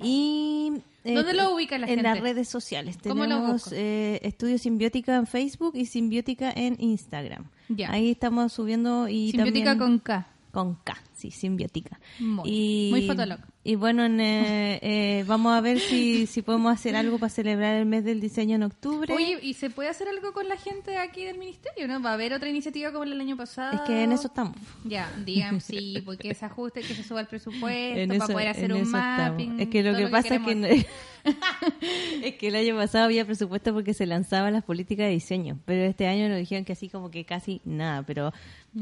Y 0.01 0.73
eh, 1.05 1.13
¿Dónde 1.13 1.33
lo 1.33 1.55
ubica 1.55 1.77
la 1.77 1.85
en 1.85 1.95
gente? 1.95 2.03
las 2.03 2.19
redes 2.19 2.49
sociales. 2.49 2.97
¿Cómo 3.01 3.25
lo 3.25 3.35
Tenemos 3.35 3.71
eh, 3.71 4.19
Estudio 4.23 4.57
Simbiótica 4.57 5.15
en 5.15 5.25
Facebook 5.25 5.75
y 5.75 5.85
Simbiótica 5.85 6.51
en 6.51 6.75
Instagram. 6.79 7.45
Ya. 7.69 7.91
Ahí 7.91 8.11
estamos 8.11 8.51
subiendo 8.51 9.07
y 9.07 9.31
Simbiótica 9.31 9.71
también 9.71 9.77
con 9.77 9.99
K. 9.99 10.27
con 10.55 10.75
K, 10.75 10.95
sí, 11.13 11.31
Simbiótica. 11.31 11.99
Muy- 12.19 12.49
y, 12.49 12.87
muy 12.91 13.05
fotolog. 13.05 13.39
Y 13.65 13.75
bueno, 13.75 14.05
en, 14.05 14.21
eh, 14.21 14.79
eh, 14.81 15.23
vamos 15.27 15.53
a 15.53 15.59
ver 15.59 15.79
si, 15.79 16.27
si 16.27 16.41
podemos 16.41 16.71
hacer 16.73 16.95
algo 16.95 17.19
para 17.19 17.29
celebrar 17.29 17.75
el 17.75 17.85
mes 17.85 18.05
del 18.05 18.21
diseño 18.21 18.55
en 18.55 18.63
octubre. 18.63 19.13
Oye, 19.13 19.37
¿y 19.41 19.53
se 19.55 19.69
puede 19.69 19.89
hacer 19.89 20.07
algo 20.07 20.31
con 20.33 20.47
la 20.47 20.55
gente 20.55 20.97
aquí 20.97 21.25
del 21.25 21.37
ministerio, 21.37 21.87
no? 21.87 22.01
¿Va 22.01 22.11
a 22.11 22.13
haber 22.13 22.31
otra 22.33 22.47
iniciativa 22.47 22.91
como 22.91 23.03
el 23.03 23.19
año 23.19 23.35
pasado? 23.35 23.73
es 23.73 23.81
que 23.81 24.03
en 24.03 24.13
eso 24.13 24.27
estamos. 24.27 24.55
Ya, 24.85 25.11
digan 25.25 25.59
sí, 25.61 26.01
porque 26.05 26.33
se 26.33 26.45
ajuste, 26.45 26.81
que 26.81 26.93
se 26.95 27.03
suba 27.03 27.19
el 27.21 27.27
presupuesto 27.27 27.65
En 27.99 28.07
para 28.09 28.23
eso- 28.23 28.33
poder 28.33 28.47
hacer 28.47 28.71
un 28.71 28.77
eso 28.81 28.85
estamos. 28.97 29.29
mapping. 29.31 29.59
Es 29.59 29.67
que 29.67 29.83
lo 29.83 29.91
todo 29.91 30.05
que 30.05 30.07
pasa 30.07 30.35
es 30.35 30.41
queremos 30.41 30.67
que, 30.67 30.73
hacer. 30.73 30.87
Es 32.21 32.35
que 32.35 32.47
el 32.49 32.55
año 32.55 32.75
pasado 32.75 33.05
había 33.05 33.25
presupuesto 33.25 33.73
porque 33.73 33.93
se 33.93 34.05
lanzaban 34.05 34.53
las 34.53 34.63
políticas 34.63 35.05
de 35.07 35.11
diseño, 35.11 35.59
pero 35.65 35.83
este 35.83 36.07
año 36.07 36.29
nos 36.29 36.37
dijeron 36.37 36.65
que 36.65 36.73
así 36.73 36.89
como 36.89 37.09
que 37.11 37.25
casi 37.25 37.61
nada, 37.65 38.03
pero 38.03 38.31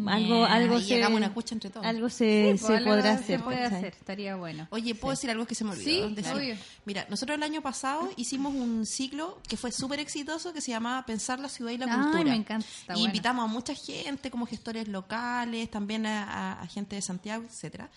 algo 0.07 0.45
algo 0.45 0.79
se 0.79 1.05
una 1.07 1.33
cucha 1.33 1.53
entre 1.55 1.69
todos. 1.69 1.85
algo 1.85 2.09
se, 2.09 2.51
Sí, 2.53 2.57
se 2.57 2.65
pues, 2.67 2.77
algo 2.79 2.89
podrá 2.91 3.17
se 3.17 3.23
hacer. 3.23 3.41
puede 3.43 3.59
¿cachai? 3.61 3.77
hacer, 3.77 3.93
estaría 3.93 4.35
bueno. 4.35 4.67
Oye, 4.71 4.95
¿puedo 4.95 5.11
decir 5.11 5.29
algo 5.29 5.45
que 5.45 5.55
se 5.55 5.63
me 5.63 5.71
olvidó? 5.71 6.09
Sí, 6.09 6.15
decir? 6.15 6.33
obvio. 6.33 6.55
Mira, 6.85 7.05
nosotros 7.09 7.37
el 7.37 7.43
año 7.43 7.61
pasado 7.61 8.09
hicimos 8.17 8.53
un 8.55 8.85
ciclo 8.85 9.39
que 9.47 9.55
fue 9.57 9.71
súper 9.71 9.99
exitoso 9.99 10.51
que 10.53 10.61
se 10.61 10.71
llamaba 10.71 11.05
Pensar 11.05 11.39
la 11.39 11.49
ciudad 11.49 11.71
y 11.71 11.77
la 11.77 11.85
Ay, 11.85 12.01
cultura. 12.01 12.23
me 12.31 12.35
encanta, 12.35 12.65
está 12.67 12.93
y 12.93 12.95
bueno. 12.97 13.05
invitamos 13.07 13.45
a 13.45 13.47
mucha 13.47 13.73
gente, 13.75 14.31
como 14.31 14.45
gestores 14.47 14.87
locales, 14.87 15.69
también 15.69 16.05
a, 16.05 16.23
a- 16.23 16.61
a 16.63 16.67
gente 16.67 16.95
de 16.95 17.01
Santiago, 17.01 17.43
etcétera. 17.47 17.89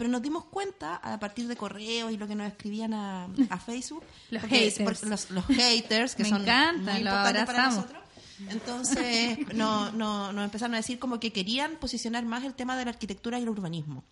Pero 0.00 0.08
nos 0.10 0.22
dimos 0.22 0.46
cuenta 0.46 0.96
a 0.96 1.20
partir 1.20 1.46
de 1.46 1.56
correos 1.56 2.10
y 2.10 2.16
lo 2.16 2.26
que 2.26 2.34
nos 2.34 2.46
escribían 2.48 2.94
a, 2.94 3.26
a 3.50 3.58
Facebook, 3.58 4.02
Los 4.30 4.40
porque- 4.40 4.56
haters. 4.70 4.82
porque 4.82 5.06
los, 5.06 5.30
los 5.30 5.44
haters 5.44 6.14
que 6.14 6.22
Me 6.22 6.30
son 6.30 6.40
encanta, 6.40 6.92
muy 6.92 7.00
importantes 7.02 7.44
para 7.44 7.66
nosotros. 7.70 8.02
Entonces 8.48 9.38
no, 9.54 9.92
no- 9.92 10.32
nos 10.32 10.44
empezaron 10.44 10.72
a 10.74 10.78
decir 10.78 10.98
como 10.98 11.20
que 11.20 11.32
querían 11.34 11.76
posicionar 11.76 12.24
más 12.24 12.44
el 12.44 12.54
tema 12.54 12.78
de 12.78 12.86
la 12.86 12.92
arquitectura 12.92 13.38
y 13.38 13.42
el 13.42 13.50
urbanismo. 13.50 14.04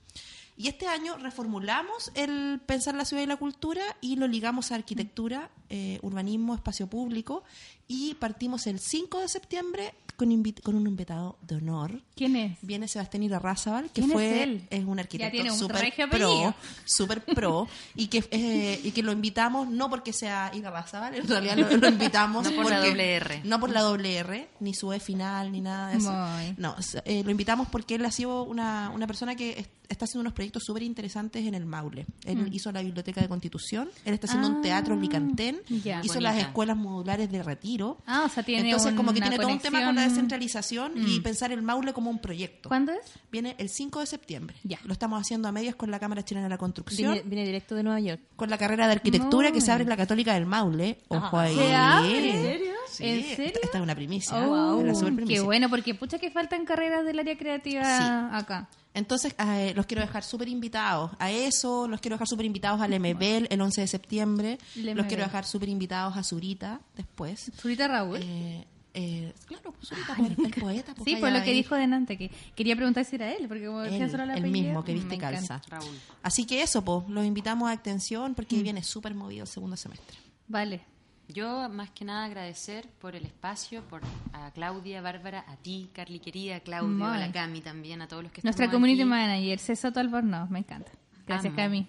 Y 0.59 0.69
este 0.69 0.89
año 0.89 1.17
reformulamos 1.17 2.11
el 2.15 2.61
pensar 2.67 2.95
la 2.97 3.05
ciudad 3.05 3.23
y 3.23 3.27
la 3.27 3.37
cultura 3.37 3.81
y 4.01 4.17
lo 4.17 4.27
ligamos 4.27 4.73
a 4.73 4.75
arquitectura, 4.75 5.51
eh, 5.71 6.01
urbanismo, 6.03 6.55
espacio 6.55 6.89
público 6.89 7.45
y 7.89 8.15
partimos 8.15 8.67
el 8.67 8.79
5 8.79 9.21
de 9.21 9.29
septiembre 9.29 9.95
con, 10.17 10.31
invi- 10.31 10.61
con 10.63 10.75
un 10.75 10.87
invitado 10.89 11.39
de 11.43 11.57
honor. 11.57 12.03
¿Quién 12.17 12.35
es? 12.37 12.59
Viene 12.61 12.89
Sebastián 12.89 13.23
Irarrázaval, 13.23 13.85
que 13.87 14.01
¿Quién 14.03 14.07
es 14.07 14.13
fue 14.13 14.43
él? 14.43 14.69
un 14.87 14.99
arquitecto 14.99 15.41
un 15.53 15.57
súper 15.59 15.95
pro, 16.11 16.55
súper 16.85 17.25
pro, 17.25 17.69
y 17.95 18.09
que, 18.09 18.25
eh, 18.33 18.81
y 18.83 18.91
que 18.91 19.03
lo 19.05 19.13
invitamos 19.13 19.69
no 19.69 19.89
porque 19.89 20.13
sea 20.13 20.51
Irarrázaval, 20.53 21.15
en 21.15 21.29
realidad 21.29 21.57
lo, 21.57 21.77
lo 21.77 21.89
invitamos 21.89 22.51
No 22.51 22.57
por 22.63 22.69
la 22.71 22.81
doble 22.85 23.15
R. 23.15 23.41
No 23.45 23.61
por 23.61 23.71
la 23.71 23.81
doble 23.83 24.17
R, 24.17 24.49
ni 24.61 24.75
su 24.75 24.93
E 24.93 24.99
final, 25.01 25.53
ni 25.53 25.61
nada 25.61 25.91
de 25.91 25.99
eso. 25.99 26.11
Muy. 26.13 26.55
No, 26.59 26.75
eh, 27.05 27.23
lo 27.23 27.31
invitamos 27.31 27.69
porque 27.69 27.95
él 27.95 28.05
ha 28.05 28.11
sido 28.11 28.43
una, 28.43 28.91
una 28.93 29.07
persona 29.07 29.37
que 29.37 29.51
es- 29.61 29.69
está 29.89 30.05
haciendo 30.05 30.21
unos 30.23 30.35
proyectos 30.35 30.65
súper 30.65 30.83
interesantes 30.83 31.47
en 31.47 31.55
el 31.55 31.65
Maule. 31.65 32.05
Él 32.27 32.51
hizo 32.53 32.71
la 32.73 32.83
Biblioteca 32.83 33.23
de 33.23 33.29
Constitución, 33.29 33.89
él 34.05 34.13
está 34.15 34.27
haciendo 34.27 34.49
Mm. 34.51 34.53
Ah, 34.53 34.57
un 34.57 34.63
teatro 34.63 34.95
en 34.95 35.01
Licantén, 35.01 35.61
hizo 35.71 35.85
Bonita. 35.93 36.21
las 36.21 36.37
escuelas 36.39 36.77
modulares 36.77 37.31
de 37.31 37.43
retiro. 37.43 37.78
Ah, 38.07 38.25
o 38.27 38.29
sea, 38.29 38.43
tiene 38.43 38.69
Entonces, 38.71 38.95
como 38.95 39.13
que 39.13 39.19
una 39.19 39.29
tiene 39.29 39.43
todo 39.43 39.53
un 39.53 39.59
tema 39.61 39.79
con 39.79 39.87
la 39.95 40.03
conexión. 40.03 40.09
descentralización 40.15 40.93
y 40.97 41.21
pensar 41.21 41.53
el 41.53 41.63
Maule 41.63 41.93
como 41.93 42.11
un 42.11 42.19
proyecto. 42.21 42.69
¿Cuándo 42.69 42.93
es? 42.93 43.01
Viene 43.31 43.55
el 43.59 43.69
5 43.69 44.01
de 44.01 44.07
septiembre. 44.07 44.57
Ya. 44.65 44.79
Lo 44.85 44.93
estamos 44.93 45.21
haciendo 45.21 45.49
a 45.49 45.53
medias 45.53 45.75
con 45.75 45.91
la 45.91 45.99
Cámara 45.99 46.25
Chilena 46.25 46.45
de 46.47 46.51
la 46.51 46.59
Construcción. 46.59 47.13
Viene, 47.13 47.29
viene 47.29 47.45
directo 47.47 47.75
de 47.75 47.83
Nueva 47.83 48.01
York. 48.01 48.21
Con 48.37 48.51
la 48.51 48.59
carrera 48.59 48.87
de 48.87 48.93
arquitectura 48.93 49.49
que 49.49 49.55
Muy. 49.55 49.61
se 49.61 49.73
abre 49.73 49.83
en 49.85 49.89
la 49.91 49.97
Católica 49.97 50.35
del 50.35 50.47
Maule. 50.47 50.99
Ojo 51.09 51.39
ahí. 51.39 51.55
¿Se 51.57 51.75
abre? 51.75 52.31
¿En 52.31 52.43
serio? 52.43 52.73
Sí, 52.91 53.05
¿En 53.05 53.37
serio? 53.37 53.61
Esta 53.63 53.79
es 53.79 53.83
una 53.85 53.95
primicia. 53.95 54.37
Oh, 54.49 54.81
es 54.81 54.87
la 54.87 54.95
super 54.95 55.11
qué 55.11 55.17
primicia. 55.17 55.43
bueno, 55.43 55.69
porque 55.69 55.95
pucha 55.95 56.19
que 56.19 56.31
faltan 56.31 56.65
carreras 56.65 57.05
del 57.05 57.19
área 57.19 57.37
creativa 57.37 57.83
Sí. 57.85 58.05
acá. 58.37 58.69
Entonces, 58.99 59.35
eh, 59.39 59.73
los 59.75 59.87
quiero 59.87 60.03
dejar 60.03 60.23
súper 60.25 60.49
invitados 60.49 61.11
a 61.19 61.31
eso, 61.31 61.89
los 61.89 62.01
quiero 62.01 62.15
dejar 62.17 62.29
súper 62.29 62.47
invitados 62.47 62.81
al 62.81 62.93
MBL 62.99 63.47
el 63.51 63.61
11 63.61 63.81
de 63.83 63.87
septiembre, 63.87 64.59
El 64.77 64.87
los 64.87 64.95
MBL. 64.97 65.07
quiero 65.09 65.23
dejar 65.25 65.45
súper 65.47 65.69
invitados 65.69 66.17
a 66.17 66.23
Zurita 66.23 66.81
después. 66.97 67.51
Zurita 67.61 67.89
Raúl. 67.89 68.19
Eh, 68.23 68.65
eh, 68.95 69.33
claro, 69.47 69.73
pues 69.73 69.89
Zurita, 69.89 70.15
Ay, 70.19 70.35
pues, 70.37 70.53
el 70.57 70.61
poeta. 70.63 70.95
pues, 70.95 71.05
sí, 71.05 71.17
por 71.17 71.31
lo 71.31 71.43
que 71.43 71.53
dijo 71.53 71.75
delante, 71.77 72.17
que 72.19 72.31
quería 72.57 72.75
preguntar 72.75 73.05
si 73.05 73.15
era 73.17 73.31
él, 73.33 73.47
porque 73.49 73.67
como 73.67 73.81
decía 73.81 74.09
solo 74.09 74.27
la 74.27 74.33
el 74.35 74.41
apellido, 74.41 74.63
mismo 74.65 74.85
que 74.85 74.93
viste 74.95 75.17
calza. 75.19 75.63
Raúl. 75.69 75.95
Así 76.23 76.45
que 76.47 76.63
eso, 76.63 76.85
pues, 76.85 77.09
los 77.09 77.25
invitamos 77.25 77.69
a 77.69 77.73
atención 77.73 78.35
porque 78.35 78.57
Mm. 78.57 78.63
viene 78.63 78.83
súper 78.83 79.15
movido 79.15 79.43
el 79.45 79.49
segundo 79.49 79.77
semestre. 79.77 80.19
Vale. 80.49 80.81
Yo 81.29 81.69
más 81.69 81.91
que 81.91 82.05
nada 82.07 82.25
agradecer 82.25 82.89
por 83.01 83.15
el 83.15 83.25
espacio, 83.27 83.83
por 83.85 84.01
a 84.33 84.51
Claudia, 84.53 85.03
Bárbara, 85.03 85.45
a 85.47 85.57
ti, 85.57 85.91
Carly 85.93 86.21
querida, 86.21 86.57
a 86.57 86.61
Claudio, 86.61 86.89
Muy. 86.89 87.07
a 87.17 87.19
la 87.19 87.31
Cami 87.33 87.61
también, 87.61 88.01
a 88.01 88.09
todos 88.09 88.23
los 88.23 88.33
que 88.33 88.41
Nuestra 88.43 88.65
estamos 88.65 88.81
community 88.81 89.03
aquí. 89.03 89.11
manager, 89.11 89.59
César 89.59 89.93
Albornoz, 89.99 90.49
me 90.51 90.61
encanta. 90.61 90.91
Gracias, 91.27 91.53
Amo. 91.53 91.57
Cami. 91.57 91.87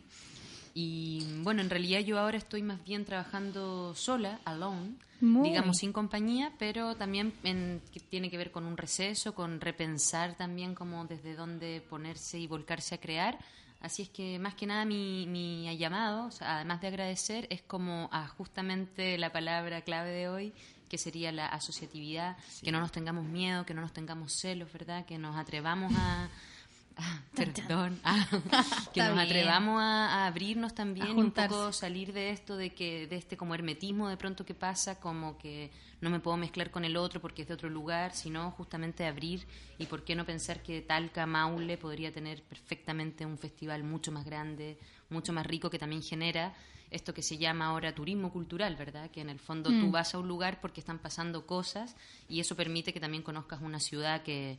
Y 0.73 1.23
bueno, 1.41 1.61
en 1.61 1.69
realidad 1.69 2.01
yo 2.01 2.19
ahora 2.19 2.37
estoy 2.37 2.61
más 2.63 2.83
bien 2.83 3.05
trabajando 3.05 3.95
sola, 3.95 4.39
alone, 4.45 4.95
Muy. 5.21 5.49
digamos 5.49 5.77
sin 5.77 5.91
compañía, 5.93 6.51
pero 6.59 6.95
también 6.95 7.33
en- 7.43 7.81
que 7.91 7.99
tiene 8.01 8.29
que 8.29 8.37
ver 8.37 8.51
con 8.51 8.65
un 8.65 8.77
receso, 8.77 9.33
con 9.33 9.61
repensar 9.61 10.35
también 10.35 10.75
como 10.75 11.05
desde 11.05 11.35
dónde 11.35 11.81
ponerse 11.89 12.37
y 12.39 12.47
volcarse 12.47 12.95
a 12.95 12.99
crear. 12.99 13.39
Así 13.81 14.01
es 14.01 14.09
que 14.09 14.39
más 14.39 14.55
que 14.55 14.65
nada 14.65 14.83
mi, 14.83 15.25
mi 15.27 15.77
llamado, 15.77 16.25
o 16.25 16.31
sea, 16.31 16.57
además 16.57 16.81
de 16.81 16.87
agradecer, 16.87 17.47
es 17.49 17.61
como 17.61 18.09
a 18.11 18.27
justamente 18.27 19.17
la 19.17 19.31
palabra 19.31 19.81
clave 19.83 20.09
de 20.09 20.27
hoy, 20.27 20.53
que 20.89 20.97
sería 20.97 21.31
la 21.31 21.47
asociatividad, 21.47 22.35
que 22.61 22.71
no 22.71 22.81
nos 22.81 22.91
tengamos 22.91 23.25
miedo, 23.25 23.65
que 23.65 23.73
no 23.73 23.81
nos 23.81 23.93
tengamos 23.93 24.33
celos, 24.33 24.71
¿verdad? 24.73 25.05
Que 25.05 25.17
nos 25.17 25.37
atrevamos 25.37 25.93
a... 25.95 26.27
ah, 26.97 27.21
perdón, 27.35 27.99
ah, 28.03 28.27
que 28.93 28.99
Está 28.99 29.13
nos 29.13 29.19
atrevamos 29.19 29.81
a, 29.81 30.23
a 30.23 30.27
abrirnos 30.27 30.73
A 30.73 30.75
también 30.75 31.17
y 31.17 31.21
un 31.21 31.31
poco 31.31 31.71
salir 31.71 32.11
de 32.11 32.31
esto 32.31 32.57
de 32.57 32.71
que 32.71 33.07
de 33.07 33.15
este 33.15 33.37
como 33.37 33.53
hermetismo 33.53 34.09
de 34.09 34.17
pronto 34.17 34.45
que 34.45 34.55
pasa 34.55 34.99
como 34.99 35.37
que 35.37 35.71
no 36.01 36.09
me 36.09 36.19
puedo 36.19 36.37
mezclar 36.37 36.71
con 36.71 36.85
el 36.85 36.95
otro 36.97 37.19
porque 37.21 37.41
es 37.41 37.47
de 37.47 37.53
otro 37.53 37.69
lugar 37.69 38.13
sino 38.13 38.51
justamente 38.51 39.05
abrir 39.05 39.45
y 39.77 39.85
por 39.85 40.03
qué 40.03 40.15
no 40.15 40.25
pensar 40.25 40.61
que 40.63 40.81
Talca 40.81 41.25
Maule 41.25 41.77
podría 41.77 42.11
tener 42.11 42.41
perfectamente 42.43 43.25
un 43.25 43.37
festival 43.37 43.83
mucho 43.83 44.11
más 44.11 44.25
grande 44.25 44.77
mucho 45.09 45.33
más 45.33 45.45
rico 45.45 45.69
que 45.69 45.79
también 45.79 46.01
genera 46.01 46.53
esto 46.91 47.13
que 47.13 47.21
se 47.21 47.37
llama 47.37 47.67
ahora 47.67 47.93
turismo 47.93 48.31
cultural, 48.31 48.75
¿verdad? 48.75 49.11
Que 49.11 49.21
en 49.21 49.29
el 49.29 49.37
fondo 49.39 49.69
Mm. 49.69 49.79
tú 49.79 49.91
vas 49.91 50.15
a 50.15 50.17
un 50.17 50.27
lugar 50.27 50.59
porque 50.59 50.79
están 50.79 50.97
pasando 50.97 51.45
cosas 51.45 51.95
y 52.27 52.39
eso 52.39 52.55
permite 52.55 52.91
que 52.93 52.99
también 52.99 53.21
conozcas 53.21 53.61
una 53.61 53.79
ciudad 53.79 54.23
que 54.23 54.57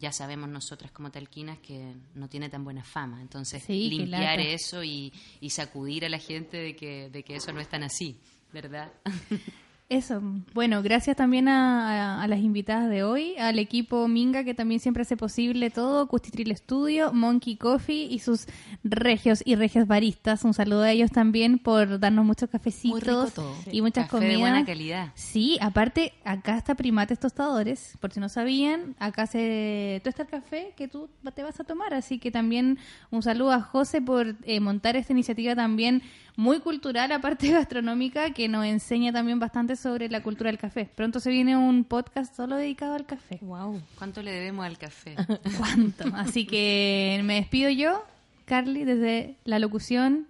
ya 0.00 0.10
sabemos 0.10 0.48
nosotras 0.48 0.90
como 0.90 1.10
talquinas 1.12 1.58
que 1.58 1.94
no 2.14 2.28
tiene 2.28 2.48
tan 2.48 2.64
buena 2.64 2.82
fama. 2.82 3.20
Entonces, 3.20 3.62
Sí, 3.62 3.90
limpiar 3.90 4.40
eso 4.40 4.82
y, 4.82 5.12
y 5.40 5.50
sacudir 5.50 6.04
a 6.04 6.08
la 6.08 6.18
gente 6.18 6.56
de 6.56 6.74
que, 6.74 7.10
de 7.10 7.22
que 7.22 7.36
eso 7.36 7.52
no 7.52 7.60
es 7.60 7.68
tan 7.68 7.84
así, 7.84 8.18
¿verdad? 8.52 8.92
Eso, 9.90 10.20
bueno, 10.52 10.82
gracias 10.82 11.16
también 11.16 11.48
a, 11.48 12.18
a- 12.18 12.22
a 12.22 12.28
las 12.28 12.40
invitadas 12.40 12.90
de 12.90 13.02
hoy, 13.04 13.36
al 13.38 13.58
equipo 13.58 14.06
Minga 14.06 14.44
que 14.44 14.52
también 14.52 14.80
siempre 14.80 15.00
hace 15.00 15.16
posible 15.16 15.70
todo, 15.70 16.06
Custitril 16.08 16.54
Studio, 16.54 17.10
Monkey 17.14 17.56
Coffee 17.56 18.04
y 18.04 18.18
sus 18.18 18.44
regios 18.84 19.42
y 19.46 19.54
regios 19.54 19.86
baristas. 19.86 20.44
Un 20.44 20.52
saludo 20.52 20.82
a 20.82 20.90
ellos 20.90 21.10
también 21.10 21.58
por 21.58 21.98
darnos 21.98 22.26
muchos 22.26 22.50
cafecitos 22.50 23.32
y 23.72 23.80
muchas 23.80 24.10
Café 24.10 24.16
de 24.26 24.32
comidas. 24.34 24.40
buena 24.40 24.66
calidad. 24.66 25.08
Sí, 25.14 25.56
aparte, 25.62 26.12
acá 26.22 26.58
está 26.58 26.74
Primates 26.74 27.18
Tostadores, 27.18 27.96
por 27.98 28.12
si 28.12 28.20
no 28.20 28.28
sabían, 28.28 28.94
acá 28.98 29.26
se 29.26 30.02
tuesta 30.04 30.24
el 30.24 30.28
café 30.28 30.74
que 30.76 30.88
tú 30.88 31.08
te 31.34 31.42
vas 31.42 31.60
a 31.60 31.64
tomar, 31.64 31.94
así 31.94 32.18
que 32.18 32.30
también 32.30 32.76
un 33.10 33.22
saludo 33.22 33.52
a 33.52 33.62
José 33.62 34.02
por 34.02 34.36
eh, 34.42 34.60
montar 34.60 34.96
esta 34.96 35.14
iniciativa 35.14 35.56
también 35.56 36.02
muy 36.38 36.60
cultural, 36.60 37.10
aparte 37.10 37.48
gastronómica, 37.50 38.30
que 38.30 38.46
nos 38.46 38.64
enseña 38.64 39.12
también 39.12 39.40
bastante 39.40 39.74
sobre 39.74 40.08
la 40.08 40.22
cultura 40.22 40.48
del 40.48 40.58
café. 40.58 40.88
Pronto 40.94 41.18
se 41.18 41.30
viene 41.30 41.56
un 41.56 41.82
podcast 41.82 42.32
solo 42.36 42.54
dedicado 42.54 42.94
al 42.94 43.06
café. 43.06 43.40
Wow. 43.42 43.82
¿Cuánto 43.96 44.22
le 44.22 44.30
debemos 44.30 44.64
al 44.64 44.78
café? 44.78 45.16
¿Cuánto? 45.58 46.04
Así 46.14 46.46
que 46.46 47.20
me 47.24 47.34
despido 47.34 47.70
yo, 47.70 48.04
Carly, 48.44 48.84
desde 48.84 49.34
la 49.44 49.58
locución, 49.58 50.28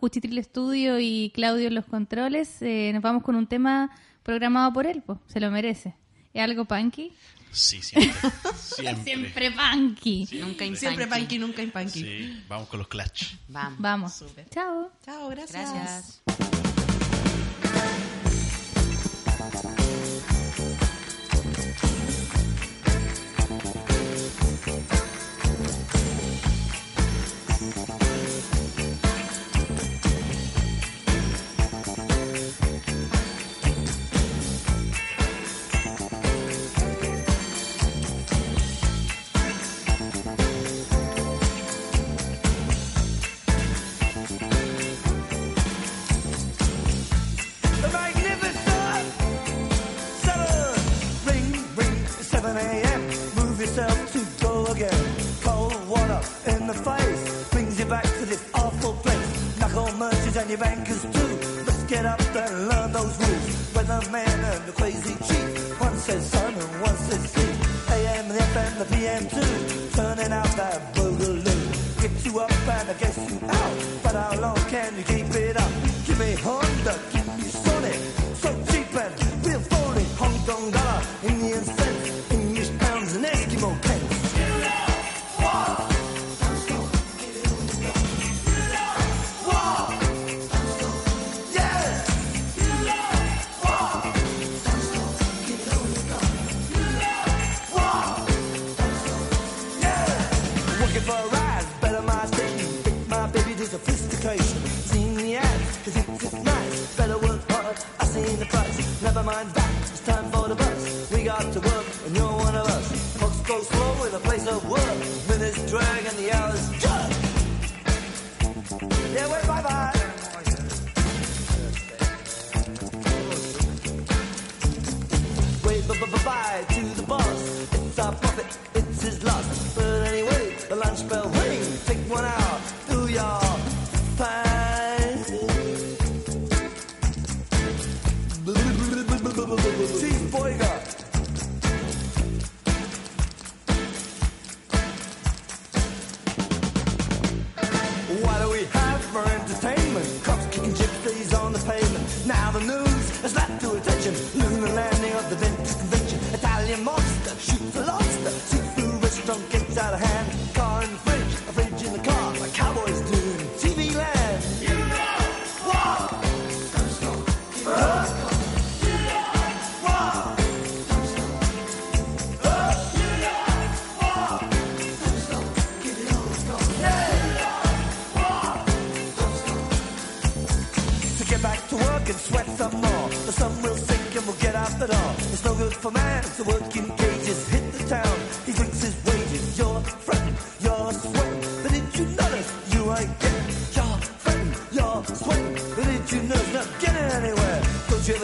Cuchitril 0.00 0.36
Estudio 0.36 0.98
y 0.98 1.30
Claudio 1.32 1.68
en 1.68 1.76
los 1.76 1.84
controles. 1.84 2.60
Eh, 2.60 2.90
nos 2.92 3.02
vamos 3.02 3.22
con 3.22 3.36
un 3.36 3.46
tema 3.46 3.92
programado 4.24 4.72
por 4.72 4.84
él, 4.84 5.00
po. 5.00 5.20
se 5.28 5.38
lo 5.38 5.52
merece. 5.52 5.94
¿Es 6.34 6.42
algo 6.42 6.64
punky? 6.64 7.12
Sí, 7.56 7.80
siempre. 7.80 8.12
Siempre. 8.76 9.04
Siempre 9.04 9.50
punky. 9.50 10.28
Nunca 10.32 10.64
in 10.66 10.76
Siempre 10.76 11.06
punky. 11.06 11.38
nunca 11.38 11.62
impunky. 11.62 12.00
Sí, 12.00 12.44
vamos 12.46 12.68
con 12.68 12.80
los 12.80 12.88
clutch. 12.88 13.34
Vamos. 13.48 13.80
Vamos. 13.80 14.24
Chao. 14.50 14.92
Chao, 15.02 15.28
gracias. 15.30 15.72
Gracias. 15.72 16.20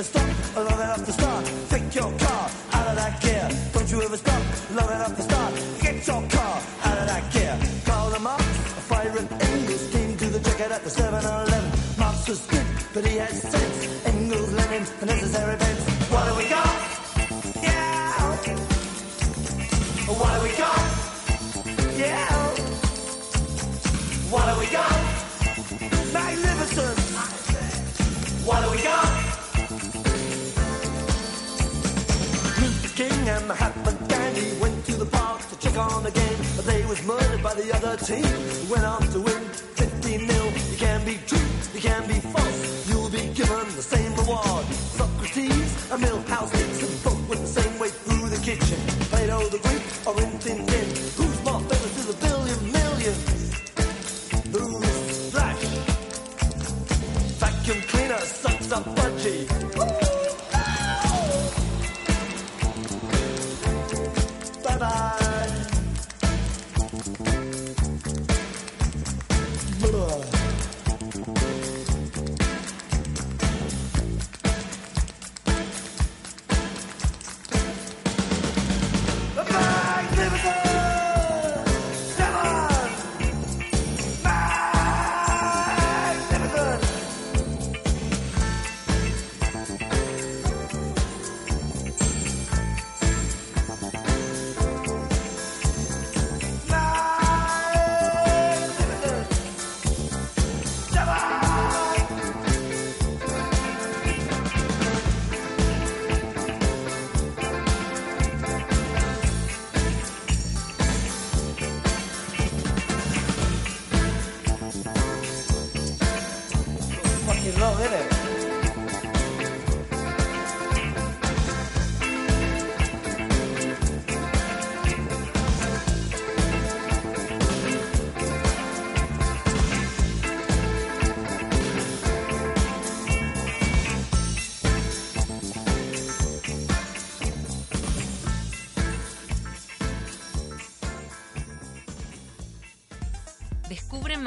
stop. 0.03 0.52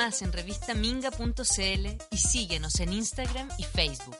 más 0.06 0.22
en 0.22 0.32
revistaminga.cl 0.32 1.88
y 2.12 2.18
síguenos 2.18 2.80
en 2.80 2.94
Instagram 2.94 3.50
y 3.58 3.64
Facebook. 3.64 4.16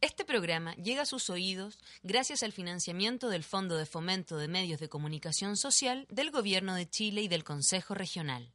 Este 0.00 0.24
programa 0.24 0.74
llega 0.76 1.02
a 1.02 1.06
sus 1.06 1.28
oídos 1.28 1.78
gracias 2.02 2.42
al 2.42 2.52
financiamiento 2.52 3.28
del 3.28 3.44
Fondo 3.44 3.76
de 3.76 3.84
Fomento 3.84 4.38
de 4.38 4.48
Medios 4.48 4.80
de 4.80 4.88
Comunicación 4.88 5.58
Social 5.58 6.06
del 6.08 6.30
Gobierno 6.30 6.74
de 6.74 6.88
Chile 6.88 7.20
y 7.20 7.28
del 7.28 7.44
Consejo 7.44 7.92
Regional. 7.92 8.54